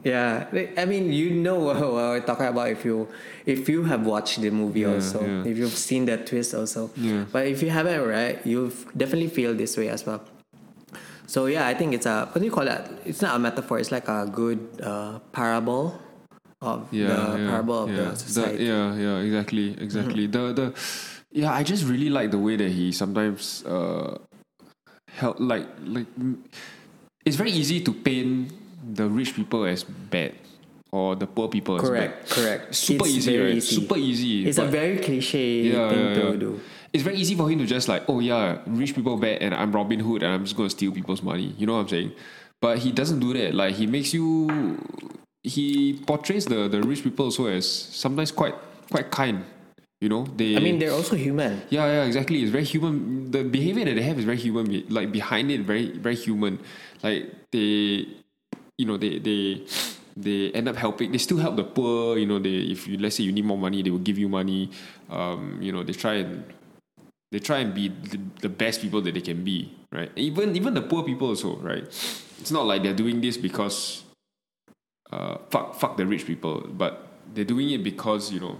yeah. 0.04 0.46
I 0.76 0.84
mean, 0.84 1.12
you 1.12 1.30
know 1.30 1.58
what 1.58 1.80
we're 1.80 2.20
talking 2.20 2.46
about 2.46 2.70
if 2.70 2.84
you 2.84 3.08
if 3.46 3.68
you 3.68 3.84
have 3.84 4.06
watched 4.06 4.40
the 4.40 4.50
movie 4.50 4.84
also, 4.84 5.24
yeah. 5.24 5.50
if 5.50 5.56
you've 5.56 5.76
seen 5.76 6.06
that 6.06 6.26
twist 6.26 6.54
also. 6.54 6.90
Yeah. 6.96 7.24
But 7.30 7.46
if 7.46 7.62
you 7.62 7.70
haven't, 7.70 8.06
right, 8.06 8.38
you'll 8.46 8.72
definitely 8.96 9.28
feel 9.28 9.54
this 9.54 9.76
way 9.76 9.88
as 9.88 10.06
well. 10.06 10.22
So 11.26 11.46
yeah, 11.46 11.66
I 11.66 11.74
think 11.74 11.94
it's 11.94 12.06
a 12.06 12.26
what 12.26 12.38
do 12.40 12.44
you 12.44 12.50
call 12.50 12.64
that? 12.64 12.90
It's 13.04 13.20
not 13.20 13.36
a 13.36 13.38
metaphor. 13.38 13.78
It's 13.78 13.92
like 13.92 14.08
a 14.08 14.26
good 14.30 14.58
uh, 14.82 15.18
parable 15.32 16.00
of 16.60 16.88
yeah, 16.90 17.08
the 17.08 17.38
yeah, 17.38 17.50
parable 17.50 17.84
of 17.84 17.90
yeah. 17.90 17.96
the 17.96 18.16
society. 18.16 18.64
yeah, 18.64 18.94
yeah, 18.94 19.18
exactly, 19.18 19.76
exactly. 19.78 20.26
The 20.26 20.52
the 20.52 20.66
yeah, 21.30 21.52
I 21.52 21.62
just 21.62 21.84
really 21.84 22.08
like 22.08 22.30
the 22.30 22.38
way 22.38 22.56
that 22.56 22.70
he 22.70 22.92
sometimes 22.92 23.64
uh 23.66 24.18
help 25.12 25.36
like 25.38 25.66
like 25.84 26.06
it's 27.24 27.36
very 27.36 27.50
easy 27.50 27.80
to 27.84 27.92
paint 27.92 28.52
the 28.94 29.08
rich 29.08 29.34
people 29.36 29.64
as 29.64 29.84
bad 29.84 30.32
or 30.90 31.14
the 31.16 31.26
poor 31.26 31.48
people 31.48 31.76
as 31.76 31.82
Correct, 31.82 32.28
bad. 32.28 32.30
correct. 32.30 32.74
Super 32.74 33.04
It's 33.06 33.14
easy, 33.16 33.36
very 33.36 33.48
right? 33.48 33.56
easy. 33.56 33.74
Super 33.76 33.96
easy. 33.98 34.48
It's 34.48 34.58
a 34.58 34.64
very 34.64 34.98
cliche 34.98 35.62
yeah, 35.62 35.88
thing 35.90 35.98
yeah, 36.16 36.32
to 36.32 36.36
do. 36.36 36.60
It's 36.92 37.02
very 37.02 37.16
easy 37.16 37.34
for 37.34 37.50
him 37.50 37.58
to 37.58 37.66
just 37.66 37.88
like, 37.88 38.04
oh 38.08 38.20
yeah, 38.20 38.58
rich 38.66 38.94
people 38.94 39.16
bad, 39.18 39.42
and 39.42 39.54
I'm 39.54 39.70
Robin 39.72 40.00
Hood, 40.00 40.22
and 40.22 40.32
I'm 40.32 40.44
just 40.44 40.56
gonna 40.56 40.70
steal 40.70 40.90
people's 40.92 41.22
money. 41.22 41.54
You 41.58 41.66
know 41.66 41.74
what 41.74 41.80
I'm 41.80 41.88
saying? 41.88 42.12
But 42.60 42.78
he 42.78 42.90
doesn't 42.92 43.20
do 43.20 43.34
that. 43.34 43.54
Like 43.54 43.74
he 43.74 43.86
makes 43.86 44.14
you, 44.14 44.78
he 45.42 46.00
portrays 46.06 46.46
the 46.46 46.66
the 46.68 46.80
rich 46.82 47.04
people 47.04 47.26
also 47.26 47.46
as 47.46 47.68
sometimes 47.68 48.32
quite 48.32 48.54
quite 48.90 49.10
kind. 49.10 49.44
You 50.00 50.08
know, 50.08 50.24
they. 50.36 50.56
I 50.56 50.60
mean, 50.60 50.78
they're 50.78 50.92
also 50.94 51.16
human. 51.16 51.60
yeah, 51.70 51.84
yeah, 51.86 52.04
exactly. 52.04 52.40
It's 52.42 52.50
very 52.52 52.64
human. 52.64 53.30
The 53.30 53.42
behavior 53.44 53.84
that 53.84 53.94
they 53.94 54.02
have 54.02 54.16
is 54.18 54.24
very 54.24 54.38
human. 54.38 54.70
Like 54.88 55.10
behind 55.12 55.50
it, 55.50 55.60
very 55.62 55.90
very 55.98 56.14
human. 56.16 56.58
Like 57.02 57.26
they, 57.52 58.06
you 58.78 58.86
know, 58.86 58.96
they 58.96 59.18
they 59.18 59.66
they 60.16 60.50
end 60.52 60.68
up 60.68 60.76
helping. 60.76 61.12
They 61.12 61.18
still 61.18 61.38
help 61.38 61.56
the 61.56 61.64
poor. 61.64 62.16
You 62.16 62.26
know, 62.26 62.38
they 62.38 62.70
if 62.70 62.86
you 62.86 62.96
let's 62.96 63.16
say 63.16 63.24
you 63.24 63.32
need 63.32 63.44
more 63.44 63.58
money, 63.58 63.82
they 63.82 63.90
will 63.90 63.98
give 63.98 64.18
you 64.18 64.28
money. 64.28 64.70
Um, 65.10 65.58
you 65.60 65.72
know, 65.72 65.82
they 65.82 65.92
try 65.92 66.14
and 66.22 66.44
they 67.30 67.40
try 67.40 67.58
and 67.58 67.74
be 67.74 67.88
the, 67.88 68.20
the 68.40 68.48
best 68.48 68.80
people 68.80 69.02
that 69.02 69.12
they 69.12 69.20
can 69.20 69.44
be, 69.44 69.74
right? 69.92 70.10
Even 70.16 70.56
even 70.56 70.74
the 70.74 70.82
poor 70.82 71.02
people 71.02 71.28
also, 71.28 71.56
right? 71.58 71.84
It's 72.40 72.50
not 72.50 72.66
like 72.66 72.82
they're 72.82 72.94
doing 72.94 73.20
this 73.20 73.36
because 73.36 74.04
uh, 75.10 75.38
fuck 75.50 75.74
fuck 75.74 75.96
the 75.96 76.06
rich 76.06 76.24
people, 76.24 76.64
but 76.70 77.08
they're 77.34 77.44
doing 77.44 77.70
it 77.70 77.82
because 77.82 78.32
you 78.32 78.40
know. 78.40 78.56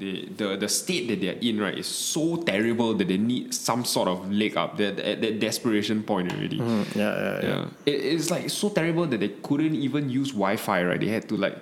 They, 0.00 0.24
the 0.34 0.56
the 0.56 0.68
state 0.68 1.08
that 1.08 1.20
they're 1.20 1.36
in 1.42 1.60
right 1.60 1.76
is 1.76 1.86
so 1.86 2.36
terrible 2.42 2.94
that 2.94 3.06
they 3.06 3.18
need 3.18 3.52
some 3.52 3.84
sort 3.84 4.08
of 4.08 4.32
leg 4.32 4.56
up. 4.56 4.76
They're 4.78 4.96
at 4.98 5.20
that 5.20 5.40
desperation 5.40 6.02
point 6.02 6.32
already. 6.32 6.58
Mm, 6.58 6.84
yeah, 6.96 7.02
yeah, 7.04 7.48
Yeah, 7.48 7.64
it, 7.84 7.98
it's 8.16 8.30
like 8.30 8.48
so 8.48 8.70
terrible 8.70 9.06
that 9.06 9.20
they 9.20 9.28
couldn't 9.28 9.74
even 9.76 10.08
use 10.08 10.30
Wi-Fi. 10.32 10.84
Right, 10.84 11.00
they 11.00 11.08
had 11.08 11.28
to 11.28 11.36
like 11.36 11.56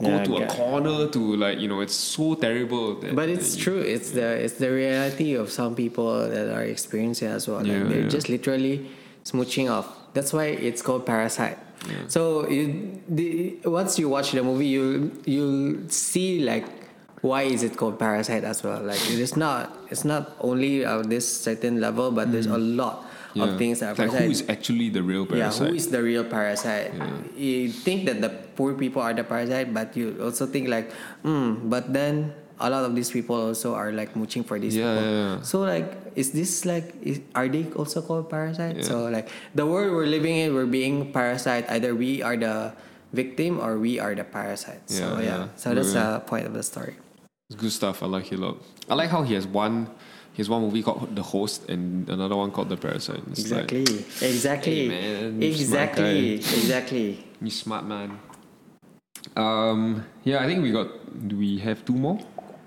go 0.00 0.06
Yeah, 0.08 0.24
to 0.24 0.36
a 0.36 0.46
corner 0.46 1.08
to 1.08 1.20
like 1.36 1.58
you 1.58 1.66
know. 1.66 1.80
It's 1.80 1.94
so 2.16 2.34
terrible. 2.36 2.94
That, 3.00 3.16
But 3.16 3.28
it's 3.28 3.54
that- 3.56 3.62
true. 3.64 3.80
It's 3.80 4.10
the 4.12 4.38
it's 4.44 4.54
the 4.54 4.70
reality 4.70 5.34
of 5.34 5.50
some 5.50 5.74
people 5.74 6.28
that 6.30 6.46
are 6.54 6.62
experiencing 6.62 7.28
as 7.28 7.48
well. 7.48 7.58
Like 7.58 7.66
Yeah, 7.74 7.82
they're 7.90 8.02
yeah. 8.06 8.16
just 8.16 8.28
literally 8.28 8.86
smooching 9.24 9.68
off. 9.68 9.86
That's 10.14 10.32
why 10.32 10.46
it's 10.68 10.80
called 10.82 11.06
Parasite. 11.06 11.58
So 12.08 12.46
you, 12.48 13.00
the, 13.08 13.56
once 13.64 13.98
you 13.98 14.08
watch 14.08 14.32
the 14.32 14.42
movie, 14.42 14.66
you 14.68 15.10
you 15.24 15.86
see 15.88 16.40
like 16.44 16.66
why 17.20 17.42
is 17.42 17.62
it 17.62 17.76
called 17.76 17.98
Parasite 17.98 18.44
as 18.44 18.62
well. 18.64 18.80
Like 18.80 19.00
it 19.12 19.18
is 19.20 19.36
not 19.36 19.76
it's 19.90 20.04
not 20.04 20.32
only 20.40 20.84
this 21.04 21.26
certain 21.28 21.80
level, 21.80 22.10
but 22.10 22.32
there's 22.32 22.48
a 22.48 22.58
lot 22.58 23.06
Yeah. 23.30 23.44
of 23.46 23.62
things 23.62 23.78
that 23.78 23.94
are 23.94 23.94
like 23.94 24.10
parasite. 24.10 24.26
who 24.26 24.30
is 24.34 24.42
actually 24.50 24.88
the 24.90 25.02
real 25.06 25.22
parasite 25.22 25.62
Yeah, 25.62 25.68
who 25.70 25.74
is 25.78 25.86
the 25.86 26.02
real 26.02 26.24
parasite? 26.26 26.90
You 27.38 27.70
think 27.70 28.10
that 28.10 28.18
the 28.18 28.30
poor 28.58 28.74
people 28.74 28.98
are 29.02 29.14
the 29.14 29.22
parasite, 29.22 29.70
but 29.70 29.94
you 29.94 30.18
also 30.18 30.50
think 30.50 30.66
like, 30.66 30.90
hmm, 31.22 31.70
but 31.70 31.92
then 31.94 32.34
a 32.58 32.66
lot 32.68 32.82
of 32.84 32.98
these 32.98 33.06
people 33.14 33.38
also 33.38 33.72
are 33.78 33.92
like 33.94 34.18
mooching 34.18 34.42
for 34.42 34.58
these 34.58 34.74
Yeah, 34.74 34.98
people. 34.98 35.04
yeah, 35.06 35.36
yeah. 35.38 35.42
So 35.46 35.62
like, 35.62 35.94
is 36.18 36.34
this 36.34 36.66
like, 36.66 36.90
is, 37.06 37.22
are 37.38 37.46
they 37.46 37.70
also 37.78 38.02
called 38.02 38.26
parasite? 38.28 38.82
Yeah. 38.82 38.90
So 38.90 39.06
like, 39.06 39.30
the 39.54 39.62
world 39.64 39.94
we're 39.94 40.10
living 40.10 40.34
in, 40.36 40.50
we're 40.52 40.66
being 40.68 41.12
parasite. 41.14 41.70
Either 41.70 41.94
we 41.94 42.20
are 42.26 42.34
the 42.36 42.74
victim 43.14 43.62
or 43.62 43.78
we 43.78 44.02
are 44.02 44.14
the 44.18 44.26
parasite. 44.26 44.90
So 44.90 45.06
Yeah, 45.06 45.22
yeah, 45.22 45.22
yeah. 45.22 45.44
so 45.54 45.70
that's 45.70 45.94
Yeah. 45.94 46.18
the 46.18 46.26
point 46.26 46.50
of 46.50 46.52
the 46.52 46.66
story. 46.66 46.98
It's 47.50 47.60
good 47.60 47.72
stuff. 47.72 48.04
I 48.04 48.06
like 48.06 48.30
it 48.30 48.38
a 48.38 48.42
lot. 48.46 48.62
I 48.88 48.94
like 48.94 49.10
how 49.10 49.24
he 49.24 49.34
has 49.34 49.44
one. 49.44 49.88
He 50.32 50.36
has 50.38 50.48
one 50.48 50.62
movie 50.62 50.84
called 50.84 51.16
The 51.16 51.22
Host 51.22 51.68
and 51.68 52.08
another 52.08 52.36
one 52.36 52.52
called 52.52 52.68
The 52.68 52.76
Parasite. 52.76 53.22
It's 53.32 53.50
like, 53.50 53.72
Exactly. 53.72 54.28
exactly. 54.28 54.88
Hey, 54.88 54.88
man, 54.88 55.42
exactly. 55.42 56.34
Exactly. 56.34 57.24
you 57.42 57.50
smart 57.50 57.84
man. 57.84 58.20
Um. 59.36 60.06
Yeah, 60.22 60.38
I 60.44 60.46
think 60.46 60.62
we 60.62 60.70
got. 60.70 60.88
Do 61.26 61.36
we 61.36 61.58
have 61.58 61.84
two 61.84 61.94
more? 61.94 62.20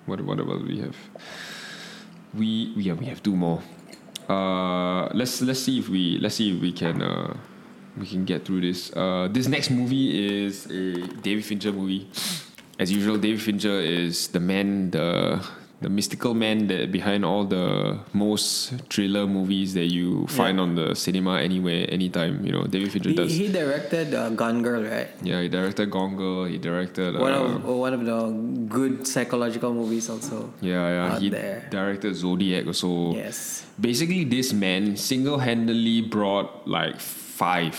What 0.06 0.20
what 0.20 0.40
about 0.42 0.68
we 0.68 0.80
have? 0.80 0.98
We 2.34 2.74
yeah 2.76 2.92
we 2.94 3.06
have 3.06 3.24
two 3.24 3.36
more. 3.38 3.64
Uh, 4.28 5.08
let's 5.16 5.42
let's 5.42 5.62
see 5.62 5.80
if 5.80 5.88
we 5.88 6.18
let's 6.20 6.36
see 6.36 6.54
if 6.56 6.62
we 6.62 6.74
can 6.74 7.02
uh 7.02 7.38
we 7.98 8.06
can 8.06 8.26
get 8.26 8.44
through 8.44 8.62
this. 8.62 8.92
Uh, 8.92 9.30
this 9.32 9.48
next 9.48 9.72
movie 9.72 10.12
is 10.44 10.66
a 10.68 11.08
David 11.24 11.46
Fincher 11.46 11.72
movie. 11.72 12.10
As 12.80 12.92
usual, 12.92 13.18
David 13.18 13.42
Fincher 13.42 13.80
is 13.80 14.28
the 14.30 14.40
man, 14.40 14.92
the 14.92 15.40
the 15.84 15.90
mystical 15.92 16.34
man 16.34 16.68
that 16.68 16.94
behind 16.94 17.26
all 17.28 17.44
the 17.44 18.00
most 18.14 18.72
thriller 18.90 19.28
movies 19.28 19.74
that 19.74 19.92
you 19.92 20.26
find 20.28 20.58
on 20.58 20.76
the 20.76 20.96
cinema 20.96 21.42
anywhere, 21.44 21.86
anytime. 21.92 22.40
You 22.46 22.54
know, 22.54 22.64
David 22.64 22.90
Fincher 22.94 23.10
He, 23.10 23.16
does. 23.16 23.32
he 23.36 23.52
directed 23.52 24.14
uh, 24.16 24.30
Gone 24.30 24.64
Girl, 24.64 24.82
right? 24.82 25.10
Yeah, 25.22 25.42
he 25.42 25.50
directed 25.50 25.92
Gone 25.92 26.16
Girl. 26.16 26.46
He 26.46 26.58
directed. 26.58 27.18
Uh, 27.18 27.20
one 27.20 27.34
of 27.34 27.66
one 27.66 27.94
of 27.94 28.06
the 28.06 28.32
good 28.72 29.06
psychological 29.06 29.74
movies 29.74 30.10
also. 30.10 30.54
yeah, 30.62 30.88
yeah. 30.88 31.14
out 31.16 31.22
He 31.22 31.28
there. 31.30 31.68
directed 31.70 32.16
Zodiac 32.16 32.66
also. 32.66 33.12
Yes. 33.14 33.66
Basically, 33.80 34.24
this 34.24 34.54
man 34.54 34.96
single-handedly 34.96 36.02
brought 36.08 36.66
like 36.66 37.00
five 37.02 37.76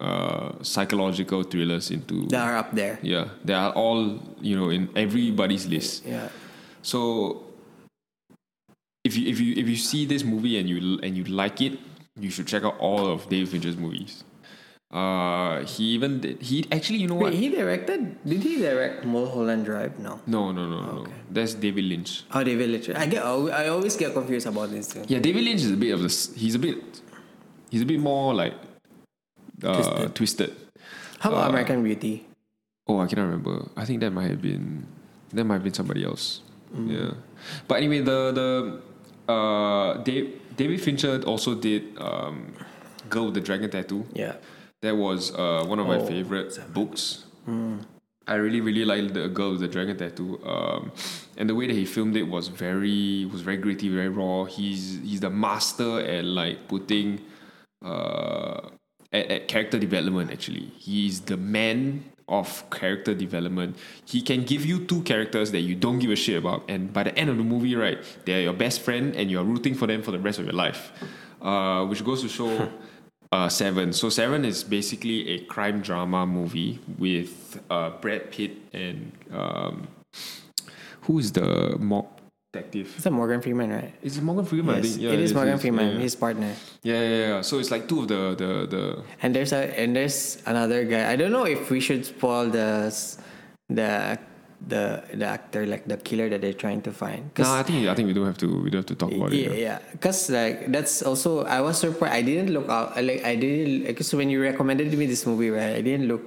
uh, 0.00 0.52
psychological 0.62 1.42
thrillers 1.42 1.90
into. 1.90 2.26
They 2.26 2.36
are 2.36 2.56
up 2.56 2.72
there. 2.72 2.98
Yeah, 3.02 3.28
they 3.44 3.54
are 3.54 3.72
all 3.72 4.20
you 4.40 4.56
know 4.56 4.70
in 4.70 4.90
everybody's 4.96 5.66
list. 5.66 6.04
Yeah. 6.04 6.28
So 6.82 7.44
if 9.04 9.16
you 9.16 9.28
if 9.28 9.40
you 9.40 9.54
if 9.56 9.68
you 9.68 9.76
see 9.76 10.04
this 10.06 10.24
movie 10.24 10.58
and 10.58 10.68
you 10.68 10.98
and 11.02 11.16
you 11.16 11.24
like 11.24 11.60
it, 11.60 11.78
you 12.18 12.30
should 12.30 12.46
check 12.46 12.64
out 12.64 12.78
all 12.78 13.06
of 13.06 13.28
David 13.28 13.48
Fincher's 13.48 13.76
movies. 13.76 14.24
Uh, 14.90 15.64
he 15.64 15.84
even 15.98 16.20
did. 16.20 16.40
He 16.40 16.64
actually, 16.70 16.98
you 16.98 17.08
know 17.08 17.16
what? 17.16 17.34
He 17.34 17.48
directed? 17.48 18.16
Did 18.24 18.42
he 18.42 18.58
direct 18.60 19.04
Mulholland 19.04 19.64
Drive? 19.64 19.98
No. 19.98 20.20
No, 20.26 20.52
no, 20.52 20.68
no, 20.68 20.80
no, 20.80 20.92
no. 21.02 21.06
That's 21.28 21.54
David 21.54 21.84
Lynch. 21.84 22.22
Oh, 22.32 22.44
David 22.44 22.70
Lynch. 22.70 22.90
I 22.90 23.06
get. 23.06 23.24
I 23.24 23.68
always 23.68 23.96
get 23.96 24.14
confused 24.14 24.46
about 24.46 24.70
this 24.70 24.88
too. 24.88 25.02
Yeah, 25.08 25.18
David 25.18 25.42
Lynch 25.44 25.62
is 25.62 25.72
a 25.72 25.76
bit 25.76 25.92
of 25.92 26.02
this. 26.02 26.32
He's 26.34 26.54
a 26.54 26.58
bit. 26.58 27.02
He's 27.68 27.82
a 27.82 27.84
bit 27.84 27.98
more 27.98 28.32
like 28.32 28.54
uh, 29.64 30.08
twisted. 30.08 30.54
How 31.20 31.30
about 31.30 31.46
Uh, 31.46 31.48
American 31.50 31.82
Beauty? 31.82 32.26
Oh, 32.88 33.00
I 33.00 33.06
cannot 33.06 33.24
remember. 33.24 33.68
I 33.76 33.84
think 33.84 34.00
that 34.00 34.10
might 34.12 34.30
have 34.30 34.42
been 34.42 34.86
that 35.32 35.44
might 35.44 35.54
have 35.54 35.64
been 35.64 35.74
somebody 35.74 36.04
else. 36.04 36.40
Yeah, 36.76 37.12
but 37.68 37.76
anyway, 37.78 38.00
the 38.00 38.32
the 38.34 38.50
uh, 39.32 40.02
Dave, 40.02 40.40
David 40.56 40.80
Fincher 40.82 41.22
also 41.24 41.54
did 41.54 41.82
um, 41.98 42.52
Girl 43.08 43.26
with 43.26 43.34
the 43.34 43.40
Dragon 43.40 43.70
Tattoo. 43.70 44.04
Yeah. 44.12 44.36
That 44.82 44.94
was 44.96 45.32
uh, 45.34 45.64
one 45.66 45.78
of 45.80 45.86
my 45.86 45.96
Oh, 45.96 46.06
favorite 46.06 46.52
books. 46.74 47.24
I 48.28 48.34
really, 48.34 48.60
really 48.60 48.84
liked 48.84 49.14
the 49.14 49.28
girl 49.28 49.52
with 49.52 49.60
the 49.60 49.68
dragon 49.68 49.96
tattoo, 49.96 50.42
um, 50.44 50.90
and 51.38 51.48
the 51.48 51.54
way 51.54 51.66
that 51.68 51.74
he 51.74 51.84
filmed 51.86 52.16
it 52.16 52.24
was 52.26 52.48
very, 52.48 53.24
was 53.30 53.40
very 53.40 53.56
gritty, 53.56 53.88
very 53.88 54.08
raw. 54.10 54.44
He's 54.44 54.98
he's 55.02 55.20
the 55.20 55.30
master 55.30 56.00
at 56.00 56.24
like 56.24 56.66
putting, 56.66 57.20
uh, 57.84 58.68
at, 59.16 59.30
at 59.30 59.48
character 59.48 59.78
development. 59.78 60.30
Actually, 60.30 60.70
He 60.78 61.06
is 61.06 61.20
the 61.22 61.36
man 61.36 62.04
of 62.28 62.68
character 62.70 63.14
development. 63.14 63.76
He 64.04 64.20
can 64.20 64.44
give 64.44 64.66
you 64.66 64.84
two 64.84 65.02
characters 65.02 65.52
that 65.52 65.60
you 65.60 65.74
don't 65.74 65.98
give 65.98 66.10
a 66.10 66.16
shit 66.16 66.36
about, 66.38 66.64
and 66.68 66.92
by 66.92 67.04
the 67.04 67.16
end 67.16 67.30
of 67.30 67.36
the 67.36 67.44
movie, 67.44 67.74
right, 67.76 67.98
they're 68.24 68.42
your 68.42 68.52
best 68.52 68.80
friend, 68.80 69.14
and 69.14 69.30
you're 69.30 69.44
rooting 69.44 69.74
for 69.74 69.86
them 69.86 70.02
for 70.02 70.10
the 70.10 70.18
rest 70.18 70.38
of 70.38 70.44
your 70.44 70.54
life. 70.54 70.92
Uh, 71.40 71.84
which 71.86 72.04
goes 72.04 72.22
to 72.22 72.28
show 72.28 72.70
uh, 73.32 73.48
Seven. 73.48 73.92
So 73.92 74.08
Seven 74.08 74.44
is 74.44 74.64
basically 74.64 75.28
a 75.28 75.38
crime 75.44 75.80
drama 75.80 76.26
movie 76.26 76.80
with 76.98 77.60
uh, 77.70 77.90
Brad 77.90 78.30
Pitt 78.30 78.56
and 78.72 79.12
um, 79.32 79.86
who 81.02 81.18
is 81.18 81.32
the 81.32 81.76
mock 81.78 82.15
detective? 82.56 82.92
It's 82.96 83.06
a 83.06 83.10
Morgan 83.10 83.40
Freeman, 83.40 83.70
right? 83.70 83.92
Is 84.02 84.16
it 84.18 84.22
Morgan 84.24 84.44
Freeman? 84.44 84.76
Yes, 84.76 84.92
think, 84.96 85.02
yeah, 85.02 85.10
it 85.12 85.20
is 85.20 85.34
Morgan 85.34 85.54
is. 85.54 85.60
Freeman, 85.60 85.88
Yeah, 85.96 86.00
his 86.00 86.16
partner. 86.16 86.52
yeah, 86.82 87.00
yeah, 87.00 87.18
yeah. 87.28 87.40
So 87.42 87.58
it's 87.58 87.70
like 87.70 87.88
two 87.88 88.00
of 88.02 88.08
the 88.08 88.34
the 88.36 88.50
the. 88.66 88.82
And 89.22 89.34
there's 89.36 89.52
a 89.52 89.68
and 89.78 89.94
there's 89.94 90.40
another 90.46 90.84
guy. 90.84 91.10
I 91.12 91.16
don't 91.16 91.32
know 91.32 91.44
if 91.46 91.70
we 91.70 91.80
should 91.80 92.04
spoil 92.06 92.48
the 92.48 92.92
the 93.68 94.18
the 94.66 95.04
the 95.12 95.26
actor 95.26 95.66
like 95.68 95.84
the 95.84 95.96
killer 96.00 96.28
that 96.32 96.40
they're 96.40 96.56
trying 96.56 96.80
to 96.80 96.90
find. 96.92 97.28
'Cause- 97.34 97.44
No, 97.46 97.54
I 97.60 97.62
think 97.62 97.86
I 97.88 97.94
think 97.94 98.08
we 98.08 98.14
don't 98.16 98.24
have 98.26 98.40
to 98.40 98.48
we 98.48 98.70
don't 98.72 98.80
have 98.80 98.90
to 98.90 98.96
talk 98.96 99.12
about 99.12 99.32
yeah, 99.32 99.52
it. 99.52 99.58
yeah. 99.60 99.78
yeah. 99.84 99.98
Cause 100.00 100.30
like 100.32 100.72
that's 100.72 101.02
also 101.04 101.44
I 101.44 101.60
was 101.60 101.76
surprised. 101.76 102.14
I 102.16 102.22
didn't 102.24 102.50
look 102.56 102.68
out. 102.72 102.96
Like 102.96 103.20
I 103.24 103.36
didn't. 103.36 103.84
Because 103.86 104.08
when 104.16 104.30
you 104.32 104.40
recommended 104.40 104.88
me 104.96 105.04
this 105.06 105.26
movie, 105.28 105.50
right? 105.52 105.76
I 105.76 105.82
didn't 105.84 106.08
look. 106.08 106.24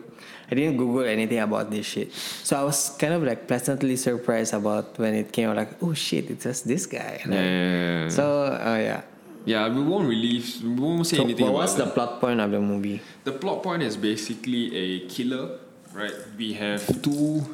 I 0.52 0.56
didn't 0.56 0.78
Google 0.78 1.06
anything 1.06 1.39
about 1.39 1.70
this 1.70 1.86
shit. 1.86 2.12
So 2.14 2.58
I 2.60 2.64
was 2.64 2.89
kind 2.97 3.14
of 3.14 3.24
like 3.24 3.47
pleasantly 3.47 3.95
surprised 3.95 4.54
about 4.54 4.97
when 4.97 5.14
it 5.14 5.32
came 5.32 5.50
out. 5.50 5.58
Like, 5.58 5.82
oh 5.84 5.93
shit, 5.93 6.30
it's 6.32 6.43
just 6.43 6.68
this 6.68 6.86
guy. 6.86 7.22
Yeah, 7.26 7.34
yeah, 7.34 7.41
yeah, 7.43 8.04
yeah. 8.04 8.10
So 8.10 8.43
uh, 8.45 8.78
yeah. 8.82 9.02
yeah, 9.45 9.70
we 9.70 9.82
won't 9.82 10.08
release. 10.10 10.62
We 10.62 10.70
won't 10.74 11.06
say 11.06 11.18
So 11.18 11.24
anything 11.24 11.45
what 11.45 11.54
was 11.54 11.76
the 11.76 11.86
it. 11.88 11.93
plot 11.93 12.20
point 12.20 12.39
of 12.41 12.50
the 12.52 12.60
movie? 12.60 13.02
The 13.24 13.32
plot 13.34 13.62
point 13.64 13.84
is 13.84 13.95
basically 13.97 14.76
a 14.76 15.08
killer, 15.08 15.60
right? 15.93 16.14
We 16.38 16.54
have 16.54 16.82
two 17.02 17.45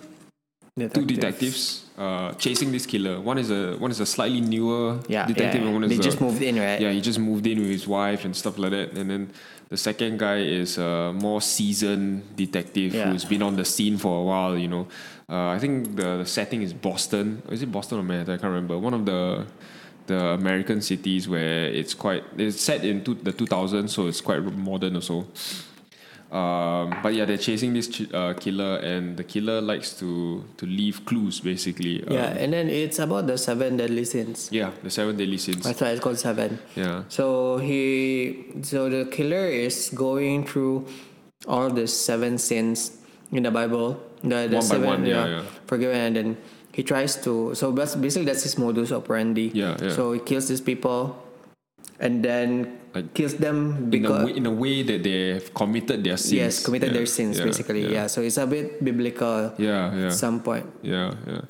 two 0.93 1.06
detectives 1.06 1.86
uh, 1.98 2.34
chasing 2.34 2.70
this 2.72 2.86
killer. 2.86 3.20
One 3.22 3.38
is 3.38 3.50
a 3.50 3.76
one 3.78 3.91
is 3.91 4.00
a 4.02 4.06
slightly 4.06 4.41
newer 4.41 5.00
Yeah, 5.08 5.26
detective, 5.26 5.62
yeah, 5.62 5.68
and 5.68 5.74
one 5.74 5.84
is 5.86 5.89
they 5.91 6.00
a- 6.00 6.04
just 6.04 6.20
moved 6.20 6.41
in, 6.41 6.56
right? 6.60 6.80
Yeah, 6.82 6.91
he 6.91 7.00
just 7.02 7.20
moved 7.20 7.48
in 7.48 7.60
with 7.60 7.70
his 7.70 7.88
wife 7.88 8.26
and 8.26 8.36
stuff 8.36 8.58
like 8.58 8.72
that. 8.72 8.91
And 8.98 9.10
then 9.10 9.32
the 9.70 9.78
second 9.78 10.20
guy 10.20 10.38
is 10.39 10.78
a 10.78 11.11
more 11.13 11.41
seasoned 11.41 12.36
detective 12.36 12.93
Yeah. 12.93 13.11
who's 13.11 13.26
been 13.26 13.41
on 13.41 13.55
the 13.55 13.66
scene 13.66 13.97
for 13.97 14.20
a 14.22 14.24
while. 14.24 14.57
You 14.57 14.68
know, 14.68 14.88
uh, 15.30 15.47
I 15.49 15.59
think 15.59 15.95
the, 15.95 16.18
the 16.18 16.26
setting 16.26 16.61
is 16.61 16.74
Boston. 16.74 17.41
Is 17.49 17.61
it 17.63 17.72
Boston 17.72 17.99
or 17.99 18.03
Manhattan? 18.03 18.34
I 18.36 18.38
can't 18.38 18.51
remember. 18.53 18.78
One 18.78 18.93
of 18.93 19.05
the 19.05 19.45
the 20.07 20.24
American 20.38 20.82
cities 20.82 21.28
where 21.28 21.66
it's 21.66 21.95
quite 21.95 22.24
it's 22.38 22.61
set 22.61 22.86
in 22.86 23.03
two, 23.03 23.16
the 23.16 23.34
2000s, 23.34 23.89
so 23.89 24.05
it's 24.07 24.22
quite 24.22 24.41
modern 24.43 24.95
also. 24.95 25.26
Um, 26.32 26.97
but 27.03 27.13
yeah, 27.13 27.23
they're 27.26 27.38
chasing 27.38 27.73
this 27.73 27.88
ch- 27.88 28.11
uh, 28.13 28.34
killer, 28.34 28.78
and 28.78 29.15
the 29.15 29.23
killer 29.23 29.61
likes 29.61 29.93
to 29.99 30.43
to 30.57 30.65
leave 30.65 31.05
clues, 31.05 31.39
basically. 31.39 32.03
Um, 32.03 32.13
Yeah, 32.13 32.34
and 32.36 32.51
then 32.51 32.67
it's 32.67 32.99
about 32.99 33.28
the 33.28 33.38
seven 33.38 33.78
deadly 33.78 34.03
sins. 34.05 34.49
yeah, 34.51 34.71
the 34.84 34.89
seven 34.89 35.15
deadly 35.15 35.38
sins. 35.38 35.63
That's 35.63 35.80
why 35.80 35.89
it's 35.91 36.01
called 36.01 36.17
seven. 36.19 36.59
Yeah, 36.76 37.03
So 37.07 37.57
he, 37.57 38.45
so 38.63 38.89
the 38.89 39.05
killer 39.05 39.45
is 39.47 39.91
going 39.93 40.45
through 40.47 40.88
all 41.47 41.69
the 41.69 41.88
seven 41.88 42.38
sins 42.38 42.97
in 43.32 43.43
the 43.43 43.51
Bible. 43.51 44.01
The, 44.23 44.47
the 44.49 44.57
One 44.57 44.65
by 44.67 44.76
seven, 44.76 44.88
one, 44.88 45.05
yeah, 45.05 45.28
yeah. 45.28 45.41
forgiven, 45.67 45.95
and 45.97 46.15
then 46.15 46.38
he 46.73 46.82
tries 46.84 47.15
to. 47.23 47.53
So 47.55 47.71
that's 47.71 47.95
basically 47.95 48.26
that's 48.26 48.43
his 48.43 48.57
modus 48.57 48.91
operandi. 48.91 49.51
Yeah, 49.53 49.78
yeah. 49.80 49.89
So 49.93 50.11
he 50.13 50.19
kills 50.19 50.47
these 50.49 50.61
people, 50.61 51.15
and 52.00 52.24
then 52.24 52.78
Like, 52.93 53.14
kills 53.14 53.36
them 53.36 53.76
in 53.78 53.84
a, 53.84 53.88
because 53.89 54.26
way, 54.26 54.34
in 54.38 54.46
a 54.46 54.52
way 54.52 54.84
that 54.84 55.04
they 55.04 55.34
have 55.36 55.54
committed 55.54 56.04
their 56.04 56.18
sins. 56.18 56.34
yes, 56.34 56.64
committed 56.66 56.89
Yeah, 56.91 56.98
their 56.98 57.06
sins 57.06 57.38
yeah, 57.39 57.46
basically. 57.46 57.91
Yeah. 57.91 58.08
so 58.08 58.22
it's 58.22 58.38
a 58.38 58.48
bit 58.48 58.84
biblical 58.84 59.54
Yeah, 59.58 59.93
yeah. 59.96 60.06
at 60.08 60.14
some 60.14 60.39
point. 60.41 60.66
Yeah, 60.82 61.12
yeah. 61.28 61.41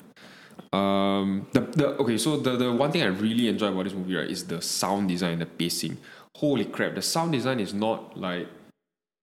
Um, 0.72 1.46
the, 1.52 1.60
the 1.60 1.86
okay, 2.02 2.18
so 2.18 2.36
the, 2.38 2.56
the 2.56 2.72
one 2.72 2.90
thing 2.92 3.02
I 3.02 3.06
really 3.06 3.48
enjoy 3.48 3.68
about 3.68 3.84
this 3.84 3.94
movie, 3.94 4.16
right, 4.16 4.28
is 4.28 4.44
the 4.46 4.60
sound 4.60 5.08
design, 5.08 5.38
the 5.38 5.46
pacing. 5.46 5.96
Holy 6.36 6.64
crap, 6.66 6.94
the 6.94 7.02
sound 7.02 7.32
design 7.32 7.60
is 7.60 7.72
not 7.72 8.18
like 8.18 8.46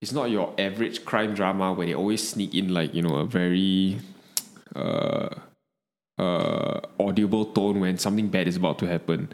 it's 0.02 0.12
not 0.12 0.32
your 0.32 0.54
average 0.58 1.06
crime 1.06 1.34
drama 1.34 1.72
where 1.72 1.86
they 1.88 1.94
always 1.94 2.28
sneak 2.28 2.56
in 2.56 2.74
like, 2.74 2.94
you 2.94 3.02
know, 3.02 3.16
a 3.18 3.26
very 3.26 4.00
uh 4.76 5.30
uh 6.18 6.80
audible 7.00 7.46
tone 7.46 7.80
when 7.80 7.98
something 7.98 8.28
bad 8.30 8.48
is 8.48 8.56
about 8.56 8.80
to 8.80 8.88
happen. 8.88 9.30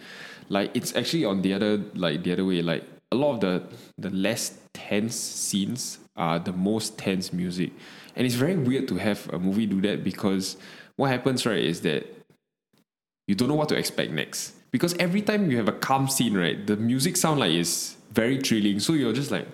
Like 0.50 0.72
it's 0.76 0.95
actually 0.95 1.26
on 1.26 1.41
the 1.41 1.54
other 1.54 1.78
like 1.95 2.24
the 2.24 2.34
other 2.34 2.45
way. 2.45 2.62
Like 2.62 2.84
a 3.12 3.16
lot 3.16 3.36
of 3.36 3.39
the 3.39 3.64
the 3.97 4.10
less 4.10 4.60
tense 4.74 5.16
scenes 5.16 6.00
are 6.16 6.39
the 6.39 6.54
most 6.54 6.97
tense 6.97 7.32
music. 7.32 7.72
And 8.16 8.26
it's 8.26 8.36
very 8.36 8.56
weird 8.56 8.88
to 8.89 8.97
have 8.97 9.30
a 9.32 9.39
movie 9.39 9.66
do 9.66 9.80
that 9.82 10.04
because 10.04 10.58
what 10.97 11.10
happens 11.12 11.45
right 11.45 11.64
is 11.64 11.82
that 11.82 12.06
you 13.28 13.36
don't 13.36 13.47
know 13.47 13.56
what 13.56 13.70
to 13.70 13.78
expect 13.78 14.12
next. 14.12 14.54
Because 14.72 14.93
every 14.95 15.22
time 15.22 15.50
you 15.50 15.58
have 15.58 15.68
a 15.68 15.74
calm 15.74 16.08
scene, 16.08 16.36
right, 16.36 16.66
the 16.66 16.76
music 16.76 17.16
sound 17.16 17.39
like 17.39 17.52
is 17.52 17.95
very 18.12 18.39
thrilling. 18.39 18.80
So 18.80 18.93
you're 18.93 19.14
just 19.14 19.32
like, 19.32 19.47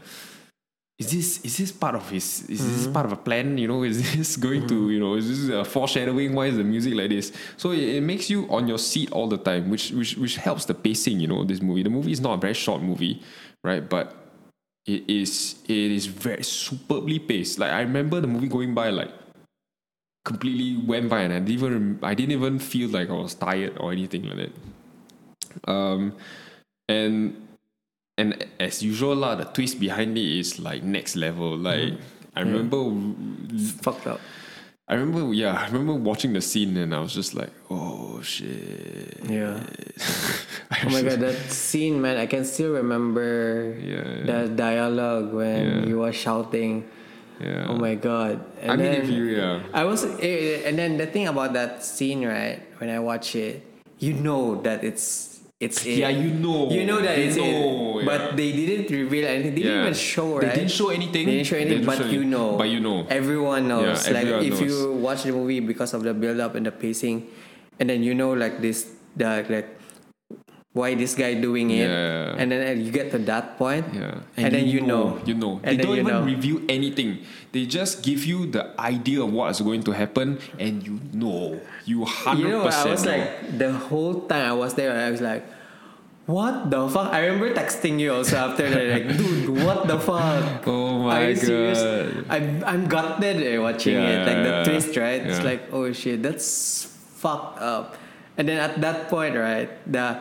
is 0.98 1.12
this 1.12 1.44
is 1.44 1.58
this 1.58 1.72
part 1.74 1.96
of 1.96 2.10
his 2.10 2.48
is 2.50 2.66
this 2.66 2.84
mm-hmm. 2.84 2.94
part 2.94 3.06
of 3.06 3.12
a 3.12 3.18
plan? 3.18 3.58
You 3.58 3.68
know, 3.68 3.84
is 3.92 4.16
this 4.16 4.38
going 4.38 4.68
to 4.68 4.74
mm-hmm. 4.74 4.92
you 4.92 5.00
know 5.00 5.16
is 5.16 5.28
this 5.28 5.50
a 5.50 5.66
foreshadowing? 5.66 6.34
Why 6.34 6.48
is 6.48 6.58
the 6.58 6.64
music 6.64 6.94
like 6.94 7.10
this? 7.10 7.34
So 7.58 7.72
it, 7.72 7.80
it 7.80 8.02
makes 8.02 8.30
you 8.30 8.48
on 8.50 8.68
your 8.68 8.80
seat 8.80 9.12
all 9.12 9.28
the 9.28 9.38
time, 9.38 9.70
which 9.70 9.92
which 9.92 10.16
which 10.18 10.38
helps 10.38 10.66
the 10.66 10.74
pacing. 10.74 11.20
You 11.20 11.28
know, 11.28 11.44
this 11.44 11.62
movie. 11.62 11.84
The 11.84 11.90
movie 11.90 12.12
is 12.12 12.22
not 12.22 12.36
a 12.36 12.38
very 12.38 12.54
short 12.54 12.82
movie, 12.82 13.22
right? 13.64 13.88
But 13.88 14.16
it 14.86 15.10
is 15.10 15.56
it 15.66 15.92
is 15.92 16.06
very 16.06 16.44
superbly 16.44 17.20
paced. 17.20 17.60
Like 17.60 17.72
I 17.72 17.82
remember 17.82 18.22
the 18.22 18.28
movie 18.28 18.48
going 18.48 18.74
by 18.74 18.90
like 18.90 19.12
completely 20.24 20.84
went 20.86 21.10
by 21.10 21.22
and 21.22 21.34
I 21.34 21.40
didn't 21.40 21.52
even 21.52 22.00
I 22.02 22.14
didn't 22.14 22.32
even 22.32 22.60
feel 22.60 22.90
like 22.90 23.10
I 23.10 23.14
was 23.14 23.36
tired 23.36 23.78
or 23.80 23.92
anything 23.92 24.24
like 24.24 24.38
that. 24.38 25.72
Um, 25.72 26.14
and 26.88 27.45
and 28.18 28.46
as 28.60 28.82
usual 28.84 29.16
lah, 29.16 29.36
the 29.36 29.46
twist 29.46 29.80
behind 29.80 30.18
it 30.18 30.40
is 30.40 30.60
like 30.60 30.84
next 30.84 31.16
level. 31.16 31.58
Like 31.58 31.94
I 32.36 32.42
remember, 32.42 32.92
Fucked 33.82 34.08
up. 34.08 34.20
I 34.88 34.94
remember, 34.94 35.34
yeah, 35.34 35.54
I 35.58 35.66
remember 35.66 35.94
watching 35.96 36.34
the 36.34 36.42
scene 36.42 36.78
and 36.78 36.94
I 36.94 37.00
was 37.00 37.12
just 37.14 37.34
like, 37.34 37.50
oh 37.72 38.22
shit. 38.22 39.20
Yeah. 39.28 39.60
Oh 40.86 40.90
my 40.90 41.02
god, 41.02 41.20
that 41.22 41.38
scene, 41.50 42.02
man! 42.02 42.18
I 42.18 42.26
can 42.28 42.44
still 42.46 42.74
remember 42.74 43.74
Yeah, 43.80 44.22
the 44.28 44.50
dialogue 44.54 45.34
when 45.34 45.62
Yeah. 45.66 45.86
he 45.86 45.94
was 45.94 46.14
shouting. 46.16 46.86
Yeah. 47.40 47.66
Oh 47.70 47.78
my 47.78 47.96
god! 47.96 48.44
And 48.62 48.72
I 48.72 48.76
mean, 48.76 48.86
then 48.92 49.02
if 49.02 49.10
you, 49.10 49.24
yeah. 49.40 49.64
I 49.74 49.84
was, 49.86 50.04
eh, 50.22 50.62
and 50.68 50.78
then 50.78 50.98
the 50.98 51.08
thing 51.08 51.28
about 51.28 51.54
that 51.54 51.82
scene, 51.84 52.22
right? 52.26 52.62
When 52.78 52.90
I 52.90 53.00
watch 53.00 53.36
it, 53.36 53.64
you 53.98 54.14
know 54.14 54.62
that 54.62 54.84
it's 54.84 55.35
it's 55.60 55.86
it. 55.86 56.00
Yeah, 56.04 56.10
you 56.10 56.32
know. 56.32 56.70
You 56.70 56.86
know 56.86 57.00
that 57.02 57.18
it's 57.18 57.38
know, 57.38 58.00
it. 58.00 58.04
yeah. 58.04 58.06
But 58.06 58.36
they 58.38 58.52
didn't 58.52 58.90
reveal 58.92 59.26
anything. 59.28 59.56
They 59.56 59.62
didn't 59.64 59.82
even 59.82 59.94
show, 59.94 60.40
They 60.42 60.50
didn't 60.52 60.72
show 60.72 60.90
anything. 60.90 61.26
They 61.26 61.32
didn't 61.40 61.48
show 61.48 61.56
anything, 61.56 61.78
didn't 61.80 61.88
but 61.88 61.98
show 61.98 62.12
you 62.12 62.24
know. 62.26 62.58
But 62.58 62.70
you 62.70 62.80
know. 62.80 63.06
Everyone 63.10 63.68
knows. 63.68 64.08
Like 64.10 64.26
everyone 64.28 64.44
if 64.46 64.60
knows. 64.60 64.62
you 64.62 64.94
watch 64.94 65.24
the 65.24 65.32
movie 65.32 65.60
because 65.62 65.94
of 65.94 66.04
the 66.04 66.14
build 66.14 66.40
up 66.40 66.56
and 66.56 66.66
the 66.66 66.72
pacing, 66.72 67.28
and 67.80 67.90
then 67.90 68.04
you 68.04 68.14
know 68.14 68.34
like 68.34 68.60
this, 68.62 68.92
the 69.16 69.46
like 69.48 69.70
why 70.76 70.92
this 70.94 71.16
guy 71.16 71.40
doing 71.40 71.72
it, 71.72 71.88
Yeah. 71.88 72.36
and 72.36 72.52
then 72.52 72.84
you 72.84 72.92
get 72.92 73.08
to 73.16 73.20
that 73.32 73.56
point, 73.58 73.88
Yeah. 73.96 74.20
and, 74.36 74.52
then 74.52 74.68
you 74.68 74.82
know, 74.84 75.24
You 75.24 75.34
know. 75.34 75.62
and 75.64 75.80
they 75.80 75.84
don't 75.84 75.96
even 76.04 76.12
know. 76.12 76.28
review 76.28 76.68
anything. 76.68 77.24
They 77.56 77.64
just 77.66 78.04
give 78.04 78.28
you 78.28 78.44
the 78.52 78.76
idea 78.76 79.24
of 79.24 79.32
what 79.32 79.56
is 79.56 79.62
going 79.64 79.84
to 79.88 79.96
happen 79.96 80.36
and 80.60 80.84
you 80.84 81.00
know. 81.16 81.64
You 81.86 82.00
100% 82.02 82.38
You 82.40 82.48
know, 82.50 82.68
I 82.68 82.86
was 82.90 83.06
like 83.06 83.58
the 83.58 83.72
whole 83.72 84.22
time 84.26 84.50
I 84.50 84.54
was 84.54 84.74
there, 84.74 84.92
I 84.92 85.12
was 85.12 85.22
like, 85.22 85.46
"What 86.26 86.70
the 86.74 86.90
fuck?" 86.90 87.14
I 87.14 87.26
remember 87.30 87.54
texting 87.54 88.00
you 88.02 88.14
also 88.14 88.38
after 88.38 88.66
that, 88.70 88.86
like, 88.90 89.06
"Dude, 89.18 89.50
what 89.62 89.86
the 89.86 90.00
fuck?" 90.02 90.66
Oh 90.68 91.06
Are 91.06 91.22
my 91.22 91.30
you 91.30 91.36
serious? 91.38 91.78
God. 91.86 92.26
I'm 92.34 92.64
I'm 92.66 92.84
gutted 92.90 93.38
eh, 93.46 93.58
watching 93.62 93.94
Yeah, 94.02 94.10
it, 94.18 94.26
like 94.26 94.42
the 94.42 94.54
yeah, 94.58 94.64
twist, 94.66 94.98
right? 94.98 95.22
It's 95.22 95.44
like, 95.46 95.70
oh 95.72 95.94
shit, 95.94 96.24
that's 96.26 96.90
fucked 97.22 97.62
up. 97.62 97.98
And 98.38 98.50
then 98.50 98.58
at 98.58 98.82
that 98.82 99.08
point, 99.08 99.38
right, 99.38 99.70
the 99.86 100.18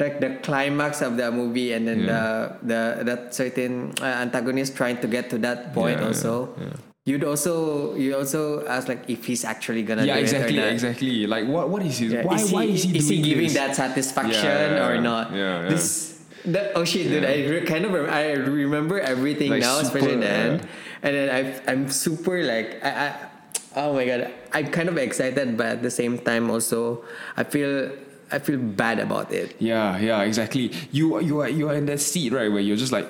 like 0.00 0.20
the 0.24 0.40
climax 0.42 1.02
of 1.02 1.16
the 1.20 1.28
movie, 1.30 1.72
and 1.76 1.84
then 1.86 2.08
Yeah. 2.08 2.56
the 2.64 2.96
the 2.96 3.04
that 3.04 3.20
certain 3.36 3.92
uh, 4.00 4.24
antagonist 4.24 4.72
trying 4.80 4.96
to 5.04 5.08
get 5.10 5.28
to 5.30 5.38
that 5.44 5.74
point 5.76 6.00
Yeah, 6.00 6.06
also. 6.08 6.56
You'd 7.08 7.24
also 7.24 7.94
you 7.96 8.12
also 8.20 8.66
ask 8.68 8.84
like 8.92 9.08
if 9.08 9.24
he's 9.24 9.40
actually 9.44 9.82
gonna 9.82 10.04
yeah, 10.04 10.16
do 10.16 10.20
exactly, 10.20 10.56
it 10.56 10.60
or 10.60 10.64
not. 10.68 10.72
exactly. 10.76 11.26
Like 11.26 11.48
what 11.48 11.70
what 11.72 11.80
is 11.80 11.96
his 11.96 12.12
Yeah, 12.12 12.22
why 12.28 12.36
is 12.36 12.50
he, 12.50 12.54
why 12.54 12.64
is 12.68 12.84
he 12.84 12.92
doing 13.00 13.22
giving 13.24 13.48
this? 13.48 13.54
that 13.56 13.72
satisfaction 13.74 14.44
Yeah, 14.44 14.76
yeah, 14.76 14.88
or 14.92 15.00
not? 15.00 15.32
Yeah, 15.32 15.62
yeah. 15.62 15.68
This 15.72 16.20
that 16.44 16.72
oh 16.76 16.84
shit, 16.84 17.08
dude! 17.08 17.24
I 17.24 17.48
re- 17.48 17.64
kind 17.64 17.84
of 17.88 17.92
rem- 17.96 18.12
I 18.12 18.32
remember 18.36 19.00
everything 19.00 19.50
Like 19.56 19.64
now, 19.64 19.80
super, 19.80 19.98
especially 20.04 20.20
then, 20.20 20.68
and 21.02 21.12
then 21.16 21.26
I 21.32 21.40
I'm 21.72 21.88
super 21.88 22.44
like 22.44 22.76
I, 22.84 22.90
I 22.92 23.08
oh 23.80 23.94
my 23.96 24.04
god, 24.04 24.28
I'm 24.52 24.68
kind 24.68 24.88
of 24.92 24.96
excited, 25.00 25.56
but 25.56 25.66
at 25.66 25.82
the 25.82 25.90
same 25.90 26.18
time 26.20 26.50
also 26.52 27.04
I 27.40 27.44
feel 27.44 27.88
I 28.30 28.38
feel 28.38 28.60
bad 28.60 29.00
about 29.00 29.32
it. 29.32 29.56
Yeah, 29.58 29.96
yeah, 29.96 30.20
exactly. 30.28 30.72
You 30.92 31.20
you 31.24 31.40
are 31.40 31.48
you 31.48 31.68
are 31.72 31.74
in 31.74 31.86
that 31.88 32.00
seat 32.04 32.32
right 32.36 32.52
where 32.52 32.60
you're 32.60 32.76
just 32.76 32.92
like 32.92 33.08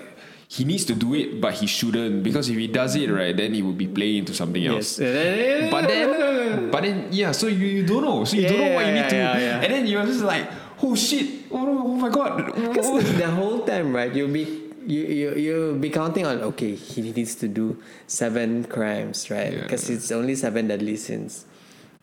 he 0.49 0.65
needs 0.65 0.87
to 0.87 0.95
do 0.95 1.15
it, 1.15 1.41
but 1.41 1.53
he 1.53 1.67
shouldn't 1.67 2.23
because 2.23 2.49
if 2.49 2.57
he 2.57 2.67
does 2.69 2.97
it 2.97 3.11
right, 3.11 3.37
then 3.37 3.53
he 3.53 3.61
will 3.61 3.77
be 3.77 3.87
playing 3.87 4.25
into 4.25 4.33
something 4.33 4.65
else. 4.65 4.99
Yes. 4.99 5.71
But 5.71 5.87
then, 5.87 6.71
but 6.71 6.83
then, 6.83 7.09
yeah. 7.13 7.33
So 7.33 7.49
you, 7.49 7.67
you 7.67 7.87
don't 7.87 8.03
know. 8.03 8.25
So 8.25 8.37
you 8.37 8.49
don't 8.49 8.59
know 8.59 8.75
what 8.75 8.87
you 8.87 8.95
Yeah, 8.95 9.03
need 9.03 9.11
to, 9.11 9.17
yeah, 9.17 9.39
yeah. 9.39 9.61
and 9.61 9.73
then 9.73 9.87
you're 9.87 10.07
just 10.07 10.25
like, 10.25 10.49
oh 10.83 10.95
shit, 10.97 11.53
oh, 11.53 11.85
oh 11.85 11.97
my 11.97 12.09
god. 12.09 12.47
Because 12.47 12.87
oh. 12.87 12.99
the, 12.99 13.31
whole 13.31 13.61
time, 13.67 13.95
right, 13.95 14.13
you'll 14.15 14.33
be 14.33 14.73
you 14.87 15.05
you 15.05 15.35
you'll 15.37 15.75
be 15.77 15.91
counting 15.91 16.25
on 16.25 16.41
okay, 16.41 16.75
he 16.75 17.03
needs 17.03 17.35
to 17.37 17.47
do 17.47 17.77
seven 18.07 18.65
crimes, 18.65 19.31
right? 19.31 19.53
Yeah. 19.53 19.63
Because 19.63 19.91
it's 19.91 20.11
only 20.11 20.35
seven 20.35 20.69
deadly 20.69 20.97
sins. 20.97 21.45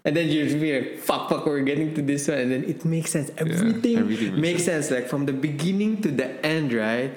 And 0.05 0.15
then 0.15 0.29
you'll 0.29 0.61
be 0.61 0.79
like, 0.79 0.99
fuck, 0.99 1.29
fuck, 1.29 1.47
we're 1.47 1.61
getting 1.61 1.95
to 1.95 2.01
this 2.03 2.27
one, 2.27 2.37
and 2.37 2.51
then 2.51 2.63
it 2.65 2.85
makes 2.85 3.09
sense. 3.09 3.31
Everything, 3.39 3.97
everything 3.97 4.33
makes 4.33 4.61
makes 4.61 4.65
sense. 4.65 4.91
Like 4.91 5.09
from 5.09 5.25
the 5.25 5.33
beginning 5.33 6.03
to 6.03 6.11
the 6.11 6.45
end, 6.45 6.73
right? 6.73 7.09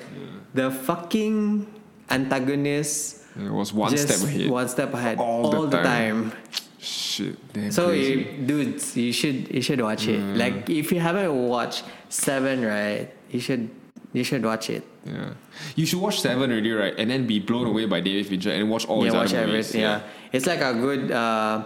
The 0.54 0.70
fucking 0.70 1.66
antagonist 2.10 3.22
It 3.38 3.50
was 3.52 3.72
one 3.72 3.96
step 3.96 4.20
ahead. 4.22 4.50
one 4.50 4.68
step 4.68 4.92
ahead 4.94 5.18
All 5.18 5.46
all, 5.54 5.66
the 5.66 5.76
the 5.78 5.82
time. 5.82 6.32
Shit, 6.78 7.36
damn 7.52 7.70
So, 7.70 7.88
crazy. 7.88 8.12
you, 8.14 8.46
dudes, 8.46 8.96
you 8.96 9.12
should 9.12 9.50
you 9.52 9.60
should 9.62 9.80
watch 9.80 10.06
it. 10.08 10.20
Mm. 10.20 10.38
Like 10.38 10.70
if 10.70 10.90
you 10.92 11.00
haven't 11.00 11.34
watched 11.48 11.84
Seven, 12.08 12.64
right? 12.64 13.10
You 13.30 13.40
should 13.40 13.68
you 14.14 14.24
should 14.24 14.40
watch 14.44 14.70
it. 14.70 14.82
yeah, 15.04 15.34
you 15.76 15.84
should 15.84 16.00
watch 16.00 16.20
Seven 16.22 16.50
already, 16.50 16.72
right? 16.72 16.94
And 16.96 17.10
then 17.10 17.26
be 17.26 17.40
blown 17.40 17.66
away 17.66 17.84
by 17.84 18.00
David 18.00 18.26
Fincher 18.26 18.50
and 18.54 18.70
watch 18.70 18.86
all 18.88 19.00
yeah, 19.04 19.10
his 19.10 19.14
watch 19.14 19.32
other 19.34 19.46
movies. 19.46 19.68
everything. 19.74 19.80
Yeah. 19.82 20.00
it's 20.32 20.46
like 20.46 20.62
a 20.64 20.72
good 20.72 21.10
uh, 21.12 21.64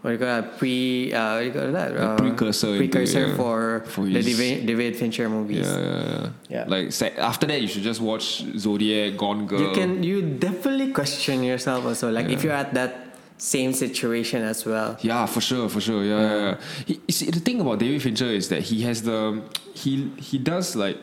what 0.00 0.10
do 0.10 0.12
you 0.14 0.18
call 0.18 0.38
it? 0.38 0.58
Pre 0.58 1.12
uh, 1.12 1.34
what 1.34 1.40
do 1.40 1.46
you 1.46 1.52
call 1.52 1.72
that? 1.72 1.96
Uh, 1.96 2.16
precursor 2.16 2.68
into 2.68 2.84
it, 2.84 2.90
precursor 2.90 3.26
yeah. 3.26 3.36
for, 3.36 3.84
For 3.86 4.04
the 4.04 4.22
David, 4.22 4.66
David 4.66 4.96
Fincher 4.96 5.28
movies. 5.28 5.66
Yeah, 5.66 5.78
yeah, 5.78 6.02
yeah. 6.02 6.28
Yeah. 6.48 6.64
Like 6.68 6.92
se- 6.92 7.16
after 7.18 7.46
that, 7.46 7.60
you 7.60 7.68
should 7.68 7.82
just 7.82 8.00
watch 8.00 8.42
Zodiac, 8.56 9.18
Gone 9.18 9.46
Girl. 9.46 9.60
You 9.60 9.72
can 9.72 10.02
you 10.02 10.22
definitely 10.22 10.92
question 10.92 11.42
yourself 11.42 11.84
also. 11.84 12.10
Like 12.10 12.30
if 12.30 12.42
you're 12.42 12.54
at 12.54 12.72
that 12.74 13.10
same 13.36 13.72
situation 13.72 14.42
as 14.42 14.64
well. 14.64 14.96
Yeah, 15.00 15.26
for 15.26 15.40
sure, 15.40 15.68
for 15.68 15.80
sure. 15.80 16.02
Yeah, 16.04 16.20
yeah. 16.20 16.36
yeah. 16.36 16.56
He, 16.86 17.12
see, 17.12 17.30
the 17.30 17.40
thing 17.40 17.60
about 17.60 17.78
David 17.78 18.02
Fincher 18.02 18.26
is 18.26 18.48
that 18.48 18.62
he 18.62 18.82
has 18.82 19.02
the 19.02 19.42
he 19.74 20.10
he 20.16 20.38
does 20.38 20.76
like 20.76 20.96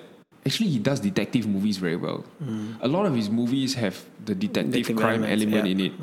actually 0.46 0.70
he 0.70 0.80
does 0.80 1.00
detective 1.00 1.46
movies 1.46 1.78
very 1.78 1.98
well. 1.98 2.26
A 2.82 2.88
lot 2.88 3.06
of 3.06 3.14
his 3.16 3.30
movies 3.30 3.76
have 3.76 4.04
the 4.26 4.34
detective 4.34 4.72
Detective 4.72 4.98
crime 4.98 5.24
elements, 5.24 5.44
element 5.44 5.66
yeah. 5.68 5.72
in 5.72 5.80
it. 5.92 5.94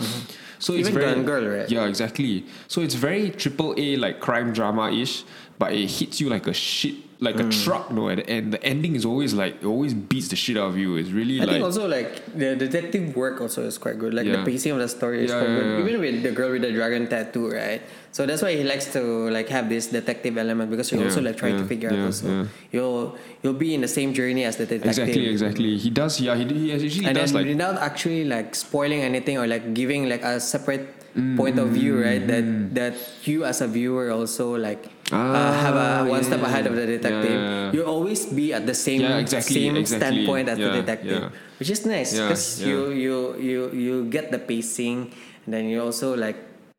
So 0.65 0.73
it's 0.73 0.89
Even 0.89 1.03
very 1.03 1.23
Girl, 1.25 1.47
right? 1.47 1.71
Yeah, 1.71 1.85
exactly. 1.85 2.47
So 2.69 2.81
it's 2.81 2.95
very 2.95 3.29
triple 3.29 3.75
A 3.77 3.97
like 3.97 4.19
crime 4.19 4.55
drama 4.55 4.91
ish, 4.91 5.23
but 5.59 5.75
it 5.75 5.91
hits 5.91 6.23
you 6.23 6.31
like 6.31 6.47
a 6.47 6.55
shit 6.55 7.04
like 7.21 7.37
Mm. 7.37 7.47
a 7.49 7.65
truck, 7.65 7.91
no. 7.91 8.09
And, 8.09 8.21
and 8.29 8.53
the 8.53 8.63
ending 8.65 8.97
is 8.97 9.05
always 9.05 9.33
like 9.35 9.63
it 9.63 9.67
always 9.67 9.95
beats 9.95 10.29
the 10.29 10.37
shit 10.37 10.57
out 10.57 10.69
of 10.69 10.77
you. 10.77 10.97
It's 10.97 11.11
really 11.11 11.41
I 11.41 11.45
like 11.45 11.51
think 11.55 11.65
also 11.65 11.87
like 11.89 12.25
the 12.37 12.57
detective 12.57 13.15
work 13.17 13.41
also 13.41 13.63
is 13.63 13.79
quite 13.79 13.99
good. 13.99 14.13
Like 14.15 14.27
Yeah. 14.27 14.37
the 14.39 14.45
pacing 14.45 14.73
of 14.73 14.79
the 14.79 14.89
story 14.89 15.25
is 15.25 15.31
Yeah, 15.31 15.39
quite 15.41 15.51
yeah, 15.51 15.59
good. 15.61 15.81
Even 15.89 16.01
with 16.01 16.23
the 16.23 16.33
girl 16.33 16.51
with 16.51 16.63
the 16.63 16.73
dragon 16.73 17.07
tattoo, 17.07 17.51
right? 17.51 17.81
So 18.13 18.27
that's 18.27 18.43
why 18.43 18.55
he 18.55 18.63
likes 18.63 18.93
to 18.93 19.03
like 19.31 19.49
have 19.49 19.69
this 19.69 19.87
detective 19.89 20.39
element 20.39 20.71
because 20.71 20.91
you're 20.93 21.03
also 21.05 21.21
like 21.23 21.37
trying 21.37 21.59
to 21.59 21.65
figure 21.67 21.91
out 21.91 21.99
also 21.99 22.47
you'll 22.71 23.17
you'll 23.43 23.59
be 23.59 23.75
in 23.75 23.81
the 23.81 23.89
same 23.91 24.13
journey 24.15 24.45
as 24.45 24.57
the 24.57 24.67
detective. 24.67 24.89
exactly, 25.09 25.27
exactly. 25.29 25.77
He 25.79 25.91
does. 25.91 26.21
Yeah, 26.21 26.35
he, 26.37 26.45
he 26.47 26.73
actually 26.73 27.07
And 27.07 27.15
does 27.19 27.33
then 27.33 27.43
like 27.43 27.51
without 27.55 27.77
actually 27.83 28.25
like 28.25 28.55
spoiling 28.55 29.01
anything 29.03 29.39
or 29.39 29.47
like 29.47 29.75
giving 29.75 30.09
like 30.09 30.23
a 30.23 30.39
separate 30.39 30.87
Mm, 31.15 31.39
point 31.39 31.63
of 31.63 31.71
view, 31.71 31.95
right? 32.03 32.19
That 32.27 32.43
that 32.75 32.95
you 33.23 33.47
as 33.47 33.63
a 33.63 33.71
viewer 33.71 34.11
also 34.11 34.59
like 34.59 34.91
uh, 35.15 35.55
have 35.63 35.79
a 35.79 36.03
Ah, 36.03 36.11
one 36.11 36.27
yeah, 36.27 36.27
step 36.27 36.43
ahead 36.43 36.67
of 36.67 36.75
the 36.75 36.91
detective. 36.91 37.39
Yeah. 37.39 37.71
You 37.71 37.87
always 37.87 38.27
be 38.27 38.51
at 38.51 38.67
the 38.67 38.75
same 38.75 39.07
Yeah, 39.07 39.23
exactly, 39.23 39.63
same 39.63 39.79
exactly. 39.79 40.27
standpoint 40.27 40.51
as 40.51 40.59
the 40.59 40.75
detective, 40.83 41.31
which 41.63 41.71
is 41.71 41.87
nice 41.87 42.19
because 42.19 42.59
you 42.59 42.91
you 42.91 43.15
you 43.39 43.61
you 43.71 43.95
get 44.11 44.35
the 44.35 44.43
pacing, 44.43 45.15
and 45.47 45.51
then 45.55 45.71
you 45.71 45.79
also 45.79 46.19
like 46.19 46.35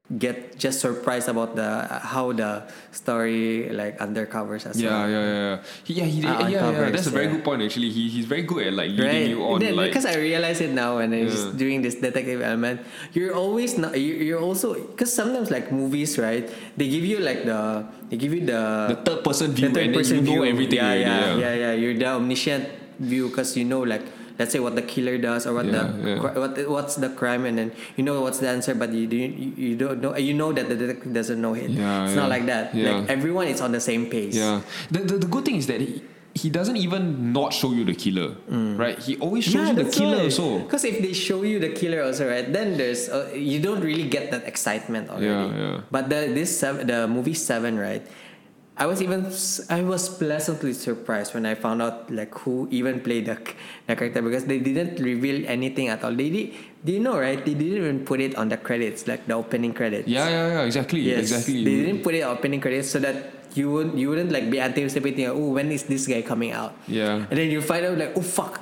get 0.05 0.53
just 0.61 0.77
surprised 0.85 1.25
about 1.27 1.57
the 1.57 1.65
how 2.05 2.29
the 2.31 2.61
story 2.93 3.73
like 3.73 3.97
undercovers 3.97 4.69
as 4.69 4.77
Yeah, 4.77 4.93
well. 4.93 5.09
yeah, 5.09 5.25
yeah. 5.25 5.55
He, 5.83 5.91
yeah, 5.97 6.05
he, 6.05 6.19
Uh, 6.21 6.45
yeah, 6.47 6.69
yeah. 6.69 6.89
That's 6.93 7.09
a 7.09 7.09
very 7.09 7.25
yeah. 7.25 7.33
good 7.33 7.43
point. 7.43 7.65
Actually, 7.65 7.89
he, 7.89 8.05
he's 8.09 8.29
very 8.29 8.43
good 8.45 8.69
at 8.69 8.73
like 8.77 8.93
leading 8.93 9.05
Right, 9.09 9.29
you 9.33 9.41
on. 9.41 9.57
Then- 9.59 9.73
like, 9.75 9.89
because 9.89 10.05
I 10.05 10.13
realize 10.21 10.61
it 10.61 10.69
now, 10.77 11.01
and 11.01 11.09
I'm 11.09 11.25
just 11.25 11.49
Yeah. 11.49 11.57
doing 11.57 11.81
this 11.81 11.97
detective 11.97 12.37
element. 12.45 12.85
You're 13.17 13.33
always 13.33 13.81
not. 13.81 13.97
you- 13.97 14.21
You're 14.21 14.41
also 14.45 14.77
because 14.77 15.09
sometimes 15.09 15.49
like 15.49 15.73
movies, 15.73 16.21
right? 16.21 16.45
They 16.77 16.85
give 16.85 17.01
you 17.01 17.17
like 17.25 17.41
the 17.41 17.89
they 18.13 18.17
give 18.21 18.29
you 18.29 18.45
the 18.45 18.93
the 18.93 18.99
third 19.01 19.25
person 19.25 19.57
view, 19.57 19.73
the 19.73 19.81
third 19.81 19.89
and 19.89 19.93
then 19.93 19.99
person 20.05 20.15
you 20.21 20.25
know 20.29 20.45
view. 20.45 20.51
everything. 20.53 20.79
Yeah, 20.85 20.93
already, 21.01 21.41
yeah, 21.41 21.41
yeah, 21.41 21.53
yeah, 21.53 21.73
You're 21.73 21.97
the 21.97 22.13
omniscient 22.13 22.69
view 23.01 23.33
because 23.33 23.57
you 23.57 23.65
know, 23.65 23.81
like, 23.81 24.05
let's 24.37 24.51
say 24.51 24.59
what 24.59 24.75
the 24.75 24.81
killer 24.81 25.17
does 25.17 25.45
or 25.47 25.53
what 25.53 25.65
Yeah, 25.65 25.71
the 25.71 26.09
yeah. 26.09 26.37
what 26.39 26.53
what's 26.69 26.95
the 26.95 27.09
crime, 27.09 27.45
and 27.45 27.57
then 27.57 27.71
you 27.95 28.03
know 28.03 28.21
what's 28.21 28.39
the 28.39 28.49
answer, 28.49 28.75
but 28.75 28.91
you 28.91 29.07
you, 29.07 29.53
you 29.55 29.75
don't 29.75 30.01
know. 30.01 30.15
You 30.15 30.33
know 30.33 30.51
that 30.53 30.69
the 30.69 30.75
detective 30.75 31.13
doesn't 31.13 31.39
know 31.41 31.53
it. 31.53 31.69
Yeah, 31.69 32.05
it's 32.05 32.15
yeah. 32.15 32.21
not 32.21 32.29
like 32.29 32.45
that. 32.45 32.75
Yeah. 32.75 33.01
Like 33.03 33.09
everyone 33.09 33.47
is 33.47 33.61
on 33.61 33.71
the 33.71 33.81
same 33.81 34.07
pace. 34.09 34.35
Yeah. 34.35 34.61
The, 34.91 34.99
the, 34.99 35.15
the 35.25 35.27
good 35.27 35.45
thing 35.45 35.55
is 35.55 35.67
that 35.67 35.81
he, 35.81 36.03
he 36.35 36.49
doesn't 36.49 36.75
even 36.75 37.31
not 37.31 37.53
show 37.53 37.71
you 37.71 37.85
the 37.87 37.95
killer, 37.95 38.35
right? 38.75 38.99
He 38.99 39.15
always 39.23 39.45
shows 39.47 39.71
you 39.71 39.75
the 39.75 39.89
killer 39.89 40.19
also. 40.27 40.59
Because 40.59 40.83
if 40.83 40.99
they 40.99 41.13
show 41.13 41.43
you 41.43 41.59
the 41.59 41.71
killer 41.71 42.03
also, 42.03 42.27
right, 42.27 42.43
then 42.51 42.75
there's 42.75 43.07
uh, 43.07 43.31
you 43.33 43.61
don't 43.63 43.79
really 43.79 44.07
get 44.09 44.31
that 44.31 44.43
excitement 44.43 45.09
already. 45.09 45.31
Yeah, 45.31 45.79
yeah. 45.79 45.81
But 45.89 46.09
the 46.11 46.27
this 46.35 46.51
seven, 46.51 46.87
the 46.87 47.07
movie 47.07 47.33
Seven, 47.33 47.79
right? 47.79 48.03
I 48.77 48.85
was 48.85 49.01
even 49.01 49.31
I 49.69 49.81
was 49.87 50.09
pleasantly 50.09 50.73
surprised 50.73 51.33
when 51.33 51.45
I 51.45 51.55
found 51.55 51.81
out 51.81 52.11
like 52.11 52.35
who 52.43 52.67
even 52.71 52.99
played 52.99 53.25
the, 53.25 53.39
the 53.87 53.95
character 53.95 54.21
because 54.21 54.43
they 54.45 54.59
didn't 54.59 54.99
reveal 54.99 55.47
anything 55.47 55.87
at 55.87 56.03
all. 56.03 56.11
They 56.11 56.29
did. 56.29 56.53
Do 56.83 56.91
you 56.91 56.99
know 56.99 57.17
right? 57.17 57.39
They 57.39 57.53
didn't 57.53 57.77
even 57.77 58.05
put 58.05 58.19
it 58.19 58.35
on 58.35 58.49
the 58.49 58.57
credits, 58.57 59.07
like 59.07 59.27
the 59.27 59.33
opening 59.35 59.73
credits. 59.73 60.07
Yeah, 60.07 60.27
yeah, 60.27 60.47
yeah. 60.47 60.61
Exactly. 60.63 60.99
Yes, 60.99 61.31
Exactly. 61.31 61.63
They 61.63 61.87
didn't 61.87 62.03
put 62.03 62.15
it 62.15 62.21
on 62.23 62.35
opening 62.35 62.59
credits 62.59 62.89
so 62.89 62.99
that 62.99 63.31
you 63.55 63.71
would 63.71 63.97
you 63.97 64.09
wouldn't 64.09 64.31
like 64.31 64.51
be 64.51 64.59
anticipating. 64.59 65.27
Oh, 65.27 65.55
when 65.55 65.71
is 65.71 65.83
this 65.83 66.05
guy 66.05 66.21
coming 66.21 66.51
out? 66.51 66.75
Yeah. 66.85 67.23
And 67.31 67.39
then 67.39 67.49
you 67.49 67.61
find 67.61 67.85
out 67.85 67.97
like, 67.97 68.11
oh 68.17 68.21
fuck, 68.21 68.59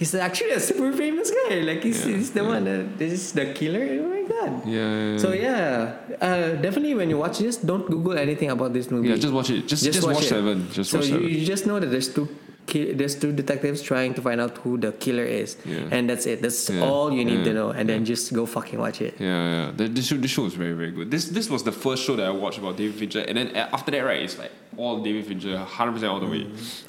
he's 0.00 0.14
actually 0.16 0.50
a 0.56 0.60
super 0.68 0.90
famous 1.02 1.28
guy. 1.30 1.60
Like 1.68 1.82
he's, 1.86 2.00
Yeah, 2.04 2.16
he's 2.16 2.30
the 2.32 2.42
one. 2.52 2.64
That, 2.64 2.98
this 2.98 3.12
is 3.12 3.32
the 3.38 3.46
killer. 3.58 3.84
Oh 4.02 4.08
my 4.14 4.22
god. 4.32 4.52
Yeah, 4.66 4.74
yeah, 4.74 5.12
yeah. 5.12 5.18
So 5.24 5.28
yeah, 5.32 5.96
uh, 6.20 6.48
definitely 6.64 6.94
when 7.00 7.08
you 7.12 7.18
watch 7.24 7.38
this, 7.38 7.56
don't 7.70 7.86
Google 7.94 8.16
anything 8.26 8.50
about 8.50 8.72
this 8.72 8.90
movie. 8.90 9.08
Yeah, 9.10 9.16
just 9.26 9.34
watch 9.38 9.50
it. 9.50 9.68
Just 9.68 9.84
just, 9.84 10.02
watch, 10.06 10.24
it. 10.24 10.28
seven. 10.36 10.56
Just 10.72 10.90
so 10.90 10.98
watch 10.98 11.08
you, 11.08 11.14
seven. 11.20 11.28
you 11.28 11.44
just 11.54 11.66
know 11.68 11.78
that 11.78 11.90
there's 11.94 12.10
two. 12.16 12.26
ki- 12.70 12.92
There's 12.98 13.16
two 13.22 13.32
detectives 13.40 13.82
trying 13.82 14.12
to 14.14 14.22
find 14.26 14.38
out 14.44 14.54
who 14.62 14.72
the 14.84 14.92
killer 15.04 15.26
is, 15.42 15.56
Yeah. 15.66 15.94
and 15.94 16.02
that's 16.10 16.24
it. 16.32 16.38
That's 16.44 16.60
Yeah, 16.70 16.86
all 16.86 17.08
you 17.18 17.24
need 17.30 17.42
to 17.48 17.52
know, 17.58 17.68
and 17.78 17.84
then 17.90 18.04
just 18.12 18.24
go 18.38 18.46
fucking 18.46 18.78
watch 18.84 18.98
it. 19.06 19.14
Yeah, 19.18 19.26
yeah. 19.26 19.66
The, 19.78 19.84
this 19.96 20.06
show, 20.08 20.16
this 20.24 20.30
show 20.36 20.44
is 20.50 20.54
very, 20.54 20.76
very 20.82 20.92
good. 20.98 21.10
This 21.14 21.24
this 21.38 21.46
was 21.54 21.62
the 21.70 21.72
first 21.84 22.00
show 22.06 22.14
that 22.18 22.26
I 22.32 22.34
watched 22.44 22.60
about 22.62 22.74
David 22.80 22.94
Fincher, 23.00 23.22
and 23.28 23.34
then 23.38 23.48
after 23.76 23.90
that, 23.94 24.02
right, 24.10 24.22
it's 24.26 24.38
like 24.38 24.52
all 24.80 25.02
David 25.08 25.24
Fincher, 25.30 25.56
hundred 25.78 25.92
percent 25.98 26.10
all 26.14 26.20
the 26.26 26.30
way, 26.34 26.46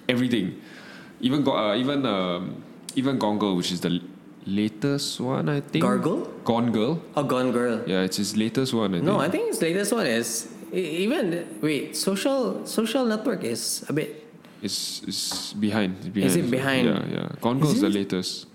everything. 0.07 0.47
Even 1.27 1.39
go, 1.47 1.51
uh, 1.57 1.73
even 1.83 2.05
um, 2.05 2.43
even 2.95 3.17
Gone 3.17 3.37
Girl, 3.39 3.55
which 3.55 3.71
is 3.71 3.79
the 3.81 4.01
latest 4.45 5.19
one, 5.19 5.49
I 5.49 5.61
think. 5.61 5.83
Gargle? 5.83 6.25
Gone 6.43 6.71
Girl. 6.71 7.01
Oh, 7.15 7.23
Gone 7.23 7.51
Girl. 7.51 7.81
Yeah, 7.87 8.01
it's 8.01 8.17
his 8.17 8.35
latest 8.37 8.73
one. 8.73 8.95
I 8.95 8.99
No, 8.99 9.19
think. 9.19 9.21
I 9.21 9.29
think 9.29 9.47
his 9.49 9.61
latest 9.61 9.93
one 9.93 10.05
is 10.07 10.47
even 10.73 11.45
wait. 11.61 11.95
Social 11.95 12.65
Social 12.65 13.05
Network 13.05 13.43
is 13.43 13.85
a 13.89 13.93
bit 13.93 14.17
it's 14.61 15.01
it's 15.07 15.53
behind. 15.53 15.97
It's 15.99 16.07
behind. 16.09 16.29
Is 16.31 16.35
it 16.37 16.49
behind? 16.51 16.85
Yeah, 16.87 17.05
yeah. 17.11 17.29
Gone 17.41 17.59
Girl 17.59 17.69
is, 17.69 17.75
Is 17.75 17.81
the 17.81 17.89
latest. 17.89 18.45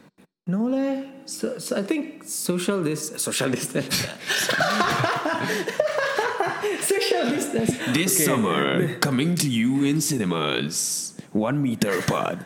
no 0.46 0.64
leh. 0.66 1.02
So, 1.26 1.58
so 1.58 1.76
I 1.76 1.82
think 1.82 2.22
social 2.24 2.82
this 2.82 3.10
social 3.18 3.50
distance. 3.50 4.06
social 6.80 7.24
distance. 7.30 7.70
This 7.92 8.14
Okay. 8.14 8.24
summer, 8.24 8.94
coming 8.98 9.34
to 9.36 9.48
you 9.50 9.84
in 9.84 10.00
cinemas, 10.00 11.14
one 11.36 11.60
meter 11.62 11.92
apart, 11.98 12.38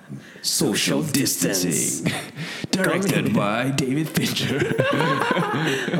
social, 0.42 0.74
Social 0.74 1.02
distancing. 1.02 1.70
distancing, 1.70 2.12
directed 2.70 3.34
by 3.34 3.70
David 3.70 4.08
Fincher. 4.10 4.58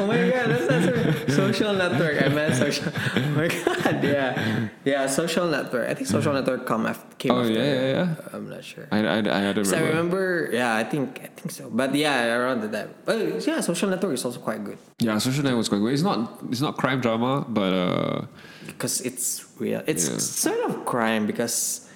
Oh 0.01 0.07
my 0.07 0.17
god, 0.31 0.47
that's, 0.51 0.67
that's 0.67 0.87
a 0.87 1.31
social 1.31 1.73
network. 1.75 2.23
I 2.23 2.29
meant 2.29 2.55
social. 2.55 2.91
Oh 3.17 3.21
my 3.37 3.49
god, 3.49 4.03
yeah, 4.03 4.69
yeah, 4.85 5.07
social 5.07 5.47
network. 5.47 5.89
I 5.89 5.95
think 5.95 6.09
social 6.09 6.33
network 6.33 6.67
come 6.67 6.87
after, 6.87 7.07
came 7.17 7.33
oh 7.33 7.41
after. 7.43 7.53
yeah, 7.53 7.75
yeah, 7.75 7.91
yeah. 7.95 8.35
I'm 8.35 8.49
not 8.49 8.65
sure. 8.65 8.87
I, 8.91 8.99
I, 8.99 9.19
I 9.19 9.53
don't 9.53 9.65
So 9.65 9.77
I 9.77 9.81
remember. 9.81 10.49
remember, 10.49 10.51
yeah, 10.53 10.75
I 10.77 10.85
think 10.85 11.21
I 11.23 11.29
think 11.37 11.51
so. 11.51 11.69
But 11.71 11.95
yeah, 11.95 12.35
around 12.37 12.61
the 12.63 12.69
time. 12.69 12.91
Oh 13.07 13.17
yeah, 13.39 13.61
social 13.61 13.89
network 13.91 14.15
is 14.15 14.25
also 14.25 14.41
quite 14.41 14.65
good 14.65 14.79
Yeah, 14.99 15.19
Social 15.19 15.43
Network 15.45 15.59
was 15.65 15.69
quite 15.69 15.81
good. 15.85 15.93
It's 15.95 16.03
not 16.03 16.19
it's 16.51 16.61
not 16.61 16.77
crime 16.77 17.01
drama, 17.01 17.45
but 17.49 17.73
uh, 17.73 18.27
because 18.67 19.01
it's 19.03 19.45
real. 19.59 19.83
It's 19.87 20.09
Yeah. 20.09 20.19
sort 20.19 20.61
of 20.71 20.85
crime 20.87 21.27
because 21.27 21.87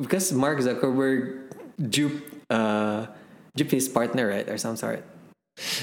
because 0.00 0.32
Mark 0.32 0.58
Zuckerberg 0.58 1.50
duped 1.78 2.22
uh 2.50 3.06
duped 3.56 3.70
his 3.72 3.88
partner 3.88 4.28
right 4.28 4.48
or 4.48 4.58
some 4.58 4.76
sort 4.76 5.04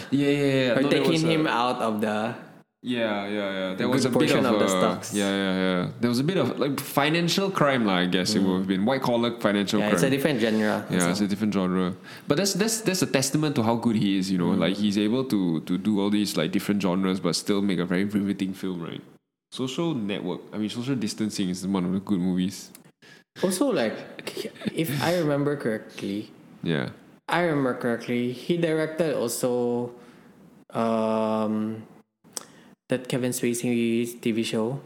yeah, 0.10 0.30
yeah, 0.30 0.54
yeah. 0.54 0.78
or 0.78 0.82
No, 0.82 0.90
taking 0.90 1.12
was 1.12 1.24
a- 1.24 1.28
him 1.28 1.48
out 1.48 1.82
of 1.82 2.02
the 2.02 2.36
Yeah, 2.82 3.28
yeah, 3.28 3.50
yeah. 3.52 3.76
There 3.76 3.90
was 3.92 4.06
a 4.06 4.10
bit 4.10 4.32
portion 4.32 4.46
of, 4.48 4.56
of 4.56 4.60
the 4.64 4.70
stocks. 4.72 5.12
Yeah, 5.14 5.28
yeah, 5.28 5.54
yeah. 5.60 5.82
There 6.00 6.08
was 6.08 6.20
a 6.20 6.24
bit 6.24 6.38
of 6.40 6.56
like 6.64 6.80
financial 6.80 7.52
crime, 7.52 7.84
lah. 7.84 8.00
I 8.00 8.06
guess 8.08 8.36
it 8.36 8.40
would 8.40 8.64
have 8.64 8.72
been 8.72 8.88
white 8.88 9.04
collar 9.04 9.36
financial 9.36 9.84
yeah, 9.84 9.92
crime. 9.92 10.00
it's 10.00 10.08
a 10.08 10.10
different 10.10 10.40
genre. 10.40 10.88
Yeah, 10.88 11.00
so. 11.00 11.10
it's 11.12 11.20
a 11.20 11.28
different 11.28 11.52
genre. 11.54 11.92
But 12.24 12.40
that's 12.40 12.56
that's 12.56 12.80
that's 12.88 13.04
a 13.04 13.06
testament 13.12 13.60
to 13.60 13.68
how 13.68 13.76
good 13.76 14.00
he 14.00 14.16
is, 14.16 14.32
you 14.32 14.40
know. 14.40 14.56
Mm. 14.56 14.64
Like 14.64 14.76
he's 14.80 14.96
able 14.96 15.28
to 15.28 15.60
to 15.68 15.76
do 15.76 16.00
all 16.00 16.08
these 16.10 16.40
like 16.40 16.56
different 16.56 16.80
genres 16.80 17.20
but 17.20 17.36
still 17.36 17.60
make 17.60 17.84
a 17.84 17.86
very 17.86 18.08
riveting 18.08 18.56
film, 18.56 18.80
right? 18.80 19.04
Social 19.52 19.92
network. 19.92 20.40
I 20.56 20.58
mean 20.58 20.72
social 20.72 20.96
distancing 20.96 21.52
is 21.52 21.68
one 21.68 21.84
of 21.84 21.92
the 21.92 22.00
good 22.00 22.24
movies. 22.24 22.72
Also, 23.44 23.72
like, 23.72 23.94
if 24.76 24.90
I 25.02 25.18
remember 25.18 25.56
correctly, 25.56 26.32
Yeah. 26.64 26.90
I 27.30 27.46
remember 27.46 27.76
correctly, 27.78 28.34
he 28.34 28.58
directed 28.58 29.14
also 29.16 29.94
um, 30.74 31.84
that 32.90 33.08
Kevin 33.08 33.32
Spacey 33.32 34.18
TV 34.20 34.44
show, 34.44 34.82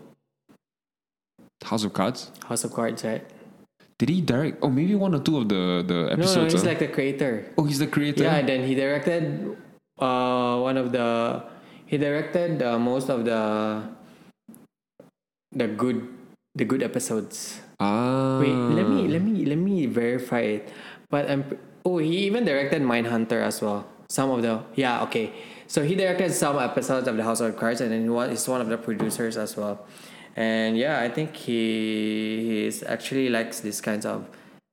House 1.63 1.85
of 1.87 1.93
Cards. 1.93 2.31
House 2.45 2.65
of 2.67 2.73
Cards, 2.73 3.03
right? 3.07 3.23
Did 3.97 4.09
he 4.09 4.19
direct 4.19 4.59
oh 4.61 4.67
maybe 4.69 4.95
one 4.95 5.15
or 5.15 5.19
two 5.23 5.37
of 5.37 5.47
the, 5.47 5.85
the 5.87 5.93
No, 5.93 6.03
no, 6.03 6.11
episodes? 6.19 6.51
he's 6.51 6.61
huh? 6.63 6.67
like 6.75 6.79
the 6.79 6.89
creator. 6.91 7.45
oh 7.57 7.63
he's 7.63 7.79
the 7.79 7.87
creator? 7.87 8.23
Yeah, 8.27 8.35
and 8.43 8.49
then 8.49 8.67
he 8.67 8.75
directed 8.75 9.55
uh, 9.97 10.59
one 10.59 10.75
of 10.75 10.91
the. 10.91 11.43
He 11.85 11.95
directed 11.97 12.61
uh, 12.61 12.77
most 12.77 13.07
of 13.09 13.23
the 13.23 13.87
the 15.55 15.67
good 15.71 16.03
the 16.55 16.65
good 16.65 16.83
episodes. 16.83 17.61
Ah 17.83 18.39
Wait, 18.39 18.55
let 18.79 18.87
me 18.87 19.07
let 19.11 19.21
me 19.21 19.43
let 19.45 19.59
me 19.59 19.85
verify 19.85 20.39
it. 20.39 20.71
But 21.11 21.29
I'm 21.29 21.43
oh 21.83 21.97
he 21.99 22.23
even 22.29 22.45
directed 22.47 22.81
Mindhunter 22.81 23.43
as 23.43 23.59
well. 23.61 23.83
Some 24.07 24.31
of 24.31 24.41
the 24.41 24.63
yeah 24.75 25.03
okay. 25.03 25.33
So 25.67 25.83
he 25.83 25.95
directed 25.95 26.31
some 26.31 26.59
episodes 26.59 27.07
of 27.07 27.17
the 27.17 27.23
House 27.23 27.41
of 27.41 27.57
Cards, 27.57 27.81
and 27.81 27.91
then 27.91 28.11
one 28.13 28.29
is 28.29 28.47
one 28.47 28.61
of 28.61 28.69
the 28.69 28.77
producers 28.77 29.35
as 29.37 29.57
well. 29.57 29.85
And 30.35 30.77
yeah, 30.77 31.01
I 31.01 31.09
think 31.09 31.35
he 31.35 32.63
he's 32.63 32.83
actually 32.83 33.29
likes 33.29 33.59
these 33.59 33.81
kinds 33.81 34.05
of 34.05 34.25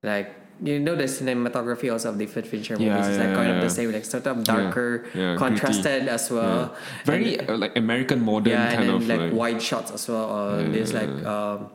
like 0.02 0.28
you 0.62 0.78
know 0.78 0.94
the 0.94 1.04
cinematography 1.04 1.90
also 1.92 2.10
of 2.10 2.18
David 2.18 2.46
Fincher 2.46 2.74
movies 2.76 2.88
Yeah, 2.88 3.08
is 3.08 3.16
yeah, 3.16 3.26
like 3.26 3.34
kind 3.36 3.50
of 3.52 3.60
the 3.62 3.70
same, 3.70 3.92
like 3.92 4.04
sort 4.04 4.26
of 4.26 4.44
darker, 4.44 5.06
yeah, 5.14 5.36
contrasted 5.36 6.08
as 6.08 6.30
well. 6.30 6.74
very 7.04 7.40
uh, 7.40 7.56
like 7.56 7.76
American 7.76 8.20
modern 8.24 8.52
Yeah, 8.52 8.68
and 8.68 8.76
kind 8.76 8.88
then 8.88 8.96
of 8.96 9.08
like, 9.08 9.20
like, 9.20 9.32
wide 9.32 9.62
shots 9.62 9.90
as 9.90 10.08
well. 10.08 10.28
Or 10.28 10.62
this 10.68 10.92
like 10.92 11.08
um, 11.24 11.70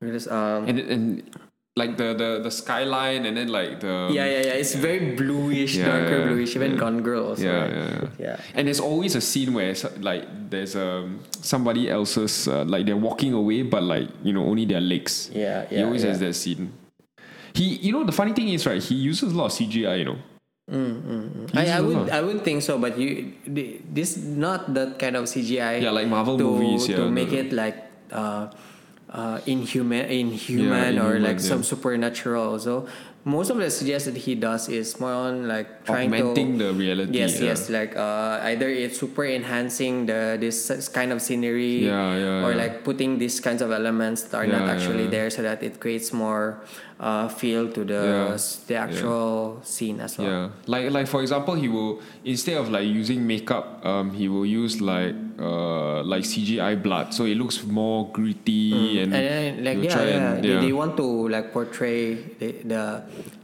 this 0.00 0.26
um 0.30 0.68
and 0.68 0.78
and 0.78 1.22
like 1.78 1.96
the, 1.96 2.12
the 2.12 2.30
the 2.42 2.50
skyline 2.50 3.24
and 3.24 3.38
then 3.38 3.48
like 3.48 3.78
the 3.80 4.10
Yeah, 4.10 4.26
yeah, 4.26 4.50
yeah. 4.50 4.60
It's 4.60 4.74
very 4.74 5.14
bluish, 5.14 5.78
Yeah, 5.78 5.86
darker 5.86 6.18
yeah, 6.18 6.26
bluish. 6.26 6.56
Even 6.58 6.74
yeah. 6.74 6.82
Gone 6.82 7.00
Girl 7.06 7.30
also. 7.30 7.46
Yeah, 7.46 7.62
right? 7.62 7.70
yeah, 7.70 7.86
yeah. 7.86 8.08
Yeah. 8.18 8.36
And 8.58 8.66
there's 8.66 8.82
always 8.82 9.14
a 9.14 9.22
scene 9.22 9.54
where 9.54 9.72
like 10.02 10.26
there's 10.50 10.74
um 10.74 11.22
somebody 11.40 11.86
else's 11.88 12.50
uh, 12.50 12.66
like 12.66 12.84
they're 12.84 12.98
walking 12.98 13.32
away, 13.32 13.62
but 13.62 13.86
like 13.86 14.10
you 14.26 14.34
know 14.34 14.42
only 14.44 14.66
their 14.66 14.82
legs. 14.82 15.30
Yeah, 15.32 15.70
yeah 15.70 15.78
He 15.78 15.84
always 15.86 16.02
has 16.02 16.18
that 16.18 16.34
scene. 16.34 16.74
He, 17.54 17.78
you 17.78 17.92
know, 17.92 18.04
the 18.04 18.12
funny 18.12 18.34
thing 18.34 18.50
is 18.50 18.66
right. 18.66 18.82
He 18.82 18.94
uses 18.94 19.32
a 19.32 19.36
lot 19.36 19.46
of 19.46 19.52
CGI. 19.52 20.02
You 20.02 20.04
know. 20.04 20.18
He 20.68 20.76
I, 21.56 21.62
uses 21.62 21.74
I 21.74 21.78
a 21.78 21.82
would. 21.82 22.10
I 22.10 22.20
would 22.20 22.42
think 22.44 22.62
so, 22.62 22.76
but 22.78 22.98
you 22.98 23.32
this 23.88 24.18
not 24.18 24.74
that 24.74 24.98
kind 24.98 25.16
of 25.16 25.24
CGI. 25.24 25.80
Yeah, 25.80 25.94
like 25.94 26.08
Marvel 26.08 26.36
to, 26.36 26.44
movies, 26.44 26.86
to 26.86 26.92
yeah, 26.92 26.98
no, 26.98 27.10
make 27.10 27.32
no. 27.32 27.38
it 27.38 27.52
like 27.52 27.76
uh, 28.12 28.50
uh, 29.10 29.40
inhuman, 29.46 30.06
inhuman 30.06 30.98
or 30.98 31.16
inhuman, 31.16 31.22
like 31.22 31.40
some 31.40 31.62
supernatural. 31.62 32.52
Also, 32.52 32.86
most 33.24 33.50
of 33.50 33.56
the 33.58 33.70
that 34.04 34.16
he 34.16 34.34
does 34.34 34.68
is 34.68 34.98
more 35.00 35.12
on 35.12 35.48
like 35.48 35.84
trying 35.84 36.12
Augmenting 36.12 36.58
to 36.58 36.64
the 36.64 36.74
reality. 36.74 37.18
Yes, 37.18 37.40
yeah. 37.40 37.46
yes, 37.46 37.68
like 37.70 37.96
uh, 37.96 38.40
either 38.44 38.68
it's 38.68 38.98
super 38.98 39.24
enhancing 39.24 40.06
the 40.06 40.36
this 40.40 40.88
kind 40.88 41.12
of 41.12 41.20
scenery, 41.20 41.84
Yeah, 41.86 42.16
yeah, 42.16 42.44
or 42.44 42.52
yeah. 42.52 42.56
like 42.56 42.84
putting 42.84 43.18
these 43.18 43.40
kinds 43.40 43.60
of 43.62 43.70
elements 43.70 44.22
that 44.28 44.36
are 44.36 44.46
Yeah, 44.46 44.58
not 44.60 44.68
actually 44.68 45.04
yeah. 45.04 45.10
there, 45.10 45.30
so 45.30 45.42
that 45.42 45.62
it 45.62 45.80
creates 45.80 46.12
more 46.12 46.60
uh, 47.00 47.28
feel 47.28 47.70
to 47.70 47.84
the 47.84 48.02
Yeah, 48.02 48.36
the 48.66 48.74
actual 48.74 49.60
scene 49.62 50.00
as 50.00 50.18
well. 50.18 50.26
Yeah, 50.26 50.48
like 50.66 50.90
like 50.90 51.06
for 51.06 51.22
example, 51.22 51.54
he 51.54 51.68
will 51.68 52.00
instead 52.24 52.58
of 52.58 52.70
like 52.70 52.86
using 52.86 53.26
makeup, 53.26 53.80
um, 53.86 54.10
he 54.10 54.28
will 54.28 54.46
use 54.46 54.80
like 54.82 55.14
uh 55.38 56.02
like 56.02 56.24
CGI 56.26 56.74
blood, 56.82 57.14
so 57.14 57.24
it 57.24 57.36
looks 57.38 57.62
more 57.62 58.10
gritty 58.10 58.98
and, 59.00 59.12
Mm. 59.12 59.16
and 59.16 59.24
then 59.30 59.64
like 59.64 59.74
he'll 59.78 59.84
yeah, 59.86 59.94
try 59.94 60.04
yeah, 60.10 60.34
They, 60.42 60.66
they 60.66 60.72
want 60.74 60.96
to 60.98 61.06
like 61.30 61.52
portray 61.52 62.14
the, 62.42 62.48
the 62.66 62.82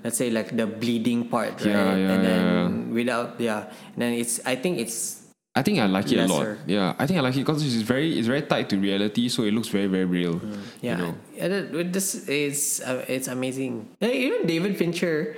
let's 0.03 0.19
say 0.19 0.31
like 0.31 0.57
the 0.57 0.67
bleeding 0.67 1.29
part 1.31 1.55
right? 1.63 1.71
Yeah, 1.71 1.95
yeah, 1.97 2.11
and 2.13 2.21
then 2.27 2.43
yeah, 2.43 2.95
without 2.95 3.29
yeah. 3.41 3.71
And 3.95 4.03
then 4.03 4.13
it's 4.19 4.41
i 4.45 4.57
think 4.59 4.79
it's 4.83 5.23
I 5.57 5.63
think 5.63 5.79
I 5.79 5.87
like 5.87 6.11
it 6.11 6.19
a 6.19 6.27
lot. 6.27 6.59
Yeah, 6.67 6.95
I 6.99 7.07
think 7.07 7.19
I 7.19 7.23
like 7.23 7.37
it 7.37 7.47
because 7.47 7.63
it's 7.63 7.87
very 7.87 8.19
it's 8.19 8.27
very 8.27 8.43
tied 8.43 8.69
to 8.71 8.77
reality, 8.77 9.29
so 9.29 9.45
it 9.45 9.55
looks 9.55 9.69
very 9.69 9.87
very 9.87 10.05
real. 10.05 10.41
yeah 10.83 10.99
You 10.99 11.49
know? 11.49 11.79
it- 11.79 11.93
this 11.93 12.27
is 12.27 12.83
uh, 12.85 13.05
it's 13.07 13.29
amazing 13.29 13.87
even 14.03 14.47
david 14.51 14.75
fincher 14.77 15.37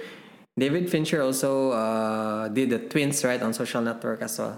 david 0.57 0.89
fincher 0.89 1.21
also 1.21 1.71
uh, 1.77 2.49
did 2.49 2.71
the 2.73 2.79
twins 2.89 3.21
right 3.29 3.43
on 3.43 3.53
social 3.53 3.83
network 3.85 4.23
as 4.23 4.39
well 4.41 4.57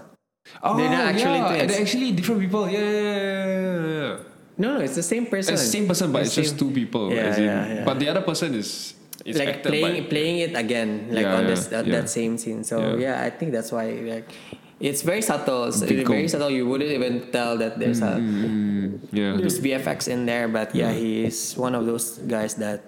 Oh, 0.63 0.73
They're 0.79 0.89
not 0.89 1.13
actually 1.13 1.37
yeah, 1.43 1.51
twins. 1.51 1.67
they're 1.71 1.81
actually 1.85 2.11
different 2.17 2.41
people. 2.41 2.63
Yeah, 2.65 2.79
yeah, 2.79 3.05
yeah, 3.05 4.15
no 4.57 4.67
no 4.73 4.79
it's 4.81 4.95
the 4.95 5.03
same 5.05 5.27
person 5.29 5.53
It's 5.53 5.61
the 5.67 5.75
same 5.77 5.85
person, 5.85 6.09
but 6.09 6.23
it's 6.25 6.33
just 6.33 6.57
two 6.57 6.71
people. 6.71 7.11
Yeah, 7.13 7.35
in- 7.35 7.43
yeah, 7.43 7.73
yeah. 7.75 7.85
But 7.85 7.99
the 8.01 8.07
other 8.09 8.23
person 8.25 8.55
is 8.55 8.95
is 9.27 9.37
like 9.37 9.61
playing 9.61 10.03
by, 10.03 10.09
playing 10.09 10.37
it 10.49 10.53
again 10.55 11.11
like 11.11 11.27
on 11.27 11.45
this 11.45 11.67
that, 11.67 11.83
that 11.85 12.07
same 12.09 12.39
scene 12.39 12.63
so 12.63 12.95
Yeah. 12.95 13.19
yeah. 13.19 13.27
i 13.27 13.29
think 13.29 13.51
that's 13.51 13.67
why 13.69 13.91
like 14.07 14.31
it's 14.79 15.01
very 15.03 15.21
subtle 15.21 15.65
it's 15.67 15.81
very 15.83 16.27
subtle 16.27 16.49
you 16.49 16.65
wouldn't 16.67 16.91
even 16.91 17.27
tell 17.31 17.57
that 17.57 17.77
there's 17.79 18.01
a 18.01 18.15
Mm, 18.15 18.99
yeah. 19.11 19.35
there's 19.35 19.59
vfx 19.59 20.07
in 20.07 20.25
there 20.25 20.47
but 20.47 20.73
yeah 20.73 20.91
he 20.91 21.25
is 21.25 21.55
one 21.57 21.75
of 21.75 21.85
those 21.85 22.17
guys 22.31 22.55
that 22.55 22.81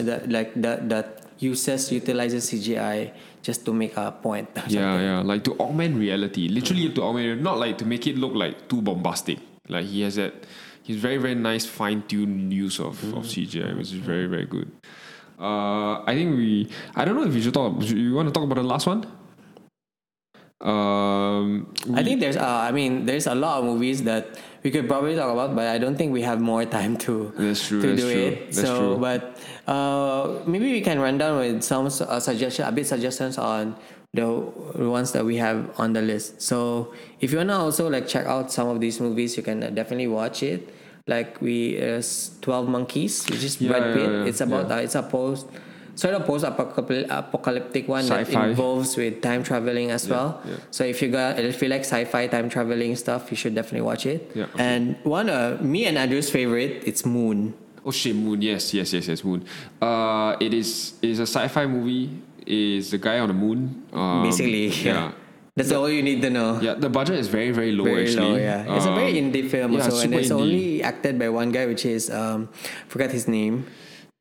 that 0.00 0.28
like 0.32 0.52
that 0.56 0.88
that 0.88 1.06
uses 1.38 1.92
utilizes 1.92 2.48
cgi 2.50 3.12
just 3.44 3.64
to 3.64 3.72
make 3.72 3.94
a 3.96 4.10
point 4.10 4.48
Yeah, 4.56 4.62
something. 4.62 4.80
yeah, 5.06 5.20
like 5.22 5.44
to 5.44 5.52
augment 5.60 5.94
reality, 5.96 6.48
literally 6.48 6.88
to 6.90 7.00
augment, 7.04 7.42
not 7.42 7.58
like 7.62 7.78
to 7.78 7.84
make 7.86 8.06
it 8.08 8.18
look 8.18 8.34
like 8.34 8.66
too 8.66 8.82
bombastic. 8.82 9.38
Like 9.68 9.86
he 9.86 10.02
has 10.02 10.16
that, 10.18 10.34
he's 10.82 10.96
very 10.96 11.16
very 11.18 11.36
nice 11.38 11.62
fine 11.64 12.02
tuned 12.10 12.50
use 12.52 12.80
of, 12.82 12.98
of 13.14 13.22
CGI, 13.22 13.76
which 13.78 13.92
is 13.94 14.00
very 14.02 14.26
very 14.26 14.46
good. 14.50 14.66
Uh, 15.38 16.02
I 16.02 16.14
think 16.18 16.34
we, 16.34 16.66
I 16.96 17.04
don't 17.04 17.14
know 17.14 17.22
if 17.22 17.34
you 17.36 17.42
should 17.42 17.54
talk. 17.54 17.78
You 17.86 18.14
want 18.14 18.26
to 18.26 18.32
talk 18.34 18.42
about 18.42 18.56
the 18.56 18.66
last 18.66 18.86
one? 18.88 19.06
Um, 20.60 21.74
I 21.94 22.02
think 22.02 22.20
there's 22.20 22.36
uh, 22.36 22.46
I 22.64 22.72
mean 22.72 23.04
there's 23.04 23.26
a 23.26 23.34
lot 23.34 23.58
of 23.58 23.64
movies 23.66 24.02
that 24.04 24.40
we 24.64 24.70
could 24.70 24.88
probably 24.88 25.14
talk 25.14 25.30
about, 25.30 25.54
but 25.54 25.66
I 25.68 25.76
don't 25.76 25.96
think 25.96 26.12
we 26.12 26.22
have 26.22 26.40
more 26.40 26.64
time 26.64 26.96
to 27.04 27.32
That's 27.36 27.68
true, 27.68 27.82
to 27.82 27.88
that's 27.88 28.00
do 28.00 28.12
true, 28.12 28.22
it. 28.22 28.52
that's 28.52 28.60
so, 28.66 28.94
true. 28.94 28.98
but 28.98 29.36
uh, 29.68 30.40
maybe 30.46 30.72
we 30.72 30.80
can 30.80 30.98
run 30.98 31.18
down 31.18 31.38
with 31.38 31.62
some 31.62 31.86
uh, 31.86 32.18
suggestion, 32.20 32.64
a 32.64 32.72
bit 32.72 32.86
suggestions 32.86 33.36
on 33.36 33.76
the 34.14 34.24
ones 34.88 35.12
that 35.12 35.24
we 35.26 35.36
have 35.36 35.78
on 35.78 35.92
the 35.92 36.00
list. 36.00 36.40
So, 36.40 36.94
if 37.20 37.32
you 37.32 37.36
wanna 37.38 37.58
also 37.58 37.90
like 37.90 38.08
check 38.08 38.24
out 38.24 38.50
some 38.50 38.68
of 38.68 38.80
these 38.80 38.98
movies, 38.98 39.36
you 39.36 39.42
can 39.42 39.62
uh, 39.62 39.68
definitely 39.70 40.08
watch 40.08 40.42
it. 40.42 40.72
Like 41.06 41.38
we, 41.42 41.76
uh, 41.80 42.02
Twelve 42.40 42.66
Monkeys, 42.66 43.28
which 43.28 43.44
is 43.44 43.60
Yeah, 43.60 43.68
Brad 43.70 43.82
yeah, 43.88 43.94
Pitt. 43.94 44.10
yeah, 44.10 44.24
it's 44.24 44.40
about 44.40 44.68
yeah. 44.68 44.76
uh, 44.76 44.80
it's 44.80 44.94
a 44.96 45.02
post 45.04 45.46
sort 45.96 46.14
of 46.14 46.24
post 46.28 46.44
apocalyptic 46.44 47.88
one 47.88 48.06
that 48.06 48.26
Sci-fi. 48.28 48.48
involves 48.48 48.96
with 48.96 49.20
time 49.22 49.42
traveling 49.42 49.90
as 49.90 50.08
well. 50.08 50.40
yeah. 50.44 50.56
So 50.70 50.84
if 50.84 51.00
you 51.02 51.08
got 51.08 51.38
if 51.40 51.60
you 51.62 51.68
like 51.68 51.82
sci-fi 51.88 52.26
time 52.28 52.48
traveling 52.48 52.94
stuff, 52.96 53.30
you 53.30 53.36
should 53.36 53.54
definitely 53.54 53.82
watch 53.82 54.06
it. 54.06 54.30
Yeah. 54.34 54.46
And 54.58 54.96
one 55.02 55.28
uh, 55.28 55.58
me 55.60 55.86
and 55.86 55.96
Andrew's 55.98 56.30
favorite, 56.30 56.84
it's 56.86 57.04
Moon. 57.04 57.54
Oh 57.84 57.90
shit, 57.90 58.14
Moon. 58.14 58.42
Yes, 58.42 58.74
yes, 58.74 58.92
yes, 58.92 59.08
yes, 59.08 59.24
Moon. 59.24 59.44
Uh, 59.80 60.36
it 60.40 60.52
is 60.54 60.94
it 61.02 61.10
is 61.10 61.18
a 61.18 61.26
sci-fi 61.26 61.66
movie. 61.66 62.22
Is 62.46 62.92
the 62.92 62.98
guy 62.98 63.18
on 63.18 63.26
the 63.26 63.34
moon? 63.34 63.82
Um, 63.92 64.22
Basically, 64.22 64.68
yeah. 64.68 65.10
That's 65.56 65.72
all 65.72 65.88
you 65.90 66.02
need 66.02 66.20
to 66.22 66.30
know. 66.30 66.60
Yeah, 66.60 66.74
the 66.74 66.88
budget 66.88 67.16
is 67.18 67.26
very 67.26 67.50
very 67.50 67.72
low 67.72 67.82
Very 67.84 68.04
actually. 68.06 68.20
low, 68.22 68.36
yeah. 68.36 68.76
It's 68.76 68.86
a 68.86 68.94
very 68.94 69.18
Um, 69.18 69.32
indie 69.32 69.50
film 69.50 69.72
yeah, 69.72 69.82
also, 69.82 69.98
and 70.04 70.14
it's 70.14 70.28
indie. 70.28 70.38
only 70.44 70.82
acted 70.82 71.18
by 71.18 71.28
one 71.32 71.50
guy, 71.50 71.66
which 71.66 71.82
is 71.86 72.06
um, 72.10 72.48
forgot 72.86 73.10
his 73.10 73.26
name. 73.26 73.66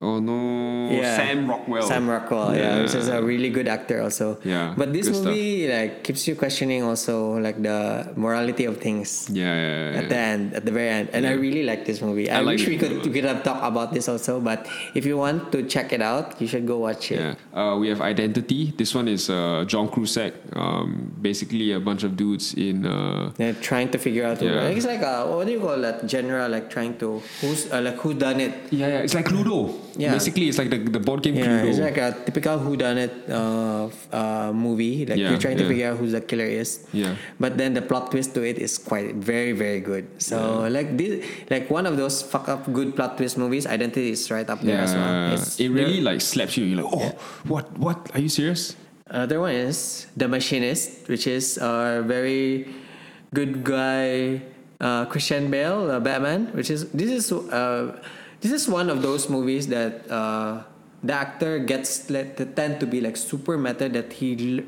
Oh 0.02 0.20
no, 0.20 0.92
Yeah. 0.92 1.16
Sam 1.16 1.48
Rockwell. 1.50 1.88
Sam 1.88 2.04
Rockwell, 2.10 2.52
yeah, 2.54 2.82
which 2.84 2.94
is 2.94 3.08
a 3.08 3.24
really 3.24 3.50
good 3.50 3.66
actor 3.70 4.02
also. 4.04 4.38
Yeah, 4.44 4.76
But 4.76 4.92
this 4.92 5.08
good 5.08 5.16
stuff. 5.16 5.32
movie 5.32 5.72
like 5.72 6.04
keeps 6.04 6.28
you 6.28 6.36
questioning 6.36 6.84
also 6.84 7.40
like 7.40 7.64
the 7.64 8.12
morality 8.20 8.66
of 8.68 8.84
things. 8.84 9.30
Yeah, 9.32 9.56
yeah, 9.56 9.92
yeah, 9.96 10.00
At 10.04 10.10
the 10.12 10.18
end, 10.20 10.54
at 10.54 10.66
the 10.68 10.72
very 10.76 10.90
end, 10.90 11.10
and 11.16 11.26
I 11.26 11.32
really 11.32 11.64
like 11.64 11.86
this 11.88 12.02
movie. 12.04 12.30
I, 12.30 12.40
I 12.40 12.42
like 12.44 12.60
wish 12.60 12.68
we 12.68 12.78
could 12.78 12.92
movie 12.92 13.08
we 13.08 13.16
could 13.16 13.24
have 13.24 13.42
talked 13.48 13.64
about 13.64 13.94
this 13.96 14.10
also, 14.12 14.42
but 14.44 14.68
if 14.94 15.06
you 15.08 15.16
want 15.16 15.54
to 15.56 15.64
check 15.64 15.94
it 15.96 16.02
out, 16.04 16.42
you 16.44 16.48
should 16.52 16.68
go 16.68 16.80
watch 16.84 17.10
it. 17.16 17.24
Yeah. 17.24 17.40
Uh, 17.56 17.80
we 17.80 17.88
have 17.88 18.02
Identity. 18.04 18.76
This 18.76 18.94
one 18.94 19.08
is 19.08 19.30
uh, 19.32 19.64
John 19.66 19.88
Cusack. 19.88 20.34
Um, 20.60 21.16
basically, 21.24 21.72
a 21.72 21.80
bunch 21.80 22.04
of 22.04 22.18
dudes 22.20 22.54
in. 22.54 22.86
Uh, 22.86 23.32
They're 23.40 23.56
trying 23.56 23.90
to 23.96 23.98
figure 23.98 24.28
out. 24.28 24.42
Yeah. 24.44 24.68
It's 24.68 24.86
like 24.86 25.02
a, 25.02 25.24
what 25.24 25.48
do 25.48 25.54
you 25.56 25.62
call 25.64 25.80
that 25.80 26.04
General 26.06 26.52
Like 26.52 26.70
trying 26.70 27.00
to 27.00 27.24
who's 27.40 27.72
uh, 27.72 27.80
like 27.80 27.96
who 28.04 28.14
done 28.14 28.44
it. 28.44 28.52
yeah, 28.76 29.00
yeah. 29.00 29.08
It's 29.08 29.16
like 29.16 29.26
Cluedo. 29.32 29.72
Yeah. 29.98 30.12
Basically, 30.14 30.48
it's 30.50 30.58
like 30.58 30.70
the, 30.70 30.78
the 30.78 31.00
board 31.00 31.24
game 31.24 31.36
Yeah, 31.36 31.46
Cluedo. 31.64 31.70
it's 31.70 31.80
like 31.80 31.98
a 31.98 32.12
typical 32.26 32.60
whodunit 32.60 33.12
uh, 33.30 33.90
uh, 34.12 34.52
movie. 34.54 35.06
Like 35.06 35.18
Yeah, 35.18 35.30
you're 35.32 35.40
trying 35.40 35.58
to 35.58 35.64
yeah. 35.64 35.70
figure 35.70 35.88
out 35.92 35.98
who 35.98 36.08
the 36.08 36.22
killer 36.22 36.46
is. 36.46 36.86
Yeah. 36.92 37.16
But 37.40 37.58
then 37.58 37.74
the 37.74 37.82
plot 37.82 38.12
twist 38.12 38.34
to 38.36 38.44
it 38.44 38.58
is 38.60 38.78
quite 38.78 39.16
very 39.16 39.52
very 39.54 39.80
good. 39.80 40.06
So 40.22 40.68
like 40.70 40.98
this, 40.98 41.24
like 41.50 41.70
one 41.70 41.86
of 41.86 41.98
those 41.98 42.22
fuck 42.22 42.50
up 42.50 42.68
good 42.74 42.96
plot 42.96 43.18
twist 43.18 43.38
movies. 43.38 43.66
Identity 43.66 44.12
is 44.12 44.30
right 44.32 44.48
up 44.50 44.62
there 44.62 44.80
as 44.82 44.94
well. 44.94 45.34
It's- 45.34 45.60
it 45.60 45.70
really 45.70 46.02
like 46.02 46.20
slaps 46.22 46.58
you. 46.58 46.66
You're 46.66 46.84
like, 46.84 46.92
oh, 46.94 47.10
what, 47.48 47.66
what? 47.80 48.12
Are 48.14 48.20
you 48.20 48.30
serious? 48.30 48.76
Another 49.08 49.40
one 49.40 49.54
is 49.54 50.08
The 50.18 50.28
Machinist, 50.28 51.08
which 51.08 51.28
is 51.28 51.58
a 51.62 52.04
very 52.06 52.68
good 53.34 53.64
guy 53.64 54.42
uh, 54.82 55.06
Christian 55.06 55.52
Bale, 55.52 55.92
uh, 55.92 56.00
Batman. 56.00 56.48
Which 56.58 56.70
is 56.70 56.90
this 56.92 57.12
is 57.12 57.32
uh, 57.32 57.96
this 58.46 58.62
is 58.62 58.70
one 58.70 58.90
of 58.94 59.02
those 59.02 59.30
movies 59.30 59.68
that 59.74 60.06
uh, 60.12 60.62
the 61.02 61.14
actor 61.14 61.58
gets 61.60 62.10
let 62.14 62.38
to 62.38 62.46
tend 62.46 62.80
to 62.80 62.86
be 62.86 63.02
like 63.02 63.18
super 63.18 63.58
meta 63.58 63.90
that 63.90 64.14
he. 64.14 64.60
L- 64.60 64.66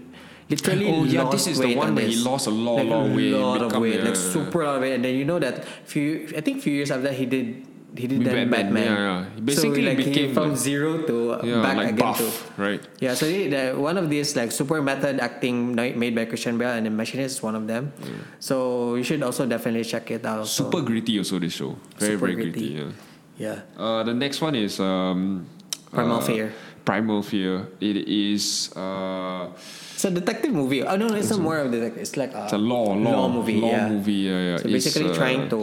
Literally 0.49 0.87
Oh, 0.87 1.03
yeah, 1.03 1.23
lost 1.27 1.43
this 1.43 1.47
is 1.47 1.59
the 1.59 1.75
one 1.75 1.89
on 1.91 1.95
where 1.99 2.07
he 2.07 2.15
lost 2.23 2.47
a 2.47 2.55
lot, 2.55 2.79
like 2.79 2.87
lot 2.87 3.03
of 3.05 3.11
weight, 3.19 3.33
lot 3.35 3.61
of 3.61 3.71
weight, 3.83 3.99
yeah, 3.99 4.05
like 4.07 4.15
super 4.15 4.63
lot 4.63 4.75
of 4.79 4.81
weight, 4.81 4.95
and 4.95 5.03
then 5.03 5.15
you 5.19 5.25
know 5.27 5.39
that 5.43 5.65
few, 5.83 6.23
I 6.37 6.39
think 6.39 6.63
few 6.63 6.71
years 6.71 6.87
after 6.89 7.11
he 7.11 7.25
did, 7.27 7.67
he 7.99 8.07
did 8.07 8.23
then 8.23 8.47
Batman, 8.47 8.71
Batman. 8.71 8.83
yeah, 8.87 8.95
yeah. 8.95 9.25
He 9.35 9.41
basically 9.43 9.83
so 9.83 9.89
like 9.91 9.97
he 9.99 10.05
became, 10.07 10.31
from 10.33 10.55
like- 10.55 10.57
zero 10.57 11.03
to 11.03 11.15
uh, 11.35 11.41
Yeah, 11.43 11.59
back 11.61 11.75
like 11.75 11.89
again 11.91 11.99
buff, 11.99 12.23
to 12.55 12.61
right? 12.63 12.79
yeah, 13.03 13.13
so 13.13 13.25
the, 13.27 13.47
the, 13.51 13.63
one 13.75 13.97
of 13.99 14.07
these 14.09 14.37
like 14.39 14.53
super 14.55 14.79
method 14.81 15.19
acting 15.19 15.75
made 15.75 16.15
by 16.15 16.23
Christian 16.23 16.55
Bale 16.57 16.79
and 16.79 16.85
the 16.87 16.91
Machinist 16.95 17.35
is 17.35 17.43
one 17.43 17.55
of 17.59 17.67
them. 17.67 17.91
Yeah. 17.99 18.07
So 18.39 18.95
you 18.95 19.03
should 19.03 19.23
also 19.23 19.43
definitely 19.45 19.83
check 19.83 20.09
it 20.11 20.23
out. 20.25 20.47
So, 20.47 20.63
Super 20.63 20.79
gritty 20.79 21.17
also 21.19 21.39
this 21.39 21.51
show. 21.59 21.75
Very 21.99 22.13
Super 22.15 22.19
very 22.31 22.35
gritty. 22.35 22.51
gritty. 22.51 22.87
Yeah. 22.87 22.91
Yeah, 23.37 23.61
Uh, 23.77 24.03
the 24.03 24.13
next 24.13 24.41
one 24.41 24.55
is 24.55 24.79
um, 24.79 25.45
Primal 25.91 26.17
uh, 26.17 26.21
Fear. 26.21 26.53
Primal 26.85 27.21
Fear. 27.21 27.67
It 27.81 28.07
is 28.07 28.71
uh, 28.75 29.51
a 30.03 30.09
detective 30.11 30.53
movie. 30.53 30.83
Oh 30.83 30.95
no, 30.95 31.07
no, 31.07 31.15
it's 31.15 31.29
not 31.29 31.39
more 31.41 31.57
of 31.59 31.71
detective. 31.71 32.01
It's 32.01 32.15
like 32.17 32.33
a, 32.33 32.45
it's 32.45 32.53
a 32.53 32.57
law 32.57 32.93
law, 32.95 33.27
movie. 33.29 33.59
law 33.59 33.69
yeah. 33.69 33.89
movie. 33.89 34.13
Yeah, 34.13 34.39
yeah. 34.39 34.57
So 34.57 34.67
It's, 34.69 34.73
basically 34.85 35.11
uh, 35.11 35.15
trying 35.15 35.49
to, 35.49 35.61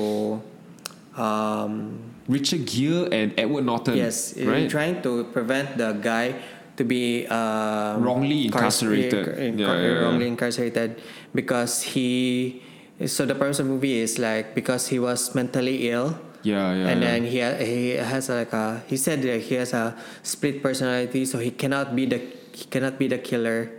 um, 1.17 1.99
Richard 2.29 2.65
Gere 2.67 3.09
and 3.13 3.33
Edward 3.37 3.65
Norton. 3.65 3.97
yes, 3.97 4.37
uh, 4.37 4.45
right. 4.49 4.69
trying 4.69 5.03
to 5.03 5.25
prevent 5.33 5.77
the 5.77 5.93
guy 5.93 6.35
to 6.77 6.85
be 6.85 7.27
um, 7.29 8.03
Wrongly 8.03 8.47
incarcerated. 8.47 9.27
incar- 9.27 9.59
Yeah, 9.59 9.67
yeah, 9.67 9.83
yeah. 9.83 10.01
wrongly 10.05 10.27
incarcerated 10.29 11.01
because 11.35 11.83
he. 11.83 12.63
So 13.07 13.27
the 13.27 13.35
premise 13.35 13.59
of 13.59 13.67
the 13.67 13.73
movie 13.75 13.99
is 13.99 14.19
like 14.19 14.55
because 14.55 14.89
he 14.89 14.99
was 14.99 15.35
mentally 15.35 15.91
ill. 15.91 16.15
Yeah, 16.45 16.71
yeah. 16.77 16.89
and 16.93 17.01
yeah. 17.03 17.09
then 17.11 17.21
he 17.25 17.39
ha- 17.41 17.59
he 17.59 17.97
has 17.99 18.29
like 18.29 18.53
a 18.53 18.83
he 18.87 18.97
said 18.97 19.23
that 19.25 19.41
he 19.43 19.57
has 19.57 19.73
a 19.73 19.97
split 20.23 20.63
personality, 20.63 21.25
so 21.25 21.39
he 21.41 21.51
cannot 21.51 21.97
be 21.97 22.07
the 22.07 22.21
he 22.53 22.65
cannot 22.71 22.99
be 23.01 23.09
the 23.09 23.19
killer. 23.19 23.73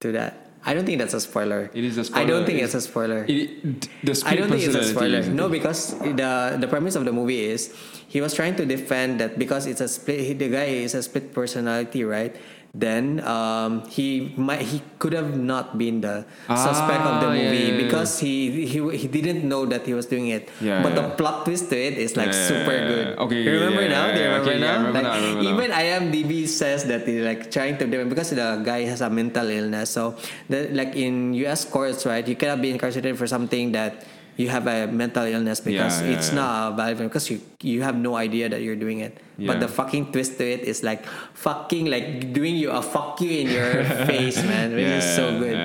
To 0.00 0.12
that, 0.12 0.48
I 0.64 0.72
don't 0.72 0.86
think 0.88 0.96
that's 0.98 1.12
a 1.12 1.20
spoiler. 1.20 1.68
It 1.76 1.84
is 1.84 1.98
a 2.00 2.04
spoiler. 2.08 2.24
I 2.24 2.24
don't 2.24 2.46
think 2.48 2.58
It's- 2.64 2.72
it's 2.74 2.84
a 2.86 2.88
spoiler. 2.88 3.24
It- 3.28 3.84
the 4.00 4.16
I 4.24 4.32
don't 4.34 4.48
think 4.48 4.64
it's 4.64 4.74
a 4.74 4.84
spoiler. 4.88 5.20
No, 5.28 5.48
because 5.52 5.92
the 6.00 6.56
the 6.56 6.68
premise 6.68 6.96
of 6.96 7.04
the 7.04 7.12
movie 7.12 7.44
is 7.52 7.68
he 8.08 8.20
was 8.24 8.32
trying 8.32 8.56
to 8.56 8.64
defend 8.64 9.20
that 9.20 9.36
because 9.38 9.68
it's 9.68 9.84
a 9.84 9.88
split. 9.92 10.20
he- 10.24 10.32
The 10.32 10.48
guy 10.48 10.80
is 10.80 10.96
a 10.96 11.02
split 11.04 11.36
personality, 11.36 12.00
right? 12.00 12.32
Then 12.72 13.18
um, 13.26 13.82
he 13.90 14.30
might 14.38 14.62
he 14.62 14.78
could 15.02 15.12
have 15.12 15.34
not 15.34 15.74
been 15.76 16.00
the 16.00 16.22
suspect 16.46 17.02
of 17.02 17.18
the 17.18 17.26
Ah, 17.26 17.34
movie 17.34 17.66
yeah, 17.66 17.74
yeah. 17.74 17.82
because 17.82 18.22
he 18.22 18.62
he 18.66 18.78
he 18.94 19.08
didn't 19.10 19.42
know 19.42 19.66
that 19.66 19.82
he 19.82 19.94
was 19.94 20.06
doing 20.06 20.28
it. 20.30 20.46
Yeah, 20.62 20.78
but 20.82 20.94
the 20.94 21.10
plot 21.18 21.42
twist 21.44 21.66
to 21.70 21.76
it 21.76 21.98
is 21.98 22.14
like 22.14 22.30
super 22.30 22.70
good. 22.86 23.18
Okay, 23.18 23.42
you 23.42 23.58
remember 23.58 23.88
now? 23.90 24.14
Do 24.14 24.18
you 24.22 24.26
remember 24.30 24.50
okay, 24.50 24.60
now? 24.62 24.76
remember 24.78 25.02
like, 25.02 25.02
now, 25.02 25.18
remember 25.18 25.42
now. 25.42 25.50
even 25.50 25.68
IMDb 25.74 26.46
says 26.46 26.84
that 26.86 27.06
they 27.06 27.18
like 27.18 27.50
trying 27.50 27.74
to 27.82 27.86
do 27.90 28.00
it 28.00 28.08
because 28.08 28.30
the 28.30 28.62
guy 28.62 28.86
has 28.86 29.00
a 29.02 29.10
mental 29.10 29.50
illness. 29.50 29.90
So 29.90 30.14
the, 30.48 30.70
like 30.70 30.94
in 30.94 31.34
U.S. 31.42 31.64
courts, 31.66 32.06
right? 32.06 32.22
You 32.26 32.36
cannot 32.38 32.62
be 32.62 32.70
incarcerated 32.70 33.18
for 33.18 33.26
something 33.26 33.72
that 33.72 34.06
you 34.36 34.48
have 34.48 34.66
a 34.66 34.86
mental 34.86 35.24
illness 35.24 35.60
because 35.60 36.00
Yeah, 36.00 36.08
yeah, 36.08 36.16
it's 36.16 36.28
yeah. 36.30 36.40
not 36.40 36.76
valid 36.76 36.98
because 36.98 37.30
you 37.30 37.40
you 37.62 37.82
have 37.82 37.96
no 37.96 38.16
idea 38.16 38.48
that 38.48 38.62
you're 38.62 38.76
doing 38.78 39.00
it. 39.00 39.18
But 39.40 39.60
the 39.60 39.68
fucking 39.68 40.12
twist 40.12 40.36
to 40.38 40.44
it 40.44 40.60
is 40.68 40.82
like 40.84 41.04
fucking 41.32 41.86
like 41.88 42.32
doing 42.36 42.56
you 42.56 42.70
a 42.70 42.82
fuck 42.82 43.20
you 43.24 43.30
in 43.44 43.48
your 43.48 43.84
face, 44.08 44.36
man. 44.44 44.74
Which 44.76 44.84
is 45.00 45.06
so 45.16 45.38
good. 45.40 45.56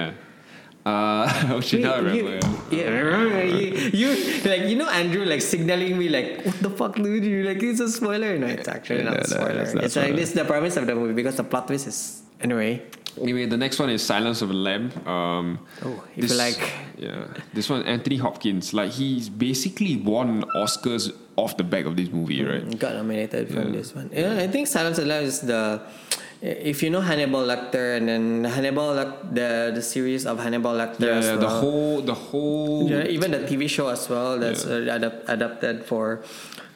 Uh, 0.86 1.26
oh 1.50 1.58
I 1.58 2.02
Wait, 2.06 2.14
you, 2.14 2.38
yeah, 2.70 3.42
you, 3.42 3.90
you 3.90 4.10
like 4.46 4.70
you 4.70 4.76
know 4.78 4.86
Andrew 4.88 5.26
like 5.26 5.42
signaling 5.42 5.98
me 5.98 6.10
like 6.14 6.46
what 6.46 6.62
the 6.62 6.70
fuck 6.70 6.94
dude 6.96 7.26
you 7.26 7.42
like 7.42 7.58
it's 7.64 7.80
a 7.82 7.90
spoiler 7.90 8.38
no 8.38 8.46
it's 8.46 8.68
actually 8.70 9.02
not 9.02 9.18
No, 9.18 9.18
a 9.18 9.26
no, 9.26 9.34
spoiler 9.34 9.62
it's 9.66 9.74
not 9.74 9.84
it's 9.84 9.96
like 9.98 10.14
this 10.16 10.30
is 10.30 10.36
the 10.38 10.46
premise 10.46 10.78
of 10.78 10.86
the 10.86 10.94
movie 10.94 11.18
because 11.18 11.38
the 11.42 11.44
plot 11.44 11.66
twist 11.66 11.88
is 11.90 12.22
anyway 12.40 12.86
Anyway, 13.22 13.46
the 13.46 13.58
next 13.58 13.80
one 13.80 13.90
is 13.90 14.02
Silence 14.04 14.42
of 14.42 14.50
the 14.50 14.56
Lamb. 14.56 14.92
Um, 15.08 15.60
Oh, 15.84 16.04
you 16.16 16.28
like- 16.28 16.72
yeah, 16.98 17.28
this 17.54 17.70
one 17.70 17.84
Anthony 17.84 18.18
Hopkins. 18.18 18.74
Like 18.74 18.92
he's 18.92 19.30
basically 19.30 19.96
won 19.98 20.44
Oscars 20.56 21.12
off 21.38 21.56
the 21.58 21.64
back 21.64 21.86
of 21.86 21.96
this 21.96 22.10
movie, 22.12 22.44
right? 22.44 22.64
got 22.80 22.94
nominated 22.96 23.48
from 23.50 23.66
Yeah. 23.74 23.80
this 23.80 23.94
one 23.96 24.10
yeah 24.14 24.40
I 24.40 24.48
think 24.48 24.68
Silence 24.68 24.98
of 25.00 25.04
the 25.06 25.10
Lambs 25.12 25.28
is 25.28 25.40
the 25.42 25.82
if 26.42 26.84
you 26.84 26.90
know 26.90 27.02
Hannibal 27.02 27.44
Lecter 27.44 27.98
and 27.98 28.08
then 28.08 28.44
Hannibal 28.44 28.94
Lec- 28.96 29.34
the 29.36 29.72
the 29.76 29.82
series 29.82 30.26
of 30.26 30.40
Hannibal 30.40 30.72
Lecter 30.72 31.00
Yeah, 31.08 31.20
yeah, 31.20 31.32
well. 31.36 31.40
the 31.40 31.50
whole, 31.60 32.02
the 32.02 32.14
whole. 32.14 32.88
Yeah, 32.92 33.08
even 33.16 33.32
the 33.32 33.40
TV 33.48 33.68
show 33.68 33.88
as 33.90 34.08
well 34.10 34.40
that's 34.40 34.64
uh, 34.66 34.88
adap- 34.92 35.24
adapted 35.28 35.84
for 35.86 36.24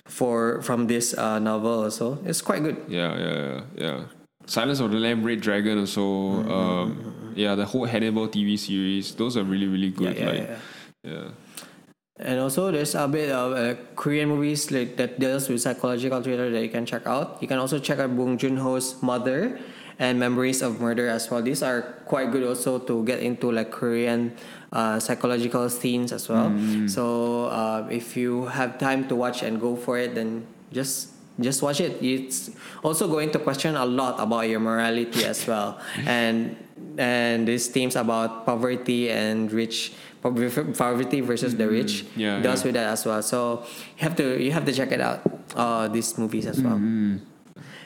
for 0.08 0.62
from 0.62 0.88
this 0.88 1.14
uh, 1.16 1.40
novel 1.40 1.84
also 1.88 2.18
it's 2.26 2.42
quite 2.42 2.64
good 2.64 2.78
Yeah, 2.88 3.16
yeah, 3.16 3.36
yeah, 3.36 3.62
yeah. 3.78 4.00
Silence 4.50 4.82
of 4.82 4.90
the 4.90 4.98
Lamb, 4.98 5.22
Red 5.22 5.42
Dragon, 5.46 5.78
also. 5.78 6.02
Mm-hmm, 6.02 6.52
Um, 6.52 7.34
yeah, 7.38 7.54
the 7.54 7.70
whole 7.70 7.86
Hannibal 7.86 8.28
TV 8.28 8.58
series. 8.58 9.14
Those 9.14 9.38
are 9.38 9.46
really, 9.46 9.70
really 9.70 9.94
good. 9.94 10.18
yeah, 10.18 10.26
like, 10.26 10.50
yeah. 10.50 10.58
yeah. 11.06 11.28
And 12.20 12.42
also, 12.42 12.68
there's 12.74 12.96
a 12.98 13.08
bit 13.08 13.30
of 13.32 13.54
uh, 13.54 13.80
Korean 13.96 14.28
movies 14.28 14.74
like 14.74 14.98
that 14.98 15.22
deals 15.22 15.48
with 15.48 15.62
psychological 15.62 16.20
thriller 16.20 16.50
that 16.52 16.60
you 16.60 16.68
can 16.68 16.84
check 16.84 17.06
out. 17.08 17.38
You 17.40 17.48
can 17.48 17.62
also 17.62 17.80
check 17.80 18.00
out 18.02 18.12
Bong 18.18 18.36
Joon 18.36 18.58
Ho's 18.58 19.00
Mother 19.00 19.56
and 20.00 20.20
Memories 20.20 20.60
of 20.66 20.82
Murder 20.82 21.08
as 21.08 21.30
well. 21.32 21.40
These 21.46 21.64
are 21.64 22.04
quite 22.10 22.32
good 22.34 22.44
also 22.44 22.80
to 22.80 23.06
get 23.06 23.20
into 23.24 23.52
like 23.54 23.72
Korean 23.72 24.36
uh, 24.74 25.00
psychological 25.00 25.70
scenes 25.70 26.12
as 26.12 26.28
well. 26.28 26.52
So 26.92 27.46
uh, 27.54 27.88
if 27.92 28.18
you 28.18 28.48
have 28.52 28.80
time 28.80 29.08
to 29.08 29.16
watch 29.16 29.44
and 29.44 29.62
go 29.62 29.76
for 29.78 29.96
it, 29.96 30.16
then 30.16 30.44
just 30.76 31.16
just 31.40 31.62
watch 31.62 31.80
it. 31.82 31.98
It's 32.04 32.52
also 32.84 33.08
going 33.08 33.32
to 33.32 33.40
question 33.40 33.76
a 33.76 33.86
lot 33.86 34.20
about 34.20 34.48
your 34.50 34.60
morality 34.60 35.26
as 35.26 35.46
well, 35.48 35.80
and 36.06 36.56
and 36.98 37.48
these 37.48 37.68
themes 37.68 37.96
about 37.96 38.46
poverty 38.46 39.10
and 39.10 39.52
rich 39.52 39.94
poverty 40.22 41.22
versus 41.22 41.56
the 41.56 41.68
rich 41.68 42.04
Mm-hmm. 42.04 42.20
Yeah, 42.20 42.42
deals 42.42 42.60
yeah. 42.62 42.66
with 42.68 42.76
that 42.76 42.88
as 42.94 43.06
well. 43.06 43.22
So 43.24 43.64
you 43.98 44.04
have 44.04 44.16
to 44.18 44.42
you 44.42 44.52
have 44.52 44.66
to 44.66 44.74
check 44.74 44.92
it 44.92 45.02
out. 45.02 45.22
Uh, 45.56 45.88
these 45.88 46.18
movies 46.18 46.46
as 46.46 46.62
well. 46.62 46.78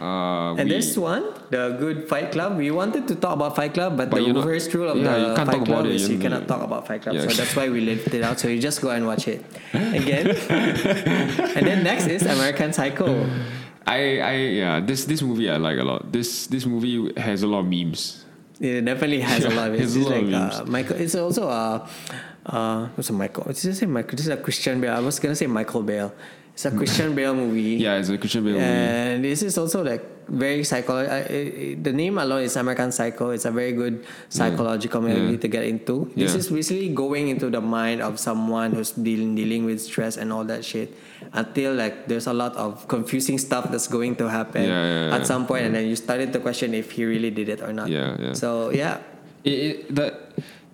Uh, 0.01 0.55
And 0.57 0.67
we- 0.69 0.75
this 0.75 0.97
one, 0.97 1.23
the 1.49 1.77
Good 1.79 2.09
Fight 2.09 2.31
Club. 2.31 2.57
We 2.57 2.71
wanted 2.71 3.07
to 3.07 3.15
talk 3.15 3.33
about 3.35 3.55
Fight 3.55 3.73
Club, 3.73 3.95
but, 3.97 4.09
But 4.09 4.25
the 4.25 4.41
first 4.41 4.73
rule 4.73 4.89
of 4.89 4.97
yeah, 4.97 5.15
you 5.17 5.27
the 5.29 5.35
can't 5.35 5.47
Fight 5.49 5.57
talk 5.59 5.65
Club 5.65 5.79
about 5.85 5.91
it, 5.91 5.95
is 5.95 6.09
you 6.09 6.15
you 6.17 6.21
cannot 6.21 6.47
talk 6.47 6.61
about 6.63 6.87
Fight 6.87 7.01
Club. 7.03 7.15
Yeah. 7.15 7.27
So 7.27 7.33
that's 7.39 7.55
why 7.55 7.69
we 7.69 7.81
left 7.81 8.13
it 8.13 8.23
out. 8.23 8.39
So 8.39 8.47
you 8.47 8.59
just 8.59 8.81
go 8.81 8.89
and 8.89 9.05
watch 9.05 9.27
it 9.27 9.45
again. 9.73 10.27
and 11.55 11.63
then 11.67 11.83
next 11.83 12.07
is 12.07 12.23
American 12.25 12.73
Psycho. 12.73 13.25
I, 13.85 14.19
I, 14.19 14.33
yeah, 14.63 14.79
this 14.79 15.03
this 15.05 15.21
movie 15.21 15.49
I 15.49 15.57
like 15.57 15.77
a 15.77 15.83
lot. 15.83 16.11
This 16.11 16.47
this 16.47 16.65
movie 16.65 17.11
has 17.19 17.43
a 17.43 17.47
lot 17.47 17.59
of 17.59 17.67
memes. 17.67 18.23
It 18.59 18.85
definitely 18.85 19.19
has 19.21 19.43
a 19.43 19.49
lot 19.51 19.69
of 19.69 19.75
it. 19.79 19.81
it's 19.83 19.95
like 19.97 20.31
uh. 20.31 20.63
Michael. 20.65 20.95
It's 20.95 21.15
also 21.15 21.49
a 21.49 21.83
uh, 22.45 22.87
what's 22.95 23.09
a 23.09 23.13
Michael? 23.13 23.43
It's 23.49 23.61
just 23.63 23.79
say 23.79 23.85
Michael. 23.85 24.15
This 24.15 24.25
is 24.27 24.31
a 24.33 24.37
Christian 24.37 24.79
Bale. 24.79 24.93
I 24.95 24.99
was 24.99 25.19
gonna 25.19 25.35
say 25.35 25.47
Michael 25.47 25.83
Bale. 25.83 26.13
It's 26.53 26.65
a 26.65 26.71
Christian 26.71 27.15
Bale 27.15 27.33
movie. 27.33 27.81
Yeah, 27.81 27.97
it's 27.97 28.09
a 28.09 28.17
Christian 28.17 28.43
Bale 28.45 28.53
movie. 28.53 28.65
And 28.65 29.25
this 29.25 29.41
is 29.41 29.57
also 29.57 29.83
like 29.83 30.05
very 30.29 30.63
psychological. 30.63 31.25
The 31.81 31.91
name 31.91 32.17
alone 32.21 32.43
is 32.43 32.55
American 32.55 32.91
Psycho. 32.91 33.31
It's 33.31 33.45
a 33.45 33.51
very 33.51 33.71
good 33.73 34.05
psychological 34.29 35.01
movie 35.01 35.33
Yeah. 35.33 35.41
to 35.41 35.47
get 35.49 35.63
into. 35.65 36.13
This 36.15 36.31
Yeah. 36.33 36.37
is 36.45 36.47
basically 36.53 36.89
going 36.93 37.27
into 37.33 37.49
the 37.49 37.59
mind 37.59 38.01
of 38.05 38.19
someone 38.21 38.71
who's 38.77 38.91
dealing 38.93 39.33
dealing 39.33 39.65
with 39.65 39.81
stress 39.81 40.15
and 40.15 40.31
all 40.31 40.45
that 40.45 40.63
shit. 40.63 40.93
Until 41.33 41.73
like 41.73 42.05
there's 42.07 42.27
a 42.29 42.33
lot 42.37 42.53
of 42.55 42.85
confusing 42.87 43.39
stuff 43.41 43.71
that's 43.73 43.87
going 43.89 44.13
to 44.21 44.29
happen 44.29 44.61
Yeah, 44.69 44.69
yeah, 44.85 45.03
yeah. 45.09 45.15
at 45.17 45.25
some 45.25 45.47
point, 45.49 45.65
and 45.65 45.73
then 45.73 45.89
you 45.89 45.95
started 45.97 46.31
to 46.33 46.39
question 46.39 46.77
if 46.77 46.91
he 46.93 47.03
really 47.03 47.31
did 47.33 47.49
it 47.49 47.61
or 47.65 47.73
not. 47.73 47.89
Yeah, 47.89 48.13
yeah. 48.21 48.33
So 48.37 48.69
yeah, 48.69 49.01
It, 49.43 49.57
it, 49.57 49.75
the 49.89 50.07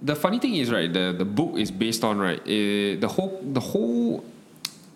the 0.04 0.14
funny 0.16 0.38
thing 0.44 0.60
is 0.60 0.70
right 0.70 0.92
the 0.92 1.16
the 1.16 1.26
book 1.26 1.56
is 1.58 1.72
based 1.72 2.04
on 2.04 2.20
right 2.20 2.38
eh, 2.46 3.00
the 3.00 3.08
whole 3.10 3.40
the 3.42 3.60
whole 3.64 4.22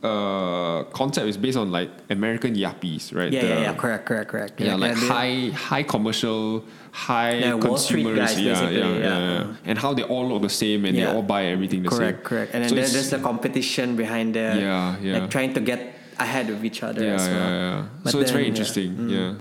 uh 0.04 0.84
concept 0.92 1.28
is 1.28 1.38
based 1.38 1.58
on 1.58 1.72
like 1.72 1.90
American 2.10 2.56
yuppies 2.56 3.16
right 3.16 3.32
yeah, 3.32 3.42
The- 3.42 3.48
yeah, 3.48 3.62
yeah. 3.62 3.74
Correct, 3.76 4.06
correct, 4.06 4.30
correct. 4.30 4.60
yeah, 4.60 4.76
like 4.76 4.96
high 4.96 5.50
high 5.56 5.84
commercial 5.84 6.64
high 6.92 7.36
Yeah, 7.38 7.58
consumers 7.60 8.18
guys, 8.20 8.40
yeah, 8.40 8.52
basically, 8.54 8.78
yeah, 8.80 8.90
yeah. 8.90 9.00
yeah, 9.00 9.40
yeah. 9.40 9.56
and 9.70 9.80
how 9.80 9.94
they 9.94 10.04
all 10.04 10.28
look 10.28 10.42
the 10.42 10.50
same 10.50 10.84
and 10.86 10.94
Yeah. 10.96 11.06
they 11.08 11.12
all 11.16 11.24
buy 11.24 11.46
everything 11.46 11.84
the 11.84 11.90
Correct, 11.90 12.00
same 12.02 12.10
correct. 12.10 12.24
Correct. 12.26 12.50
And 12.54 12.60
then 12.64 12.70
So 12.70 12.76
there, 12.76 12.88
there's 12.88 13.10
the 13.16 13.20
competition 13.20 13.96
behind 13.96 14.36
the 14.36 14.48
Yeah, 14.60 14.96
yeah. 15.02 15.14
like 15.20 15.30
trying 15.32 15.54
to 15.54 15.62
get 15.62 15.80
ahead 16.20 16.50
of 16.50 16.64
each 16.66 16.84
other 16.84 17.04
yeah, 17.04 17.16
as 17.16 17.22
well. 17.28 17.50
yeah, 17.50 17.84
yeah. 18.06 18.12
So 18.12 18.20
it's 18.20 18.32
very 18.32 18.44
then, 18.44 18.54
yeah. 18.54 18.60
interesting. 18.60 18.90
Mm. 18.98 19.10
Yeah. 19.16 19.34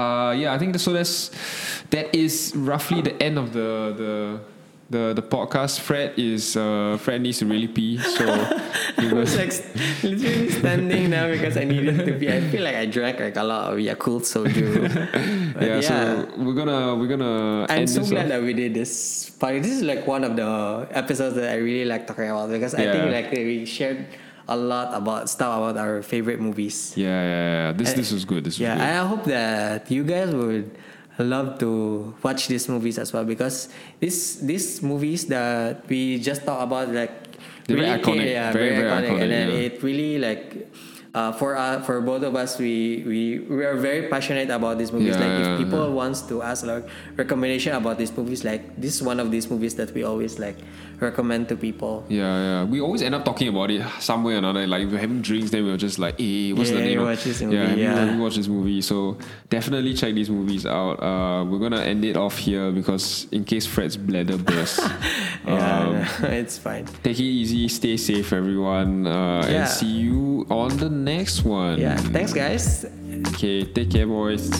Uh, 0.00 0.32
yeah, 0.32 0.54
I 0.54 0.58
think 0.58 0.78
so. 0.78 0.92
That's 0.92 1.30
that 1.90 2.14
is 2.14 2.52
roughly 2.56 3.02
the 3.02 3.14
end 3.22 3.36
of 3.38 3.52
the 3.52 3.68
the 4.02 4.40
the, 4.90 5.12
the 5.14 5.22
podcast. 5.22 5.80
Fred 5.80 6.18
is 6.18 6.56
uh, 6.56 6.98
Fred 7.00 7.22
needs 7.22 7.38
to 7.38 7.46
really 7.46 7.68
pee, 7.68 7.98
so 7.98 8.26
I 8.98 9.12
was 9.12 9.36
like 9.38 9.52
literally 10.02 10.50
standing 10.50 11.10
now 11.10 11.30
because 11.30 11.56
I 11.56 11.64
needed 11.64 12.04
to 12.04 12.12
pee. 12.18 12.28
I 12.28 12.40
feel 12.50 12.62
like 12.62 12.74
I 12.76 12.86
drank 12.86 13.20
like 13.20 13.36
a 13.36 13.44
lot 13.44 13.72
of 13.72 13.78
Yakult 13.78 14.26
soju. 14.26 14.90
Yeah, 15.60 15.76
yeah, 15.76 15.80
So 15.80 15.94
we're 16.38 16.54
gonna 16.54 16.94
we're 16.96 17.06
gonna 17.08 17.66
I'm 17.70 17.86
end 17.86 17.90
so 17.90 18.02
glad 18.04 18.24
off. 18.26 18.28
that 18.30 18.42
we 18.42 18.52
did 18.52 18.74
this. 18.74 19.30
But 19.38 19.62
this 19.62 19.72
is 19.72 19.82
like 19.82 20.06
one 20.06 20.24
of 20.24 20.36
the 20.36 20.88
episodes 20.90 21.36
that 21.36 21.50
I 21.50 21.56
really 21.56 21.84
like 21.86 22.06
talking 22.06 22.28
about 22.28 22.50
because 22.50 22.74
I 22.74 22.90
think 22.90 23.12
like 23.12 23.30
we 23.32 23.64
shared 23.64 24.06
a 24.48 24.56
lot 24.56 24.92
about 24.92 25.30
stuff 25.30 25.56
about 25.56 25.76
our 25.78 26.02
favorite 26.02 26.40
movies. 26.40 26.92
Yeah, 26.96 27.06
yeah, 27.08 27.22
yeah. 27.68 27.72
This 27.72 27.90
And- 27.94 27.98
this 28.00 28.10
was 28.12 28.24
good. 28.26 28.42
This 28.44 28.54
was 28.58 28.66
Yeah, 28.66 28.74
good. 28.74 28.82
I 28.82 29.06
hope 29.06 29.24
that 29.30 29.88
you 29.90 30.02
guys 30.04 30.34
would 30.34 30.74
love 31.22 31.58
to 31.60 32.14
watch 32.22 32.48
these 32.48 32.68
movies 32.68 32.98
as 32.98 33.12
well 33.12 33.24
because 33.24 33.68
these 34.00 34.40
these 34.40 34.82
movies 34.82 35.26
that 35.26 35.86
we 35.88 36.18
just 36.18 36.44
talked 36.44 36.62
about 36.62 36.88
like 36.92 37.12
They're 37.66 37.76
very 37.78 38.02
iconic. 38.02 38.26
yeah, 38.34 38.50
Very, 38.50 38.70
very, 38.74 38.82
very 38.82 38.90
iconic, 38.90 39.08
iconic, 39.14 39.22
and 39.22 39.30
then 39.30 39.48
yeah. 39.50 39.66
it 39.70 39.82
really 39.82 40.18
like. 40.18 40.66
Uh, 41.10 41.32
for 41.34 41.58
uh, 41.58 41.82
for 41.82 41.98
both 42.00 42.22
of 42.22 42.34
us, 42.38 42.54
we, 42.58 43.02
we 43.02 43.20
we 43.50 43.66
are 43.66 43.74
very 43.74 44.06
passionate 44.06 44.46
about 44.50 44.78
these 44.78 44.92
movies. 44.94 45.18
Yeah, 45.18 45.26
like 45.26 45.34
yeah, 45.42 45.54
if 45.54 45.58
people 45.66 45.90
wants 45.90 46.22
to 46.30 46.38
ask 46.42 46.62
like 46.62 46.86
recommendation 47.18 47.74
about 47.74 47.98
these 47.98 48.14
movies, 48.14 48.46
like 48.46 48.62
this 48.78 48.94
is 48.94 49.02
one 49.02 49.18
of 49.18 49.30
these 49.34 49.50
movies 49.50 49.74
that 49.74 49.90
we 49.90 50.06
always 50.06 50.38
like 50.38 50.54
recommend 51.00 51.48
to 51.48 51.56
people. 51.56 52.04
Yeah, 52.08 52.20
yeah. 52.60 52.64
We 52.64 52.80
always 52.80 53.02
end 53.02 53.14
up 53.14 53.24
talking 53.24 53.48
about 53.48 53.70
it 53.70 53.82
some 54.00 54.22
way 54.24 54.34
or 54.34 54.38
another. 54.38 54.66
Like 54.66 54.82
if 54.84 54.92
we're 54.92 54.98
having 54.98 55.22
drinks, 55.22 55.50
then 55.50 55.64
we 55.64 55.70
we're 55.70 55.76
just 55.76 55.98
like, 55.98 56.18
hey, 56.18 56.52
what's 56.52 56.70
Yeah, 56.70 56.76
the 56.76 56.82
name? 56.84 57.00
of- 57.00 57.06
watch 57.06 57.24
this 57.24 57.40
yeah, 57.40 57.46
movie, 57.48 57.72
you- 57.80 57.82
yeah. 57.88 57.94
have 58.04 58.14
you 58.14 58.22
watched 58.22 58.36
this 58.36 58.48
movie? 58.48 58.80
So 58.82 59.16
definitely 59.48 59.94
check 59.94 60.14
these 60.14 60.30
movies 60.30 60.66
out. 60.66 61.02
Uh, 61.02 61.44
we're 61.44 61.58
gonna 61.58 61.80
end 61.82 62.04
it 62.04 62.16
off 62.16 62.38
here 62.38 62.70
because 62.70 63.26
in 63.32 63.44
case 63.44 63.66
Fred's 63.66 63.96
bladder 63.96 64.36
bursts. 64.38 64.80
Yeah, 65.46 65.80
um, 65.80 65.94
it's 66.32 66.58
fine. 66.58 66.84
take 67.02 67.18
it 67.18 67.22
easy, 67.24 67.66
stay 67.68 67.96
safe, 67.96 68.30
everyone, 68.32 69.06
uh, 69.06 69.42
Yeah. 69.48 69.60
and 69.62 69.68
see 69.68 69.86
you 69.86 70.46
on 70.50 70.76
the 70.76 70.90
next 70.90 71.44
one. 71.44 71.80
Yeah, 71.80 71.96
thanks 71.96 72.32
guys. 72.34 72.84
Okay, 73.34 73.64
take 73.64 73.90
care, 73.90 74.06
boys. 74.06 74.50